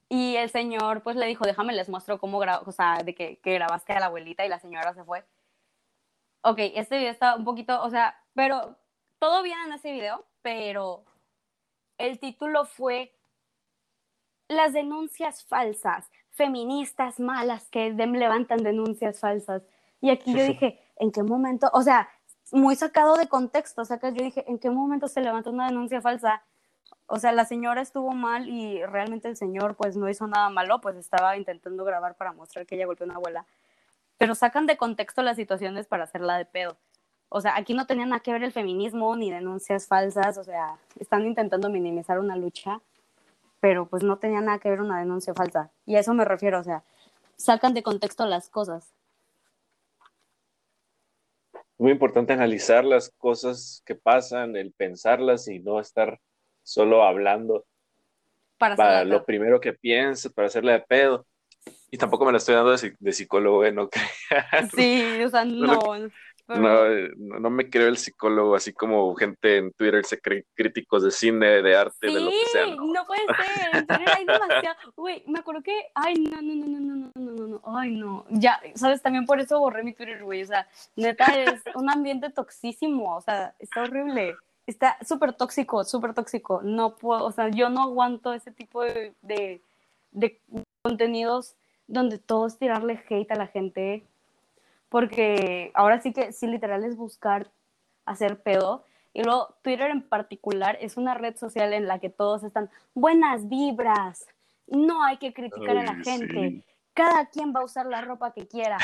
y 0.08 0.36
el 0.36 0.50
señor 0.50 1.02
pues 1.02 1.16
le 1.16 1.26
dijo, 1.26 1.44
déjame 1.44 1.74
les 1.74 1.88
muestro 1.88 2.18
cómo 2.20 2.38
o 2.38 2.72
sea, 2.72 3.02
de 3.02 3.14
que, 3.14 3.38
que, 3.40 3.54
grabaste 3.54 3.92
a 3.92 4.00
la 4.00 4.06
abuelita 4.06 4.46
y 4.46 4.48
la 4.48 4.60
señora 4.60 4.94
se 4.94 5.04
fue. 5.04 5.24
Ok, 6.42 6.58
este 6.74 6.98
video 6.98 7.10
está 7.10 7.34
un 7.34 7.44
poquito, 7.44 7.82
o 7.82 7.90
sea, 7.90 8.16
pero 8.34 8.76
todo 9.18 9.42
bien 9.42 9.58
en 9.66 9.72
ese 9.72 9.92
video, 9.92 10.24
pero 10.42 11.04
el 11.98 12.18
título 12.20 12.64
fue 12.64 13.12
Las 14.46 14.72
denuncias 14.72 15.44
falsas, 15.44 16.10
feministas 16.30 17.18
malas 17.20 17.68
que 17.68 17.90
levantan 17.90 18.62
denuncias 18.62 19.20
falsas. 19.20 19.62
Y 20.00 20.10
aquí 20.10 20.32
yo 20.32 20.44
dije, 20.44 20.80
¿en 20.96 21.10
qué 21.10 21.22
momento? 21.22 21.68
O 21.72 21.82
sea, 21.82 22.08
muy 22.52 22.76
sacado 22.76 23.16
de 23.16 23.28
contexto, 23.28 23.82
o 23.82 23.84
sea, 23.84 23.98
que 23.98 24.12
yo 24.12 24.24
dije, 24.24 24.44
¿en 24.48 24.58
qué 24.58 24.70
momento 24.70 25.08
se 25.08 25.20
levanta 25.20 25.50
una 25.50 25.66
denuncia 25.66 26.00
falsa? 26.00 26.42
O 27.10 27.18
sea, 27.18 27.32
la 27.32 27.46
señora 27.46 27.80
estuvo 27.80 28.12
mal 28.12 28.50
y 28.50 28.84
realmente 28.84 29.28
el 29.28 29.36
señor 29.36 29.76
pues 29.76 29.96
no 29.96 30.10
hizo 30.10 30.26
nada 30.26 30.50
malo, 30.50 30.82
pues 30.82 30.94
estaba 30.96 31.38
intentando 31.38 31.82
grabar 31.84 32.16
para 32.16 32.34
mostrar 32.34 32.66
que 32.66 32.74
ella 32.74 32.84
golpeó 32.84 33.04
a 33.04 33.08
una 33.08 33.16
abuela. 33.16 33.46
Pero 34.18 34.34
sacan 34.34 34.66
de 34.66 34.76
contexto 34.76 35.22
las 35.22 35.36
situaciones 35.36 35.86
para 35.86 36.04
hacerla 36.04 36.36
de 36.36 36.44
pedo. 36.44 36.76
O 37.30 37.40
sea, 37.40 37.56
aquí 37.56 37.72
no 37.72 37.86
tenía 37.86 38.04
nada 38.04 38.20
que 38.20 38.32
ver 38.32 38.42
el 38.44 38.52
feminismo 38.52 39.16
ni 39.16 39.30
denuncias 39.30 39.86
falsas, 39.86 40.36
o 40.36 40.44
sea, 40.44 40.76
están 40.98 41.26
intentando 41.26 41.70
minimizar 41.70 42.18
una 42.18 42.36
lucha, 42.36 42.82
pero 43.58 43.86
pues 43.86 44.02
no 44.02 44.18
tenía 44.18 44.42
nada 44.42 44.58
que 44.58 44.68
ver 44.68 44.82
una 44.82 44.98
denuncia 44.98 45.32
falsa. 45.32 45.70
Y 45.86 45.96
a 45.96 46.00
eso 46.00 46.12
me 46.12 46.26
refiero, 46.26 46.60
o 46.60 46.64
sea, 46.64 46.84
sacan 47.36 47.72
de 47.72 47.82
contexto 47.82 48.26
las 48.26 48.50
cosas. 48.50 48.92
Muy 51.78 51.92
importante 51.92 52.34
analizar 52.34 52.84
las 52.84 53.10
cosas 53.16 53.82
que 53.86 53.94
pasan, 53.94 54.56
el 54.56 54.72
pensarlas 54.72 55.48
y 55.48 55.60
no 55.60 55.80
estar 55.80 56.20
solo 56.68 57.02
hablando 57.02 57.64
para, 58.58 59.04
lo 59.04 59.24
primero 59.24 59.60
que 59.60 59.72
pienso, 59.72 60.30
para 60.32 60.48
hacerle 60.48 60.72
de 60.72 60.80
pedo. 60.80 61.26
Y 61.90 61.96
tampoco 61.96 62.26
me 62.26 62.32
la 62.32 62.38
estoy 62.38 62.54
dando 62.54 62.76
de, 62.76 63.12
psicólogo, 63.12 63.64
¿eh? 63.64 63.72
no 63.72 63.88
crean. 63.88 64.70
Sí, 64.70 65.22
o 65.24 65.28
sea, 65.30 65.44
no. 65.44 65.96
No, 66.48 67.40
no, 67.40 67.50
me 67.50 67.68
creo 67.68 67.88
el 67.88 67.98
psicólogo, 67.98 68.54
así 68.54 68.72
como 68.72 69.14
gente 69.16 69.58
en 69.58 69.70
Twitter 69.72 70.02
se 70.06 70.18
cree 70.18 70.46
críticos 70.54 71.02
de 71.02 71.10
cine, 71.10 71.60
de 71.60 71.76
arte, 71.76 72.06
de 72.06 72.20
lo 72.20 72.30
que 72.30 72.44
sea. 72.50 72.66
No, 72.68 72.86
no 72.86 73.04
puede 73.06 73.20
ser. 73.20 73.76
En 73.76 73.86
Twitter 73.86 74.08
hay 74.16 74.24
demasiado. 74.24 74.76
Güey, 74.96 75.24
me 75.26 75.40
acuerdo 75.40 75.62
que. 75.62 75.78
Ay, 75.94 76.14
no, 76.14 76.40
no, 76.40 76.54
no, 76.54 76.66
no, 76.66 76.80
no, 76.80 77.12
no, 77.14 77.32
no, 77.32 77.46
no. 77.48 77.62
Ay, 77.66 77.90
no. 77.90 78.24
Ya, 78.30 78.62
¿sabes? 78.76 79.02
También 79.02 79.26
por 79.26 79.38
eso 79.40 79.58
borré 79.58 79.82
mi 79.82 79.92
Twitter, 79.92 80.24
güey. 80.24 80.42
O 80.42 80.46
sea, 80.46 80.66
neta, 80.96 81.26
es 81.26 81.62
un 81.74 81.90
ambiente 81.90 82.30
toxísimo. 82.30 83.16
O 83.16 83.20
sea, 83.20 83.54
está 83.58 83.82
horrible 83.82 84.34
está 84.70 84.98
súper 85.04 85.32
tóxico, 85.32 85.84
súper 85.84 86.14
tóxico. 86.14 86.60
No 86.62 86.96
puedo, 86.96 87.24
o 87.24 87.32
sea, 87.32 87.48
yo 87.48 87.70
no 87.70 87.82
aguanto 87.82 88.34
ese 88.34 88.50
tipo 88.50 88.82
de, 88.82 89.14
de, 89.22 89.62
de, 90.12 90.40
contenidos 90.82 91.56
donde 91.86 92.18
todo 92.18 92.46
es 92.46 92.58
tirarle 92.58 93.02
hate 93.08 93.32
a 93.32 93.36
la 93.36 93.46
gente, 93.46 94.04
porque 94.90 95.70
ahora 95.74 96.00
sí 96.00 96.12
que 96.12 96.32
sí, 96.32 96.46
literal 96.46 96.84
es 96.84 96.96
buscar 96.96 97.50
hacer 98.04 98.42
pedo. 98.42 98.84
Y 99.14 99.22
luego 99.22 99.54
Twitter 99.62 99.90
en 99.90 100.02
particular 100.02 100.76
es 100.80 100.96
una 100.96 101.14
red 101.14 101.36
social 101.36 101.72
en 101.72 101.86
la 101.86 101.98
que 101.98 102.10
todos 102.10 102.44
están 102.44 102.70
buenas 102.94 103.48
vibras, 103.48 104.26
no 104.66 105.02
hay 105.02 105.16
que 105.16 105.32
criticar 105.32 105.78
a 105.78 105.82
la 105.82 105.94
gente, 105.94 106.62
cada 106.92 107.26
quien 107.26 107.54
va 107.54 107.60
a 107.60 107.64
usar 107.64 107.86
la 107.86 108.02
ropa 108.02 108.32
que 108.32 108.46
quiera. 108.46 108.76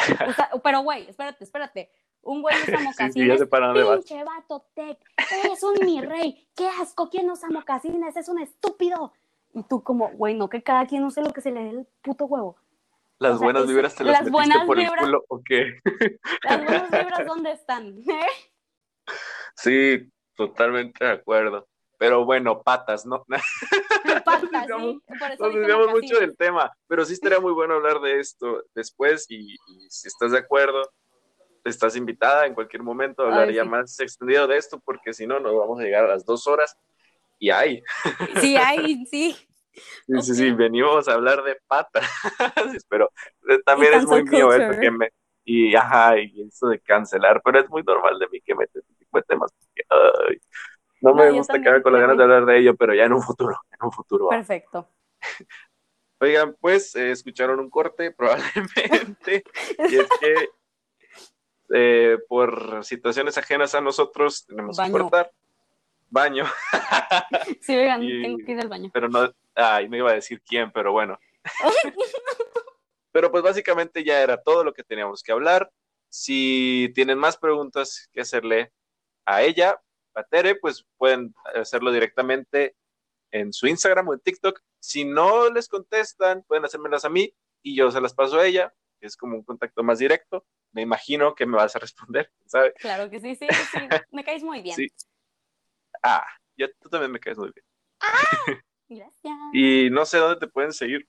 pero 0.65 0.81
güey, 0.81 1.09
espérate, 1.09 1.45
espérate, 1.45 1.91
un 2.25 2.43
güey 2.43 2.55
usa 2.63 2.81
mocasines. 2.81 3.41
Sí, 3.41 3.47
Pinche 3.47 4.25
vato 4.25 4.67
tech, 4.75 4.99
eres 5.45 5.63
un 5.63 5.75
mi 5.85 6.01
rey. 6.01 6.49
Qué 6.57 6.69
asco, 6.81 7.09
¿quién 7.11 7.31
usa 7.31 7.49
mocasines? 7.51 8.17
Es 8.17 8.29
un 8.29 8.41
estúpido. 8.41 9.13
Y 9.53 9.63
tú 9.65 9.83
como, 9.83 10.11
güey, 10.11 10.35
no 10.35 10.49
que 10.49 10.63
cada 10.63 10.87
quien 10.87 11.05
use 11.05 11.23
lo 11.23 11.33
que 11.33 11.41
se 11.41 11.53
le 11.53 11.63
dé 11.63 11.71
el 11.71 11.87
puto 12.03 12.25
huevo. 12.25 12.57
Las 13.19 13.39
buenas 13.39 13.67
vibras 13.67 13.95
te 13.95 14.03
las, 14.05 14.23
las 14.23 14.31
buenas 14.31 14.67
por 14.67 14.77
vibras, 14.77 14.99
el 14.99 15.07
culo, 15.07 15.25
¿o 15.29 15.41
qué? 15.45 15.79
Las 16.43 16.65
buenas 16.65 16.91
vibras, 16.91 17.27
¿dónde 17.27 17.53
están? 17.53 17.97
Sí, 19.57 20.11
totalmente 20.35 21.05
de 21.05 21.13
acuerdo. 21.13 21.69
Pero 21.97 22.25
bueno, 22.25 22.63
patas, 22.63 23.07
¿no? 23.07 23.25
Patas, 24.25 24.41
sí. 24.67 25.01
nos 25.39 25.55
desviamos 25.55 25.91
mucho 25.91 26.19
del 26.19 26.37
tema, 26.37 26.73
pero 26.89 27.05
sí 27.05 27.13
estaría 27.13 27.39
muy 27.39 27.53
bueno 27.53 27.75
hablar 27.75 28.01
de 28.01 28.19
esto 28.19 28.65
después 28.75 29.27
y 29.29 29.57
si 29.89 30.09
estás 30.09 30.33
de 30.33 30.39
acuerdo, 30.39 30.83
estás 31.65 31.97
invitada 31.97 32.47
en 32.47 32.55
cualquier 32.55 32.83
momento 32.83 33.23
a 33.23 33.27
hablar 33.27 33.53
ya 33.53 33.65
más 33.65 33.99
extendido 34.01 34.47
de 34.47 34.57
esto, 34.57 34.81
porque 34.85 35.13
si 35.13 35.27
no, 35.27 35.41
nos 35.41 35.57
vamos 35.57 35.81
a 35.81 35.83
llegar 35.83 36.05
a 36.05 36.09
las 36.09 36.25
dos 36.25 36.47
horas 36.47 36.77
y 37.39 37.51
hay. 37.51 37.83
Sí, 38.41 38.57
hay, 38.57 39.05
sí. 39.11 39.37
Sí, 40.07 40.23
sí, 40.23 40.35
sí, 40.35 40.51
venimos 40.53 41.09
a 41.09 41.15
hablar 41.15 41.43
de 41.43 41.57
patas, 41.67 42.05
pero 42.89 43.11
eh, 43.49 43.59
también 43.65 43.95
es 43.95 44.07
muy 44.07 44.23
mío 44.23 44.53
eso 44.53 44.79
que 44.79 44.91
me, 44.91 45.11
y 45.45 45.75
ajá, 45.75 46.17
y 46.17 46.47
eso 46.47 46.69
de 46.69 46.79
cancelar, 46.79 47.43
pero 47.45 47.59
es 47.59 47.69
muy 47.69 47.83
normal 47.83 48.17
de 48.21 48.29
mí 48.29 48.41
que 48.41 48.55
me 48.55 48.67
tipo 48.69 49.19
de 49.19 49.25
temas, 49.25 49.51
no 51.01 51.13
me 51.13 51.31
gusta 51.33 51.61
quedar 51.61 51.83
con 51.83 51.93
las 51.93 52.03
ganas 52.03 52.17
de 52.17 52.23
hablar 52.23 52.47
de 52.47 52.59
ello, 52.59 52.77
pero 52.77 52.95
ya 52.95 53.05
en 53.05 53.13
un 53.13 53.23
futuro, 53.23 53.57
en 53.73 53.87
un 53.87 53.93
futuro. 53.93 54.29
Perfecto. 54.29 54.89
Oigan, 56.21 56.57
pues 56.61 56.95
eh, 56.95 57.11
escucharon 57.11 57.59
un 57.59 57.69
corte 57.69 58.13
probablemente, 58.13 59.43
y 59.91 59.97
es 59.97 60.09
que 60.21 60.49
eh, 61.73 62.19
por 62.29 62.85
situaciones 62.85 63.39
ajenas 63.39 63.75
a 63.75 63.81
nosotros, 63.81 64.47
tenemos 64.47 64.79
que 64.79 64.91
cortar. 64.91 65.31
Baño. 66.11 66.45
sí, 67.61 67.77
oigan, 67.77 68.01
tengo 68.01 68.39
que 68.45 68.53
ir 68.53 68.61
al 68.61 68.69
baño. 68.69 68.91
Pero 68.93 69.09
no, 69.09 69.33
ay, 69.55 69.89
no 69.89 69.97
iba 69.97 70.11
a 70.11 70.15
decir 70.15 70.41
quién, 70.43 70.71
pero 70.71 70.93
bueno. 70.93 71.19
pero 73.13 73.31
pues 73.31 73.43
básicamente 73.43 74.05
ya 74.05 74.21
era 74.21 74.41
todo 74.41 74.65
lo 74.65 74.73
que 74.73 74.85
teníamos 74.85 75.23
que 75.23 75.33
hablar. 75.33 75.71
Si 76.09 76.93
tienen 76.95 77.19
más 77.19 77.37
preguntas 77.37 78.09
que 78.13 78.21
hacerle 78.21 78.73
a 79.25 79.43
ella, 79.43 79.81
a 80.15 80.23
Tere, 80.23 80.55
pues 80.57 80.87
pueden 80.97 81.35
hacerlo 81.55 81.91
directamente 81.91 82.77
en 83.31 83.53
su 83.53 83.67
Instagram 83.67 84.09
o 84.09 84.15
en 84.15 84.21
TikTok. 84.21 84.61
Si 84.79 85.05
no 85.05 85.51
les 85.51 85.69
contestan, 85.69 86.45
pueden 86.47 86.65
hacérmelas 86.65 87.05
a 87.05 87.09
mí 87.09 87.35
y 87.63 87.75
yo 87.75 87.91
se 87.91 88.01
las 88.01 88.15
paso 88.15 88.39
a 88.39 88.47
ella, 88.47 88.73
es 89.07 89.17
como 89.17 89.37
un 89.37 89.45
contacto 89.45 89.83
más 89.83 89.99
directo 89.99 90.45
me 90.75 90.83
imagino 90.83 91.35
que 91.35 91.47
me 91.47 91.57
vas 91.57 91.75
a 91.75 91.79
responder, 91.79 92.31
¿sabes? 92.47 92.75
Claro 92.79 93.09
que 93.09 93.21
sí, 93.21 93.35
sí, 93.37 93.47
sí, 93.49 93.79
me 94.11 94.25
caes 94.25 94.43
muy 94.43 94.61
bien. 94.61 94.77
Sí. 94.77 94.89
Ah, 96.03 96.27
ya 96.57 96.69
tú 96.81 96.91
también 96.91 97.11
me 97.11 97.21
caes 97.21 97.39
muy 97.39 97.51
bien. 97.55 97.65
Ah, 98.01 98.11
gracias. 98.89 99.35
y 99.55 99.89
no 99.91 100.05
sé 100.05 100.19
dónde 100.19 100.39
te 100.39 100.49
pueden 100.49 100.73
seguir. 100.73 101.09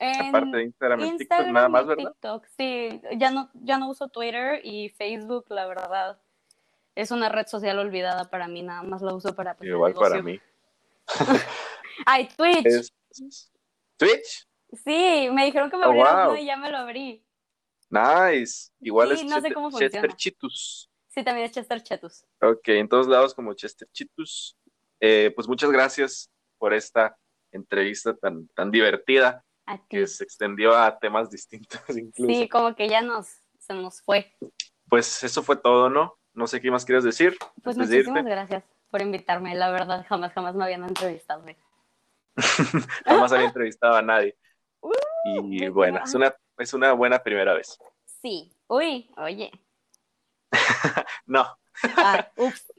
Aparte 0.00 0.56
de 0.56 0.64
Instagram, 0.64 1.00
en 1.00 1.16
TikTok, 1.16 1.20
Instagram 1.20 1.54
nada 1.54 1.68
más, 1.68 1.86
¿verdad? 1.86 2.10
TikTok, 2.10 2.46
sí. 2.58 3.00
Ya 3.16 3.30
no, 3.30 3.48
ya 3.54 3.78
no 3.78 3.88
uso 3.88 4.08
Twitter 4.08 4.60
y 4.64 4.88
Facebook, 4.90 5.46
la 5.48 5.66
verdad. 5.66 6.20
Es 6.94 7.10
una 7.10 7.28
red 7.28 7.46
social 7.46 7.78
olvidada 7.78 8.28
para 8.28 8.48
mí, 8.48 8.62
nada 8.62 8.82
más 8.82 9.02
la 9.02 9.14
uso 9.14 9.34
para... 9.34 9.56
pues, 9.56 9.70
Igual 9.70 9.94
para 9.94 10.20
mí. 10.20 10.40
Ay, 12.06 12.28
Twitch. 12.36 12.66
Es- 12.66 12.92
¿Twitch? 13.96 14.46
Sí, 14.76 15.28
me 15.32 15.44
dijeron 15.46 15.70
que 15.70 15.76
me 15.76 15.84
Oh, 15.86 15.88
abriera 15.90 16.24
wow. 16.24 16.32
uno 16.32 16.40
y 16.40 16.46
ya 16.46 16.56
me 16.56 16.70
lo 16.70 16.78
abrí. 16.78 17.24
Nice. 17.90 18.70
Igual 18.80 19.08
Sí, 19.08 19.14
es 19.14 19.22
no 19.24 19.28
sé 19.28 19.34
Chester, 19.36 19.54
cómo 19.54 19.70
Chester 19.70 19.90
funciona. 19.90 20.16
Chitus. 20.16 20.90
Sí, 21.08 21.22
también 21.22 21.46
es 21.46 21.52
Chester 21.52 21.82
Chetus. 21.82 22.24
Ok, 22.40 22.68
en 22.68 22.88
todos 22.88 23.06
lados 23.06 23.34
como 23.34 23.54
Chester 23.54 23.88
Chitus. 23.92 24.56
Eh, 25.00 25.32
pues 25.34 25.46
muchas 25.46 25.70
gracias 25.70 26.30
por 26.58 26.72
esta 26.74 27.16
entrevista 27.52 28.16
tan, 28.16 28.48
tan 28.48 28.70
divertida 28.70 29.44
A 29.66 29.76
ti. 29.78 29.84
que 29.90 30.06
se 30.06 30.24
extendió 30.24 30.74
a 30.76 30.98
temas 30.98 31.30
distintos 31.30 31.80
incluso. 31.96 32.32
Sí, 32.32 32.48
como 32.48 32.74
que 32.74 32.88
ya 32.88 33.00
nos, 33.00 33.28
se 33.58 33.74
nos 33.74 34.00
fue. 34.02 34.34
Pues 34.88 35.22
eso 35.22 35.42
fue 35.42 35.56
todo, 35.56 35.88
¿no? 35.88 36.18
No 36.32 36.46
sé 36.48 36.60
qué 36.60 36.70
más 36.70 36.84
quieres 36.84 37.04
decir. 37.04 37.36
Pues 37.62 37.76
de 37.76 37.84
muchísimas 37.84 38.24
gracias 38.24 38.64
por 38.90 39.02
invitarme. 39.02 39.54
La 39.54 39.70
verdad, 39.70 40.04
jamás, 40.08 40.32
jamás 40.32 40.54
me 40.56 40.64
habían 40.64 40.82
entrevistado. 40.84 41.44
Jamás 43.04 43.32
había 43.32 43.46
entrevistado 43.46 43.94
a 43.94 44.02
nadie. 44.02 44.36
Uh, 44.84 45.48
Y 45.50 45.68
bueno, 45.68 46.00
es 46.04 46.14
una, 46.14 46.34
es 46.58 46.74
una 46.74 46.92
buena 46.92 47.22
primera 47.22 47.54
vez. 47.54 47.78
Sí. 48.20 48.52
Uy, 48.68 49.10
oye. 49.16 49.50
No. 51.26 51.46
Ah, 51.96 52.30
ups. 52.36 52.72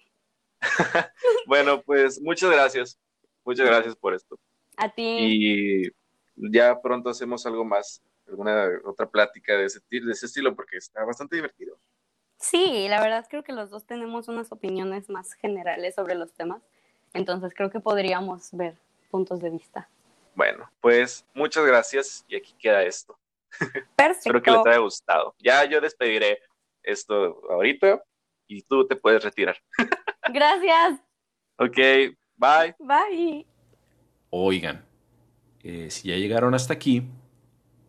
Bueno, 1.47 1.81
pues 1.81 2.21
muchas 2.21 2.51
gracias. 2.51 2.99
Muchas 3.43 3.65
gracias 3.65 3.95
por 3.95 4.13
esto. 4.13 4.39
A 4.77 4.89
ti. 4.89 5.03
Y 5.03 5.91
ya 6.35 6.79
pronto 6.81 7.09
hacemos 7.09 7.45
algo 7.45 7.63
más, 7.63 8.01
alguna 8.27 8.67
otra 8.85 9.07
plática 9.07 9.53
de 9.53 9.65
ese, 9.65 9.79
de 9.89 10.11
ese 10.11 10.25
estilo, 10.25 10.55
porque 10.55 10.77
está 10.77 11.03
bastante 11.05 11.35
divertido. 11.35 11.77
Sí, 12.37 12.87
la 12.89 13.01
verdad 13.01 13.25
creo 13.29 13.43
que 13.43 13.53
los 13.53 13.69
dos 13.69 13.85
tenemos 13.85 14.27
unas 14.27 14.51
opiniones 14.51 15.09
más 15.09 15.33
generales 15.33 15.95
sobre 15.95 16.15
los 16.15 16.33
temas. 16.33 16.61
Entonces 17.13 17.53
creo 17.55 17.69
que 17.69 17.79
podríamos 17.79 18.49
ver 18.51 18.77
puntos 19.09 19.39
de 19.39 19.49
vista. 19.49 19.89
Bueno, 20.35 20.69
pues 20.81 21.25
muchas 21.33 21.65
gracias 21.65 22.25
y 22.27 22.35
aquí 22.35 22.53
queda 22.59 22.83
esto. 22.83 23.17
Perfecto. 23.95 24.29
Espero 24.29 24.41
que 24.43 24.51
les 24.51 24.65
haya 24.65 24.77
gustado. 24.77 25.35
Ya 25.39 25.63
yo 25.65 25.79
despediré 25.79 26.39
esto 26.83 27.41
ahorita 27.49 28.03
y 28.47 28.61
tú 28.61 28.85
te 28.85 28.95
puedes 28.95 29.23
retirar. 29.23 29.57
Gracias. 30.33 30.99
Ok, 31.57 31.77
bye. 32.35 32.75
Bye. 32.79 33.45
Oigan, 34.29 34.85
eh, 35.63 35.89
si 35.89 36.09
ya 36.09 36.15
llegaron 36.15 36.53
hasta 36.53 36.73
aquí, 36.73 37.07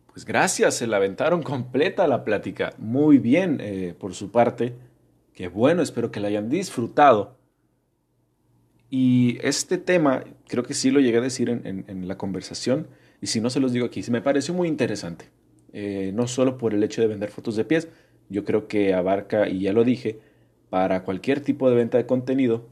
pues 0.07 0.25
gracias, 0.25 0.77
se 0.77 0.87
la 0.87 0.97
aventaron 0.97 1.43
completa 1.43 2.07
la 2.07 2.23
plática. 2.23 2.73
Muy 2.77 3.17
bien 3.17 3.59
eh, 3.61 3.93
por 3.99 4.15
su 4.15 4.31
parte. 4.31 4.73
Qué 5.33 5.49
bueno, 5.49 5.81
espero 5.81 6.09
que 6.09 6.19
la 6.19 6.29
hayan 6.29 6.49
disfrutado. 6.49 7.36
Y 8.89 9.37
este 9.45 9.77
tema, 9.77 10.23
creo 10.47 10.63
que 10.63 10.73
sí 10.73 10.91
lo 10.91 10.99
llegué 10.99 11.17
a 11.17 11.21
decir 11.21 11.49
en, 11.49 11.85
en- 11.87 12.07
la 12.07 12.17
conversación, 12.17 12.87
y 13.21 13.27
si 13.27 13.41
no 13.41 13.49
se 13.49 13.59
los 13.59 13.73
digo 13.73 13.85
aquí, 13.85 14.01
me 14.11 14.21
pareció 14.21 14.53
muy 14.53 14.67
interesante. 14.67 15.29
Eh, 15.73 16.11
no 16.13 16.27
solo 16.27 16.57
por 16.57 16.73
el 16.73 16.83
hecho 16.83 17.01
de 17.01 17.07
vender 17.07 17.29
fotos 17.31 17.55
de 17.57 17.65
pies, 17.65 17.89
yo 18.29 18.45
creo 18.45 18.67
que 18.67 18.93
abarca, 18.93 19.49
y 19.49 19.61
ya 19.61 19.73
lo 19.73 19.83
dije, 19.83 20.19
para 20.69 21.03
cualquier 21.03 21.41
tipo 21.41 21.69
de 21.69 21.75
venta 21.75 21.97
de 21.97 22.05
contenido, 22.05 22.67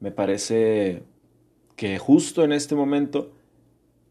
me 0.00 0.10
parece 0.10 1.02
que 1.76 1.98
justo 1.98 2.44
en 2.44 2.52
este 2.52 2.74
momento 2.74 3.32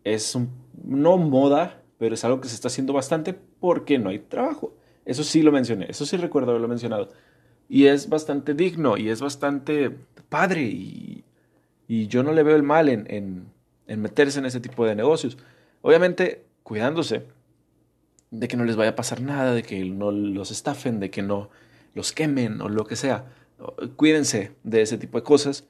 es 0.04 0.36
un- 0.36 0.52
no 0.84 1.18
moda, 1.18 1.84
pero 2.00 2.16
es 2.16 2.26
algo 2.26 2.42
que 2.42 2.50
se 2.50 2.56
está 2.56 2.70
haciendo 2.70 2.94
bastante 2.94 3.34
porque 3.62 4.00
no 4.00 4.10
hay 4.10 4.20
trabajo. 4.20 4.76
Eso 5.06 5.24
sí 5.24 5.44
lo 5.44 5.52
mencioné, 5.52 5.88
eso 5.90 6.06
sí 6.06 6.18
recuerdo 6.18 6.52
haberlo 6.52 6.68
mencionado. 6.70 7.10
Y 7.68 7.86
es 7.88 8.10
bastante 8.10 8.54
digno 8.54 8.98
y 8.98 9.10
es 9.10 9.22
bastante 9.22 9.92
padre 10.30 10.64
y, 10.64 11.24
y 11.88 12.08
yo 12.08 12.24
no 12.24 12.32
le 12.32 12.44
veo 12.44 12.56
el 12.56 12.64
mal 12.64 12.90
en, 12.90 13.06
en- 13.88 14.02
meterse 14.02 14.40
en 14.40 14.46
ese 14.46 14.60
tipo 14.60 14.86
de 14.86 14.96
negocios. 14.96 15.38
Obviamente 15.82 16.46
cuidándose 16.64 17.24
de 18.32 18.48
que 18.48 18.58
no 18.58 18.66
les 18.66 18.76
vaya 18.76 18.92
a 18.92 18.96
pasar 18.96 19.22
nada, 19.22 19.54
de 19.54 19.64
que 19.64 19.84
no 19.86 20.12
los 20.12 20.52
estafen, 20.52 21.00
de 21.00 21.10
que 21.10 21.22
no 21.22 21.50
los 21.94 22.12
quemen 22.12 22.62
o 22.62 22.70
lo 22.70 22.86
que 22.86 22.96
sea. 22.96 23.26
Cuídense 23.96 24.52
de 24.64 24.82
ese 24.82 24.98
tipo 24.98 25.18
de 25.18 25.24
cosas. 25.24 25.66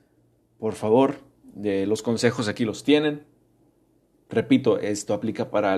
Por 0.59 0.73
favor, 0.73 1.15
de 1.53 1.85
los 1.85 2.01
consejos 2.01 2.47
aquí 2.47 2.65
los 2.65 2.83
tienen. 2.83 3.23
Repito, 4.29 4.79
esto 4.79 5.13
aplica 5.13 5.51
para 5.51 5.77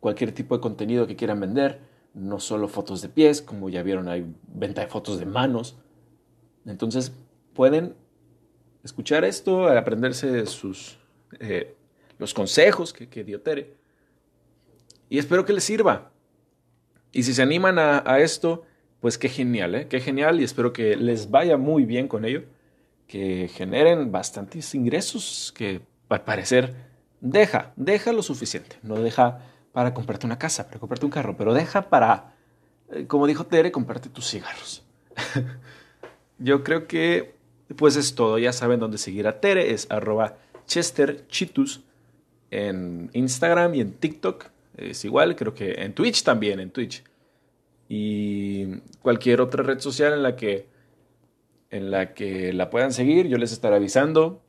cualquier 0.00 0.32
tipo 0.32 0.56
de 0.56 0.60
contenido 0.60 1.06
que 1.06 1.16
quieran 1.16 1.40
vender, 1.40 1.80
no 2.14 2.40
solo 2.40 2.68
fotos 2.68 3.02
de 3.02 3.08
pies, 3.08 3.42
como 3.42 3.68
ya 3.68 3.82
vieron 3.82 4.08
hay 4.08 4.24
venta 4.46 4.80
de 4.80 4.86
fotos 4.86 5.18
de 5.18 5.26
manos. 5.26 5.76
Entonces 6.64 7.12
pueden 7.52 7.94
escuchar 8.82 9.24
esto, 9.24 9.66
aprenderse 9.68 10.46
sus 10.46 10.98
eh, 11.40 11.74
los 12.18 12.32
consejos 12.32 12.92
que, 12.92 13.08
que 13.08 13.24
dio 13.24 13.40
Tere. 13.40 13.74
Y 15.08 15.18
espero 15.18 15.44
que 15.44 15.52
les 15.52 15.64
sirva. 15.64 16.12
Y 17.12 17.22
si 17.22 17.32
se 17.32 17.42
animan 17.42 17.78
a, 17.78 18.18
esto, 18.18 18.64
pues 19.00 19.18
qué 19.18 19.28
genial, 19.28 19.74
¿eh? 19.74 19.86
Qué 19.88 20.00
genial 20.00 20.40
y 20.40 20.44
espero 20.44 20.72
que 20.72 20.96
les 20.96 21.30
vaya 21.30 21.56
muy 21.56 21.84
bien 21.84 22.08
con 22.08 22.24
ello. 22.24 22.44
Que 23.06 23.48
generen 23.48 24.10
bastantes 24.10 24.74
ingresos 24.74 25.52
que 25.56 25.82
al 26.08 26.24
parecer 26.24 26.74
deja, 27.20 27.72
deja 27.76 28.12
lo 28.12 28.22
suficiente. 28.22 28.76
No 28.82 28.96
deja 28.96 29.40
para 29.74 29.92
comprarte 29.92 30.24
una 30.24 30.38
casa, 30.38 30.68
para 30.68 30.78
comprarte 30.78 31.04
un 31.04 31.10
carro, 31.10 31.36
pero 31.36 31.52
deja 31.52 31.90
para, 31.90 32.32
eh, 32.92 33.06
como 33.08 33.26
dijo 33.26 33.44
Tere, 33.44 33.72
comprarte 33.72 34.08
tus 34.08 34.30
cigarros. 34.30 34.84
Yo 36.38 36.62
creo 36.62 36.86
que 36.86 37.34
pues 37.76 37.96
es 37.96 38.14
todo. 38.14 38.38
Ya 38.38 38.52
saben 38.52 38.78
dónde 38.78 38.98
seguir 38.98 39.26
a 39.26 39.40
Tere. 39.40 39.72
Es 39.72 39.90
arroba 39.90 40.36
chesterchitus 40.66 41.82
en 42.52 43.10
Instagram 43.14 43.74
y 43.74 43.80
en 43.80 43.94
TikTok. 43.94 44.46
Es 44.76 45.04
igual, 45.04 45.34
creo 45.34 45.54
que 45.54 45.72
en 45.72 45.92
Twitch 45.92 46.22
también, 46.22 46.60
en 46.60 46.70
Twitch. 46.70 47.02
Y 47.88 48.76
cualquier 49.02 49.40
otra 49.40 49.64
red 49.64 49.80
social 49.80 50.12
en 50.12 50.22
la 50.22 50.36
que 50.36 50.72
en 51.70 51.90
la 51.90 52.14
que 52.14 52.52
la 52.52 52.70
puedan 52.70 52.92
seguir, 52.92 53.26
yo 53.26 53.38
les 53.38 53.50
estaré 53.50 53.74
avisando. 53.74 54.40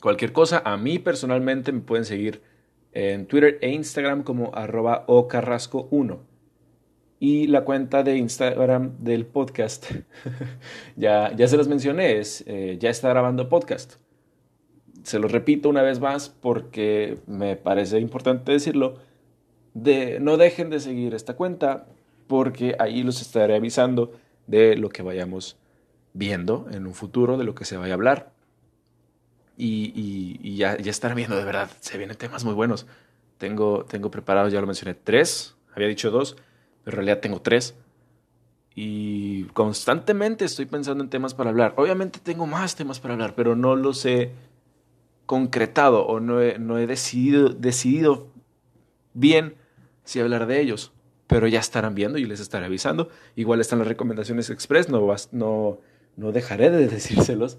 Cualquier 0.00 0.34
cosa, 0.34 0.60
a 0.62 0.76
mí 0.76 0.98
personalmente 0.98 1.72
me 1.72 1.80
pueden 1.80 2.04
seguir 2.04 2.42
en 2.98 3.26
Twitter 3.26 3.58
e 3.60 3.70
Instagram 3.70 4.24
como 4.24 4.52
arroba 4.56 5.06
ocarrasco1. 5.06 6.18
Y 7.20 7.46
la 7.46 7.64
cuenta 7.64 8.02
de 8.02 8.16
Instagram 8.16 8.96
del 8.98 9.24
podcast, 9.24 9.86
ya, 10.96 11.32
ya 11.36 11.46
se 11.46 11.56
los 11.56 11.68
mencioné, 11.68 12.18
es, 12.18 12.42
eh, 12.48 12.76
ya 12.80 12.90
está 12.90 13.08
grabando 13.08 13.48
podcast. 13.48 13.94
Se 15.04 15.20
los 15.20 15.30
repito 15.30 15.68
una 15.68 15.82
vez 15.82 16.00
más 16.00 16.28
porque 16.28 17.18
me 17.28 17.54
parece 17.54 18.00
importante 18.00 18.50
decirlo. 18.50 18.96
De, 19.74 20.18
no 20.18 20.36
dejen 20.36 20.68
de 20.68 20.80
seguir 20.80 21.14
esta 21.14 21.36
cuenta 21.36 21.86
porque 22.26 22.74
ahí 22.80 23.04
los 23.04 23.22
estaré 23.22 23.54
avisando 23.54 24.12
de 24.48 24.76
lo 24.76 24.88
que 24.88 25.02
vayamos 25.02 25.56
viendo 26.14 26.66
en 26.72 26.84
un 26.84 26.94
futuro, 26.94 27.38
de 27.38 27.44
lo 27.44 27.54
que 27.54 27.64
se 27.64 27.76
vaya 27.76 27.92
a 27.92 27.94
hablar. 27.94 28.32
Y, 29.60 30.56
ya, 30.56 30.78
ya 30.78 30.90
estarán 30.90 31.16
viendo, 31.16 31.36
de 31.36 31.44
verdad, 31.44 31.68
se 31.80 31.98
vienen 31.98 32.16
temas 32.16 32.44
muy 32.44 32.54
buenos. 32.54 32.86
Tengo, 33.38 33.84
tengo 33.84 34.10
preparados, 34.10 34.52
ya 34.52 34.60
lo 34.60 34.66
mencioné, 34.66 34.94
tres. 34.94 35.56
Había 35.74 35.88
dicho 35.88 36.12
dos, 36.12 36.36
pero 36.84 36.94
en 36.94 36.96
realidad 36.98 37.20
tengo 37.20 37.42
tres. 37.42 37.74
Y 38.76 39.44
constantemente 39.54 40.44
estoy 40.44 40.66
pensando 40.66 41.02
en 41.02 41.10
temas 41.10 41.34
para 41.34 41.50
hablar. 41.50 41.74
Obviamente 41.76 42.20
tengo 42.20 42.46
más 42.46 42.76
temas 42.76 43.00
para 43.00 43.14
hablar, 43.14 43.34
pero 43.34 43.56
no 43.56 43.74
los 43.74 44.06
he 44.06 44.30
concretado 45.26 46.06
o 46.06 46.20
no 46.20 46.40
he, 46.40 46.60
no 46.60 46.78
he 46.78 46.86
decidido, 46.86 47.48
decidido 47.48 48.28
bien 49.12 49.56
si 50.04 50.20
hablar 50.20 50.46
de 50.46 50.60
ellos. 50.60 50.92
Pero 51.26 51.48
ya 51.48 51.58
estarán 51.58 51.96
viendo 51.96 52.18
y 52.18 52.24
les 52.26 52.38
estaré 52.38 52.66
avisando. 52.66 53.08
Igual 53.34 53.60
están 53.60 53.80
las 53.80 53.88
recomendaciones 53.88 54.50
express, 54.50 54.88
no, 54.88 55.04
no, 55.32 55.78
no 56.16 56.32
dejaré 56.32 56.70
de 56.70 56.86
decírselos. 56.88 57.58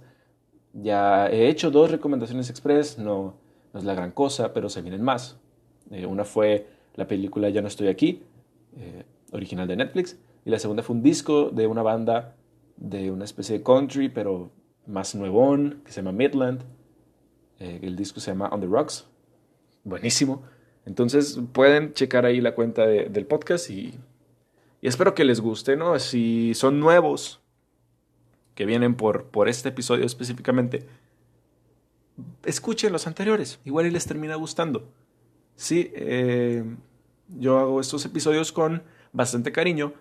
Ya 0.73 1.27
he 1.29 1.47
hecho 1.49 1.71
dos 1.71 1.89
recomendaciones 1.91 2.49
express, 2.49 2.97
no, 2.99 3.35
es 3.73 3.83
la 3.83 3.93
gran 3.95 4.11
cosa, 4.11 4.53
pero 4.53 4.69
se 4.69 4.81
vienen 4.81 5.01
más. 5.01 5.37
Eh, 5.91 6.05
una 6.05 6.23
fue 6.25 6.67
la 6.95 7.07
película 7.07 7.49
Ya 7.49 7.61
no 7.61 7.67
estoy 7.67 7.87
aquí, 7.87 8.23
eh, 8.77 9.03
original 9.31 9.67
de 9.67 9.75
Netflix, 9.77 10.17
y 10.45 10.49
la 10.51 10.59
segunda 10.59 10.83
fue 10.83 10.95
un 10.95 11.01
disco 11.03 11.49
de 11.49 11.67
una 11.67 11.81
banda 11.81 12.35
de 12.77 13.11
una 13.11 13.25
especie 13.25 13.57
de 13.57 13.63
country, 13.63 14.09
pero 14.09 14.51
más 14.87 15.15
nuevón, 15.15 15.81
que 15.85 15.91
se 15.91 15.97
llama 16.01 16.11
Midland. 16.11 16.61
Eh, 17.59 17.79
el 17.83 17.95
disco 17.95 18.19
se 18.19 18.31
llama 18.31 18.47
On 18.51 18.61
the 18.61 18.67
Rocks. 18.67 19.05
Buenísimo. 19.83 20.43
Entonces 20.85 21.39
pueden 21.51 21.93
checar 21.93 22.25
ahí 22.25 22.41
la 22.41 22.55
cuenta 22.55 22.85
de- 22.87 23.09
del 23.09 23.25
podcast 23.25 23.69
y, 23.69 23.93
y 24.81 24.87
espero 24.87 25.13
que 25.13 25.25
les 25.25 25.41
guste, 25.41 25.75
¿no? 25.75 25.99
Si 25.99 26.53
son 26.53 26.79
nuevos 26.79 27.41
que 28.59 28.65
vienen 28.65 28.95
por, 28.95 29.27
por 29.27 29.47
este 29.47 29.69
episodio 29.69 30.05
específicamente, 30.05 30.85
escuchen 32.43 32.91
los 32.91 33.07
anteriores. 33.07 33.57
Igual 33.63 33.85
y 33.85 33.89
les 33.89 34.05
termina 34.05 34.35
gustando. 34.35 34.91
sí, 35.55 35.93
eh, 35.95 36.65
yo 37.29 37.57
hago 37.57 37.79
estos 37.79 38.03
episodios 38.03 38.51
con 38.51 38.83
bastante 39.13 39.53
cariño. 39.53 39.93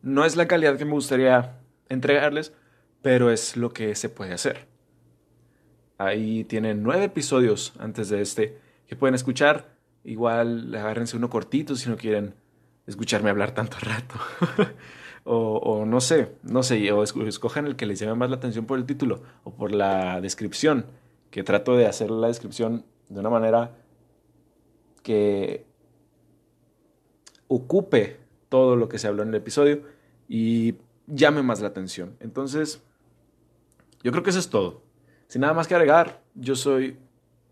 No 0.00 0.24
es 0.24 0.36
la 0.36 0.48
calidad 0.48 0.78
que 0.78 0.86
me 0.86 0.92
gustaría 0.92 1.58
entregarles, 1.90 2.54
pero 3.02 3.30
es 3.30 3.58
lo 3.58 3.74
que 3.74 3.94
se 3.94 4.08
puede 4.08 4.32
hacer. 4.32 4.66
Ahí 5.98 6.44
tienen 6.44 6.82
nueve 6.82 7.04
episodios 7.04 7.74
antes 7.78 8.08
de 8.08 8.22
este 8.22 8.58
que 8.86 8.96
pueden 8.96 9.16
escuchar. 9.16 9.76
Igual 10.02 10.74
agárrense 10.74 11.18
uno 11.18 11.28
cortito 11.28 11.76
si 11.76 11.90
no 11.90 11.98
quieren 11.98 12.34
escucharme 12.86 13.28
hablar 13.28 13.52
tanto 13.52 13.76
rato. 13.82 14.14
o, 15.30 15.84
no 15.84 16.00
sé, 16.00 16.32
no 16.42 16.62
sé, 16.62 16.90
o 16.90 17.02
escojan 17.02 17.66
el 17.66 17.76
que 17.76 17.84
les 17.84 17.98
llame 17.98 18.14
más 18.14 18.30
la 18.30 18.36
atención 18.36 18.64
por 18.64 18.78
el 18.78 18.86
título 18.86 19.22
o 19.44 19.52
por 19.52 19.72
la 19.72 20.20
descripción, 20.22 20.86
que 21.30 21.42
trato 21.42 21.76
de 21.76 21.86
hacer 21.86 22.10
la 22.10 22.28
descripción 22.28 22.84
de 23.10 23.20
una 23.20 23.28
manera 23.28 23.76
que 25.02 25.66
ocupe 27.46 28.16
todo 28.48 28.76
lo 28.76 28.88
que 28.88 28.98
se 28.98 29.06
habló 29.06 29.22
en 29.22 29.28
el 29.28 29.34
episodio 29.34 29.82
y 30.28 30.76
llame 31.06 31.42
más 31.42 31.60
la 31.60 31.68
atención. 31.68 32.16
Entonces, 32.20 32.82
yo 34.02 34.10
creo 34.12 34.22
que 34.22 34.30
eso 34.30 34.38
es 34.38 34.48
todo. 34.48 34.80
Sin 35.26 35.42
nada 35.42 35.52
más 35.52 35.68
que 35.68 35.74
agregar, 35.74 36.22
yo 36.34 36.56
soy 36.56 36.96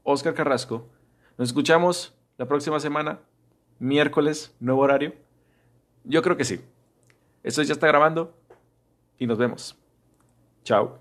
Oscar 0.03 0.33
Carrasco. 0.33 0.87
Nos 1.37 1.51
escuchamos 1.51 2.15
la 2.39 2.49
próxima 2.49 2.81
semana, 2.81 3.21
miércoles, 3.79 4.55
nuevo 4.61 4.81
horario. 4.81 5.13
Yo 6.05 6.23
creo 6.23 6.39
que 6.39 6.45
sí. 6.47 6.61
Esto 7.47 7.63
ya 7.63 7.75
está 7.75 7.87
grabando 7.87 8.35
y 9.21 9.27
nos 9.29 9.39
vemos. 9.39 9.79
Chao. 10.65 10.99